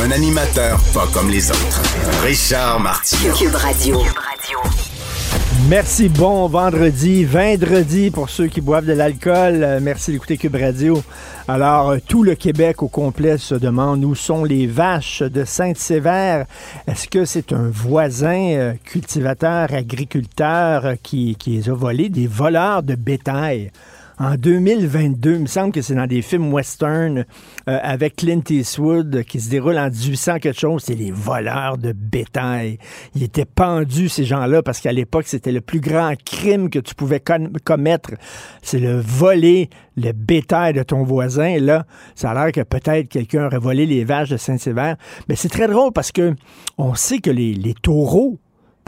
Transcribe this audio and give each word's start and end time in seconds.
Un 0.00 0.12
animateur 0.12 0.78
pas 0.94 1.08
comme 1.12 1.28
les 1.28 1.50
autres. 1.50 1.82
Richard 2.22 2.78
Martineau. 2.78 3.34
Cube 3.34 3.54
Radio. 3.54 4.00
Merci, 5.68 6.08
bon 6.08 6.46
vendredi, 6.46 7.24
vendredi 7.24 8.12
pour 8.12 8.30
ceux 8.30 8.46
qui 8.46 8.60
boivent 8.60 8.86
de 8.86 8.92
l'alcool. 8.92 9.64
Euh, 9.64 9.80
merci 9.82 10.12
d'écouter 10.12 10.36
Cube 10.36 10.54
Radio. 10.54 11.02
Alors, 11.48 11.90
euh, 11.90 11.98
tout 12.06 12.22
le 12.22 12.36
Québec 12.36 12.82
au 12.84 12.88
complet 12.88 13.38
se 13.38 13.56
demande 13.56 14.04
où 14.04 14.14
sont 14.14 14.44
les 14.44 14.68
vaches 14.68 15.22
de 15.22 15.44
Sainte-Sévère. 15.44 16.46
Est-ce 16.86 17.08
que 17.08 17.24
c'est 17.24 17.52
un 17.52 17.68
voisin 17.68 18.52
euh, 18.52 18.74
cultivateur, 18.84 19.72
agriculteur 19.74 20.94
qui, 21.02 21.34
qui 21.36 21.50
les 21.50 21.68
a 21.68 21.74
volés, 21.74 22.08
des 22.08 22.28
voleurs 22.28 22.84
de 22.84 22.94
bétail? 22.94 23.72
En 24.18 24.34
2022. 24.34 25.34
Il 25.34 25.40
me 25.40 25.46
semble 25.46 25.72
que 25.72 25.82
c'est 25.82 25.94
dans 25.94 26.06
des 26.06 26.22
films 26.22 26.52
western 26.52 27.18
euh, 27.18 27.24
avec 27.82 28.16
Clint 28.16 28.42
Eastwood 28.48 29.24
qui 29.24 29.40
se 29.40 29.50
déroule 29.50 29.78
en 29.78 29.90
1800 29.90 30.38
quelque 30.38 30.58
chose. 30.58 30.82
C'est 30.84 30.94
les 30.94 31.10
voleurs 31.10 31.78
de 31.78 31.92
bétail. 31.92 32.78
Ils 33.14 33.22
étaient 33.22 33.44
pendus, 33.44 34.08
ces 34.08 34.24
gens-là, 34.24 34.62
parce 34.62 34.80
qu'à 34.80 34.92
l'époque, 34.92 35.26
c'était 35.26 35.52
le 35.52 35.60
plus 35.60 35.80
grand 35.80 36.14
crime 36.24 36.70
que 36.70 36.78
tu 36.78 36.94
pouvais 36.94 37.22
commettre. 37.64 38.10
C'est 38.62 38.80
le 38.80 38.98
voler 38.98 39.70
le 39.96 40.12
bétail 40.12 40.72
de 40.72 40.82
ton 40.82 41.02
voisin. 41.02 41.58
Là, 41.58 41.86
ça 42.14 42.30
a 42.30 42.34
l'air 42.34 42.52
que 42.52 42.60
peut-être 42.60 43.08
quelqu'un 43.08 43.46
aurait 43.46 43.58
volé 43.58 43.86
les 43.86 44.04
vaches 44.04 44.30
de 44.30 44.36
Saint-Sévère. 44.36 44.96
Mais 45.28 45.36
c'est 45.36 45.48
très 45.48 45.68
drôle 45.68 45.92
parce 45.92 46.12
que 46.12 46.34
on 46.76 46.94
sait 46.94 47.18
que 47.18 47.30
les, 47.30 47.54
les 47.54 47.74
taureaux 47.74 48.38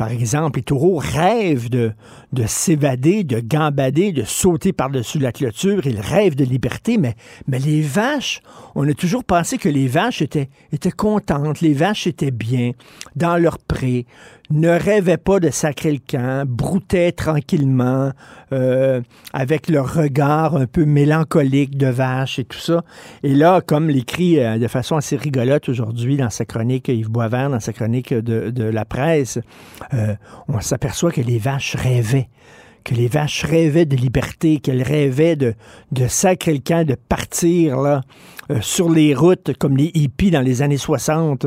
par 0.00 0.12
exemple, 0.12 0.60
les 0.60 0.62
taureaux 0.62 0.96
rêvent 0.96 1.68
de, 1.68 1.92
de 2.32 2.44
s'évader, 2.46 3.24
de 3.24 3.40
gambader, 3.40 4.12
de 4.12 4.22
sauter 4.24 4.72
par-dessus 4.72 5.18
la 5.18 5.32
clôture. 5.32 5.86
Ils 5.86 6.00
rêvent 6.00 6.36
de 6.36 6.44
liberté, 6.44 6.98
mais, 6.98 7.14
mais 7.48 7.58
les 7.58 7.82
vaches, 7.82 8.42
on 8.74 8.88
a 8.88 8.94
toujours 8.94 9.24
pensé 9.24 9.58
que 9.58 9.68
les 9.68 9.88
vaches 9.88 10.22
étaient, 10.22 10.48
étaient 10.72 10.90
contentes, 10.90 11.60
les 11.60 11.74
vaches 11.74 12.06
étaient 12.06 12.30
bien 12.30 12.72
dans 13.16 13.36
leur 13.36 13.58
pré, 13.58 14.06
ne 14.50 14.68
rêvaient 14.68 15.16
pas 15.16 15.40
de 15.40 15.50
sacrer 15.50 15.92
le 15.92 15.98
camp, 15.98 16.44
broutaient 16.46 17.12
tranquillement, 17.12 18.10
euh, 18.52 19.00
avec 19.32 19.68
leur 19.68 19.94
regard 19.94 20.56
un 20.56 20.66
peu 20.66 20.84
mélancolique 20.84 21.76
de 21.76 21.86
vache 21.86 22.38
et 22.38 22.44
tout 22.44 22.58
ça. 22.58 22.82
Et 23.22 23.34
là, 23.34 23.60
comme 23.60 23.88
l'écrit 23.88 24.40
euh, 24.40 24.58
de 24.58 24.66
façon 24.66 24.96
assez 24.96 25.16
rigolote 25.16 25.68
aujourd'hui 25.68 26.16
dans 26.16 26.30
sa 26.30 26.44
chronique, 26.44 26.88
Yves 26.88 27.10
Boisvert, 27.10 27.50
dans 27.50 27.60
sa 27.60 27.72
chronique 27.72 28.12
de, 28.12 28.64
la 28.64 28.84
presse, 28.84 29.38
euh, 29.94 30.14
on 30.48 30.60
s'aperçoit 30.60 31.12
que 31.12 31.20
les 31.20 31.38
vaches 31.38 31.76
rêvaient 31.76 32.19
que 32.84 32.94
les 32.94 33.08
vaches 33.08 33.44
rêvaient 33.44 33.84
de 33.84 33.96
liberté, 33.96 34.58
qu'elles 34.58 34.82
rêvaient 34.82 35.36
de, 35.36 35.54
de 35.92 36.06
sacrer 36.06 36.54
le 36.54 36.60
camp, 36.60 36.86
de 36.86 36.94
partir 36.94 37.78
là, 37.78 38.02
euh, 38.50 38.58
sur 38.60 38.90
les 38.90 39.14
routes 39.14 39.56
comme 39.58 39.76
les 39.76 39.90
hippies 39.94 40.30
dans 40.30 40.40
les 40.40 40.62
années 40.62 40.76
60, 40.76 41.46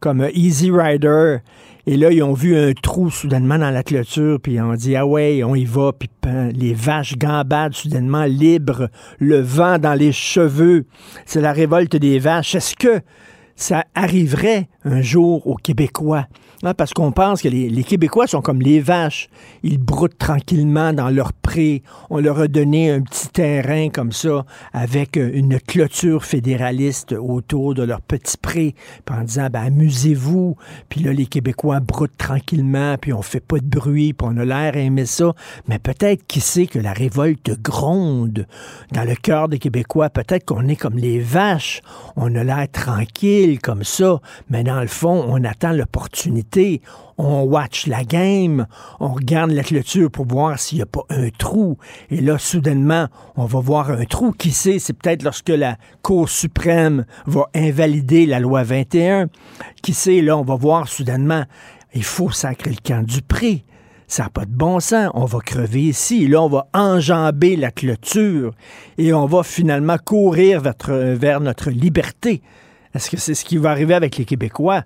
comme 0.00 0.20
euh, 0.20 0.30
Easy 0.34 0.70
Rider. 0.70 1.38
Et 1.86 1.96
là, 1.96 2.10
ils 2.10 2.22
ont 2.22 2.32
vu 2.32 2.56
un 2.56 2.72
trou 2.72 3.10
soudainement 3.10 3.58
dans 3.58 3.70
la 3.70 3.82
clôture, 3.82 4.38
puis 4.40 4.60
on 4.60 4.74
dit 4.74 4.96
Ah 4.96 5.06
ouais, 5.06 5.42
on 5.44 5.54
y 5.54 5.64
va, 5.64 5.92
puis 5.92 6.08
les 6.52 6.72
vaches 6.72 7.18
gambadent 7.18 7.74
soudainement 7.74 8.24
libres, 8.24 8.88
le 9.18 9.40
vent 9.40 9.78
dans 9.78 9.94
les 9.94 10.12
cheveux. 10.12 10.86
C'est 11.26 11.42
la 11.42 11.52
révolte 11.52 11.96
des 11.96 12.18
vaches. 12.18 12.54
Est-ce 12.54 12.74
que 12.74 13.00
ça 13.54 13.84
arriverait 13.94 14.68
un 14.84 15.02
jour 15.02 15.46
aux 15.46 15.56
Québécois? 15.56 16.26
Parce 16.72 16.94
qu'on 16.94 17.12
pense 17.12 17.42
que 17.42 17.48
les, 17.48 17.84
Québécois 17.84 18.26
sont 18.26 18.40
comme 18.40 18.62
les 18.62 18.80
vaches. 18.80 19.28
Ils 19.62 19.78
broutent 19.78 20.16
tranquillement 20.16 20.94
dans 20.94 21.10
leur 21.10 21.34
pré. 21.34 21.82
On 22.08 22.20
leur 22.20 22.38
a 22.38 22.48
donné 22.48 22.90
un 22.90 23.02
petit 23.02 23.28
terrain 23.28 23.90
comme 23.90 24.12
ça, 24.12 24.46
avec 24.72 25.18
euh, 25.18 25.30
une 25.34 25.60
clôture 25.60 26.24
fédéraliste 26.24 27.12
autour 27.12 27.74
de 27.74 27.82
leur 27.82 28.00
petit 28.00 28.38
pré, 28.38 28.74
en 29.10 29.22
disant, 29.22 29.48
ben, 29.52 29.64
amusez-vous. 29.64 30.56
Puis 30.88 31.02
là, 31.02 31.12
les 31.12 31.26
Québécois 31.26 31.80
broutent 31.80 32.16
tranquillement, 32.16 32.96
puis 32.98 33.12
on 33.12 33.22
fait 33.22 33.40
pas 33.40 33.58
de 33.58 33.66
bruit, 33.66 34.14
puis 34.14 34.28
on 34.30 34.36
a 34.38 34.44
l'air 34.44 34.74
à 34.76 35.06
ça. 35.06 35.34
Mais 35.68 35.78
peut-être, 35.78 36.26
qui 36.26 36.40
sait 36.40 36.66
que 36.66 36.78
la 36.78 36.92
révolte 36.92 37.60
gronde 37.60 38.46
dans 38.92 39.04
le 39.04 39.16
cœur 39.16 39.48
des 39.48 39.58
Québécois. 39.58 40.08
Peut-être 40.08 40.44
qu'on 40.44 40.68
est 40.68 40.76
comme 40.76 40.96
les 40.96 41.18
vaches. 41.18 41.82
On 42.16 42.34
a 42.36 42.44
l'air 42.44 42.66
tranquille 42.70 43.58
comme 43.60 43.82
ça, 43.82 44.20
mais 44.48 44.62
dans 44.62 44.80
le 44.80 44.86
fond, 44.86 45.24
on 45.28 45.42
attend 45.44 45.72
l'opportunité 45.72 46.53
on 47.16 47.42
watch 47.42 47.86
la 47.86 48.04
game, 48.04 48.66
on 49.00 49.08
regarde 49.08 49.50
la 49.50 49.62
clôture 49.62 50.10
pour 50.10 50.26
voir 50.26 50.58
s'il 50.58 50.78
n'y 50.78 50.82
a 50.82 50.86
pas 50.86 51.04
un 51.10 51.30
trou. 51.30 51.78
Et 52.10 52.20
là, 52.20 52.38
soudainement, 52.38 53.08
on 53.36 53.44
va 53.44 53.60
voir 53.60 53.90
un 53.90 54.04
trou. 54.04 54.32
Qui 54.32 54.50
sait, 54.50 54.78
c'est 54.78 54.92
peut-être 54.92 55.22
lorsque 55.22 55.50
la 55.50 55.76
Cour 56.02 56.28
suprême 56.28 57.06
va 57.26 57.48
invalider 57.54 58.26
la 58.26 58.40
loi 58.40 58.62
21. 58.62 59.28
Qui 59.82 59.94
sait, 59.94 60.20
là, 60.20 60.36
on 60.36 60.42
va 60.42 60.56
voir 60.56 60.88
soudainement, 60.88 61.44
il 61.94 62.04
faut 62.04 62.30
sacrer 62.30 62.70
le 62.70 62.76
camp 62.84 63.04
du 63.04 63.22
prix. 63.22 63.64
Ça 64.06 64.24
n'a 64.24 64.28
pas 64.28 64.44
de 64.44 64.52
bon 64.52 64.80
sens. 64.80 65.10
On 65.14 65.24
va 65.24 65.38
crever 65.38 65.82
ici. 65.82 66.26
Là, 66.28 66.42
on 66.42 66.48
va 66.48 66.68
enjamber 66.74 67.56
la 67.56 67.70
clôture 67.70 68.52
et 68.98 69.14
on 69.14 69.26
va 69.26 69.42
finalement 69.42 69.96
courir 70.04 70.60
vers 70.60 71.40
notre 71.40 71.70
liberté. 71.70 72.42
Est-ce 72.94 73.10
que 73.10 73.16
c'est 73.16 73.34
ce 73.34 73.44
qui 73.44 73.56
va 73.56 73.70
arriver 73.70 73.94
avec 73.94 74.18
les 74.18 74.24
Québécois? 74.24 74.84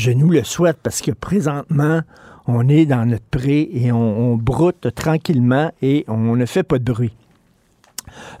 Je 0.00 0.12
nous 0.12 0.30
le 0.30 0.44
souhaite 0.44 0.78
parce 0.82 1.02
que 1.02 1.10
présentement, 1.10 2.00
on 2.46 2.70
est 2.70 2.86
dans 2.86 3.04
notre 3.04 3.26
pré 3.30 3.68
et 3.70 3.92
on, 3.92 4.34
broute 4.34 4.94
tranquillement 4.94 5.72
et 5.82 6.06
on 6.08 6.36
ne 6.36 6.46
fait 6.46 6.62
pas 6.62 6.78
de 6.78 6.90
bruit. 6.90 7.14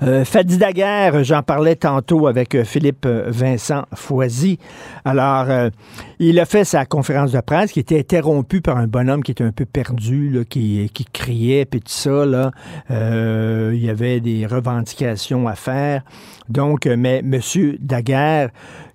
Euh, 0.02 0.24
Fadi 0.24 0.56
Daguerre, 0.56 1.22
j'en 1.22 1.42
parlais 1.42 1.76
tantôt 1.76 2.28
avec 2.28 2.54
euh, 2.54 2.64
Philippe 2.64 3.04
euh, 3.04 3.24
Vincent 3.28 3.84
Foisy. 3.94 4.58
Alors, 5.04 5.70
il 6.18 6.40
a 6.40 6.46
fait 6.46 6.64
sa 6.64 6.86
conférence 6.86 7.32
de 7.32 7.40
presse 7.40 7.72
qui 7.72 7.80
était 7.80 7.98
interrompue 7.98 8.62
par 8.62 8.78
un 8.78 8.86
bonhomme 8.86 9.22
qui 9.22 9.32
était 9.32 9.44
un 9.44 9.52
peu 9.52 9.66
perdu, 9.66 10.46
qui, 10.48 10.90
qui 10.94 11.04
criait, 11.04 11.66
puis 11.66 11.80
tout 11.80 11.92
ça. 11.92 12.24
Là. 12.24 12.52
il 12.88 13.84
y 13.84 13.90
avait 13.90 14.20
des 14.20 14.46
revendications 14.46 15.46
à 15.46 15.56
faire. 15.56 16.04
Donc, 16.48 16.86
mais 16.86 17.18
M. 17.18 17.38
Daguerre 17.80 18.48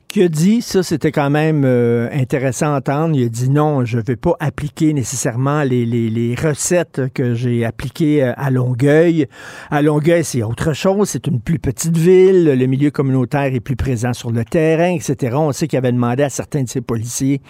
qu'il 0.08 0.24
a 0.24 0.28
dit, 0.28 0.62
ça 0.62 0.84
c'était 0.84 1.12
quand 1.12 1.30
même 1.30 1.64
euh, 1.66 2.10
intéressant 2.12 2.74
à 2.74 2.78
entendre. 2.78 3.16
Il 3.16 3.26
a 3.26 3.30
dit 3.30 3.50
non, 3.50 3.86
je 3.86 3.98
ne 3.98 4.04
vais 4.04 4.16
pas 4.16 4.36
appliquer 4.40 4.94
nécessairement 4.94 5.64
les, 5.64 5.86
les, 5.86 6.10
les 6.10 6.36
recettes 6.36 7.02
que 7.14 7.34
j'ai 7.34 7.66
appliquées 7.66 8.24
euh, 8.24 8.34
à 8.38 8.52
Longueuil. 8.52 9.28
À 9.72 9.82
Longueuil, 9.82 10.24
c'est 10.24 10.44
autre 10.44 10.74
chose, 10.74 11.10
c'est 11.10 11.28
une 11.28 11.40
plus 11.40 11.60
petite 11.60 11.98
ville, 11.98 12.46
le 12.58 12.66
milieu 12.66 12.92
communautaire 12.92 13.54
est 13.54 13.60
plus 13.60 13.76
présent 13.76 14.14
sur 14.14 14.32
le 14.32 14.44
terrain, 14.46 14.94
etc. 14.94 15.36
On 15.38 15.52
sait 15.52 15.68
qu'il 15.68 15.78
avait 15.78 15.92
demandé 15.92 16.24
à 16.24 16.30
certains 16.30 16.64
de 16.64 16.70
ses 16.70 16.82
policiers 16.82 17.42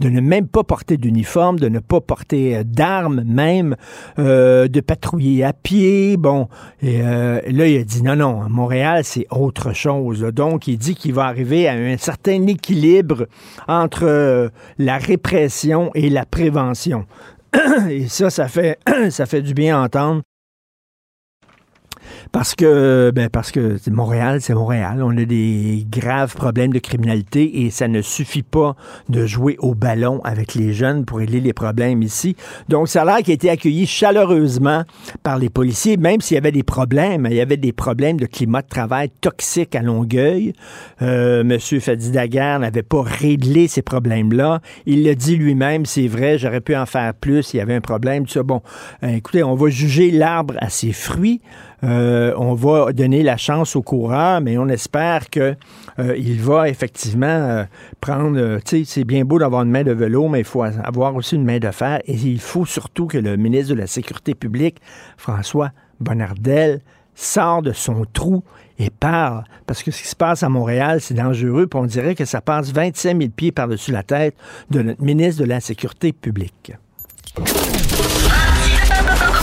de 0.00 0.08
ne 0.08 0.20
même 0.20 0.48
pas 0.48 0.64
porter 0.64 0.96
d'uniforme, 0.96 1.58
de 1.58 1.68
ne 1.68 1.78
pas 1.78 2.00
porter 2.00 2.56
euh, 2.56 2.62
d'armes 2.64 3.24
même, 3.26 3.76
euh, 4.18 4.68
de 4.68 4.80
patrouiller 4.80 5.44
à 5.44 5.52
pied. 5.52 6.16
Bon, 6.16 6.48
et 6.82 6.98
là, 6.98 7.40
il 7.66 7.78
a 7.78 7.84
dit 7.84 8.02
non, 8.02 8.16
non, 8.16 8.42
à 8.42 8.48
Montréal, 8.48 9.02
c'est 9.04 9.26
autre 9.30 9.72
chose. 9.72 10.20
Donc, 10.20 10.68
il 10.68 10.78
dit 10.78 10.94
qu'il 10.94 11.14
va 11.14 11.24
arriver 11.24 11.68
à 11.68 11.72
un 11.72 11.95
certain 11.98 12.46
équilibre 12.46 13.26
entre 13.68 14.04
euh, 14.04 14.48
la 14.78 14.98
répression 14.98 15.90
et 15.94 16.10
la 16.10 16.24
prévention. 16.24 17.06
Et 17.90 18.08
ça, 18.08 18.30
ça 18.30 18.48
fait, 18.48 18.78
ça 19.10 19.26
fait 19.26 19.42
du 19.42 19.54
bien 19.54 19.80
à 19.80 19.84
entendre. 19.84 20.22
Parce 22.32 22.54
que, 22.54 23.12
ben 23.14 23.28
parce 23.28 23.50
que 23.50 23.78
Montréal, 23.90 24.40
c'est 24.40 24.54
Montréal. 24.54 25.02
On 25.02 25.16
a 25.16 25.24
des 25.24 25.86
graves 25.90 26.34
problèmes 26.34 26.72
de 26.72 26.78
criminalité 26.78 27.62
et 27.62 27.70
ça 27.70 27.88
ne 27.88 28.02
suffit 28.02 28.42
pas 28.42 28.76
de 29.08 29.26
jouer 29.26 29.56
au 29.60 29.74
ballon 29.74 30.20
avec 30.24 30.54
les 30.54 30.72
jeunes 30.72 31.04
pour 31.04 31.18
régler 31.18 31.40
les 31.40 31.52
problèmes 31.52 32.02
ici. 32.02 32.36
Donc, 32.68 32.88
ça 32.88 33.02
a 33.02 33.04
l'air 33.04 33.16
qu'il 33.18 33.30
a 33.30 33.34
été 33.34 33.50
accueilli 33.50 33.86
chaleureusement 33.86 34.84
par 35.22 35.38
les 35.38 35.48
policiers, 35.48 35.96
même 35.96 36.20
s'il 36.20 36.34
y 36.34 36.38
avait 36.38 36.52
des 36.52 36.62
problèmes. 36.62 37.26
Il 37.30 37.36
y 37.36 37.40
avait 37.40 37.56
des 37.56 37.72
problèmes 37.72 38.18
de 38.18 38.26
climat 38.26 38.62
de 38.62 38.68
travail 38.68 39.10
toxique 39.20 39.74
à 39.74 39.82
Longueuil. 39.82 40.52
Euh, 41.02 41.44
Monsieur 41.44 41.80
Fadi 41.80 42.10
Daguerre 42.10 42.60
n'avait 42.60 42.82
pas 42.82 43.02
réglé 43.02 43.68
ces 43.68 43.82
problèmes-là. 43.82 44.60
Il 44.86 45.04
l'a 45.04 45.14
dit 45.14 45.36
lui-même, 45.36 45.86
c'est 45.86 46.08
vrai, 46.08 46.38
j'aurais 46.38 46.60
pu 46.60 46.76
en 46.76 46.86
faire 46.86 47.14
plus. 47.14 47.54
Il 47.54 47.58
y 47.58 47.60
avait 47.60 47.74
un 47.74 47.80
problème. 47.80 48.24
Bon, 48.44 48.62
euh, 49.02 49.08
écoutez, 49.08 49.42
on 49.42 49.54
va 49.54 49.68
juger 49.68 50.10
l'arbre 50.10 50.54
à 50.58 50.68
ses 50.68 50.92
fruits. 50.92 51.40
Euh, 51.84 52.32
on 52.36 52.54
va 52.54 52.92
donner 52.92 53.22
la 53.22 53.36
chance 53.36 53.76
au 53.76 53.82
coureur, 53.82 54.40
mais 54.40 54.56
on 54.58 54.68
espère 54.68 55.28
que 55.28 55.54
euh, 55.98 56.36
va 56.40 56.68
effectivement 56.68 57.26
euh, 57.26 57.64
prendre. 58.00 58.58
c'est 58.64 59.04
bien 59.04 59.24
beau 59.24 59.38
d'avoir 59.38 59.62
une 59.62 59.70
main 59.70 59.82
de 59.82 59.92
vélo, 59.92 60.28
mais 60.28 60.40
il 60.40 60.44
faut 60.44 60.62
avoir 60.62 61.14
aussi 61.14 61.36
une 61.36 61.44
main 61.44 61.58
de 61.58 61.70
fer. 61.70 62.00
Et 62.06 62.14
il 62.14 62.40
faut 62.40 62.64
surtout 62.64 63.06
que 63.06 63.18
le 63.18 63.36
ministre 63.36 63.74
de 63.74 63.78
la 63.78 63.86
Sécurité 63.86 64.34
publique, 64.34 64.78
François 65.16 65.70
Bonnardel, 66.00 66.80
sort 67.14 67.62
de 67.62 67.72
son 67.72 68.04
trou 68.12 68.42
et 68.78 68.90
parle. 68.90 69.44
Parce 69.66 69.82
que 69.82 69.90
ce 69.90 70.02
qui 70.02 70.08
se 70.08 70.16
passe 70.16 70.42
à 70.42 70.48
Montréal, 70.48 71.00
c'est 71.00 71.14
dangereux, 71.14 71.66
puis 71.66 71.80
on 71.80 71.86
dirait 71.86 72.14
que 72.14 72.24
ça 72.24 72.40
passe 72.40 72.72
25 72.72 73.18
000 73.18 73.30
pieds 73.34 73.52
par-dessus 73.52 73.92
la 73.92 74.02
tête 74.02 74.34
de 74.70 74.82
notre 74.82 75.02
ministre 75.02 75.42
de 75.42 75.48
la 75.48 75.60
Sécurité 75.60 76.12
publique. 76.12 76.72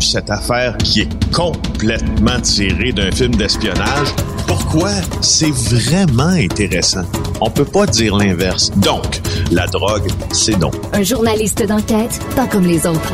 Cette 0.00 0.30
affaire 0.30 0.76
qui 0.78 1.02
est 1.02 1.32
complètement 1.32 2.40
tirée 2.40 2.92
d'un 2.92 3.10
film 3.10 3.34
d'espionnage, 3.34 4.08
pourquoi 4.46 4.90
c'est 5.20 5.50
vraiment 5.50 6.28
intéressant? 6.28 7.04
On 7.40 7.50
peut 7.50 7.64
pas 7.64 7.86
dire 7.86 8.16
l'inverse. 8.16 8.70
Donc, 8.76 9.20
la 9.50 9.66
drogue, 9.66 10.08
c'est 10.32 10.58
donc. 10.58 10.74
Un 10.92 11.02
journaliste 11.02 11.66
d'enquête, 11.66 12.20
pas 12.34 12.46
comme 12.46 12.66
les 12.66 12.86
autres. 12.86 13.12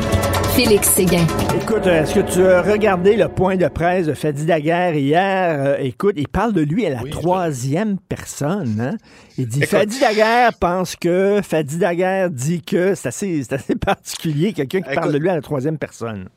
Félix 0.55 0.89
Séguin. 0.89 1.27
Écoute, 1.63 1.87
est-ce 1.87 2.15
que 2.15 2.21
tu 2.21 2.45
as 2.45 2.61
regardé 2.61 3.17
le 3.17 3.29
point 3.29 3.57
de 3.57 3.69
presse 3.69 4.07
de 4.07 4.13
Fadi 4.13 4.45
Daguerre 4.45 4.95
hier? 4.95 5.57
Euh, 5.59 5.77
écoute, 5.81 6.15
il 6.19 6.29
parle 6.29 6.53
de 6.53 6.61
lui 6.61 6.85
à 6.85 6.91
la 6.91 7.11
troisième 7.11 7.97
personne. 7.99 8.79
Hein? 8.81 8.97
Il 9.39 9.49
dit 9.49 9.63
Fadi 9.63 9.99
Daguerre 9.99 10.53
pense 10.61 10.97
que, 10.97 11.41
Fadi 11.43 11.79
Daguerre 11.79 12.29
dit 12.29 12.61
que. 12.61 12.95
C'est 12.95 13.09
assez, 13.09 13.43
assez 13.51 13.77
particulier, 13.77 14.53
quelqu'un 14.53 14.83
qui 14.83 14.95
parle 14.95 15.13
de 15.13 15.19
lui 15.19 15.31
à 15.31 15.37
la 15.37 15.41
troisième 15.41 15.79
personne 15.79 16.29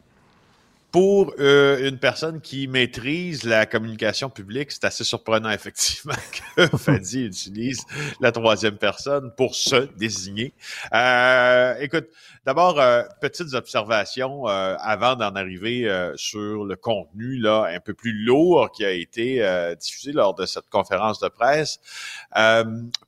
pour 0.96 1.34
euh, 1.40 1.90
une 1.90 2.00
personne 2.00 2.40
qui 2.40 2.70
maîtrise 2.70 3.44
la 3.44 3.66
communication 3.66 4.30
publique, 4.30 4.72
c'est 4.72 4.86
assez 4.86 5.04
surprenant 5.04 5.50
effectivement 5.52 6.16
que 6.56 6.78
Fadi 6.78 7.26
utilise 7.26 7.82
la 8.22 8.32
troisième 8.32 8.78
personne 8.78 9.34
pour 9.36 9.56
se 9.56 9.90
désigner. 9.98 10.54
Euh, 10.94 11.76
écoute, 11.82 12.06
d'abord, 12.46 12.80
euh, 12.80 13.04
petites 13.20 13.56
observations 13.56 14.46
avant 14.46 15.18
d'en 15.18 15.36
arriver 15.36 15.86
sur 16.16 16.64
le 16.64 16.78
contenu 16.78 17.40
là 17.40 17.66
un 17.70 17.82
peu 17.82 17.94
plus 17.94 18.14
lourd 18.14 18.72
qui 18.72 18.86
a 18.86 18.92
été 18.92 19.44
diffusé 19.78 20.14
lors 20.14 20.34
de 20.34 20.46
cette 20.46 20.70
conférence 20.70 21.20
de 21.20 21.28
presse. 21.28 21.82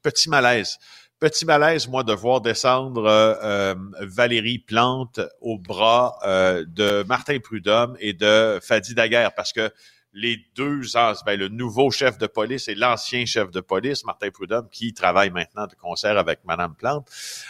petit 0.04 0.30
malaise. 0.30 0.78
Petit 1.20 1.46
malaise, 1.46 1.88
moi, 1.88 2.04
de 2.04 2.14
voir 2.14 2.42
descendre 2.42 3.06
euh, 3.06 3.34
euh, 3.42 3.76
Valérie 4.02 4.60
Plante 4.60 5.20
au 5.42 5.58
bras 5.58 6.20
euh, 6.24 6.64
de 6.68 7.02
Martin 7.08 7.40
Prudhomme 7.40 7.98
et 8.00 8.14
de 8.14 8.60
Fadi 8.62 8.94
Daguerre, 8.94 9.34
parce 9.34 9.52
que 9.52 9.72
les 10.14 10.38
deux, 10.56 10.82
ben, 11.26 11.40
le 11.40 11.48
nouveau 11.48 11.90
chef 11.90 12.20
de 12.20 12.28
police 12.28 12.68
et 12.68 12.76
l'ancien 12.76 13.26
chef 13.26 13.50
de 13.50 13.62
police, 13.62 14.06
Martin 14.06 14.30
Prudhomme, 14.30 14.70
qui 14.70 14.94
travaille 14.94 15.32
maintenant 15.32 15.66
de 15.66 15.74
concert 15.74 16.20
avec 16.20 16.42
Madame 16.46 16.76
Plante. 16.76 17.08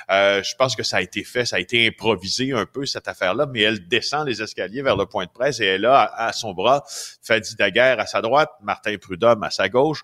je 0.09 0.55
pense 0.55 0.75
que 0.75 0.83
ça 0.83 0.97
a 0.97 1.01
été 1.01 1.25
fait, 1.25 1.45
ça 1.45 1.57
a 1.57 1.59
été 1.59 1.87
improvisé 1.87 2.53
un 2.53 2.65
peu, 2.65 2.85
cette 2.85 3.09
affaire-là, 3.09 3.47
mais 3.47 3.61
elle 3.61 3.87
descend 3.89 4.27
les 4.27 4.41
escaliers 4.41 4.81
vers 4.81 4.95
le 4.95 5.05
point 5.05 5.25
de 5.25 5.31
presse 5.31 5.59
et 5.59 5.65
elle 5.65 5.85
a 5.85 6.03
à, 6.03 6.31
son 6.31 6.53
bras 6.53 6.83
Fadi 7.21 7.55
Daguerre 7.55 7.99
à 7.99 8.05
sa 8.05 8.21
droite, 8.21 8.51
Martin 8.61 8.97
Prudhomme 8.97 9.43
à 9.43 9.51
sa 9.51 9.67
gauche 9.67 10.03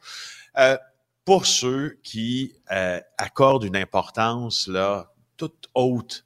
pour 1.26 1.46
ceux 1.46 2.00
qui 2.04 2.54
euh, 2.72 3.00
accordent 3.18 3.64
une 3.64 3.78
importance 3.78 4.68
là 4.68 5.12
toute 5.38 5.70
haute 5.74 6.26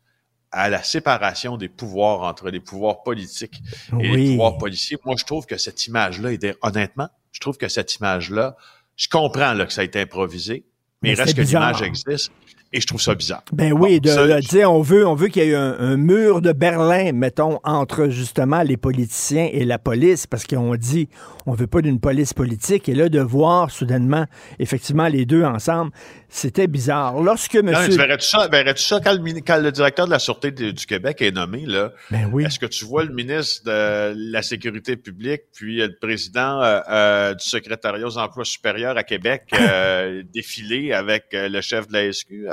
à 0.52 0.70
la 0.70 0.82
séparation 0.82 1.58
des 1.58 1.70
pouvoirs 1.70 2.22
entre 2.22 2.50
les 2.50 2.60
pouvoirs 2.60 3.04
politiques 3.04 3.62
et 4.00 4.10
les 4.10 4.32
pouvoirs 4.32 4.58
policiers. 4.58 4.98
Moi, 5.06 5.16
je 5.18 5.26
trouve 5.26 5.46
que 5.46 5.58
cette 5.58 5.88
image-là, 5.88 6.32
honnêtement, 6.62 7.10
je 7.32 7.40
trouve 7.40 7.58
que 7.58 7.68
cette 7.68 7.96
image-là, 7.96 8.56
je 8.96 9.08
comprends 9.10 9.54
là, 9.54 9.66
que 9.66 9.74
ça 9.74 9.82
a 9.82 9.84
été 9.84 10.00
improvisé, 10.02 10.66
mais, 11.02 11.10
mais 11.10 11.16
il 11.16 11.22
reste 11.22 11.36
que 11.36 11.42
l'image 11.42 11.82
existe. 11.82 12.32
Et 12.74 12.82
je 12.82 12.88
trouve 12.88 13.02
ça 13.02 13.16
bizarre. 13.16 13.44
Ben 13.54 13.72
oui, 13.72 14.02
de, 14.02 14.40
dire 14.42 14.72
on 14.72 14.82
veut, 14.82 15.08
on 15.08 15.16
veut 15.16 15.30
qu'il 15.30 15.44
y 15.44 15.50
ait 15.50 15.56
un, 15.56 15.76
un, 15.80 15.96
mur 15.96 16.42
de 16.42 16.52
Berlin, 16.52 17.14
mettons, 17.14 17.60
entre 17.64 18.10
justement 18.10 18.62
les 18.62 18.76
politiciens 18.76 19.50
et 19.52 19.64
la 19.64 19.80
police, 19.80 20.28
parce 20.28 20.46
qu'on 20.46 20.76
dit 20.76 21.08
on 21.46 21.54
veut 21.54 21.68
pas 21.68 21.82
d'une 21.82 22.00
police 22.00 22.34
politique. 22.34 22.90
Et 22.90 22.94
là, 22.94 23.08
de 23.08 23.22
voir 23.22 23.72
soudainement, 23.72 24.26
effectivement, 24.60 25.08
les 25.08 25.26
deux 25.26 25.46
ensemble, 25.46 25.92
c'était 26.30 26.68
bizarre. 26.68 27.22
Lorsque 27.22 27.56
monsieur... 27.56 27.90
tu 27.90 27.98
verrais-tu 27.98 28.28
ça, 28.28 28.48
verrais 28.48 28.76
ça 28.76 29.00
quand, 29.00 29.14
le, 29.14 29.72
directeur 29.72 30.06
de 30.06 30.12
la 30.12 30.20
Sûreté 30.20 30.52
du 30.52 30.86
Québec 30.86 31.22
est 31.22 31.32
nommé, 31.32 31.66
là? 31.66 31.94
Ben 32.12 32.30
oui. 32.32 32.46
Est-ce 32.46 32.60
que 32.60 32.66
tu 32.66 32.86
vois 32.86 33.04
le 33.04 33.14
ministre 33.14 33.64
de 33.66 34.14
la 34.32 34.42
Sécurité 34.42 34.98
publique, 34.98 35.44
puis 35.54 35.78
le 35.78 35.96
président 35.96 36.62
euh, 36.62 36.80
euh, 36.90 37.34
du 37.34 37.46
secrétariat 37.46 38.06
aux 38.06 38.18
emplois 38.18 38.46
supérieurs 38.46 38.98
à 38.98 39.04
Québec 39.04 39.44
euh, 39.54 40.22
défiler 40.34 40.92
avec 40.92 41.28
le 41.32 41.62
chef 41.62 41.88
de 41.88 41.94
la 41.94 42.12
SQ? 42.12 42.48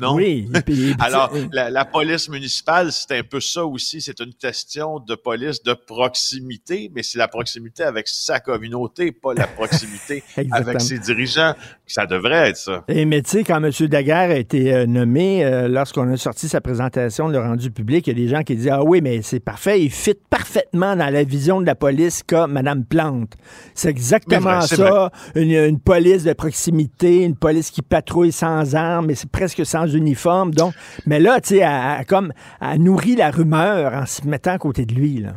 Non. 0.00 0.16
Oui. 0.16 0.48
Alors, 0.98 1.32
la, 1.52 1.84
police 1.84 2.28
municipale, 2.28 2.90
c'est 2.90 3.18
un 3.18 3.22
peu 3.22 3.40
ça 3.40 3.64
aussi. 3.64 4.00
C'est 4.00 4.18
une 4.20 4.34
question 4.34 4.98
de 4.98 5.14
police 5.14 5.62
de 5.62 5.72
proximité, 5.72 6.90
mais 6.94 7.02
c'est 7.02 7.18
la 7.18 7.28
proximité 7.28 7.84
avec 7.84 8.08
sa 8.08 8.40
communauté, 8.40 9.12
pas 9.12 9.34
la 9.34 9.46
proximité 9.46 10.24
avec 10.50 10.80
ses 10.80 10.98
dirigeants. 10.98 11.54
Ça 11.86 12.06
devrait 12.06 12.50
être 12.50 12.56
ça. 12.56 12.84
Et 12.88 13.04
mais 13.04 13.22
tu 13.22 13.30
sais, 13.30 13.44
quand 13.44 13.62
M. 13.62 13.70
Daguerre 13.88 14.30
a 14.30 14.36
été 14.36 14.74
euh, 14.74 14.86
nommé, 14.86 15.44
euh, 15.44 15.68
lorsqu'on 15.68 16.10
a 16.12 16.16
sorti 16.16 16.48
sa 16.48 16.60
présentation, 16.60 17.28
le 17.28 17.38
rendu 17.38 17.70
public, 17.70 18.06
il 18.06 18.18
y 18.18 18.22
a 18.22 18.24
des 18.24 18.28
gens 18.28 18.42
qui 18.42 18.56
disent 18.56 18.70
Ah 18.72 18.82
oui, 18.82 19.00
mais 19.00 19.22
c'est 19.22 19.40
parfait, 19.40 19.80
il 19.80 19.90
fit 19.90 20.18
parfaitement 20.28 20.96
dans 20.96 21.10
la 21.10 21.22
vision 21.22 21.60
de 21.60 21.66
la 21.66 21.76
police 21.76 22.22
qu'a 22.24 22.48
Mme 22.48 22.84
Plante. 22.84 23.32
C'est 23.74 23.90
exactement 23.90 24.60
ça. 24.62 25.12
Une, 25.36 25.52
une 25.52 25.78
police 25.78 26.24
de 26.24 26.32
proximité, 26.32 27.22
une 27.22 27.36
police 27.36 27.70
qui 27.70 27.82
patrouille 27.82 28.32
sans 28.32 28.74
armes, 28.74 29.06
mais 29.06 29.14
c'est 29.14 29.30
presque 29.30 29.64
sans 29.64 29.83
uniforme. 29.86 30.52
Donc, 30.52 30.74
mais 31.06 31.20
là, 31.20 31.40
tu 31.40 31.56
sais, 31.56 31.58
elle, 31.58 32.04
comme, 32.06 32.32
elle 32.60 32.82
nourrit 32.82 33.16
la 33.16 33.30
rumeur 33.30 33.94
en 33.94 34.06
se 34.06 34.26
mettant 34.26 34.52
à 34.52 34.58
côté 34.58 34.86
de 34.86 34.94
lui, 34.94 35.20
là. 35.20 35.32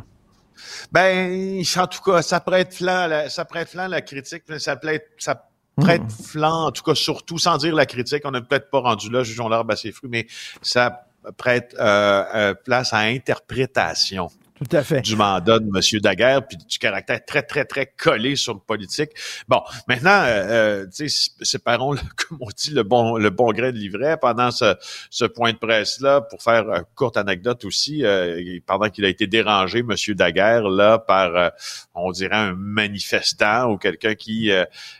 Ben, 0.92 1.62
en 1.76 1.86
tout 1.86 2.02
cas, 2.02 2.22
ça 2.22 2.40
prête 2.40 2.74
flanc, 2.74 3.06
la, 3.06 3.30
ça 3.30 3.44
prête 3.44 3.68
flanc 3.68 3.86
la 3.86 4.00
critique, 4.00 4.42
ça 4.58 4.76
prête, 4.76 5.06
ça 5.18 5.48
prête 5.76 6.02
hmm. 6.02 6.22
flanc, 6.24 6.66
en 6.66 6.70
tout 6.72 6.82
cas, 6.82 6.94
surtout 6.94 7.38
sans 7.38 7.56
dire 7.58 7.74
la 7.74 7.86
critique. 7.86 8.22
On 8.24 8.32
n'est 8.32 8.42
peut-être 8.42 8.70
pas 8.70 8.80
rendu 8.80 9.10
là, 9.10 9.22
jugeons 9.22 9.48
l'arbre 9.48 9.72
à 9.72 9.76
ses 9.76 9.92
fruits, 9.92 10.10
mais 10.10 10.26
ça 10.62 11.04
prête 11.36 11.74
euh, 11.78 12.24
euh, 12.34 12.54
place 12.54 12.92
à 12.92 12.98
interprétation. 12.98 14.30
Tout 14.58 14.76
à 14.76 14.82
fait. 14.82 15.00
du 15.02 15.14
mandat 15.14 15.60
de 15.60 15.66
M. 15.66 16.00
Daguerre, 16.00 16.46
puis 16.46 16.56
du 16.56 16.78
caractère 16.78 17.24
très, 17.24 17.42
très, 17.42 17.64
très 17.64 17.86
collé 17.86 18.34
sur 18.34 18.54
le 18.54 18.60
politique. 18.60 19.10
Bon, 19.46 19.62
maintenant, 19.86 20.22
euh, 20.24 20.82
euh 20.82 20.86
tu 20.86 21.08
sais, 21.08 21.30
séparons, 21.42 21.94
comme 22.16 22.38
on 22.40 22.48
dit, 22.56 22.70
le 22.70 22.82
bon, 22.82 23.16
le 23.16 23.30
bon 23.30 23.52
gré 23.52 23.72
de 23.72 23.78
livret 23.78 24.16
pendant 24.20 24.50
ce, 24.50 24.74
ce 25.10 25.24
point 25.24 25.52
de 25.52 25.58
presse-là, 25.58 26.22
pour 26.22 26.42
faire 26.42 26.68
une 26.70 26.84
courte 26.94 27.16
anecdote 27.16 27.64
aussi, 27.64 28.04
euh, 28.04 28.58
pendant 28.66 28.88
qu'il 28.88 29.04
a 29.04 29.08
été 29.08 29.26
dérangé, 29.26 29.80
M. 29.80 29.94
Daguerre, 30.14 30.68
là, 30.68 30.98
par, 30.98 31.36
euh, 31.36 31.50
on 31.94 32.10
dirait, 32.10 32.36
un 32.36 32.54
manifestant 32.54 33.70
ou 33.70 33.78
quelqu'un 33.78 34.14
qui, 34.14 34.50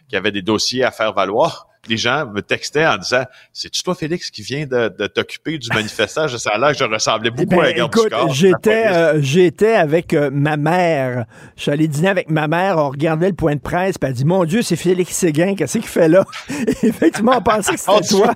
qui 0.08 0.16
avait 0.16 0.32
des 0.32 0.42
dossiers 0.42 0.84
à 0.84 0.90
faire 0.90 1.12
valoir, 1.12 1.67
les 1.88 1.96
gens 1.96 2.26
me 2.26 2.40
textaient 2.40 2.86
en 2.86 2.96
disant 2.96 3.24
C'est-tu 3.52 3.82
toi, 3.82 3.94
Félix, 3.94 4.30
qui 4.30 4.42
vient 4.42 4.66
de, 4.66 5.06
t'occuper 5.06 5.58
du 5.58 5.68
manifestage? 5.68 6.36
Ça 6.36 6.50
a 6.54 6.58
l'air 6.58 6.72
que 6.72 6.78
je 6.78 6.84
ressemblais 6.84 7.30
beaucoup 7.30 7.56
ben, 7.56 7.60
à 7.60 7.66
un 7.68 7.72
garde 7.72 7.94
écoute, 7.94 8.12
J'étais, 8.32 8.86
euh, 8.92 9.22
j'étais 9.22 9.74
avec 9.74 10.14
euh, 10.14 10.30
ma 10.32 10.56
mère. 10.56 11.24
Je 11.56 11.62
suis 11.62 11.70
allé 11.70 11.88
dîner 11.88 12.08
avec 12.08 12.30
ma 12.30 12.48
mère. 12.48 12.78
On 12.78 12.90
regardait 12.90 13.28
le 13.28 13.34
point 13.34 13.54
de 13.54 13.60
presse. 13.60 13.98
Puis 13.98 14.08
elle 14.08 14.14
dit 14.14 14.24
Mon 14.24 14.44
Dieu, 14.44 14.62
c'est 14.62 14.76
Félix 14.76 15.14
Séguin. 15.14 15.54
Qu'est-ce 15.54 15.78
qu'il 15.78 15.88
fait 15.88 16.08
là? 16.08 16.24
effectivement, 16.82 17.36
on 17.36 17.42
pensait 17.42 17.74
que 17.74 17.80
c'était 17.80 18.08
toi. 18.08 18.34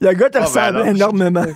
Le 0.00 0.12
gars 0.12 0.30
te 0.30 0.38
ah, 0.38 0.40
ben 0.40 0.46
ressemblait 0.46 0.90
énormément. 0.90 1.46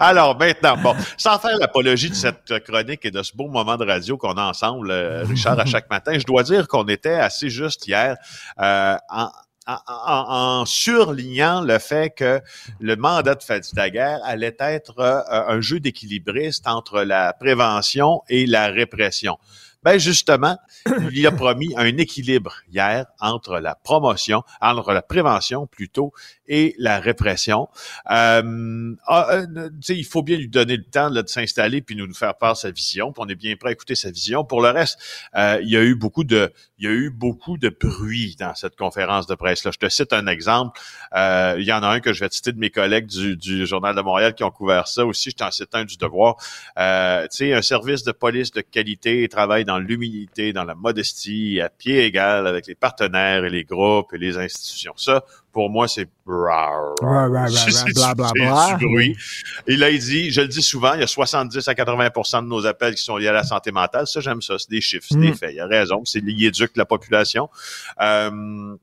Alors, 0.00 0.36
maintenant, 0.36 0.76
bon, 0.76 0.96
sans 1.16 1.38
faire 1.38 1.56
l'apologie 1.58 2.10
de 2.10 2.14
cette 2.14 2.58
chronique 2.64 3.04
et 3.04 3.10
de 3.10 3.22
ce 3.22 3.36
beau 3.36 3.48
moment 3.48 3.76
de 3.76 3.86
radio 3.86 4.16
qu'on 4.16 4.32
a 4.32 4.42
ensemble, 4.42 4.90
euh, 4.90 5.22
Richard, 5.24 5.58
à 5.58 5.64
chaque 5.64 5.88
matin, 5.90 6.18
je 6.18 6.24
dois 6.24 6.42
dire 6.42 6.66
qu'on 6.66 6.84
était 6.84 7.14
assez 7.14 7.50
juste 7.50 7.86
hier 7.86 8.16
en 8.58 9.28
en, 9.86 10.64
surlignant 10.66 11.60
le 11.62 11.78
fait 11.78 12.10
que 12.10 12.40
le 12.80 12.96
mandat 12.96 13.34
de 13.34 13.74
Daguerre 13.74 14.20
allait 14.24 14.56
être 14.58 14.98
euh, 14.98 15.20
un 15.28 15.60
jeu 15.60 15.80
d'équilibriste 15.80 16.66
entre 16.66 17.02
la 17.02 17.32
prévention 17.32 18.22
et 18.28 18.46
la 18.46 18.68
répression. 18.68 19.38
Ben 19.82 19.98
justement, 19.98 20.58
il 21.10 21.18
y 21.18 21.26
a 21.26 21.32
promis 21.32 21.72
un 21.74 21.96
équilibre 21.96 22.54
hier 22.70 23.06
entre 23.18 23.58
la 23.60 23.74
promotion, 23.74 24.42
entre 24.60 24.92
la 24.92 25.00
prévention 25.00 25.66
plutôt 25.66 26.12
et 26.46 26.74
la 26.76 27.00
répression. 27.00 27.66
Euh, 28.10 28.94
ah, 29.06 29.28
euh, 29.30 29.70
il 29.88 30.04
faut 30.04 30.22
bien 30.22 30.36
lui 30.36 30.48
donner 30.48 30.76
le 30.76 30.84
temps 30.84 31.10
de 31.10 31.26
s'installer 31.26 31.80
puis 31.80 31.96
nous, 31.96 32.12
faire 32.12 32.36
part 32.36 32.58
sa 32.58 32.70
vision. 32.70 33.10
Puis 33.10 33.22
on 33.24 33.28
est 33.30 33.34
bien 33.34 33.56
prêt 33.56 33.70
à 33.70 33.72
écouter 33.72 33.94
sa 33.94 34.10
vision. 34.10 34.44
Pour 34.44 34.60
le 34.60 34.68
reste, 34.68 34.98
il 35.34 35.68
y 35.70 35.78
a 35.78 35.82
eu 35.82 35.94
beaucoup 35.94 36.24
de, 36.24 36.52
il 36.80 36.86
y 36.86 36.88
a 36.88 36.92
eu 36.92 37.10
beaucoup 37.10 37.58
de 37.58 37.68
bruit 37.68 38.36
dans 38.38 38.54
cette 38.54 38.74
conférence 38.74 39.26
de 39.26 39.34
presse. 39.34 39.64
Là, 39.64 39.70
je 39.70 39.78
te 39.78 39.88
cite 39.90 40.14
un 40.14 40.26
exemple. 40.26 40.80
Euh, 41.14 41.56
il 41.58 41.64
y 41.64 41.72
en 41.72 41.82
a 41.82 41.88
un 41.88 42.00
que 42.00 42.14
je 42.14 42.20
vais 42.20 42.30
citer 42.30 42.52
de 42.52 42.58
mes 42.58 42.70
collègues 42.70 43.06
du, 43.06 43.36
du 43.36 43.66
Journal 43.66 43.94
de 43.94 44.00
Montréal 44.00 44.34
qui 44.34 44.44
ont 44.44 44.50
couvert 44.50 44.88
ça 44.88 45.04
aussi. 45.04 45.30
Je 45.30 45.36
t'en 45.36 45.50
cite 45.50 45.74
un 45.74 45.84
du 45.84 45.98
Devoir. 45.98 46.36
Euh, 46.78 47.24
tu 47.24 47.36
sais, 47.36 47.52
un 47.52 47.60
service 47.60 48.02
de 48.02 48.12
police 48.12 48.50
de 48.50 48.62
qualité 48.62 49.28
travaille 49.28 49.66
dans 49.66 49.78
l'humilité, 49.78 50.54
dans 50.54 50.64
la 50.64 50.74
modestie, 50.74 51.60
à 51.60 51.68
pied 51.68 52.02
égal 52.04 52.46
avec 52.46 52.66
les 52.66 52.74
partenaires 52.74 53.44
et 53.44 53.50
les 53.50 53.64
groupes 53.64 54.14
et 54.14 54.18
les 54.18 54.38
institutions. 54.38 54.94
Ça, 54.96 55.24
pour 55.52 55.70
moi, 55.70 55.88
c'est 55.88 56.08
du 58.78 58.86
bruit. 58.86 59.16
Et 59.66 59.76
là, 59.76 59.90
il 59.90 59.98
dit, 59.98 60.30
je 60.30 60.40
le 60.40 60.48
dis 60.48 60.62
souvent, 60.62 60.94
il 60.94 61.00
y 61.00 61.04
a 61.04 61.06
70 61.06 61.66
à 61.68 61.72
80% 61.72 62.42
de 62.42 62.48
nos 62.48 62.66
appels 62.66 62.94
qui 62.94 63.02
sont 63.02 63.16
liés 63.16 63.28
à 63.28 63.32
la 63.32 63.44
santé 63.44 63.72
mentale. 63.72 64.06
Ça, 64.06 64.20
j'aime 64.20 64.42
ça. 64.42 64.58
C'est 64.58 64.70
des 64.70 64.80
chiffres, 64.80 65.06
c'est 65.10 65.18
des 65.18 65.32
faits. 65.32 65.52
Il 65.54 65.60
a 65.60 65.66
raison. 65.66 66.04
C'est 66.04 66.20
il 66.20 66.44
éduque 66.44 66.76
la 66.76 66.84
population. 66.84 67.48
Euh, 68.00 68.76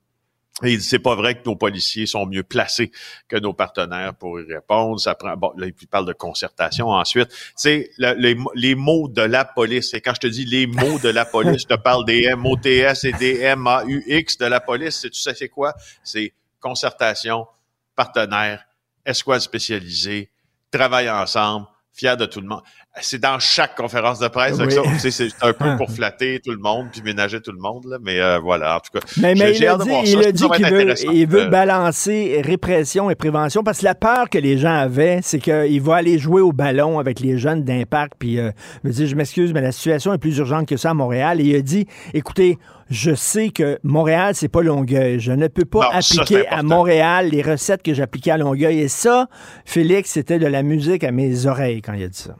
et 0.63 0.79
c'est 0.79 1.00
pas 1.00 1.13
vrai 1.13 1.36
que 1.36 1.47
nos 1.47 1.55
policiers 1.55 2.07
sont 2.07 2.25
mieux 2.25 2.41
placés 2.41 2.91
que 3.27 3.38
nos 3.38 3.53
partenaires 3.53 4.15
pour 4.15 4.39
y 4.39 4.53
répondre. 4.53 5.00
Ça 5.00 5.13
prend, 5.13 5.38
bon, 5.38 5.53
là, 5.55 5.67
il 5.67 5.88
parle 5.88 6.07
de 6.07 6.13
concertation 6.13 6.88
ensuite. 6.88 7.29
Tu 7.62 7.88
les, 8.00 8.36
les, 8.55 8.75
mots 8.75 9.07
de 9.07 9.21
la 9.21 9.45
police, 9.45 9.93
et 9.93 10.01
quand 10.01 10.15
je 10.15 10.21
te 10.21 10.27
dis 10.27 10.45
les 10.45 10.65
mots 10.65 10.97
de 10.97 11.09
la 11.09 11.25
police, 11.25 11.62
je 11.62 11.67
te 11.67 11.79
parle 11.79 12.05
des 12.05 12.33
MOTS 12.33 13.03
et 13.03 13.12
des 13.19 13.55
MAUX 13.55 14.38
de 14.39 14.45
la 14.45 14.59
police, 14.59 15.01
tu 15.01 15.13
sais 15.13 15.36
c'est 15.36 15.50
quoi? 15.50 15.75
C'est 16.03 16.33
concertation, 16.60 17.48
partenaire, 17.96 18.66
escouade 19.06 19.42
spécialisée, 19.42 20.32
travail 20.72 21.10
ensemble, 21.10 21.68
fier 21.92 22.18
de 22.18 22.26
tout 22.26 22.42
le 22.42 22.48
monde 22.48 22.64
c'est 23.01 23.20
dans 23.20 23.39
chaque 23.39 23.75
conférence 23.75 24.20
de 24.20 24.27
presse. 24.27 24.58
C'est 25.00 25.30
un 25.42 25.54
peu 25.54 25.75
pour 25.77 25.92
flatter 25.92 26.39
tout 26.44 26.51
le 26.51 26.58
monde 26.58 26.88
puis 26.92 27.01
ménager 27.01 27.42
tout 27.42 27.51
le 27.51 27.60
monde. 27.60 27.86
Là, 27.86 27.98
mais 28.01 28.20
euh, 28.20 28.39
voilà, 28.39 28.77
en 28.77 28.80
tout 28.80 28.92
cas. 28.94 29.06
Mais, 29.18 29.36
mais 29.36 29.56
il 29.56 29.68
a 29.68 29.77
dit, 29.77 29.89
il 30.06 30.25
a 30.25 30.32
dit 30.32 30.50
qu'il 30.50 30.66
veut, 30.68 30.94
il 31.13 31.27
veut 31.27 31.48
balancer 31.48 32.42
répression 32.44 33.10
et 33.10 33.16
prévention 33.16 33.63
parce 33.63 33.80
que 33.80 33.86
la 33.86 33.96
peur 33.96 34.30
que 34.30 34.38
les 34.38 34.58
gens 34.58 34.74
avaient, 34.74 35.20
c'est 35.22 35.39
qu'il 35.39 35.82
va 35.82 35.96
aller 35.96 36.18
jouer 36.20 36.42
au 36.42 36.51
ballon 36.51 37.00
avec 37.00 37.20
les 37.20 37.38
jeunes 37.38 37.63
d'impact. 37.63 38.13
Puis, 38.20 38.39
euh, 38.39 38.51
je 38.84 39.16
m'excuse, 39.16 39.54
mais 39.54 39.62
la 39.62 39.72
situation 39.72 40.13
est 40.13 40.18
plus 40.18 40.38
urgente 40.38 40.68
que 40.68 40.77
ça 40.77 40.92
à 40.92 40.94
Montréal. 40.94 41.42
Et 41.42 41.46
il 41.46 41.56
a 41.56 41.62
dit, 41.62 41.88
écoutez, 42.13 42.58
je 42.89 43.13
sais 43.13 43.50
que 43.50 43.80
Montréal, 43.84 44.34
c'est 44.36 44.48
pas 44.48 44.62
Longueuil. 44.62 45.20
Je 45.20 45.32
ne 45.32 45.48
peux 45.48 45.66
pas 45.66 45.89
appliquer 45.92 46.48
à 46.48 46.63
Montréal 46.63 47.30
les 47.30 47.42
recettes 47.42 47.84
que 47.84 47.94
j'appliquais 47.94 48.32
à 48.32 48.38
Longueuil. 48.38 48.80
Et 48.80 48.88
ça, 48.88 49.27
Félix, 49.66 50.12
c'était 50.12 50.39
de 50.39 50.48
la 50.48 50.63
musique 50.63 51.04
à 51.04 51.12
mes 51.12 51.46
oreilles 51.46 51.82
quand 51.82 51.94
il 51.94 52.04
a 52.04 52.08
dit 52.08 52.18
ça. 52.18 52.36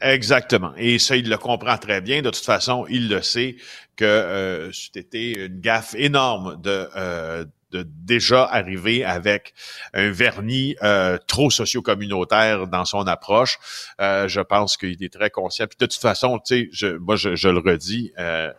Exactement. 0.00 0.72
Et 0.76 0.98
ça, 0.98 1.16
il 1.16 1.28
le 1.28 1.36
comprend 1.38 1.76
très 1.76 2.00
bien. 2.00 2.22
De 2.22 2.30
toute 2.30 2.44
façon, 2.44 2.86
il 2.88 3.08
le 3.08 3.22
sait 3.22 3.56
que 3.96 4.04
euh, 4.04 4.70
c'était 4.72 5.46
une 5.46 5.60
gaffe 5.60 5.94
énorme 5.96 6.60
de, 6.62 6.88
euh, 6.96 7.44
de 7.72 7.84
déjà 7.84 8.44
arriver 8.44 9.04
avec 9.04 9.54
un 9.94 10.10
vernis 10.10 10.76
euh, 10.82 11.18
trop 11.26 11.50
socio-communautaire 11.50 12.68
dans 12.68 12.84
son 12.84 13.06
approche. 13.08 13.58
Euh, 14.00 14.28
je 14.28 14.40
pense 14.40 14.76
qu'il 14.76 15.02
est 15.02 15.12
très 15.12 15.30
conscient. 15.30 15.66
Puis 15.66 15.76
de 15.80 15.86
toute 15.86 16.00
façon, 16.00 16.38
tu 16.38 16.54
sais, 16.54 16.68
je, 16.72 16.86
moi, 16.98 17.16
je, 17.16 17.34
je 17.34 17.48
le 17.48 17.58
redis, 17.58 18.12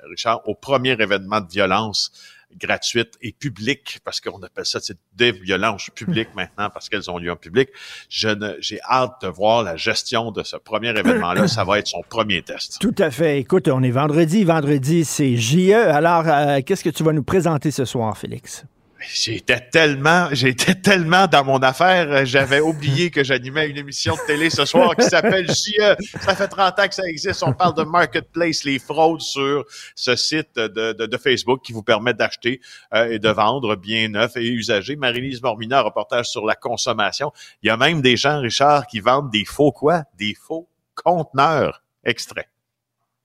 Richard, 0.09 0.41
au 0.47 0.55
premier 0.55 0.91
événement 0.99 1.39
de 1.39 1.49
violence 1.49 2.11
gratuite 2.57 3.13
et 3.21 3.31
publique, 3.31 3.99
parce 4.03 4.19
qu'on 4.19 4.41
appelle 4.41 4.65
ça 4.65 4.79
des 5.13 5.31
violences 5.31 5.89
publiques 5.93 6.33
maintenant 6.35 6.69
parce 6.69 6.89
qu'elles 6.89 7.09
ont 7.09 7.17
lieu 7.17 7.31
en 7.31 7.35
public. 7.35 7.69
Je 8.09 8.29
j'ai 8.59 8.79
hâte 8.81 9.21
de 9.21 9.27
voir 9.27 9.63
la 9.63 9.75
gestion 9.75 10.31
de 10.31 10.43
ce 10.43 10.55
premier 10.55 10.89
événement-là. 10.89 11.47
Ça 11.47 11.63
va 11.63 11.79
être 11.79 11.87
son 11.87 12.01
premier 12.07 12.41
test. 12.41 12.77
Tout 12.79 12.95
à 12.97 13.11
fait. 13.11 13.39
Écoute, 13.39 13.67
on 13.67 13.83
est 13.83 13.91
vendredi. 13.91 14.43
Vendredi, 14.43 15.05
c'est 15.05 15.35
JE. 15.35 15.73
Alors, 15.73 16.27
euh, 16.27 16.61
qu'est-ce 16.65 16.83
que 16.83 16.89
tu 16.89 17.03
vas 17.03 17.13
nous 17.13 17.23
présenter 17.23 17.71
ce 17.71 17.85
soir, 17.85 18.17
Félix? 18.17 18.65
J'étais 19.01 19.59
tellement, 19.59 20.27
j'étais 20.33 20.75
tellement 20.75 21.27
dans 21.27 21.45
mon 21.45 21.59
affaire, 21.59 22.25
j'avais 22.25 22.59
oublié 22.59 23.11
que 23.11 23.23
j'animais 23.23 23.69
une 23.69 23.77
émission 23.77 24.15
de 24.15 24.27
télé 24.27 24.49
ce 24.49 24.65
soir 24.65 24.95
qui 24.95 25.05
s'appelle 25.05 25.47
JE. 25.49 25.95
Ça 26.19 26.35
fait 26.35 26.47
30 26.47 26.79
ans 26.79 26.87
que 26.87 26.95
ça 26.95 27.07
existe. 27.07 27.41
On 27.43 27.53
parle 27.53 27.75
de 27.75 27.83
marketplace, 27.83 28.63
les 28.65 28.77
fraudes 28.77 29.21
sur 29.21 29.65
ce 29.95 30.15
site 30.15 30.55
de, 30.55 30.93
de, 30.93 31.17
Facebook 31.17 31.61
qui 31.63 31.71
vous 31.71 31.83
permet 31.83 32.13
d'acheter 32.13 32.59
euh, 32.93 33.11
et 33.11 33.19
de 33.19 33.29
vendre 33.29 33.75
bien 33.75 34.09
neuf 34.09 34.35
et 34.35 34.47
usagé. 34.47 34.95
Marie-Lise 34.95 35.41
Mormina, 35.41 35.81
reportage 35.81 36.27
sur 36.27 36.45
la 36.45 36.55
consommation. 36.55 37.31
Il 37.63 37.67
y 37.67 37.69
a 37.69 37.77
même 37.77 38.01
des 38.01 38.17
gens, 38.17 38.39
Richard, 38.39 38.87
qui 38.87 38.99
vendent 38.99 39.31
des 39.31 39.45
faux 39.45 39.71
quoi? 39.71 40.03
Des 40.17 40.35
faux 40.35 40.67
conteneurs 40.95 41.83
extraits. 42.03 42.47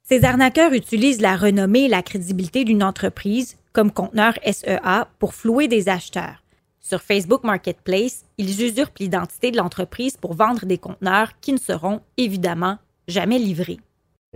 Ces 0.03 0.25
arnaqueurs 0.25 0.73
utilisent 0.73 1.21
la 1.21 1.37
renommée 1.37 1.85
et 1.85 1.89
la 1.89 2.03
crédibilité 2.03 2.65
d'une 2.65 2.83
entreprise 2.83 3.57
comme 3.75 3.91
conteneur 3.91 4.35
SEA 4.47 5.09
pour 5.19 5.35
flouer 5.35 5.69
des 5.69 5.91
acheteurs. 5.91 6.43
Sur 6.81 7.03
Facebook 7.03 7.45
Marketplace, 7.45 8.25
ils 8.39 8.63
usurpent 8.63 8.99
l'identité 9.01 9.51
de 9.51 9.57
l'entreprise 9.57 10.17
pour 10.17 10.35
vendre 10.35 10.65
des 10.65 10.79
conteneurs 10.79 11.33
qui 11.41 11.53
ne 11.53 11.59
seront 11.59 12.01
évidemment 12.17 12.79
jamais 13.09 13.39
livrés. 13.39 13.79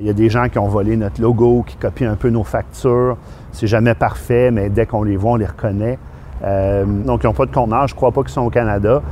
Il 0.01 0.07
y 0.07 0.11
a 0.11 0.15
des 0.15 0.29
gens 0.29 0.49
qui 0.49 0.59
ont 0.59 0.69
volé 0.69 0.97
notre 0.97 1.21
logo, 1.21 1.65
qui 1.67 1.77
copient 1.77 2.11
un 2.11 2.17
peu 2.17 2.31
nos 2.31 2.45
factures. 2.45 3.17
C'est 3.53 3.67
jamais 3.67 3.95
parfait, 3.95 4.51
mais 4.51 4.71
dès 4.71 4.87
qu'on 4.87 5.03
les 5.03 5.17
voit, 5.17 5.33
on 5.33 5.37
les 5.37 5.47
reconnaît. 5.47 5.99
Euh, 6.43 6.85
donc, 6.85 7.23
ils 7.23 7.27
n'ont 7.27 7.33
pas 7.33 7.47
de 7.47 7.55
conteneur. 7.55 7.87
Je 7.87 7.95
ne 7.95 7.97
crois 7.97 8.13
pas 8.13 8.23
qu'ils 8.23 8.33
sont 8.33 8.43
au 8.47 8.51
Canada. 8.51 9.03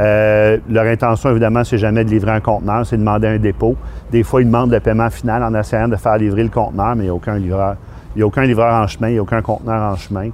Euh, 0.00 0.58
leur 0.68 0.86
intention, 0.86 1.30
évidemment, 1.30 1.64
c'est 1.64 1.78
jamais 1.78 2.04
de 2.04 2.10
livrer 2.10 2.32
un 2.32 2.40
conteneur, 2.40 2.86
c'est 2.86 2.96
de 2.96 3.00
demander 3.00 3.28
un 3.28 3.38
dépôt. 3.38 3.76
Des 4.10 4.22
fois, 4.22 4.42
ils 4.42 4.46
demandent 4.46 4.72
le 4.72 4.80
paiement 4.80 5.10
final 5.10 5.42
en 5.42 5.54
essayant 5.58 5.88
de 5.88 5.96
faire 5.96 6.16
livrer 6.16 6.42
le 6.42 6.50
conteneur, 6.50 6.94
mais 6.96 7.04
il 7.04 7.06
n'y 7.06 7.10
a 7.10 7.14
aucun 7.14 7.36
livreur 7.38 7.76
il 8.14 8.18
n'y 8.18 8.22
a 8.22 8.26
aucun 8.26 8.42
livreur 8.42 8.72
en 8.82 8.86
chemin, 8.86 9.08
il 9.08 9.12
n'y 9.12 9.18
a 9.18 9.22
aucun 9.22 9.42
conteneur 9.42 9.92
en 9.92 9.96
chemin. 9.96 10.30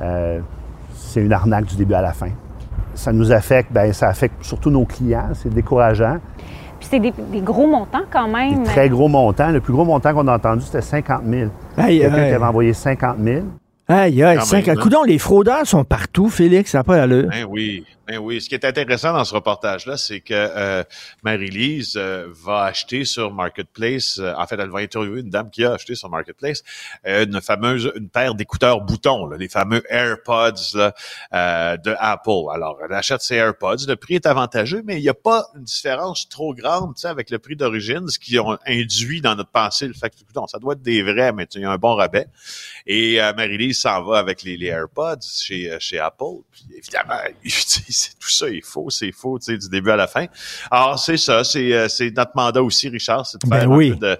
Euh, 0.00 0.40
c'est 0.94 1.20
une 1.20 1.32
arnaque 1.32 1.66
du 1.66 1.76
début 1.76 1.94
à 1.94 2.02
la 2.02 2.12
fin. 2.12 2.30
Ça 2.94 3.12
nous 3.12 3.32
affecte, 3.32 3.72
bien, 3.72 3.92
ça 3.92 4.08
affecte 4.08 4.44
surtout 4.44 4.70
nos 4.70 4.84
clients, 4.84 5.28
c'est 5.34 5.52
décourageant. 5.52 6.18
Puis 6.78 6.88
c'est 6.90 7.00
des, 7.00 7.12
gros 7.40 7.66
montants 7.66 8.04
quand 8.10 8.28
même. 8.28 8.62
Des 8.62 8.64
très 8.64 8.88
gros 8.88 9.08
montants. 9.08 9.50
Le 9.50 9.60
plus 9.60 9.72
gros 9.72 9.84
montant 9.84 10.12
qu'on 10.12 10.28
a 10.28 10.36
entendu, 10.36 10.62
c'était 10.62 10.82
50 10.82 11.22
000. 11.24 11.50
Quelqu'un 11.76 12.10
qui 12.10 12.34
avait 12.34 12.44
envoyé 12.44 12.72
50 12.72 13.16
000. 13.18 13.40
Aïe, 13.86 14.22
aïe, 14.22 14.38
50 14.40 14.82
000. 14.82 15.02
Hein. 15.02 15.06
les 15.06 15.18
fraudeurs 15.18 15.66
sont 15.66 15.84
partout, 15.84 16.30
Félix, 16.30 16.70
ça 16.70 16.78
n'a 16.78 16.84
pas 16.84 16.96
l'allure. 16.96 17.28
Ben 17.28 17.44
oui, 17.48 17.84
ben 18.06 18.18
oui, 18.18 18.42
ce 18.42 18.50
qui 18.50 18.54
est 18.54 18.66
intéressant 18.66 19.14
dans 19.14 19.24
ce 19.24 19.34
reportage-là, 19.34 19.96
c'est 19.96 20.20
que 20.20 20.34
euh, 20.34 20.84
Marie-Lise 21.22 21.94
euh, 21.96 22.28
va 22.44 22.64
acheter 22.64 23.06
sur 23.06 23.32
Marketplace, 23.32 24.18
euh, 24.18 24.34
en 24.36 24.46
fait, 24.46 24.56
elle 24.60 24.68
va 24.68 24.80
interviewer 24.80 25.20
une 25.20 25.30
dame 25.30 25.48
qui 25.50 25.64
a 25.64 25.72
acheté 25.72 25.94
sur 25.94 26.10
Marketplace 26.10 26.62
une 27.04 27.40
fameuse, 27.40 27.90
une 27.96 28.08
paire 28.08 28.34
d'écouteurs 28.34 28.82
boutons, 28.82 29.30
les 29.30 29.48
fameux 29.48 29.82
AirPods 29.88 30.74
là, 30.74 31.76
de 31.76 31.94
Apple. 31.98 32.50
Alors, 32.52 32.78
elle 32.84 32.94
achète 32.94 33.22
ses 33.22 33.36
AirPods, 33.36 33.86
le 33.88 33.96
prix 33.96 34.14
est 34.16 34.26
avantageux, 34.26 34.82
mais 34.84 34.98
il 34.98 35.02
n'y 35.02 35.08
a 35.08 35.14
pas 35.14 35.46
une 35.56 35.64
différence 35.64 36.28
trop 36.28 36.54
grande 36.54 36.94
avec 37.04 37.30
le 37.30 37.38
prix 37.38 37.56
d'origine, 37.56 38.08
ce 38.08 38.18
qui 38.18 38.38
ont 38.38 38.58
induit 38.66 39.20
dans 39.20 39.34
notre 39.34 39.50
pensée 39.50 39.86
le 39.86 39.94
fait 39.94 40.10
que, 40.10 40.16
ça 40.46 40.58
doit 40.58 40.74
être 40.74 40.82
des 40.82 41.02
vrais, 41.02 41.32
mais 41.32 41.46
il 41.54 41.62
y 41.62 41.64
a 41.64 41.70
un 41.70 41.78
bon 41.78 41.94
rabais. 41.94 42.26
Et 42.86 43.18
Marie-Lise 43.36 43.73
s'en 43.74 44.02
va 44.02 44.18
avec 44.18 44.42
les, 44.42 44.56
les 44.56 44.66
AirPods 44.66 45.20
chez, 45.22 45.76
chez 45.80 45.98
Apple, 45.98 46.42
puis 46.50 46.64
évidemment, 46.76 47.20
tout 47.44 48.28
ça 48.28 48.48
est 48.48 48.64
faux, 48.64 48.90
c'est 48.90 49.12
faux, 49.12 49.38
tu 49.38 49.46
sais, 49.46 49.58
du 49.58 49.68
début 49.68 49.90
à 49.90 49.96
la 49.96 50.06
fin. 50.06 50.26
Alors, 50.70 50.98
c'est 50.98 51.16
ça, 51.16 51.44
c'est, 51.44 51.72
euh, 51.72 51.88
notre 52.16 52.32
mandat 52.34 52.62
aussi, 52.62 52.88
Richard, 52.88 53.26
c'est 53.26 53.42
de 53.42 53.48
ben 53.48 53.60
faire 53.60 53.70
un 53.70 53.78
peu 53.78 53.96
de, 53.96 54.18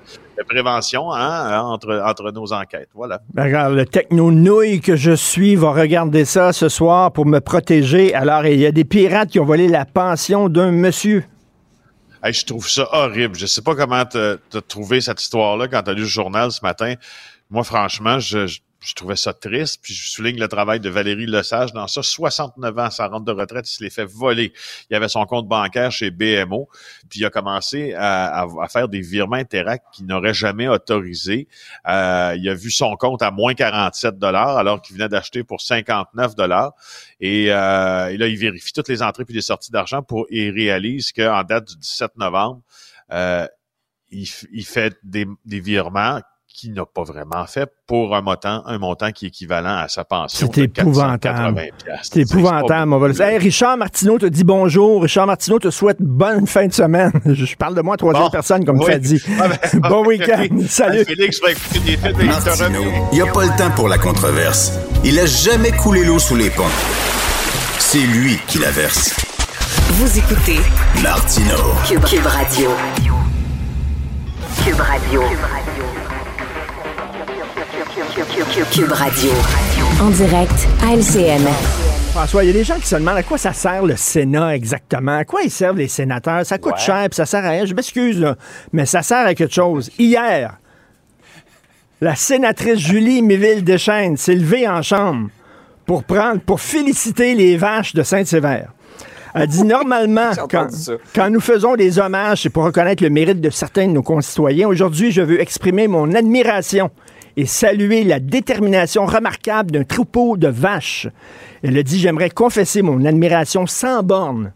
prévention 0.49 1.13
hein, 1.13 1.61
entre, 1.61 2.03
entre 2.05 2.31
nos 2.33 2.53
enquêtes. 2.53 2.89
Voilà. 2.95 3.21
Ben, 3.33 3.45
regarde, 3.45 3.75
le 3.75 3.87
techno-nouille 3.87 4.81
que 4.81 4.97
je 4.97 5.13
suis 5.13 5.57
va 5.57 5.73
regarder 5.73 6.25
ça 6.25 6.53
ce 6.53 6.69
soir 6.69 7.13
pour 7.13 7.27
me 7.27 7.41
protéger. 7.41 8.15
Alors, 8.15 8.47
il 8.47 8.59
y 8.59 8.67
a 8.67 8.73
des 8.73 8.85
pirates 8.85 9.31
qui 9.31 9.41
ont 9.41 9.45
volé 9.45 9.69
la 9.69 9.85
pension 9.85 10.49
d'un 10.49 10.73
monsieur. 10.73 11.25
je 12.25 12.45
trouve 12.45 12.69
ça 12.69 12.89
horrible. 12.93 13.37
Je 13.37 13.47
sais 13.47 13.63
pas 13.63 13.75
comment 13.75 14.05
tu 14.05 14.19
as 14.19 14.61
trouvé 14.67 15.01
cette 15.01 15.23
histoire-là 15.23 15.69
quand 15.69 15.83
tu 15.83 15.91
as 15.91 15.95
lu 15.95 16.03
le 16.03 16.07
journal 16.07 16.51
ce 16.51 16.61
matin. 16.63 16.95
Moi, 17.51 17.63
franchement, 17.63 18.19
je 18.19 18.47
je 18.47 18.59
trouvais 18.93 19.17
ça 19.17 19.33
triste, 19.33 19.81
puis 19.83 19.95
je 19.95 20.11
souligne 20.11 20.39
le 20.39 20.49
travail 20.49 20.79
de 20.79 20.91
Valérie 20.91 21.27
Lesage. 21.27 21.73
Dans 21.73 21.87
ça, 21.87 22.03
69 22.03 22.79
ans, 22.79 22.91
sa 22.91 23.07
rente 23.07 23.25
de 23.25 23.33
retraite, 23.33 23.71
il 23.71 23.73
se 23.73 23.83
l'est 23.83 23.89
fait 23.89 24.05
voler. 24.05 24.53
Il 24.91 24.97
avait 24.97 25.09
son 25.09 25.25
compte 25.25 25.49
bancaire 25.49 25.91
chez 25.91 26.11
BMO, 26.11 26.69
puis 27.09 27.21
il 27.21 27.25
a 27.25 27.31
commencé 27.31 27.95
à, 27.97 28.47
faire 28.69 28.89
des 28.89 29.01
virements 29.01 29.37
Interact 29.37 29.87
qu'il 29.93 30.07
n'aurait 30.07 30.35
jamais 30.35 30.69
autorisé. 30.69 31.49
Euh, 31.89 32.37
il 32.37 32.47
a 32.49 32.55
vu 32.55 32.71
son 32.71 32.95
compte 32.97 33.23
à 33.23 33.31
moins 33.31 33.55
47 33.55 34.19
dollars 34.19 34.59
alors 34.59 34.83
qu'il 34.83 34.97
venait 34.97 35.09
d'acheter 35.09 35.45
pour 35.45 35.61
59 35.63 36.35
dollars. 36.35 36.73
Et, 37.21 37.53
euh, 37.53 38.09
et, 38.09 38.17
là, 38.17 38.27
il 38.29 38.37
vérifie 38.37 38.73
toutes 38.73 38.89
les 38.89 39.03
entrées 39.03 39.25
puis 39.25 39.35
les 39.35 39.41
sorties 39.41 39.71
d'argent 39.71 40.03
pour 40.03 40.27
et 40.29 40.51
réalise 40.51 41.13
qu'en 41.13 41.43
date 41.43 41.69
du 41.69 41.77
17 41.77 42.17
novembre, 42.17 42.61
euh, 43.13 43.47
il, 44.11 44.27
fait 44.65 44.97
des 45.03 45.27
virements 45.61 46.21
qu'il 46.55 46.73
n'a 46.73 46.87
pas 46.87 47.03
vraiment 47.03 47.45
fait 47.47 47.69
pour 47.87 48.15
un 48.15 48.23
montant, 48.23 48.63
un 48.67 48.79
montant 48.79 49.11
qui 49.11 49.25
est 49.25 49.29
équivalent 49.29 49.77
à 49.77 49.89
sa 49.89 50.05
pension. 50.05 50.49
C'est 50.55 50.63
épouvantable. 50.63 51.19
480 51.21 51.63
piastres. 51.85 52.09
C'est 52.15 52.21
épouvantable. 52.21 52.93
on 52.93 52.99
va 52.99 53.09
le. 53.09 53.21
Hey, 53.21 53.39
Richard 53.39 53.77
Martineau 53.77 54.19
te 54.19 54.27
dit 54.27 54.45
bonjour. 54.45 55.03
Richard 55.03 55.27
Martineau 55.27 55.59
te 55.59 55.71
souhaite 55.71 55.97
bonne 56.01 56.47
fin 56.47 56.67
de 56.67 56.73
semaine. 56.73 57.11
Je 57.27 57.57
parle 57.57 57.75
de 57.75 57.83
moi 57.83 57.95
à 57.95 57.97
troisième 57.97 58.25
Bon. 58.25 58.31
personne, 58.31 58.65
comme 58.65 58.79
Oui. 58.79 58.85
tu 58.87 58.93
as 58.93 58.99
dit. 58.99 59.23
Ah 59.41 59.49
ben, 59.49 59.81
bon 59.91 60.07
week-end. 60.07 60.47
Salut. 60.69 61.05
Félix 61.05 61.41
va 61.43 61.51
écouter 61.51 61.81
des 61.81 61.97
films 61.97 62.21
et 62.21 62.93
il 63.13 63.17
n'y 63.17 63.21
a 63.29 63.33
pas 63.33 63.43
le 63.45 63.57
temps 63.59 63.71
pour 63.75 63.89
la 63.89 63.99
controverse. 63.99 64.73
Il 65.03 65.19
a 65.19 65.27
jamais 65.27 65.73
coulé 65.73 66.05
l'eau 66.05 66.19
sous 66.21 66.37
les 66.37 66.51
ponts. 66.51 66.63
C'est 67.79 67.99
lui 67.99 68.39
qui 68.47 68.59
la 68.59 68.71
verse. 68.71 69.15
Vous 69.91 70.19
écoutez 70.19 70.59
Martino. 71.03 71.57
Cube, 71.87 72.05
Cube 72.05 72.27
Radio. 72.27 72.71
Cube 74.65 74.81
Radio. 74.81 75.21
Cube 75.21 75.39
Radio. 75.53 75.94
En 80.01 80.11
direct 80.11 80.69
à 80.83 80.95
LCN. 80.95 81.43
François, 82.13 82.45
il 82.45 82.47
y 82.47 82.51
a 82.51 82.53
des 82.53 82.63
gens 82.63 82.77
qui 82.77 82.87
se 82.87 82.95
demandent 82.95 83.17
à 83.17 83.25
quoi 83.25 83.39
ça 83.39 83.53
sert 83.53 83.85
le 83.85 83.97
Sénat 83.97 84.55
exactement? 84.55 85.17
À 85.17 85.25
quoi 85.25 85.43
ils 85.43 85.51
servent 85.51 85.79
les 85.79 85.89
sénateurs? 85.89 86.47
Ça 86.47 86.59
coûte 86.59 86.77
cher, 86.79 87.09
puis 87.09 87.17
ça 87.17 87.27
sert 87.27 87.45
à 87.45 87.51
rien. 87.51 87.65
Je 87.65 87.75
m'excuse, 87.75 88.21
là, 88.21 88.37
mais 88.73 88.87
ça 88.87 89.03
sert 89.03 89.27
à 89.27 89.35
quelque 89.35 89.53
chose. 89.53 89.91
Hier, 89.99 90.59
la 92.01 92.15
sénatrice 92.15 92.79
Julie 92.79 93.21
Méville-Deschênes 93.21 94.17
s'est 94.17 94.37
levée 94.37 94.69
en 94.69 94.81
chambre 94.83 95.31
pour 95.85 96.05
prendre, 96.05 96.41
pour 96.41 96.61
féliciter 96.61 97.35
les 97.35 97.57
vaches 97.57 97.95
de 97.95 98.05
Saint-Sévère. 98.05 98.71
Elle 99.35 99.49
dit 99.49 99.65
normalement, 99.65 100.31
quand, 100.49 100.69
quand 101.17 101.31
nous 101.31 101.41
faisons 101.41 101.75
des 101.75 101.99
hommages, 101.99 102.43
c'est 102.43 102.51
pour 102.51 102.63
reconnaître 102.63 103.03
le 103.03 103.11
mérite 103.11 103.41
de 103.41 103.51
certains 103.51 103.89
de 103.89 103.93
nos 103.93 104.05
concitoyens. 104.05 104.69
Aujourd'hui, 104.69 105.11
je 105.11 105.23
veux 105.23 105.41
exprimer 105.41 105.89
mon 105.89 106.15
admiration 106.15 106.93
et 107.37 107.47
saluer 107.47 108.05
la 108.05 108.21
détermination 108.21 109.07
remarquable 109.07 109.71
d'un 109.71 109.85
troupeau 109.85 110.37
de 110.37 110.49
vaches. 110.49 111.09
Elle 111.63 111.77
a 111.79 111.83
dit, 111.83 111.99
j'aimerais 111.99 112.31
confesser 112.31 112.83
mon 112.83 113.05
admiration 113.05 113.67
sans 113.67 114.03
borne 114.03 114.53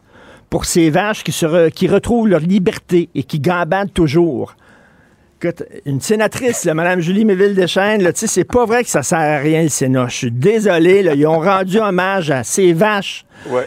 pour 0.51 0.65
ces 0.65 0.91
vaches 0.91 1.25
qui, 1.25 1.89
retrouvent 1.89 2.29
leur 2.29 2.41
liberté 2.41 3.09
et 3.15 3.23
qui 3.23 3.41
gambadent 3.41 3.93
toujours. 3.93 4.55
Écoute, 5.40 5.62
une 5.87 6.00
sénatrice, 6.00 6.64
là, 6.64 6.75
Mme 6.75 6.99
Julie 7.00 7.25
Méville-Deschênes, 7.25 8.00
tu 8.07 8.11
sais, 8.16 8.26
c'est 8.26 8.42
pas 8.45 8.64
vrai 8.64 8.83
que 8.83 8.90
ça 8.90 9.04
sert 9.04 9.18
à 9.21 9.38
rien, 9.38 9.62
le 9.62 9.68
Sénat. 9.68 10.07
Je 10.09 10.16
suis 10.16 10.30
désolé, 10.33 11.04
là, 11.04 11.14
ils 11.14 11.26
ont 11.28 11.38
rendu 11.38 11.78
hommage 11.78 12.33
à 12.33 12.42
ces 12.42 12.73
vaches. 12.73 13.25
Ouais. 13.49 13.66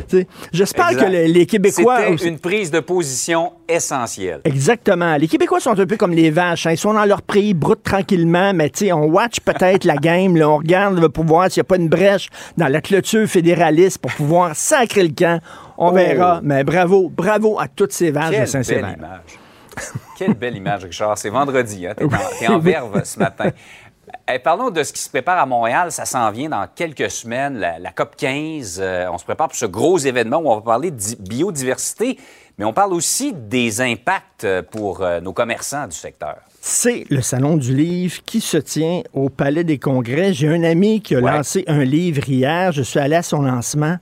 J'espère 0.51 0.97
que 0.97 1.05
les, 1.05 1.29
les 1.29 1.45
Québécois... 1.45 1.99
C'était 2.17 2.27
une 2.27 2.39
prise 2.39 2.71
de 2.71 2.81
position 2.81 3.53
essentielle. 3.69 4.41
Exactement. 4.43 5.15
Les 5.15 5.29
Québécois 5.29 5.61
sont 5.61 5.79
un 5.79 5.85
peu 5.85 5.95
comme 5.95 6.11
les 6.11 6.29
vaches. 6.29 6.65
hein. 6.67 6.71
Ils 6.71 6.77
sont 6.77 6.93
dans 6.93 7.05
leur 7.05 7.21
prix, 7.21 7.53
broutent 7.53 7.83
tranquillement, 7.83 8.53
mais 8.53 8.69
tu 8.69 8.87
sais, 8.87 8.91
on 8.91 9.05
watch 9.05 9.39
peut-être 9.39 9.85
la 9.85 9.95
game, 9.95 10.35
là, 10.35 10.49
on 10.49 10.57
regarde 10.57 10.99
là, 10.99 11.07
pour 11.07 11.23
voir 11.23 11.49
s'il 11.49 11.61
n'y 11.61 11.67
a 11.67 11.69
pas 11.69 11.77
une 11.77 11.87
brèche 11.87 12.27
dans 12.57 12.67
la 12.67 12.81
clôture 12.81 13.25
fédéraliste 13.29 13.99
pour 13.99 14.11
pouvoir 14.11 14.57
sacrer 14.57 15.03
le 15.03 15.13
camp. 15.17 15.39
On 15.77 15.91
Oh. 15.91 15.93
verra. 15.95 16.41
Mais 16.43 16.65
bravo, 16.65 17.09
bravo 17.09 17.57
à 17.61 17.69
toutes 17.69 17.93
ces 17.93 18.11
vaches 18.11 18.31
de 18.31 18.35
Quelle 18.35 18.47
Saint-Sévère. 18.49 18.97
Quelle 20.17 20.33
belle 20.33 20.55
image, 20.57 20.83
Richard. 20.85 21.17
C'est 21.17 21.29
vendredi, 21.29 21.87
hein? 21.87 21.93
T'es 22.39 22.47
en, 22.47 22.59
verve 22.59 23.03
ce 23.03 23.19
matin. 23.19 23.49
Eh, 24.33 24.39
parlons 24.39 24.69
de 24.69 24.83
ce 24.83 24.91
qui 24.93 25.01
se 25.01 25.09
prépare 25.09 25.39
à 25.39 25.45
Montréal. 25.45 25.91
Ça 25.91 26.05
s'en 26.05 26.29
vient 26.31 26.49
dans 26.49 26.67
quelques 26.73 27.09
semaines, 27.09 27.57
la, 27.57 27.79
la 27.79 27.91
COP 27.91 28.15
15. 28.17 28.79
Euh, 28.81 29.07
on 29.11 29.17
se 29.17 29.23
prépare 29.23 29.47
pour 29.47 29.55
ce 29.57 29.65
gros 29.65 29.97
événement 29.97 30.37
où 30.37 30.49
on 30.49 30.55
va 30.55 30.61
parler 30.61 30.91
de 30.91 30.97
di- 30.97 31.15
biodiversité, 31.19 32.17
mais 32.57 32.65
on 32.65 32.73
parle 32.73 32.93
aussi 32.93 33.33
des 33.33 33.79
impacts 33.81 34.43
euh, 34.43 34.61
pour 34.61 35.01
euh, 35.01 35.21
nos 35.21 35.31
commerçants 35.33 35.87
du 35.87 35.95
secteur. 35.95 36.37
C'est 36.59 37.05
le 37.09 37.21
Salon 37.21 37.57
du 37.57 37.73
Livre 37.75 38.21
qui 38.25 38.41
se 38.41 38.57
tient 38.57 39.01
au 39.13 39.29
Palais 39.29 39.63
des 39.63 39.79
Congrès. 39.79 40.33
J'ai 40.33 40.49
un 40.49 40.63
ami 40.63 41.01
qui 41.01 41.15
a 41.15 41.19
Ouais. 41.19 41.31
lancé 41.31 41.63
un 41.67 41.83
livre 41.83 42.27
hier. 42.29 42.71
Je 42.71 42.81
suis 42.83 42.99
allé 42.99 43.15
à 43.15 43.23
son 43.23 43.41
lancement. 43.41 43.95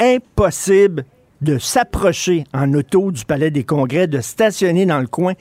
Impossible 0.00 1.04
de 1.42 1.58
s'approcher 1.58 2.44
en 2.52 2.72
auto 2.74 3.10
du 3.12 3.24
Palais 3.24 3.50
des 3.50 3.64
Congrès, 3.64 4.06
de 4.06 4.20
stationner 4.20 4.86
dans 4.86 5.00
le 5.00 5.06
coin. 5.06 5.34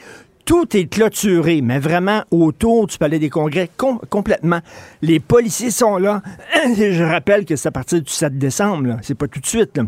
Tout 0.45 0.75
est 0.75 0.87
clôturé, 0.87 1.61
mais 1.61 1.77
vraiment 1.79 2.23
autour 2.31 2.87
du 2.87 2.97
Palais 2.97 3.19
des 3.19 3.29
Congrès, 3.29 3.69
com- 3.77 3.99
complètement. 4.09 4.59
Les 5.01 5.19
policiers 5.19 5.69
sont 5.71 5.97
là. 5.97 6.21
Et 6.77 6.93
je 6.93 7.03
rappelle 7.03 7.45
que 7.45 7.55
c'est 7.55 7.67
à 7.67 7.71
partir 7.71 8.01
du 8.01 8.11
7 8.11 8.37
décembre, 8.37 8.97
c'est 9.03 9.15
pas 9.15 9.27
tout 9.27 9.39
de 9.39 9.45
suite. 9.45 9.77
là. 9.77 9.83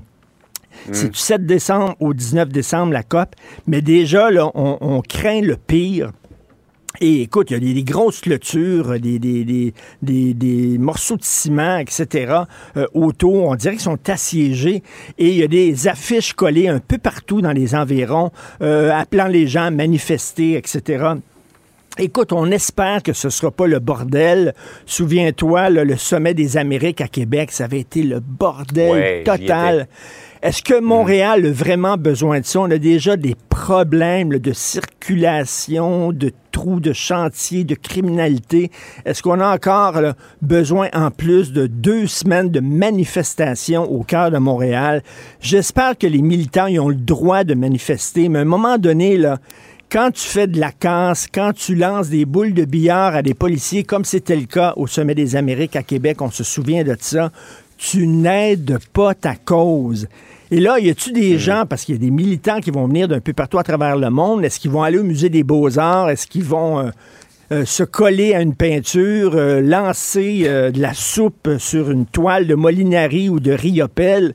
C'est 0.92 1.10
du 1.10 1.18
7 1.20 1.46
décembre 1.46 1.96
au 2.00 2.14
19 2.14 2.50
décembre, 2.50 2.94
la 2.94 3.04
COP. 3.04 3.36
Mais 3.68 3.82
déjà, 3.82 4.30
là, 4.32 4.50
on, 4.54 4.78
on 4.82 5.02
craint 5.02 5.42
le 5.42 5.56
pire. 5.58 6.12
Et 7.00 7.22
écoute, 7.22 7.50
il 7.50 7.54
y 7.54 7.58
a 7.58 7.60
des, 7.60 7.74
des 7.74 7.84
grosses 7.84 8.20
clôtures, 8.20 9.00
des, 9.00 9.18
des, 9.18 9.44
des, 9.46 9.74
des- 10.02 10.34
des 10.34 10.78
morceaux 10.78 11.16
de 11.16 11.24
ciment, 11.24 11.78
etc. 11.78 12.34
euh, 12.76 12.86
autour. 12.94 13.46
On 13.48 13.56
dirait 13.56 13.74
qu'ils 13.76 13.82
sont 13.84 14.10
assiégés. 14.10 14.84
Et 15.18 15.30
il 15.30 15.36
y 15.36 15.44
a 15.44 15.48
des 15.48 15.88
affiches 15.88 16.34
collées 16.34 16.68
un 16.68 16.80
peu 16.80 16.98
partout 16.98 17.42
dans 17.42 17.54
les 17.54 17.76
environs, 17.76 18.32
euh, 18.62 18.92
appelant 18.92 19.28
les 19.28 19.48
gens 19.48 19.64
à 19.68 19.72
manifester, 19.72 20.56
etc. 20.58 21.06
Écoute, 21.98 22.32
on 22.34 22.50
espère 22.52 23.04
que 23.04 23.14
ce 23.14 23.28
ne 23.28 23.32
sera 23.32 23.52
pas 23.52 23.68
le 23.68 23.80
bordel. 23.80 24.54
Souviens-toi, 24.86 25.70
le 25.70 25.96
sommet 25.98 26.34
des 26.34 26.58
Amériques 26.58 27.02
à 27.02 27.08
Québec, 27.08 27.52
ça 27.52 27.66
avait 27.66 27.80
été 27.82 28.04
le 28.04 28.20
bordel 28.20 28.92
Ouais, 28.92 29.24
total. 29.26 29.88
Est-ce 30.42 30.64
que 30.64 30.80
Montréal 30.80 31.46
a 31.46 31.52
vraiment 31.52 31.98
besoin 31.98 32.40
de 32.40 32.46
ça? 32.48 32.62
On 32.62 32.72
a 32.72 32.80
déjà 32.80 33.16
des 33.16 33.36
problèmes 33.48 34.40
de 34.40 34.54
circulation, 34.54 36.12
de 36.12 36.32
trous 36.52 36.80
de 36.80 36.94
chantier, 36.94 37.64
de 37.64 37.76
criminalité. 37.76 38.72
Est-ce 39.06 39.22
qu'on 39.22 39.40
a 39.40 39.54
encore 39.54 40.02
besoin, 40.42 40.90
en 40.94 41.12
plus 41.12 41.54
de 41.54 41.68
deux 41.68 42.08
semaines 42.08 42.50
de 42.50 42.60
manifestations 42.60 43.84
au 43.84 44.02
cœur 44.02 44.32
de 44.32 44.40
Montréal? 44.40 45.04
J'espère 45.42 45.96
que 45.96 46.08
les 46.08 46.24
militants 46.24 46.66
ils 46.66 46.80
ont 46.80 46.90
le 46.90 46.96
droit 46.96 47.44
de 47.44 47.54
manifester, 47.54 48.28
mais 48.28 48.40
à 48.40 48.42
un 48.42 48.46
moment 48.46 48.80
donné, 48.80 49.22
quand 49.92 50.10
tu 50.10 50.28
fais 50.28 50.48
de 50.48 50.60
la 50.60 50.72
casse, 50.72 51.28
quand 51.32 51.52
tu 51.54 51.76
lances 51.76 52.10
des 52.10 52.26
boules 52.26 52.56
de 52.56 52.66
billard 52.66 53.14
à 53.14 53.22
des 53.22 53.36
policiers, 53.36 53.84
comme 53.84 54.06
c'était 54.06 54.38
le 54.38 54.48
cas 54.48 54.74
au 54.76 54.88
Sommet 54.88 55.14
des 55.14 55.36
Amériques 55.36 55.76
à 55.76 55.84
Québec, 55.84 56.20
on 56.20 56.32
se 56.32 56.44
souvient 56.44 56.84
de 56.84 56.98
ça, 57.00 57.32
tu 57.78 58.08
n'aides 58.08 58.80
pas 58.92 59.14
ta 59.14 59.36
cause. 59.36 60.08
Et 60.54 60.60
là, 60.60 60.80
y 60.80 60.90
a-tu 60.90 61.14
des 61.14 61.40
gens, 61.40 61.66
parce 61.66 61.86
qu'il 61.86 61.96
y 61.96 61.98
a 61.98 62.02
des 62.02 62.12
militants 62.12 62.60
qui 62.60 62.72
vont 62.72 62.86
venir 62.86 63.08
d'un 63.08 63.22
peu 63.22 63.32
partout 63.32 63.58
à 63.58 63.64
travers 63.64 63.96
le 63.96 64.10
monde, 64.10 64.44
est-ce 64.44 64.60
qu'ils 64.60 64.72
vont 64.72 64.84
aller 64.84 64.98
au 64.98 65.04
musée 65.04 65.30
des 65.30 65.44
beaux-arts? 65.44 66.10
Est-ce 66.10 66.28
qu'ils 66.28 66.44
vont 66.44 66.80
euh, 66.80 66.90
euh, 67.54 67.66
se 67.66 67.84
coller 67.84 68.34
à 68.34 68.42
une 68.42 68.54
peinture, 68.54 69.32
euh, 69.36 69.62
lancer 69.62 70.44
euh, 70.46 70.72
de 70.72 70.82
la 70.82 70.94
soupe 70.94 71.50
sur 71.58 71.90
une 71.90 72.06
toile 72.06 72.48
de 72.48 72.56
Molinari 72.56 73.30
ou 73.30 73.40
de 73.40 73.54
Riopelle? 73.54 74.34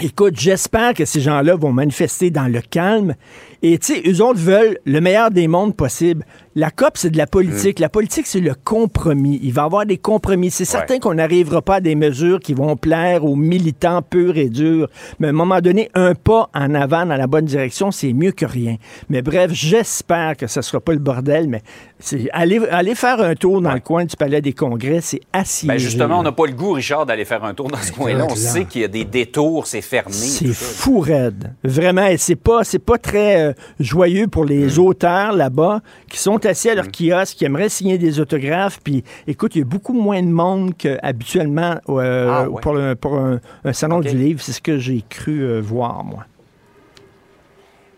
Écoute, 0.00 0.34
j'espère 0.36 0.94
que 0.94 1.04
ces 1.04 1.20
gens-là 1.20 1.54
vont 1.54 1.72
manifester 1.72 2.30
dans 2.30 2.46
le 2.46 2.60
calme. 2.60 3.14
Et 3.62 3.78
tu 3.78 3.94
sais, 3.94 4.02
eux 4.08 4.22
autres 4.22 4.38
veulent 4.38 4.78
le 4.84 5.00
meilleur 5.00 5.30
des 5.30 5.48
mondes 5.48 5.74
possible. 5.74 6.24
La 6.54 6.70
COP, 6.70 6.96
c'est 6.96 7.10
de 7.10 7.16
la 7.16 7.26
politique. 7.26 7.78
La 7.78 7.88
politique, 7.88 8.26
c'est 8.26 8.40
le 8.40 8.54
compromis. 8.54 9.38
Il 9.42 9.52
va 9.52 9.62
y 9.62 9.64
avoir 9.64 9.86
des 9.86 9.96
compromis. 9.96 10.50
C'est 10.50 10.64
certain 10.64 10.98
qu'on 10.98 11.14
n'arrivera 11.14 11.62
pas 11.62 11.76
à 11.76 11.80
des 11.80 11.94
mesures 11.94 12.40
qui 12.40 12.52
vont 12.52 12.76
plaire 12.76 13.24
aux 13.24 13.36
militants 13.36 14.02
purs 14.02 14.36
et 14.36 14.48
durs. 14.48 14.88
Mais 15.20 15.28
à 15.28 15.30
un 15.30 15.34
moment 15.34 15.60
donné, 15.60 15.88
un 15.94 16.14
pas 16.14 16.50
en 16.54 16.74
avant 16.74 17.06
dans 17.06 17.14
la 17.14 17.26
bonne 17.28 17.44
direction, 17.44 17.92
c'est 17.92 18.12
mieux 18.12 18.32
que 18.32 18.44
rien. 18.44 18.76
Mais 19.08 19.22
bref, 19.22 19.52
j'espère 19.52 20.36
que 20.36 20.48
ce 20.48 20.58
ne 20.58 20.62
sera 20.62 20.80
pas 20.80 20.92
le 20.92 20.98
bordel. 20.98 21.48
Mais 21.48 21.62
aller, 22.32 22.60
aller 22.70 22.96
faire 22.96 23.20
un 23.20 23.34
tour 23.36 23.60
dans 23.60 23.74
le 23.74 23.80
coin 23.80 24.04
du 24.04 24.16
Palais 24.16 24.40
des 24.40 24.52
Congrès, 24.52 25.00
c'est 25.00 25.20
assiégé. 25.32 25.74
Ben 25.74 25.78
justement, 25.78 26.18
on 26.18 26.22
n'a 26.24 26.32
pas 26.32 26.46
le 26.46 26.54
goût, 26.54 26.72
Richard, 26.72 27.06
d'aller 27.06 27.24
faire 27.24 27.44
un 27.44 27.54
tour 27.54 27.68
dans 27.68 27.78
ce 27.78 27.92
coin-là. 27.92 28.26
On 28.28 28.34
sait 28.34 28.64
qu'il 28.64 28.80
y 28.80 28.84
a 28.84 28.88
des 28.88 29.04
détours, 29.04 29.68
c'est 29.68 29.80
fermé. 29.80 30.12
C'est 30.12 30.52
fou 30.52 30.98
raide. 31.00 31.52
Vraiment, 31.62 32.06
et 32.06 32.16
c'est 32.16 32.36
pas, 32.36 32.62
pas 32.84 32.98
très 32.98 33.47
euh, 33.47 33.47
joyeux 33.80 34.26
pour 34.26 34.44
les 34.44 34.76
Mm. 34.76 34.80
auteurs 34.80 35.32
là-bas 35.32 35.80
qui 36.08 36.18
sont 36.18 36.44
assis 36.46 36.70
à 36.70 36.74
leur 36.74 36.86
kiosque, 36.88 37.36
qui 37.38 37.44
aimeraient 37.44 37.68
signer 37.68 37.98
des 37.98 38.20
autographes. 38.20 38.80
Puis, 38.82 39.04
écoute, 39.26 39.54
il 39.56 39.60
y 39.60 39.62
a 39.62 39.64
beaucoup 39.64 39.92
moins 39.92 40.22
de 40.22 40.28
monde 40.28 40.76
qu'habituellement 40.76 41.76
euh, 41.88 42.28
Ah, 42.30 42.48
ouais. 42.48 42.60
pour, 42.60 42.76
un, 42.76 42.94
pour 42.96 43.14
un- 43.16 43.40
un 43.64 43.72
salon 43.72 44.00
du 44.00 44.16
livre. 44.16 44.40
C'est 44.42 44.52
ce 44.52 44.60
que 44.60 44.78
j'ai 44.78 45.04
cru 45.08 45.40
euh, 45.42 45.60
voir, 45.60 46.04
moi. 46.04 46.24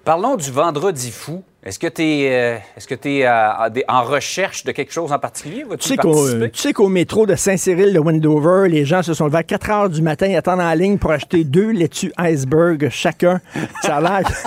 Parlons 0.05 0.37
du 0.37 0.51
vendredi 0.51 1.11
fou. 1.11 1.43
Est-ce 1.63 1.79
que 1.79 1.89
tu 1.89 2.03
es, 2.03 2.63
est-ce 2.75 2.89
que 2.89 2.95
tu 2.95 3.23
en 3.27 4.03
recherche 4.03 4.65
de 4.65 4.73
quelque 4.73 4.93
chose 4.93 5.13
en 5.13 5.19
particulier? 5.19 5.65
Tu 5.79 5.89
sais, 5.89 5.97
qu'au, 5.99 6.13
participer? 6.13 6.43
euh, 6.45 6.49
tu 6.51 6.59
sais 6.61 6.73
qu'au 6.73 6.89
métro 6.89 7.27
de 7.27 7.35
Saint-Cyril 7.35 7.93
de 7.93 7.99
Wendover, 7.99 8.67
les 8.71 8.87
gens 8.87 9.03
se 9.03 9.13
sont 9.13 9.27
levés 9.27 9.39
à 9.39 9.43
4 9.43 9.71
heures 9.71 9.91
du 9.91 10.01
matin, 10.01 10.27
ils 10.27 10.37
attendent 10.37 10.61
en 10.63 10.73
ligne 10.73 10.97
pour 10.97 11.11
acheter 11.11 11.45
deux 11.45 11.71
laitues 11.71 12.13
iceberg 12.19 12.89
chacun. 12.91 13.41
Ça 13.83 13.97
a 13.97 14.01
l'air... 14.01 14.31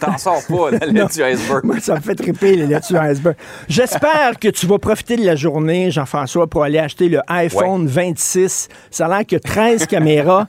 T'en 0.00 0.18
sors 0.18 0.42
pas, 0.46 0.70
Non. 0.92 1.06
du 1.06 1.22
iceberg. 1.22 1.64
Moi, 1.64 1.80
ça 1.80 1.94
me 1.94 2.00
fait 2.00 2.14
triper 2.14 2.56
les 2.56 2.66
laitues 2.66 2.98
iceberg. 2.98 3.36
J'espère 3.68 4.38
que 4.38 4.48
tu 4.48 4.66
vas 4.66 4.78
profiter 4.78 5.16
de 5.16 5.24
la 5.24 5.34
journée, 5.36 5.90
Jean-François, 5.90 6.46
pour 6.46 6.62
aller 6.64 6.78
acheter 6.78 7.08
le 7.08 7.20
iPhone 7.28 7.86
26. 7.86 8.68
Ça 8.90 9.06
a 9.06 9.08
l'air 9.08 9.26
que 9.26 9.36
13 9.36 9.86
caméras 9.86 10.46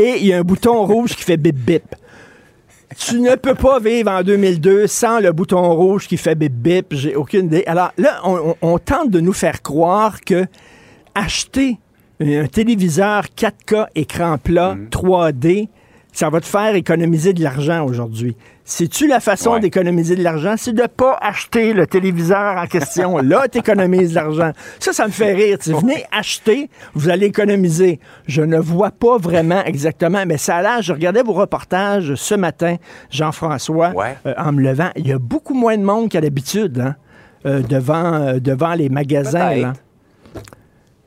et 0.00 0.16
il 0.18 0.26
y 0.26 0.32
a 0.32 0.38
un 0.38 0.42
bouton 0.42 0.84
rouge 0.84 1.14
qui 1.14 1.22
fait 1.22 1.36
bip 1.36 1.54
bip. 1.54 1.84
Tu 2.96 3.20
ne 3.20 3.34
peux 3.36 3.54
pas 3.54 3.78
vivre 3.78 4.10
en 4.10 4.22
2002 4.22 4.86
sans 4.86 5.20
le 5.20 5.32
bouton 5.32 5.74
rouge 5.74 6.06
qui 6.08 6.16
fait 6.16 6.34
bip 6.34 6.52
bip. 6.52 6.86
J'ai 6.92 7.14
aucune 7.14 7.46
idée. 7.46 7.64
Alors 7.66 7.92
là, 7.98 8.20
on, 8.24 8.54
on 8.60 8.78
tente 8.78 9.10
de 9.10 9.20
nous 9.20 9.32
faire 9.32 9.62
croire 9.62 10.20
que 10.20 10.46
acheter 11.14 11.78
un 12.20 12.46
téléviseur 12.46 13.24
4K 13.36 13.86
écran 13.94 14.38
plat 14.38 14.76
3D, 14.90 15.68
ça 16.12 16.30
va 16.30 16.40
te 16.40 16.46
faire 16.46 16.74
économiser 16.74 17.32
de 17.32 17.42
l'argent 17.42 17.84
aujourd'hui. 17.84 18.36
C'est-tu 18.64 19.08
la 19.08 19.18
façon 19.20 19.52
Ouais. 19.54 19.60
d'économiser 19.60 20.14
de 20.14 20.22
l'argent? 20.22 20.54
C'est 20.56 20.72
de 20.72 20.86
pas 20.86 21.18
acheter 21.20 21.72
le 21.72 21.86
téléviseur 21.86 22.56
en 22.56 22.66
question. 22.66 23.18
Là, 23.22 23.48
tu 23.50 23.58
économises 23.58 24.10
de 24.10 24.14
l'argent. 24.14 24.52
Ça, 24.78 24.92
ça 24.92 25.06
me 25.06 25.10
fait 25.12 25.32
rire. 25.32 25.58
Tu 25.60 25.72
venez 25.72 26.04
acheter, 26.12 26.70
vous 26.94 27.08
allez 27.10 27.26
économiser. 27.26 27.98
Je 28.26 28.42
ne 28.42 28.58
vois 28.58 28.92
pas 28.92 29.18
vraiment 29.18 29.64
exactement, 29.64 30.22
mais 30.26 30.38
ça 30.38 30.56
a 30.56 30.62
l'air, 30.62 30.82
je 30.82 30.92
regardais 30.92 31.22
vos 31.22 31.32
reportages 31.32 32.14
ce 32.14 32.34
matin, 32.36 32.76
Jean-François, 33.10 33.90
Ouais. 33.96 34.16
euh, 34.26 34.34
en 34.38 34.52
me 34.52 34.62
levant. 34.62 34.90
Il 34.96 35.06
y 35.08 35.12
a 35.12 35.18
beaucoup 35.18 35.54
moins 35.54 35.76
de 35.76 35.82
monde 35.82 36.08
qu'à 36.08 36.20
l'habitude 36.20 36.78
hein, 36.80 36.94
euh, 37.46 37.60
devant, 37.62 38.14
euh, 38.14 38.38
devant 38.38 38.74
les 38.74 38.88
magasins. 38.88 39.72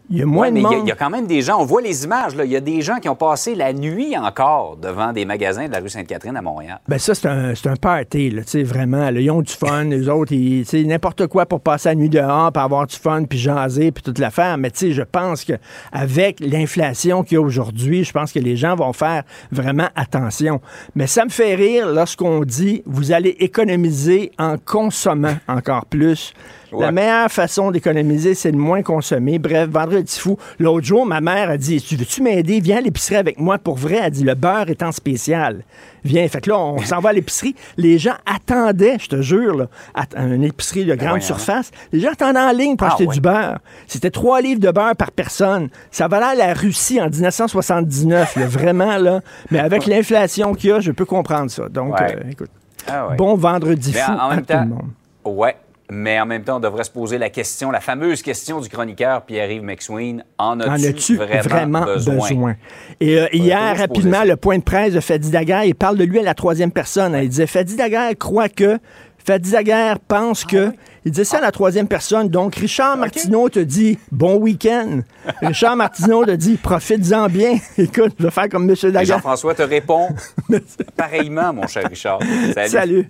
Il 0.10 0.18
y 0.18 0.22
a 0.22 0.26
moins 0.26 0.44
Ouais, 0.44 0.50
de 0.50 0.54
mais 0.54 0.60
il 0.60 0.64
y 0.64 0.66
a- 0.68 0.70
monde. 0.70 0.80
il 0.86 0.90
y, 0.90 0.92
a 0.92 0.96
quand 0.96 1.10
même 1.10 1.26
des 1.26 1.42
gens, 1.42 1.60
on 1.60 1.66
voit 1.66 1.82
les 1.82 2.04
images, 2.04 2.36
là. 2.36 2.46
Il 2.46 2.52
y 2.52 2.56
a 2.56 2.60
des 2.62 2.82
gens 2.82 2.98
qui 2.98 3.10
ont 3.10 3.16
passé 3.16 3.56
la 3.56 3.74
nuit 3.74 4.16
encore 4.18 4.78
devant 4.78 5.12
des 5.14 5.26
magasins 5.26 5.66
de 5.68 5.72
la 5.72 5.80
rue 5.80 5.90
Sainte-Catherine 5.90 6.38
à 6.38 6.42
Montréal. 6.44 6.80
Ben 6.88 7.00
ça, 7.00 7.16
c'est 7.16 7.28
un, 7.28 7.54
un 7.54 7.76
party, 7.76 8.30
là, 8.30 8.42
vraiment. 8.64 9.10
là. 9.10 9.20
ils 9.20 9.32
ont 9.32 9.42
du 9.42 9.52
fun, 9.52 9.86
les 9.86 10.08
autres, 10.08 10.32
ils- 10.34 10.66
n'importe 10.88 11.26
quoi 11.28 11.46
pour 11.48 11.60
passer 11.62 11.90
la 11.90 11.96
nuit 11.96 12.10
dehors, 12.10 12.52
pour 12.52 12.62
avoir 12.62 12.86
du 12.86 12.96
fun, 12.96 13.24
puis 13.24 13.40
jaser, 13.40 13.92
puis 13.92 14.04
toute 14.04 14.20
l'affaire. 14.20 14.58
Mais 14.60 14.70
tu 14.70 14.78
sais, 14.80 14.92
je 14.92 15.02
pense 15.02 15.44
qu'avec 15.44 16.40
l'inflation 16.40 17.24
qu'il 17.24 17.36
y 17.36 17.38
a 17.38 17.42
aujourd'hui, 17.42 18.04
je 18.04 18.12
pense 18.12 18.32
que 18.32 18.40
les 18.40 18.56
gens 18.58 18.76
vont 18.76 18.94
faire 18.94 19.24
vraiment 19.52 19.88
attention. 19.96 20.62
Mais 20.96 21.08
ça 21.08 21.26
me 21.26 21.30
fait 21.30 21.56
rire 21.56 21.88
lorsqu'on 21.92 22.42
dit, 22.42 22.84
vous 22.86 23.12
allez 23.12 23.36
économiser 23.40 24.32
en 24.38 24.58
consommant 24.58 25.36
encore 25.48 25.86
plus. 25.88 26.34
La 26.80 26.92
meilleure 26.92 27.32
façon 27.32 27.72
d'économiser, 27.72 28.34
c'est 28.36 28.52
de 28.52 28.58
moins 28.58 28.82
consommer. 28.84 29.40
Bref, 29.40 29.70
vendredi 29.70 30.18
fou. 30.20 30.38
L'autre 30.60 30.86
jour, 30.86 31.06
ma 31.06 31.22
mère 31.22 31.50
a 31.50 31.58
dit 31.58 31.82
Tu 31.82 31.96
veux-tu 31.96 32.22
m'aider? 32.22 32.60
Viens 32.60 32.78
à 32.78 32.82
l'épicerie 32.82 33.16
avec 33.16 33.40
moi. 33.40 33.58
Pour 33.58 33.76
vrai, 33.76 34.00
elle 34.04 34.12
dit 34.12 34.24
Le 34.24 34.36
beurre 34.36 34.70
est 34.70 34.84
en 34.84 34.92
spécial. 34.92 35.64
Viens. 36.04 36.28
Fait 36.28 36.40
que 36.42 36.50
là, 36.52 36.60
on 36.60 36.78
s'en 36.80 37.00
va 37.00 37.10
à 37.10 37.14
l'épicerie. 37.14 37.56
Les 37.78 37.98
gens 37.98 38.14
attendaient, 38.26 38.98
je 39.00 39.08
te 39.08 39.22
jure, 39.22 39.56
là, 39.58 39.68
à 39.96 40.06
une 40.24 40.44
épicerie 40.44 40.86
de 40.86 40.94
grande 40.96 41.10
voyons 41.10 41.26
surface. 41.26 41.72
Les 41.92 42.00
gens 42.00 42.12
attendaient 42.12 42.40
en 42.40 42.52
ligne 42.52 42.76
pour 42.76 42.88
Ah, 42.88 42.92
acheter 42.92 43.08
du 43.08 43.22
beurre. 43.22 43.58
C'était 43.88 44.12
trois 44.12 44.42
livres 44.42 44.60
de 44.62 44.70
beurre 44.72 44.96
par 44.96 45.12
personne. 45.12 45.70
Ça 45.92 46.08
valait 46.08 46.36
la 46.38 46.54
Russie 46.54 47.02
en 47.02 47.10
1979, 47.10 48.36
là, 48.36 48.46
vraiment, 48.48 48.98
là. 48.98 49.22
Mais 49.52 49.60
avec 49.60 49.86
l'inflation 49.88 50.54
qu'il 50.54 50.70
y 50.70 50.74
a, 50.74 50.80
je 50.80 50.92
peux 50.92 51.06
comprendre 51.06 51.50
ça. 51.50 51.68
Donc, 51.70 52.00
euh, 52.00 52.08
écoute, 52.30 52.50
Ah 52.88 53.10
bon 53.18 53.36
vendredi 53.36 53.94
fou 53.94 54.12
en, 54.12 54.30
à 54.30 54.38
tout 54.38 54.44
le 54.54 54.66
monde. 54.68 54.90
ouais. 55.26 55.56
Mais 55.90 56.20
en 56.20 56.26
même 56.26 56.44
temps, 56.44 56.58
on 56.58 56.60
devrait 56.60 56.84
se 56.84 56.90
poser 56.90 57.18
la 57.18 57.30
question, 57.30 57.70
la 57.70 57.80
fameuse 57.80 58.22
question 58.22 58.60
du 58.60 58.70
chroniqueur 58.70 59.24
Pierre-Yves 59.24 59.64
McSween. 59.64 60.24
En 60.38 60.60
En 60.60 60.62
as-tu 60.62 61.16
vraiment, 61.16 61.42
vraiment, 61.44 61.86
besoin? 61.86 62.16
besoin? 62.16 62.56
Et 63.00 63.20
euh, 63.20 63.28
hier, 63.34 63.78
rapidement, 63.78 64.24
le 64.24 64.36
point 64.36 64.58
de 64.58 64.64
presse 64.64 64.94
de 64.94 65.00
Fadi 65.00 65.30
Daguerre, 65.30 65.66
il 65.66 65.76
parle 65.76 65.98
de 65.98 66.04
lui 66.04 66.20
à 66.20 66.24
la 66.24 66.34
troisième 66.34 66.72
personne. 66.72 67.18
Il 67.22 67.30
disait, 67.30 67.48
Fadi 67.48 67.76
Daguerre 67.76 68.18
croit 68.18 68.50
que, 68.50 68.80
Fadi 69.24 69.52
Daguerre 69.52 70.00
pense 70.00 70.44
Ah 70.48 70.52
que, 70.52 70.72
il 71.06 71.12
disait 71.12 71.24
ça 71.24 71.38
à 71.38 71.42
la 71.42 71.52
troisième 71.52 71.88
personne. 71.88 72.30
Donc, 72.30 72.56
Richard 72.56 72.98
Martineau 72.98 73.48
te 73.50 73.60
dit, 73.60 74.00
bon 74.12 74.38
week-end. 74.38 75.02
Richard 75.42 75.76
Martineau 75.76 76.26
te 76.26 76.32
dit, 76.32 76.58
profites-en 76.58 77.28
bien. 77.28 77.60
Écoute, 77.78 78.14
je 78.20 78.24
vais 78.24 78.32
faire 78.32 78.50
comme 78.50 78.68
M. 78.68 78.76
Daguerre. 78.92 79.06
Jean-François 79.18 79.54
te 79.54 79.62
répond 79.62 80.10
pareillement, 80.98 81.54
mon 81.54 81.68
cher 81.68 81.88
Richard. 81.88 82.20
Salut. 82.56 82.70
Salut. 82.70 83.10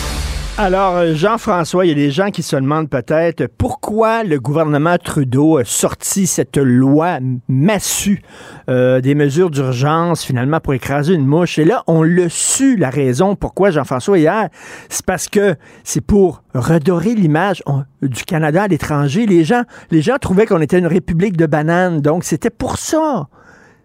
Alors, 0.57 0.97
euh, 0.97 1.15
Jean-François, 1.15 1.85
il 1.85 1.89
y 1.89 1.91
a 1.91 1.95
des 1.95 2.11
gens 2.11 2.29
qui 2.29 2.43
se 2.43 2.55
demandent 2.55 2.89
peut-être 2.89 3.47
pourquoi 3.57 4.23
le 4.23 4.39
gouvernement 4.39 4.97
Trudeau 4.97 5.57
a 5.57 5.63
sorti 5.63 6.27
cette 6.27 6.57
loi 6.57 7.19
massue 7.47 8.21
euh, 8.69 8.99
des 8.99 9.15
mesures 9.15 9.49
d'urgence, 9.49 10.23
finalement, 10.23 10.59
pour 10.59 10.73
écraser 10.73 11.13
une 11.13 11.25
mouche. 11.25 11.57
Et 11.57 11.63
là, 11.63 11.83
on 11.87 12.03
l'a 12.03 12.27
su, 12.29 12.75
la 12.75 12.89
raison 12.89 13.35
pourquoi, 13.35 13.71
Jean-François, 13.71 14.19
hier. 14.19 14.49
C'est 14.89 15.05
parce 15.05 15.29
que 15.29 15.55
c'est 15.83 16.05
pour 16.05 16.43
redorer 16.53 17.15
l'image 17.15 17.63
du 18.01 18.23
Canada 18.23 18.63
à 18.63 18.67
l'étranger. 18.67 19.25
Les 19.25 19.45
gens, 19.45 19.63
les 19.89 20.01
gens 20.01 20.17
trouvaient 20.19 20.45
qu'on 20.45 20.61
était 20.61 20.79
une 20.79 20.87
république 20.87 21.37
de 21.37 21.45
bananes. 21.45 22.01
Donc, 22.01 22.25
c'était 22.25 22.49
pour 22.51 22.77
ça. 22.77 23.29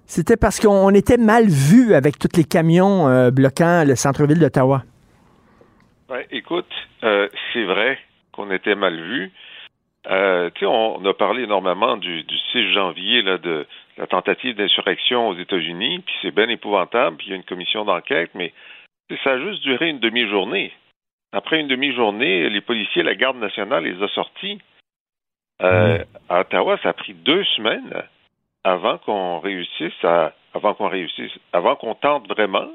C'était 0.07 0.37
parce 0.37 0.61
qu'on 0.61 0.91
était 0.91 1.17
mal 1.17 1.47
vu 1.47 1.95
avec 1.95 2.19
tous 2.19 2.37
les 2.37 2.45
camions 2.45 3.09
euh, 3.09 3.31
bloquant 3.31 3.85
le 3.87 3.95
centre-ville 3.95 4.41
d'Ottawa. 4.41 4.83
Ben, 6.09 6.25
écoute, 6.31 6.73
euh, 7.03 7.29
c'est 7.53 7.65
vrai 7.65 7.99
qu'on 8.33 8.51
était 8.53 8.77
mal 8.77 8.95
vu. 8.95 9.33
Euh, 10.09 10.51
on, 10.63 10.99
on 11.01 11.05
a 11.05 11.15
parlé 11.15 11.43
énormément 11.43 11.97
du, 11.97 12.23
du 12.23 12.39
6 12.53 12.73
janvier 12.73 13.23
là, 13.23 13.39
de 13.39 13.67
la 13.97 14.07
tentative 14.07 14.55
d'insurrection 14.55 15.29
aux 15.29 15.37
États-Unis, 15.37 16.01
puis 16.01 16.15
c'est 16.23 16.31
bien 16.31 16.49
épouvantable, 16.49 17.17
puis 17.17 17.27
il 17.27 17.31
y 17.31 17.33
a 17.33 17.37
une 17.37 17.45
commission 17.45 17.85
d'enquête, 17.85 18.31
mais 18.35 18.53
ça 19.25 19.33
a 19.33 19.39
juste 19.41 19.63
duré 19.63 19.89
une 19.89 19.99
demi-journée. 19.99 20.73
Après 21.33 21.61
une 21.61 21.67
demi-journée, 21.67 22.49
les 22.51 22.61
policiers, 22.61 23.03
la 23.03 23.17
garde 23.17 23.39
nationale 23.39 23.85
les 23.85 24.01
a 24.01 24.09
sortis. 24.09 24.61
Euh, 25.63 25.99
À 26.29 26.41
Ottawa, 26.41 26.79
ça 26.83 26.91
a 26.91 26.93
pris 26.93 27.15
deux 27.15 27.43
semaines 27.57 28.03
avant 28.63 28.99
qu'on 28.99 29.41
réussisse 29.41 30.05
à, 30.05 30.35
avant 30.55 30.75
qu'on 30.75 30.89
réussisse, 30.89 31.33
avant 31.53 31.75
qu'on 31.75 31.95
tente 31.95 32.29
vraiment 32.29 32.71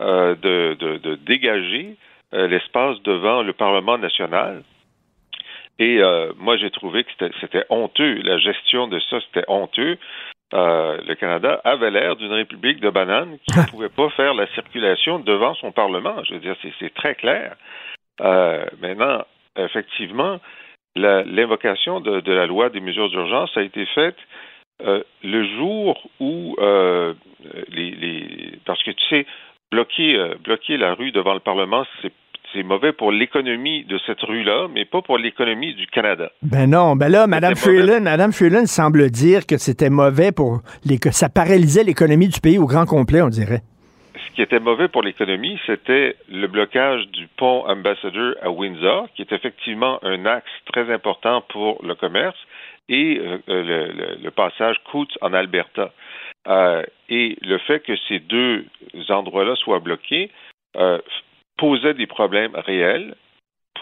euh, 0.00 0.34
de, 0.36 0.74
de, 0.78 0.98
de 0.98 1.14
dégager 1.16 1.96
l'espace 2.32 3.00
devant 3.02 3.42
le 3.42 3.52
Parlement 3.52 3.98
national. 3.98 4.62
Et 5.78 5.98
euh, 6.00 6.32
moi, 6.38 6.56
j'ai 6.56 6.70
trouvé 6.70 7.04
que 7.04 7.10
c'était- 7.40 7.64
honteux. 7.70 8.20
La 8.22 8.38
gestion 8.38 8.88
de 8.88 8.98
ça, 9.00 9.18
c'était 9.20 9.44
honteux. 9.48 9.98
Euh, 10.54 10.98
le 11.06 11.14
Canada 11.14 11.60
avait 11.64 11.90
l'air 11.90 12.14
d'une 12.16 12.32
république 12.32 12.80
de 12.80 12.90
bananes 12.90 13.38
qui 13.46 13.58
ne 13.58 13.64
pouvait 13.70 13.88
pas 13.88 14.10
faire 14.10 14.34
la 14.34 14.46
circulation 14.48 15.18
devant 15.18 15.54
son 15.54 15.72
Parlement. 15.72 16.22
Je 16.24 16.34
veux 16.34 16.40
dire, 16.40 16.56
c'est- 16.62 16.94
très 16.94 17.14
clair. 17.14 17.56
Euh, 18.20 18.64
maintenant, 18.80 19.24
effectivement, 19.56 20.38
l'invocation 20.94 22.00
de, 22.00 22.20
de 22.20 22.32
la 22.32 22.46
loi 22.46 22.68
des 22.68 22.80
mesures 22.80 23.08
d'urgence 23.08 23.56
a 23.56 23.62
été 23.62 23.86
faite 23.86 24.18
euh, 24.82 25.02
le 25.22 25.44
jour 25.56 26.02
où 26.20 26.54
euh, 26.58 27.14
les, 27.68 27.90
les 27.92 28.58
parce 28.66 28.82
que 28.82 28.90
tu 28.90 29.04
sais 29.08 29.26
bloquer 29.70 30.16
euh, 30.18 30.34
bloquer 30.42 30.76
la 30.76 30.92
rue 30.94 31.12
devant 31.12 31.32
le 31.34 31.40
Parlement 31.40 31.84
c'est 32.02 32.12
c'est 32.52 32.62
mauvais 32.62 32.92
pour 32.92 33.12
l'économie 33.12 33.84
de 33.84 33.98
cette 34.06 34.20
rue-là, 34.20 34.68
mais 34.72 34.84
pas 34.84 35.02
pour 35.02 35.18
l'économie 35.18 35.74
du 35.74 35.86
Canada. 35.86 36.30
Ben 36.42 36.68
non, 36.70 36.96
ben 36.96 37.08
là, 37.08 37.26
Mme. 37.26 37.54
Freeland, 37.56 38.00
Madame 38.02 38.32
Freeland 38.32 38.66
semble 38.66 39.10
dire 39.10 39.46
que 39.46 39.56
c'était 39.58 39.90
mauvais 39.90 40.32
pour 40.32 40.60
les, 40.84 40.98
que 40.98 41.10
ça 41.10 41.28
paralysait 41.28 41.84
l'économie 41.84 42.28
du 42.28 42.40
pays 42.40 42.58
au 42.58 42.66
grand 42.66 42.86
complet, 42.86 43.22
on 43.22 43.28
dirait. 43.28 43.60
Ce 44.28 44.34
qui 44.36 44.42
était 44.42 44.60
mauvais 44.60 44.88
pour 44.88 45.02
l'économie, 45.02 45.58
c'était 45.66 46.16
le 46.30 46.46
blocage 46.46 47.06
du 47.08 47.26
pont 47.36 47.64
Ambassador 47.66 48.34
à 48.42 48.50
Windsor, 48.50 49.08
qui 49.14 49.22
est 49.22 49.32
effectivement 49.32 49.98
un 50.04 50.24
axe 50.26 50.50
très 50.72 50.90
important 50.92 51.42
pour 51.50 51.84
le 51.84 51.94
commerce, 51.94 52.38
et 52.88 53.18
euh, 53.20 53.38
le, 53.46 53.62
le- 53.92 54.16
le 54.22 54.30
passage 54.30 54.76
Coots 54.90 55.16
en 55.20 55.32
Alberta. 55.34 55.92
Euh, 56.48 56.82
et 57.08 57.36
le 57.42 57.58
fait 57.58 57.80
que 57.80 57.92
ces 58.08 58.18
deux 58.18 58.64
endroits-là 59.08 59.54
soient 59.56 59.78
bloqués 59.80 60.30
euh, 60.76 60.98
posait 61.62 61.94
des 61.94 62.08
problèmes 62.08 62.56
réels. 62.56 63.14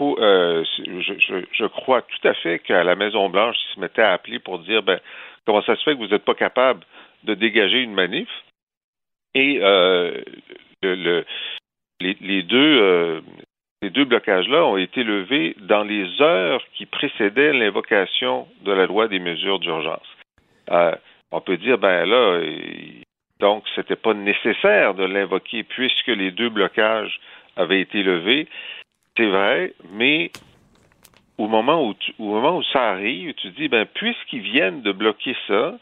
Euh, 0.02 0.64
je, 0.66 1.66
crois 1.66 2.02
tout 2.02 2.28
à 2.28 2.34
fait 2.34 2.58
qu'à 2.58 2.84
la 2.84 2.94
Maison-Blanche, 2.94 3.56
ils 3.56 3.74
se 3.74 3.80
mettaient 3.80 4.02
à 4.02 4.12
appeler 4.12 4.38
pour 4.38 4.58
dire 4.58 4.82
ben, 4.82 5.00
comment 5.46 5.62
ça 5.62 5.76
se 5.76 5.82
fait 5.82 5.92
que 5.94 5.98
vous 5.98 6.08
n'êtes 6.08 6.24
pas 6.24 6.34
capable 6.34 6.84
de 7.24 7.32
dégager 7.32 7.80
une 7.80 7.94
manif? 7.94 8.28
Et 9.34 9.60
euh, 9.62 10.20
le, 10.82 10.94
le- 10.94 11.24
les, 12.00 12.42
deux, 12.42 12.80
euh, 12.82 13.20
deux 13.82 14.04
blocages-là 14.04 14.64
ont 14.64 14.76
été 14.76 15.02
levés 15.02 15.54
dans 15.60 15.82
les 15.82 16.20
heures 16.20 16.62
qui 16.74 16.84
précédaient 16.84 17.54
l'invocation 17.54 18.46
de 18.62 18.72
la 18.72 18.86
loi 18.86 19.08
des 19.08 19.20
mesures 19.20 19.58
d'urgence. 19.58 20.08
On 21.32 21.40
peut 21.40 21.56
dire, 21.56 21.78
ben 21.78 22.06
là, 22.06 22.40
donc 23.38 23.64
c'était 23.74 23.96
pas 23.96 24.14
nécessaire 24.14 24.94
de 24.94 25.04
l'invoquer 25.04 25.62
puisque 25.62 26.08
les 26.08 26.30
deux 26.30 26.48
blocages 26.48 27.20
avait 27.56 27.80
été 27.80 28.02
levé. 28.02 28.48
C'est 29.16 29.26
vrai, 29.26 29.72
mais 29.92 30.30
au 31.38 31.48
moment 31.48 31.86
où, 31.86 31.94
au 32.18 32.24
moment 32.34 32.58
où 32.58 32.62
ça 32.64 32.90
arrive, 32.90 33.34
tu 33.34 33.50
dis, 33.50 33.68
ben, 33.68 33.86
puisqu'ils 33.86 34.42
viennent 34.42 34.82
de 34.82 34.92
bloquer 34.92 35.34
ça, 35.48 35.74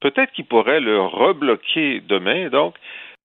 peut-être 0.00 0.32
qu'ils 0.32 0.46
pourraient 0.46 0.80
le 0.80 1.00
rebloquer 1.00 2.00
demain. 2.00 2.48
Donc, 2.48 2.74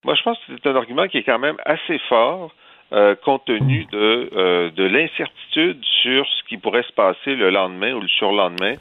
moi, 0.03 0.15
je 0.15 0.23
pense 0.23 0.37
que 0.39 0.53
c'est 0.55 0.69
un 0.69 0.75
argument 0.75 1.07
qui 1.07 1.17
est 1.17 1.23
quand 1.23 1.39
même 1.39 1.57
assez 1.65 1.97
fort. 2.09 2.53
Euh, 2.93 3.15
compte 3.15 3.43
tenu 3.43 3.85
de, 3.91 4.29
euh, 4.33 4.69
de 4.71 4.83
l'incertitude 4.85 5.83
sur 6.01 6.25
ce 6.25 6.43
qui 6.47 6.55
pourrait 6.55 6.83
se 6.83 6.93
passer 6.93 7.35
le 7.35 7.49
lendemain 7.49 7.91
ou 7.93 7.99
le 7.99 8.07
surlendemain, 8.07 8.75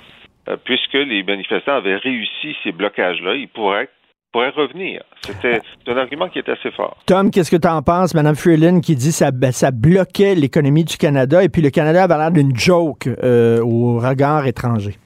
euh, 0.49 0.57
puisque 0.65 0.95
les 0.95 1.25
manifestants 1.25 1.75
avaient 1.75 1.97
réussi 1.97 2.57
ces 2.63 2.71
blocages-là, 2.71 3.35
ils 3.35 3.49
pourraient 3.49 3.89
pourrait 4.37 4.51
revenir. 4.51 5.03
C'était 5.23 5.63
un 5.87 5.97
argument 5.97 6.29
qui 6.29 6.41
est 6.41 6.49
assez 6.51 6.71
fort. 6.71 6.99
Tom, 7.07 7.31
qu'est-ce 7.31 7.51
que 7.51 7.57
tu 7.57 7.69
en 7.69 7.81
penses? 7.81 8.15
Mme 8.15 8.35
Freeland 8.35 8.81
qui 8.81 8.95
dit 8.95 9.09
que 9.09 9.15
ça, 9.15 9.31
ben, 9.31 9.51
ça 9.51 9.71
bloquait 9.71 10.35
l'économie 10.35 10.85
du 10.85 10.99
Canada 10.99 11.43
et 11.43 11.49
puis 11.49 11.63
le 11.63 11.71
Canada 11.71 12.05
avait 12.05 12.19
l'air 12.19 12.31
d'une 12.31 12.55
joke 12.55 13.09
au 13.23 13.99
regard 13.99 14.47
étranger. 14.47 14.97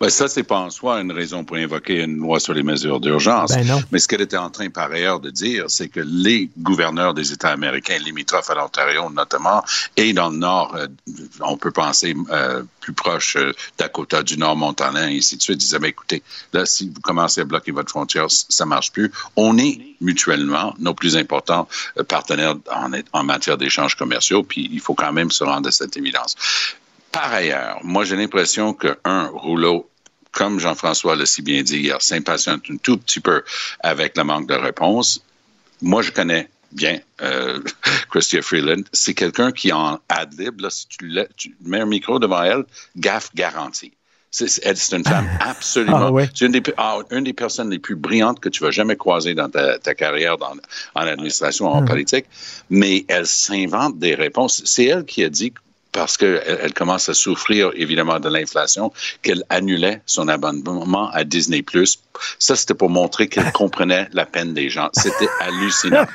Ben, 0.00 0.10
ça, 0.10 0.28
c'est 0.28 0.42
pas 0.42 0.58
en 0.58 0.70
soi 0.70 1.00
une 1.00 1.12
raison 1.12 1.44
pour 1.44 1.56
invoquer 1.56 2.02
une 2.02 2.16
loi 2.16 2.40
sur 2.40 2.54
les 2.54 2.62
mesures 2.62 3.00
d'urgence. 3.00 3.52
Ben 3.52 3.82
Mais 3.90 3.98
ce 3.98 4.08
qu'elle 4.08 4.20
était 4.20 4.36
en 4.36 4.50
train 4.50 4.68
par 4.70 4.90
ailleurs 4.90 5.20
de 5.20 5.30
dire, 5.30 5.66
c'est 5.68 5.88
que 5.88 6.00
les 6.00 6.50
gouverneurs 6.58 7.14
des 7.14 7.32
États 7.32 7.50
américains 7.50 7.98
limitrophes 7.98 8.50
à 8.50 8.54
l'Ontario 8.54 9.10
notamment, 9.10 9.62
et 9.96 10.12
dans 10.12 10.30
le 10.30 10.36
Nord, 10.36 10.74
euh, 10.76 10.86
on 11.40 11.56
peut 11.56 11.70
penser 11.70 12.14
euh, 12.30 12.62
plus 12.80 12.92
proche 12.92 13.36
euh, 13.36 13.52
Dakota 13.78 14.22
du 14.22 14.36
Nord, 14.36 14.56
Montana, 14.56 15.10
et 15.10 15.18
ainsi 15.18 15.36
de 15.36 15.42
suite, 15.42 15.58
disaient, 15.58 15.78
ben, 15.78 15.88
écoutez, 15.88 16.22
là, 16.52 16.66
si 16.66 16.88
vous 16.88 17.00
commencez 17.00 17.40
à 17.40 17.44
bloquer 17.44 17.72
votre 17.72 17.90
frontière, 17.90 18.26
ça 18.28 18.66
marche 18.66 18.92
plus. 18.92 19.10
On 19.36 19.56
est 19.58 19.80
mutuellement 20.00 20.74
nos 20.78 20.94
plus 20.94 21.16
importants 21.16 21.68
euh, 21.98 22.04
partenaires 22.04 22.56
en, 22.70 22.90
en 23.12 23.24
matière 23.24 23.56
d'échanges 23.56 23.94
commerciaux, 23.96 24.42
puis 24.42 24.68
il 24.72 24.80
faut 24.80 24.94
quand 24.94 25.12
même 25.12 25.30
se 25.30 25.44
rendre 25.44 25.68
à 25.68 25.72
cette 25.72 25.96
évidence. 25.96 26.36
Par 27.12 27.30
ailleurs, 27.32 27.78
moi, 27.84 28.04
j'ai 28.04 28.16
l'impression 28.16 28.72
que, 28.72 28.98
un, 29.04 29.26
Rouleau, 29.26 29.88
comme 30.32 30.58
Jean-François 30.58 31.14
l'a 31.14 31.26
si 31.26 31.42
bien 31.42 31.62
dit 31.62 31.78
hier, 31.78 32.00
s'impatiente 32.00 32.62
un 32.70 32.78
tout 32.78 32.96
petit 32.96 33.20
peu 33.20 33.42
avec 33.80 34.16
le 34.16 34.24
manque 34.24 34.48
de 34.48 34.54
réponse. 34.54 35.22
Moi, 35.82 36.00
je 36.00 36.10
connais 36.10 36.48
bien 36.72 37.00
euh, 37.20 37.60
Christia 38.10 38.40
Freeland. 38.40 38.82
C'est 38.92 39.12
quelqu'un 39.12 39.52
qui 39.52 39.72
en 39.72 40.00
ad-lib, 40.08 40.66
si 40.70 40.88
tu, 40.88 41.18
tu, 41.36 41.54
mets 41.62 41.80
un 41.80 41.86
micro 41.86 42.18
devant 42.18 42.42
elle, 42.42 42.64
gaffe 42.96 43.30
garantie. 43.34 43.92
C'est 44.30 44.92
une 44.92 45.04
femme 45.04 45.28
absolument. 45.40 46.06
Ah, 46.06 46.10
ouais. 46.10 46.30
C'est 46.34 46.46
une, 46.46 46.62
ah, 46.78 47.00
une, 47.10 47.24
des 47.24 47.34
personnes 47.34 47.68
les 47.68 47.78
plus 47.78 47.96
brillantes 47.96 48.40
que 48.40 48.48
tu 48.48 48.64
vas 48.64 48.70
jamais 48.70 48.96
croiser 48.96 49.34
dans 49.34 49.50
ta, 49.50 49.78
ta 49.78 49.94
carrière 49.94 50.38
dans, 50.38 50.54
en 50.94 51.00
administration, 51.02 51.66
en 51.66 51.84
politique. 51.84 52.24
Mais 52.70 53.04
elle 53.08 53.26
s'invente 53.26 53.98
des 53.98 54.14
réponses. 54.14 54.62
C'est 54.64 54.86
elle 54.86 55.04
qui 55.04 55.22
a 55.22 55.28
dit 55.28 55.52
parce 55.92 56.16
qu'elle 56.16 56.42
elle 56.46 56.72
commence 56.72 57.08
à 57.08 57.14
souffrir 57.14 57.70
évidemment 57.74 58.18
de 58.18 58.28
l'inflation, 58.28 58.92
qu'elle 59.20 59.44
annulait 59.50 60.00
son 60.06 60.26
abonnement 60.28 61.10
à 61.10 61.24
Disney+. 61.24 61.64
Ça, 62.38 62.56
c'était 62.56 62.74
pour 62.74 62.90
montrer 62.90 63.28
qu'elle 63.28 63.52
comprenait 63.52 64.08
la 64.12 64.26
peine 64.26 64.54
des 64.54 64.70
gens. 64.70 64.88
C'était 64.94 65.28
hallucinant. 65.40 66.06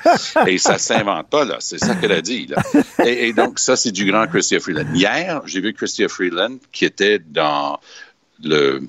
Et 0.48 0.58
ça 0.58 0.78
s'invente 0.78 1.30
pas, 1.30 1.46
là. 1.46 1.58
C'est 1.60 1.78
ça 1.78 1.96
qu'elle 1.96 2.12
a 2.12 2.22
dit, 2.22 2.48
là. 2.48 2.62
Et, 3.06 3.28
et, 3.28 3.34
donc, 3.34 3.60
ça, 3.60 3.76
c'est 3.76 3.92
du 3.92 4.12
grand 4.12 4.28
Christia 4.28 4.60
Freeland. 4.60 4.94
Hier, 4.94 5.42
j'ai 5.46 5.62
vu 5.62 5.74
Christia 5.74 6.10
Freeland 6.10 6.58
qui 6.72 6.86
était 6.86 7.20
dans 7.20 7.80
le 8.44 8.82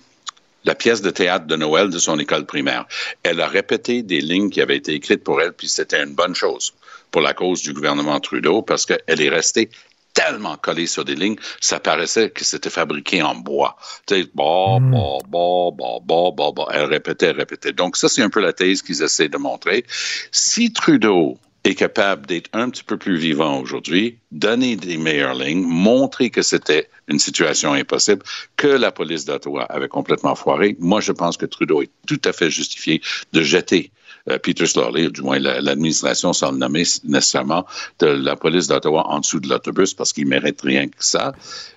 la 0.65 0.75
pièce 0.75 1.01
de 1.01 1.11
théâtre 1.11 1.47
de 1.47 1.57
Noël 1.57 1.89
de 1.89 1.99
son 1.99 2.19
école 2.19 2.45
primaire. 2.45 2.87
Elle 3.23 3.41
a 3.41 3.47
répété 3.47 4.03
des 4.03 4.21
lignes 4.21 4.51
qui 4.51 4.61
avaient 4.61 4.77
été 4.77 4.93
écrites 4.93 5.25
pour 5.25 5.41
elle, 5.41 5.53
puis 5.53 5.69
c'était 5.69 6.03
une 6.03 6.15
bonne 6.15 6.35
chose 6.35 6.75
pour 7.11 7.23
la 7.23 7.33
cause 7.33 7.63
du 7.63 7.73
gouvernement 7.73 8.21
Trudeau, 8.21 8.61
parce 8.61 8.85
qu'elle 8.85 9.21
est 9.23 9.31
restée 9.31 9.71
tellement 10.19 10.57
collé 10.57 10.87
sur 10.87 11.05
des 11.05 11.15
lignes, 11.15 11.37
ça 11.61 11.79
paraissait 11.79 12.31
que 12.31 12.45
c'était 12.45 12.71
fabriqué 12.71 13.23
en 13.23 13.37
bois. 13.37 13.77
Tu 14.07 14.15
sais, 14.15 14.31
bah, 14.35 14.79
bah, 14.81 15.19
bah, 15.29 15.71
bah, 15.73 16.01
bah, 16.05 16.31
bah, 16.37 16.51
bah. 16.57 16.67
Elle 16.73 16.87
répétait, 16.87 17.27
elle 17.27 17.37
répétait. 17.37 17.73
Donc, 17.73 17.97
ça, 17.97 18.09
c'est 18.09 18.23
un 18.23 18.31
peu 18.31 18.41
la 18.41 18.53
thèse 18.53 18.83
qu'ils 18.83 19.03
essaient 19.03 19.29
de 19.29 19.39
montrer. 19.39 19.85
Si 20.33 20.73
Trudeau 20.73 21.39
est 21.63 21.77
capable 21.77 22.27
d'être 22.27 22.51
un 22.53 22.69
petit 22.69 22.83
peu 22.83 22.97
plus 22.97 23.17
vivant 23.17 23.61
aujourd'hui, 23.61 24.19
donner 24.33 24.75
des 24.75 24.97
meilleures 24.97 25.35
lignes, 25.35 25.63
montrer 25.63 26.31
que 26.31 26.43
c'était 26.43 26.89
une 27.07 27.21
situation 27.21 27.73
impossible, 27.73 28.25
que 28.57 28.67
la 28.67 28.91
police 28.91 29.25
d'Ottawa 29.25 29.65
avait 29.65 29.89
complètement 29.89 30.35
foiré, 30.35 30.77
moi, 30.81 31.01
je 31.01 31.13
pense 31.13 31.37
que 31.37 31.47
Trudeau 31.47 31.83
est 31.83 31.91
tout 32.09 32.21
à 32.25 32.33
fait 32.33 32.51
justifié 32.51 33.03
de 33.33 33.43
jeter 33.43 33.93
Peter 34.43 34.67
Slorley, 34.67 35.11
du 35.11 35.23
moins 35.23 35.39
l'administration 35.39 36.33
sans 36.33 36.53
le 36.53 36.59
nommer 36.59 36.85
nécessairement, 37.05 37.65
de 37.99 38.07
la 38.07 38.37
police 38.37 38.67
d'Ottawa 38.67 39.07
en 39.09 39.21
dessous 39.21 39.41
de 39.41 39.49
l'autobus 39.49 39.95
parce 39.95 40.13
qu'il 40.13 40.27
mérite 40.27 40.61
rien 40.61 40.89
que 40.89 40.97
ça. 40.99 41.33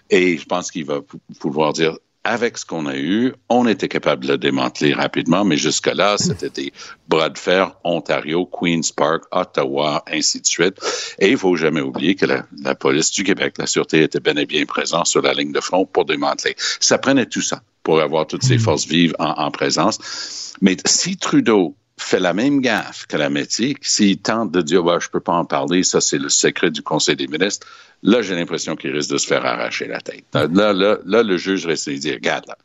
Et 0.10 0.38
je 0.38 0.46
pense 0.46 0.72
qu'il 0.72 0.86
va 0.86 1.00
pouvoir 1.40 1.74
dire 1.74 1.98
avec 2.24 2.58
ce 2.58 2.66
qu'on 2.66 2.86
a 2.86 2.96
eu, 2.96 3.34
on 3.50 3.68
était 3.68 3.88
capable 3.88 4.26
de 4.26 4.34
le 4.34 4.38
démanteler 4.38 4.94
rapidement, 4.94 5.44
mais 5.44 5.58
jusque-là, 5.58 6.18
c'était 6.20 6.50
des 6.50 6.74
bras 7.08 7.30
de 7.30 7.38
fer, 7.38 7.76
Ontario, 7.84 8.46
Queen's 8.46 8.92
Park, 8.92 9.24
Ottawa, 9.32 10.04
ainsi 10.12 10.40
de 10.40 10.46
suite. 10.46 10.78
Et 11.20 11.32
il 11.32 11.38
faut 11.38 11.56
jamais 11.56 11.82
oublier 11.82 12.16
que 12.16 12.26
la, 12.26 12.46
la, 12.62 12.76
police 12.76 13.12
du 13.12 13.24
Québec, 13.24 13.56
la 13.58 13.66
Sûreté 13.66 14.04
était 14.04 14.20
bel 14.20 14.38
et 14.38 14.46
bien 14.46 14.66
présente 14.66 15.08
sur 15.08 15.22
la 15.22 15.34
ligne 15.34 15.52
de 15.52 15.62
front 15.62 15.86
pour 15.86 16.06
démanteler. 16.06 16.56
Ça 16.80 16.98
prenait 16.98 17.26
tout 17.26 17.42
ça 17.42 17.62
pour 17.84 18.00
avoir 18.00 18.28
toutes 18.28 18.44
ces 18.44 18.60
forces 18.60 18.86
vives 18.86 19.16
en, 19.18 19.32
en 19.32 19.50
présence. 19.50 20.54
Mais 20.62 20.78
si 20.86 21.18
Trudeau 21.18 21.76
fait 22.04 22.20
la 22.20 22.34
même 22.34 22.62
gaffe 22.62 23.06
que 23.08 23.18
la 23.18 23.30
métier, 23.30 23.76
s'il 23.82 24.18
tente 24.18 24.52
de 24.52 24.62
dire, 24.62 24.84
bah, 24.84 24.98
je 25.00 25.10
peux 25.10 25.20
pas 25.20 25.34
en 25.34 25.46
parler, 25.46 25.84
ça 25.84 26.02
c'est 26.02 26.18
le 26.18 26.30
secret 26.30 26.72
du 26.72 26.82
Conseil 26.82 27.16
des 27.16 27.28
ministres, 27.28 27.68
là, 28.04 28.22
j'ai 28.22 28.36
l'impression 28.36 28.76
qu'il 28.76 28.92
risque 28.92 29.12
de 29.12 29.18
se 29.18 29.28
faire 29.28 29.46
arracher 29.46 29.88
la 29.88 30.02
tête. 30.02 30.26
Là, 30.34 30.74
là, 30.74 30.98
là 31.06 31.24
le 31.24 31.38
juge 31.38 31.66
risque 31.66 31.90
de 31.90 31.96
dire, 31.96 32.16
regarde, 32.16 32.46
là, 32.48 32.58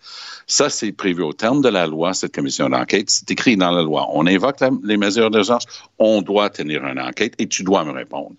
ça 0.46 0.70
c'est 0.70 0.92
prévu 0.92 1.22
au 1.22 1.32
terme 1.32 1.60
de 1.60 1.68
la 1.68 1.86
loi, 1.86 2.14
cette 2.14 2.34
commission 2.34 2.68
d'enquête, 2.68 3.10
c'est 3.10 3.30
écrit 3.30 3.56
dans 3.56 3.70
la 3.70 3.82
loi. 3.82 4.06
On 4.12 4.26
invoque 4.26 4.58
les 4.82 4.96
mesures 4.96 5.30
d'urgence, 5.30 5.64
on 5.98 6.22
doit 6.22 6.50
tenir 6.50 6.84
une 6.86 7.00
enquête 7.00 7.34
et 7.38 7.48
tu 7.48 7.62
dois 7.62 7.84
me 7.84 7.92
répondre. 7.92 8.36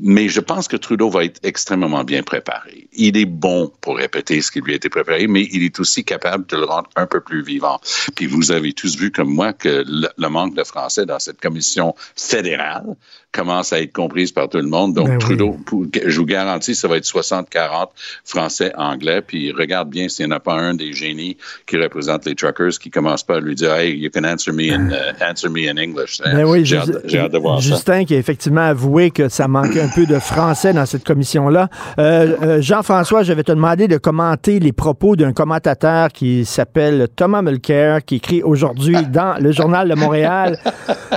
Mais 0.00 0.28
je 0.28 0.40
pense 0.40 0.68
que 0.68 0.76
Trudeau 0.76 1.10
va 1.10 1.24
être 1.24 1.40
extrêmement 1.42 2.04
bien 2.04 2.22
préparé. 2.22 2.88
Il 2.92 3.16
est 3.16 3.26
bon 3.26 3.70
pour 3.80 3.96
répéter 3.96 4.40
ce 4.40 4.50
qui 4.50 4.60
lui 4.60 4.72
a 4.72 4.76
été 4.76 4.88
préparé, 4.88 5.26
mais 5.26 5.48
il 5.52 5.62
est 5.62 5.78
aussi 5.78 6.04
capable 6.04 6.46
de 6.46 6.56
le 6.56 6.64
rendre 6.64 6.88
un 6.96 7.06
peu 7.06 7.20
plus 7.20 7.42
vivant. 7.42 7.80
Puis 8.14 8.26
vous 8.26 8.50
avez 8.50 8.72
tous 8.72 8.96
vu 8.96 9.10
comme 9.10 9.32
moi 9.32 9.52
que 9.52 9.84
le, 9.86 10.08
le 10.16 10.28
manque 10.28 10.54
de 10.54 10.64
français 10.64 11.06
dans 11.06 11.18
cette 11.18 11.40
commission 11.40 11.94
fédérale 12.16 12.96
commence 13.32 13.72
à 13.72 13.80
être 13.80 13.92
comprise 13.92 14.32
par 14.32 14.48
tout 14.48 14.58
le 14.58 14.66
monde. 14.66 14.94
Donc, 14.94 15.08
Ben. 15.08 15.18
Trudeau, 15.18 15.56
je 16.04 16.18
vous 16.18 16.26
garantis, 16.26 16.74
ça 16.74 16.88
va 16.88 16.96
être 16.96 17.04
60-40 17.04 17.88
français-anglais. 18.24 19.22
Puis 19.22 19.52
regarde 19.52 19.88
bien 19.88 20.08
s'il 20.08 20.26
n'y 20.26 20.32
en 20.32 20.36
a 20.36 20.40
pas 20.40 20.54
un 20.54 20.74
des 20.74 20.92
génies 20.92 21.36
qui 21.66 21.76
représente 21.76 22.26
les 22.26 22.34
truckers 22.34 22.78
qui 22.80 22.90
commence 22.90 23.22
pas 23.22 23.36
à 23.36 23.40
lui 23.40 23.54
dire, 23.54 23.74
hey, 23.74 23.96
you 23.96 24.10
can 24.12 24.24
answer 24.24 24.52
me 24.52 24.72
in, 24.72 24.90
uh, 24.90 25.12
answer 25.22 25.48
me 25.48 25.68
in 25.68 25.76
English. 25.78 26.20
Ben 26.24 26.44
oui, 26.44 26.64
j'ai 26.64 26.78
hâte, 26.78 27.32
de 27.32 27.38
voir 27.38 27.62
ça. 27.62 27.68
Justin 27.68 28.04
qui 28.04 28.14
a 28.14 28.18
effectivement 28.18 28.62
avoué 28.62 29.10
que 29.10 29.28
ça 29.28 29.46
manquait 29.46 29.82
un 29.82 29.88
peu 29.94 30.06
de 30.06 30.18
français 30.18 30.72
dans 30.72 30.86
cette 30.86 31.04
commission-là. 31.04 31.68
Euh, 31.98 32.36
euh, 32.42 32.60
Jean-François, 32.60 33.22
je 33.22 33.32
vais 33.32 33.42
te 33.42 33.52
demander 33.52 33.88
de 33.88 33.98
commenter 33.98 34.60
les 34.60 34.72
propos 34.72 35.16
d'un 35.16 35.32
commentateur 35.32 36.08
qui 36.08 36.44
s'appelle 36.44 37.08
Thomas 37.14 37.42
Mulcair, 37.42 38.04
qui 38.04 38.16
écrit 38.16 38.42
aujourd'hui 38.42 38.96
dans 39.08 39.40
le 39.40 39.52
Journal 39.52 39.88
de 39.88 39.94
Montréal 39.94 40.58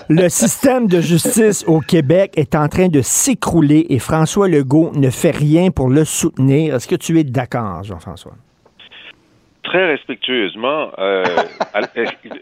Le 0.09 0.29
système 0.29 0.88
de 0.88 1.01
justice 1.01 1.63
au 1.67 1.79
Québec 1.79 2.33
est 2.36 2.55
en 2.55 2.67
train 2.67 2.88
de 2.88 3.01
s'écrouler 3.01 3.86
et 3.89 3.99
François 3.99 4.47
Legault 4.47 4.91
ne 4.95 5.09
fait 5.09 5.31
rien 5.31 5.71
pour 5.71 5.89
le 5.89 6.05
soutenir. 6.05 6.75
Est-ce 6.75 6.88
que 6.88 6.95
tu 6.95 7.19
es 7.19 7.23
d'accord, 7.23 7.83
Jean-François? 7.83 8.33
Très 9.63 9.86
respectueusement, 9.86 10.91
euh, 10.97 11.23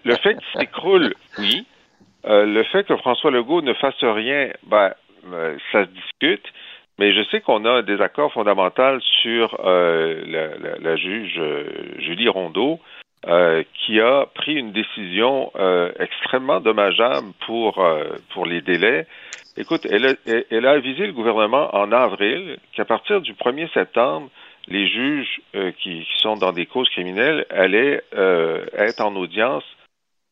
le 0.04 0.16
fait 0.16 0.34
qu'il 0.34 0.60
s'écroule, 0.60 1.14
oui. 1.38 1.66
Le 2.24 2.64
fait 2.72 2.84
que 2.84 2.96
François 2.98 3.32
Legault 3.32 3.62
ne 3.62 3.74
fasse 3.74 3.96
rien, 4.02 4.50
ben, 4.68 4.92
euh, 5.32 5.58
ça 5.72 5.86
se 5.86 5.90
discute. 5.90 6.46
Mais 7.00 7.14
je 7.14 7.24
sais 7.30 7.42
qu'on 7.42 7.66
a 7.66 7.72
un 7.72 7.82
désaccord 7.84 8.32
fondamental 8.32 9.02
sur 9.22 9.58
euh, 9.66 10.78
la, 10.80 10.96
juge 10.96 11.36
euh, 11.38 11.66
Julie 12.00 12.30
Rondeau, 12.30 12.80
qui 13.74 14.00
a 14.00 14.26
pris 14.34 14.56
une 14.56 14.72
décision 14.72 15.52
extrêmement 16.00 16.60
dommageable 16.60 17.28
pour, 17.46 17.88
pour 18.34 18.46
les 18.48 18.62
délais. 18.62 19.06
Écoute, 19.58 19.86
elle 19.86 20.66
a, 20.66 20.72
avisé 20.72 21.06
le 21.06 21.14
gouvernement 21.14 21.70
en 21.76 21.92
avril 21.92 22.58
qu'à 22.74 22.84
partir 22.84 23.22
du 23.22 23.34
1er 23.34 23.72
septembre, 23.74 24.32
les 24.68 24.88
juges 24.88 25.40
qui, 25.84 26.08
sont 26.18 26.36
dans 26.36 26.52
des 26.52 26.66
causes 26.66 26.90
criminelles 26.90 27.46
allaient 27.52 28.02
être 28.74 29.02
en 29.02 29.16
audience 29.16 29.66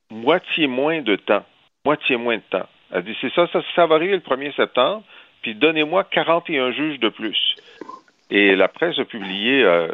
moitié 0.09 0.65
moins 0.65 1.01
de 1.01 1.15
temps. 1.15 1.45
Moitié 1.85 2.17
moins 2.17 2.37
de 2.37 2.43
temps. 2.49 2.67
Elle 2.91 3.03
dit, 3.03 3.15
c'est 3.21 3.31
ça, 3.33 3.47
ça, 3.47 3.61
ça 3.75 3.85
va 3.85 3.95
arriver 3.95 4.13
le 4.13 4.19
1er 4.19 4.55
septembre, 4.55 5.03
puis 5.41 5.55
donnez-moi 5.55 6.03
41 6.05 6.71
juges 6.71 6.99
de 6.99 7.09
plus. 7.09 7.55
Et 8.31 8.55
la 8.55 8.67
presse 8.67 8.97
a 8.99 9.05
publié 9.05 9.63
euh, 9.63 9.87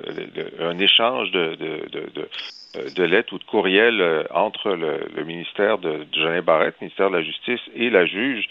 un 0.59 0.77
échange 0.79 1.31
de, 1.31 1.55
de, 1.55 2.09
de, 2.13 2.29
euh, 2.77 3.07
lettres 3.07 3.33
ou 3.33 3.39
de 3.39 3.43
courriels 3.43 4.01
euh, 4.01 4.23
entre 4.31 4.71
le, 4.71 5.23
ministère 5.23 5.77
de, 5.77 6.05
Jeannin 6.11 6.41
Barrette, 6.41 6.79
ministère 6.81 7.09
de 7.09 7.17
la 7.17 7.23
Justice, 7.23 7.61
et 7.75 7.89
la 7.89 8.05
juge, 8.05 8.47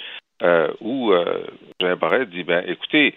où 0.81 1.13
euh, 1.13 1.45
Jean 1.81 1.97
Barrette 1.97 2.31
dit, 2.31 2.45
ben, 2.45 2.63
écoutez, 2.67 3.15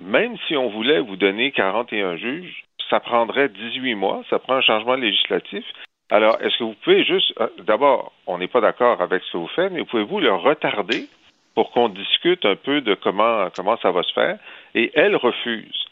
même 0.00 0.36
si 0.46 0.56
on 0.56 0.68
voulait 0.68 1.00
vous 1.00 1.16
donner 1.16 1.52
41 1.52 2.16
juges, 2.16 2.64
ça 2.90 3.00
prendrait 3.00 3.48
18 3.48 3.94
mois, 3.94 4.22
ça 4.28 4.38
prend 4.38 4.54
un 4.54 4.60
changement 4.60 4.94
législatif. 4.94 5.64
Alors, 6.10 6.40
est-ce 6.42 6.58
que 6.58 6.64
vous 6.64 6.74
pouvez 6.82 7.04
juste, 7.04 7.32
euh, 7.40 7.48
d'abord, 7.64 8.12
on 8.26 8.38
n'est 8.38 8.48
pas 8.48 8.60
d'accord 8.60 9.00
avec 9.00 9.22
ce 9.24 9.32
que 9.32 9.36
vous 9.38 9.48
faites, 9.48 9.72
mais 9.72 9.84
pouvez-vous 9.84 10.20
le 10.20 10.32
retarder 10.32 11.08
pour 11.54 11.70
qu'on 11.70 11.88
discute 11.88 12.44
un 12.44 12.56
peu 12.56 12.80
de 12.80 12.94
comment, 12.94 13.48
comment 13.54 13.76
ça 13.78 13.90
va 13.92 14.02
se 14.02 14.12
faire? 14.12 14.38
Et 14.74 14.90
elle 14.94 15.16
refuse. 15.16 15.84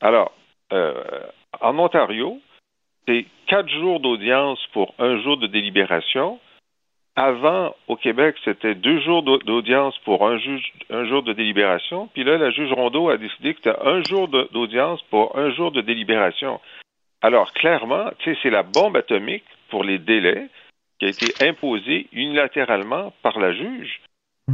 Alors, 0.00 0.32
euh, 0.72 0.94
en 1.60 1.78
Ontario, 1.78 2.38
c'est 3.06 3.26
quatre 3.46 3.68
jours 3.68 4.00
d'audience 4.00 4.58
pour 4.72 4.94
un 4.98 5.20
jour 5.22 5.36
de 5.38 5.46
délibération. 5.46 6.38
Avant, 7.14 7.74
au 7.88 7.96
Québec, 7.96 8.36
c'était 8.44 8.74
deux 8.74 9.00
jours 9.00 9.22
d'au- 9.22 9.38
d'audience 9.38 9.96
pour 9.98 10.26
un, 10.26 10.38
un 10.90 11.04
jour 11.06 11.22
de 11.22 11.34
délibération. 11.34 12.08
Puis 12.14 12.24
là, 12.24 12.38
la 12.38 12.50
juge 12.50 12.72
Rondeau 12.72 13.10
a 13.10 13.18
décidé 13.18 13.52
que 13.52 13.60
c'était 13.62 13.78
un 13.86 14.02
jour 14.04 14.28
d'audience 14.28 15.02
pour 15.10 15.36
un 15.38 15.50
jour 15.50 15.72
de 15.72 15.82
délibération. 15.82 16.58
Alors, 17.22 17.52
clairement, 17.52 18.10
tu 18.18 18.32
sais, 18.34 18.40
c'est 18.42 18.50
la 18.50 18.62
bombe 18.62 18.96
atomique 18.96 19.44
pour 19.70 19.84
les 19.84 19.98
délais 19.98 20.48
qui 20.98 21.06
a 21.06 21.08
été 21.08 21.46
imposée 21.46 22.08
unilatéralement 22.12 23.12
par 23.22 23.38
la 23.38 23.52
juge. 23.52 24.00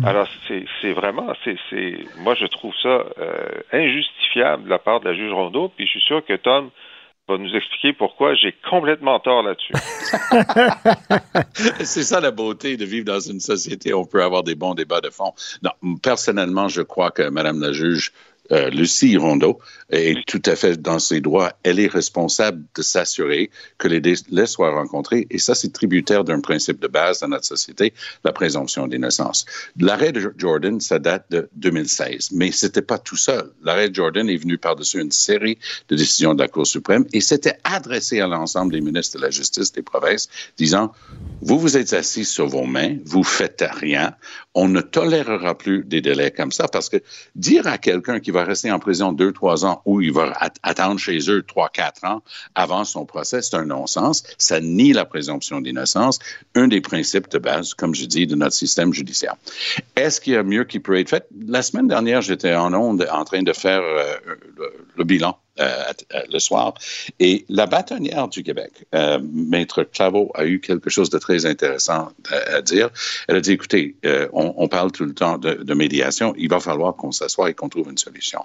Alors, 0.04 0.28
c'est 0.46 0.64
c'est 0.80 0.92
vraiment, 0.92 1.32
c'est 1.44 1.56
c'est- 1.70 2.04
moi, 2.18 2.34
je 2.34 2.44
trouve 2.46 2.74
ça 2.82 3.04
euh, 3.18 3.48
injustifiable 3.72 4.64
de 4.64 4.68
la 4.68 4.78
part 4.78 5.00
de 5.00 5.08
la 5.08 5.14
juge 5.14 5.32
Rondeau. 5.32 5.72
Puis 5.74 5.86
je 5.86 5.92
suis 5.92 6.00
sûr 6.02 6.24
que 6.24 6.34
Tom 6.34 6.70
va 7.26 7.38
nous 7.38 7.54
expliquer 7.54 7.94
pourquoi 7.94 8.34
j'ai 8.34 8.54
complètement 8.68 9.18
tort 9.18 9.42
là-dessus. 9.42 9.72
C'est 11.84 12.02
ça 12.02 12.20
la 12.20 12.30
beauté 12.30 12.76
de 12.76 12.84
vivre 12.84 13.06
dans 13.06 13.20
une 13.20 13.40
société 13.40 13.92
où 13.92 14.00
on 14.00 14.04
peut 14.04 14.22
avoir 14.22 14.42
des 14.42 14.54
bons 14.54 14.74
débats 14.74 15.00
de 15.00 15.10
fond. 15.10 15.32
Non, 15.62 15.70
personnellement, 16.02 16.68
je 16.68 16.82
crois 16.82 17.10
que 17.10 17.28
Madame 17.28 17.60
la 17.60 17.72
juge 17.72 18.12
euh, 18.52 18.70
Lucie 18.70 19.16
Rondeau 19.16 19.58
est 19.90 20.24
tout 20.26 20.42
à 20.44 20.56
fait 20.56 20.80
dans 20.80 20.98
ses 20.98 21.20
droits. 21.20 21.52
Elle 21.62 21.80
est 21.80 21.92
responsable 21.92 22.64
de 22.74 22.82
s'assurer 22.82 23.50
que 23.78 23.88
les 23.88 24.00
délais 24.00 24.46
soient 24.46 24.74
rencontrés. 24.74 25.26
Et 25.30 25.38
ça, 25.38 25.54
c'est 25.54 25.72
tributaire 25.72 26.24
d'un 26.24 26.40
principe 26.40 26.80
de 26.80 26.88
base 26.88 27.20
dans 27.20 27.28
notre 27.28 27.44
société, 27.44 27.92
la 28.24 28.32
présomption 28.32 28.86
d'innocence. 28.86 29.46
L'arrêt 29.78 30.12
de 30.12 30.32
Jordan, 30.36 30.80
ça 30.80 30.98
date 30.98 31.26
de 31.30 31.48
2016. 31.56 32.30
Mais 32.32 32.52
c'était 32.52 32.82
pas 32.82 32.98
tout 32.98 33.16
seul. 33.16 33.50
L'arrêt 33.62 33.90
de 33.90 33.94
Jordan 33.94 34.28
est 34.28 34.36
venu 34.36 34.58
par-dessus 34.58 35.00
une 35.00 35.12
série 35.12 35.58
de 35.88 35.96
décisions 35.96 36.34
de 36.34 36.40
la 36.40 36.48
Cour 36.48 36.66
suprême 36.66 37.06
et 37.12 37.20
c'était 37.20 37.58
adressé 37.64 38.20
à 38.20 38.26
l'ensemble 38.26 38.72
des 38.72 38.80
ministres 38.80 39.18
de 39.18 39.22
la 39.22 39.30
Justice 39.30 39.72
des 39.72 39.82
provinces, 39.82 40.28
disant, 40.56 40.92
vous 41.40 41.58
vous 41.58 41.76
êtes 41.76 41.92
assis 41.92 42.24
sur 42.24 42.46
vos 42.46 42.64
mains, 42.64 42.96
vous 43.04 43.24
faites 43.24 43.64
rien, 43.70 44.14
on 44.54 44.68
ne 44.68 44.80
tolérera 44.80 45.56
plus 45.56 45.84
des 45.84 46.00
délais 46.00 46.30
comme 46.30 46.52
ça 46.52 46.68
parce 46.68 46.88
que 46.88 46.96
dire 47.36 47.66
à 47.66 47.78
quelqu'un 47.78 48.20
qui 48.20 48.30
va 48.38 48.44
rester 48.44 48.70
en 48.70 48.78
prison 48.78 49.12
deux, 49.12 49.32
trois 49.32 49.64
ans 49.64 49.82
ou 49.84 50.00
il 50.00 50.12
va 50.12 50.32
at- 50.40 50.52
attendre 50.62 50.98
chez 50.98 51.18
eux 51.28 51.42
trois, 51.42 51.68
quatre 51.68 52.04
ans 52.04 52.22
avant 52.54 52.84
son 52.84 53.04
procès, 53.04 53.42
c'est 53.42 53.56
un 53.56 53.64
non-sens. 53.64 54.22
Ça 54.38 54.60
nie 54.60 54.92
la 54.92 55.04
présomption 55.04 55.60
d'innocence, 55.60 56.18
un 56.54 56.68
des 56.68 56.80
principes 56.80 57.28
de 57.30 57.38
base, 57.38 57.74
comme 57.74 57.94
je 57.94 58.06
dis, 58.06 58.26
de 58.26 58.34
notre 58.34 58.54
système 58.54 58.92
judiciaire. 58.92 59.34
Est-ce 59.96 60.20
qu'il 60.20 60.34
y 60.34 60.36
a 60.36 60.42
mieux 60.42 60.64
qui 60.64 60.80
peut 60.80 60.98
être 60.98 61.10
fait? 61.10 61.26
La 61.46 61.62
semaine 61.62 61.88
dernière, 61.88 62.22
j'étais 62.22 62.54
en 62.54 62.72
onde 62.74 63.06
en 63.10 63.24
train 63.24 63.42
de 63.42 63.52
faire 63.52 63.80
euh, 63.82 64.16
le, 64.96 65.04
bilan 65.04 65.38
le 65.58 66.38
soir. 66.38 66.74
Et 67.18 67.44
la 67.48 67.66
bâtonnière 67.66 68.28
du 68.28 68.42
Québec, 68.42 68.72
euh, 68.94 69.18
Maître 69.32 69.82
Claveau, 69.82 70.30
a 70.34 70.44
eu 70.44 70.60
quelque 70.60 70.90
chose 70.90 71.10
de 71.10 71.18
très 71.18 71.46
intéressant 71.46 72.12
à, 72.30 72.56
à 72.56 72.62
dire. 72.62 72.90
Elle 73.28 73.36
a 73.36 73.40
dit, 73.40 73.52
écoutez, 73.52 73.96
euh, 74.04 74.28
on, 74.32 74.54
on 74.56 74.68
parle 74.68 74.92
tout 74.92 75.04
le 75.04 75.14
temps 75.14 75.38
de, 75.38 75.54
de 75.54 75.74
médiation, 75.74 76.34
il 76.36 76.48
va 76.48 76.60
falloir 76.60 76.94
qu'on 76.96 77.12
s'assoie 77.12 77.50
et 77.50 77.54
qu'on 77.54 77.68
trouve 77.68 77.88
une 77.90 77.98
solution. 77.98 78.40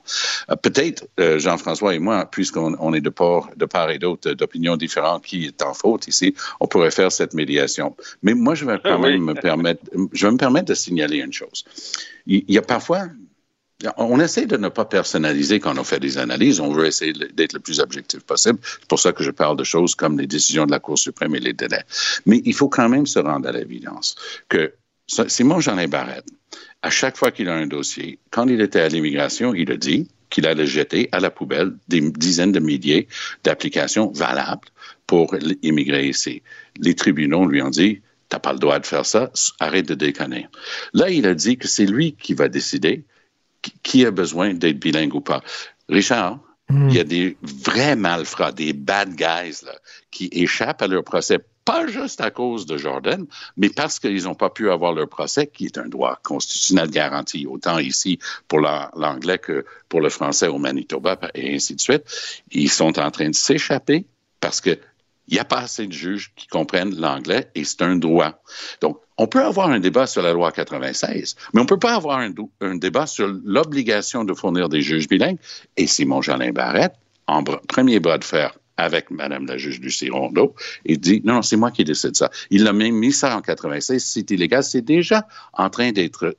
Euh, 0.50 0.56
Peut-être, 0.56 1.06
euh, 1.20 1.40
Jean-François 1.40 1.94
et 1.96 2.00
moi, 2.00 2.26
puisqu'on 2.26 2.76
on 2.80 2.94
est 2.94 3.02
de 3.02 3.10
part, 3.10 3.50
de 3.56 3.66
part 3.66 3.90
et 3.92 4.00
d'autre 4.00 4.32
d'opinions 4.34 4.78
différentes, 4.78 5.24
qui 5.24 5.46
est 5.46 5.62
en 5.62 5.74
faute 5.74 6.08
ici, 6.08 6.34
on 6.60 6.68
pourrait 6.68 6.92
faire 6.92 7.12
cette 7.12 7.34
médiation. 7.34 7.96
Mais 8.24 8.34
moi, 8.34 8.56
je 8.56 8.66
vais 8.66 8.80
quand 8.84 9.02
Oui. 9.02 9.12
même 9.12 9.24
me 9.24 9.34
permettre, 9.34 9.82
je 10.14 10.26
vais 10.26 10.32
me 10.32 10.38
permettre 10.38 10.68
de 10.68 10.74
signaler 10.74 11.18
une 11.18 11.34
chose. 11.34 11.64
Il 12.26 12.44
y 12.48 12.58
a 12.58 12.62
parfois 12.62 13.08
on 13.98 14.20
essaie 14.20 14.46
de 14.46 14.58
ne 14.58 14.70
pas 14.70 14.86
personnaliser 14.86 15.60
quand 15.60 15.78
on 15.78 15.84
fait 15.84 16.00
des 16.00 16.18
analyses. 16.18 16.60
On 16.60 16.72
veut 16.72 16.86
essayer 16.86 17.14
d'être 17.14 17.54
le 17.54 17.60
plus 17.60 17.80
objectif 17.80 18.22
possible. 18.22 18.60
C'est 18.64 18.88
pour 18.88 19.00
ça 19.00 19.12
que 19.12 19.24
je 19.24 19.32
parle 19.32 19.58
de 19.58 19.64
choses 19.64 19.96
comme 19.96 20.20
les 20.20 20.28
décisions 20.28 20.66
de 20.66 20.72
la 20.72 20.80
Cour 20.80 20.98
suprême 20.98 21.36
et 21.36 21.40
les 21.40 21.54
délais. 21.54 21.84
Mais 22.26 22.42
il 22.46 22.54
faut 22.54 22.70
quand 22.70 22.90
même 22.90 23.06
se 23.06 23.20
rendre 23.20 23.48
à 23.48 23.52
l'évidence 23.52 24.16
que 24.50 24.74
Simon 25.08 25.60
Jeanin 25.60 25.88
Barrette, 25.88 26.28
à 26.82 26.90
chaque 26.90 27.18
fois 27.18 27.32
qu'il 27.32 27.50
a 27.50 27.56
un 27.56 27.68
dossier, 27.68 28.20
quand 28.30 28.48
il 28.48 28.62
était 28.62 28.82
à 28.82 28.90
l'immigration, 28.90 29.54
il 29.54 29.72
a 29.72 29.78
dit 29.78 30.08
qu'il 30.30 30.48
allait 30.48 30.66
jeter 30.66 31.10
à 31.12 31.20
la 31.20 31.30
poubelle 31.30 31.74
des 31.88 32.02
dizaines 32.02 32.52
de 32.52 32.60
milliers 32.60 33.08
d'applications 33.44 34.12
valables 34.12 34.68
pour 35.06 35.36
immigrer 35.62 36.08
ici. 36.08 36.42
Les 36.78 36.96
tribunaux 36.96 37.46
lui 37.46 37.62
ont 37.62 37.70
dit 37.70 38.02
T'as 38.30 38.40
pas 38.40 38.54
le 38.54 38.58
droit 38.58 38.80
de 38.80 38.86
faire 38.88 39.06
ça, 39.06 39.32
arrête 39.60 39.88
de 39.88 39.94
déconner. 39.94 40.48
Là, 40.94 41.12
il 41.12 41.28
a 41.28 41.36
dit 41.36 41.56
que 41.56 41.68
c'est 41.68 41.86
lui 41.86 42.14
qui 42.14 42.34
va 42.34 42.48
décider 42.48 43.04
qui 43.84 44.06
a 44.06 44.12
besoin 44.12 44.54
d'être 44.54 44.80
bilingue 44.80 45.16
ou 45.16 45.22
pas? 45.22 45.42
Richard, 45.90 46.40
mm. 46.70 46.90
il 46.90 46.96
y 46.96 47.00
a 47.00 47.04
des 47.04 47.38
vrais 47.42 47.96
malfrats, 47.96 48.52
des 48.52 48.74
bad 48.74 49.16
guys 49.16 49.64
là, 49.66 49.76
qui 50.12 50.30
échappent 50.32 50.82
à 50.82 50.88
leur 50.88 51.04
procès, 51.04 51.40
pas 51.66 51.88
juste 51.88 52.22
à 52.22 52.30
cause 52.30 52.66
de 52.66 52.78
Jordan, 52.78 53.26
mais 53.58 53.70
parce 53.70 54.00
qu'ils 54.00 54.24
n'ont 54.24 54.36
pas 54.36 54.50
pu 54.50 54.70
avoir 54.70 54.94
leur 54.94 55.08
procès, 55.08 55.48
qui 55.48 55.66
est 55.66 55.78
un 55.78 55.88
droit 55.88 56.20
constitutionnel 56.24 56.90
garanti, 56.90 57.46
autant 57.48 57.80
ici 57.80 58.20
pour 58.48 58.60
l'anglais 58.60 59.40
que 59.40 59.66
pour 59.88 60.02
le 60.02 60.10
français 60.10 60.48
au 60.48 60.58
Manitoba, 60.58 61.18
et 61.34 61.56
ainsi 61.56 61.76
de 61.76 61.82
suite. 61.82 62.04
Ils 62.52 62.70
sont 62.70 63.00
en 63.00 63.12
train 63.12 63.30
de 63.30 63.36
s'échapper 63.36 64.06
parce 64.40 64.60
que 64.60 64.78
il 65.28 65.36
n'y 65.36 65.40
a 65.40 65.46
pas 65.46 65.60
assez 65.60 65.88
de 65.88 65.94
juges 65.94 66.32
qui 66.36 66.48
comprennent 66.48 66.96
l'anglais 66.96 67.50
et 67.56 67.64
c'est 67.64 67.82
un 67.82 67.96
droit. 67.96 68.42
Donc, 68.82 69.00
on 69.18 69.28
peut 69.28 69.44
avoir 69.44 69.70
un 69.70 69.80
débat 69.80 70.08
sur 70.08 70.22
la 70.22 70.34
loi 70.34 70.52
96, 70.52 71.36
mais 71.54 71.62
on 71.62 71.64
ne 71.64 71.68
peut 71.68 71.80
pas 71.80 71.96
avoir 71.96 72.20
un, 72.20 72.76
débat 72.76 73.06
sur 73.06 73.28
l'obligation 73.46 74.24
de 74.24 74.34
fournir 74.34 74.70
des 74.70 74.82
juges 74.82 75.08
bilingues. 75.08 75.38
Et 75.78 75.88
Simon 75.88 76.22
Jolin 76.22 76.52
Barrette, 76.52 76.96
en 77.28 77.44
premier 77.44 78.00
bras 78.00 78.18
de 78.18 78.24
fer 78.24 78.58
avec 78.76 79.12
Madame 79.12 79.46
la 79.46 79.58
juge 79.58 79.80
Lucie 79.80 80.10
Rondeau, 80.10 80.56
il 80.84 81.00
dit 81.00 81.22
non, 81.24 81.36
non 81.36 81.42
c'est 81.44 81.58
moi 81.58 81.70
qui 81.70 81.84
décide 81.84 82.16
ça. 82.16 82.32
Il 82.50 82.68
a 82.68 82.74
même 82.74 82.96
mis 82.96 83.14
ça 83.14 83.38
en 83.38 83.42
96, 83.42 84.04
c'est 84.04 84.32
illégal, 84.32 84.64
c'est 84.64 84.82
déjà 84.82 85.28
en 85.54 85.70
train 85.70 85.92
d'être 85.92 86.36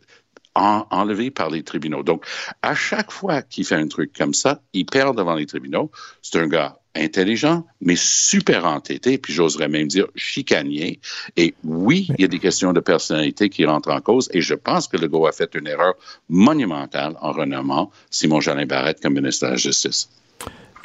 en, 0.54 0.86
enlevé 0.90 1.30
par 1.30 1.50
les 1.50 1.62
tribunaux. 1.62 2.02
Donc, 2.02 2.24
à 2.62 2.74
chaque 2.74 3.10
fois 3.10 3.42
qu'il 3.42 3.64
fait 3.64 3.74
un 3.74 3.88
truc 3.88 4.12
comme 4.16 4.34
ça, 4.34 4.60
il 4.72 4.86
perd 4.86 5.16
devant 5.16 5.34
les 5.34 5.46
tribunaux. 5.46 5.90
C'est 6.22 6.38
un 6.38 6.46
gars 6.46 6.78
intelligent, 6.94 7.66
mais 7.80 7.96
super 7.96 8.64
entêté, 8.64 9.18
puis 9.18 9.32
j'oserais 9.32 9.68
même 9.68 9.88
dire 9.88 10.06
chicanier. 10.14 11.00
Et 11.36 11.54
oui, 11.64 12.08
il 12.16 12.22
y 12.22 12.24
a 12.24 12.28
des 12.28 12.38
questions 12.38 12.72
de 12.72 12.80
personnalité 12.80 13.48
qui 13.48 13.66
rentrent 13.66 13.90
en 13.90 14.00
cause, 14.00 14.28
et 14.32 14.40
je 14.40 14.54
pense 14.54 14.86
que 14.86 14.96
Legault 14.96 15.26
a 15.26 15.32
fait 15.32 15.54
une 15.54 15.66
erreur 15.66 15.94
monumentale 16.28 17.16
en 17.20 17.32
renommant 17.32 17.90
Simon 18.10 18.40
Jolin 18.40 18.66
Barrette 18.66 19.00
comme 19.00 19.14
ministre 19.14 19.46
de 19.46 19.52
la 19.52 19.56
Justice. 19.56 20.08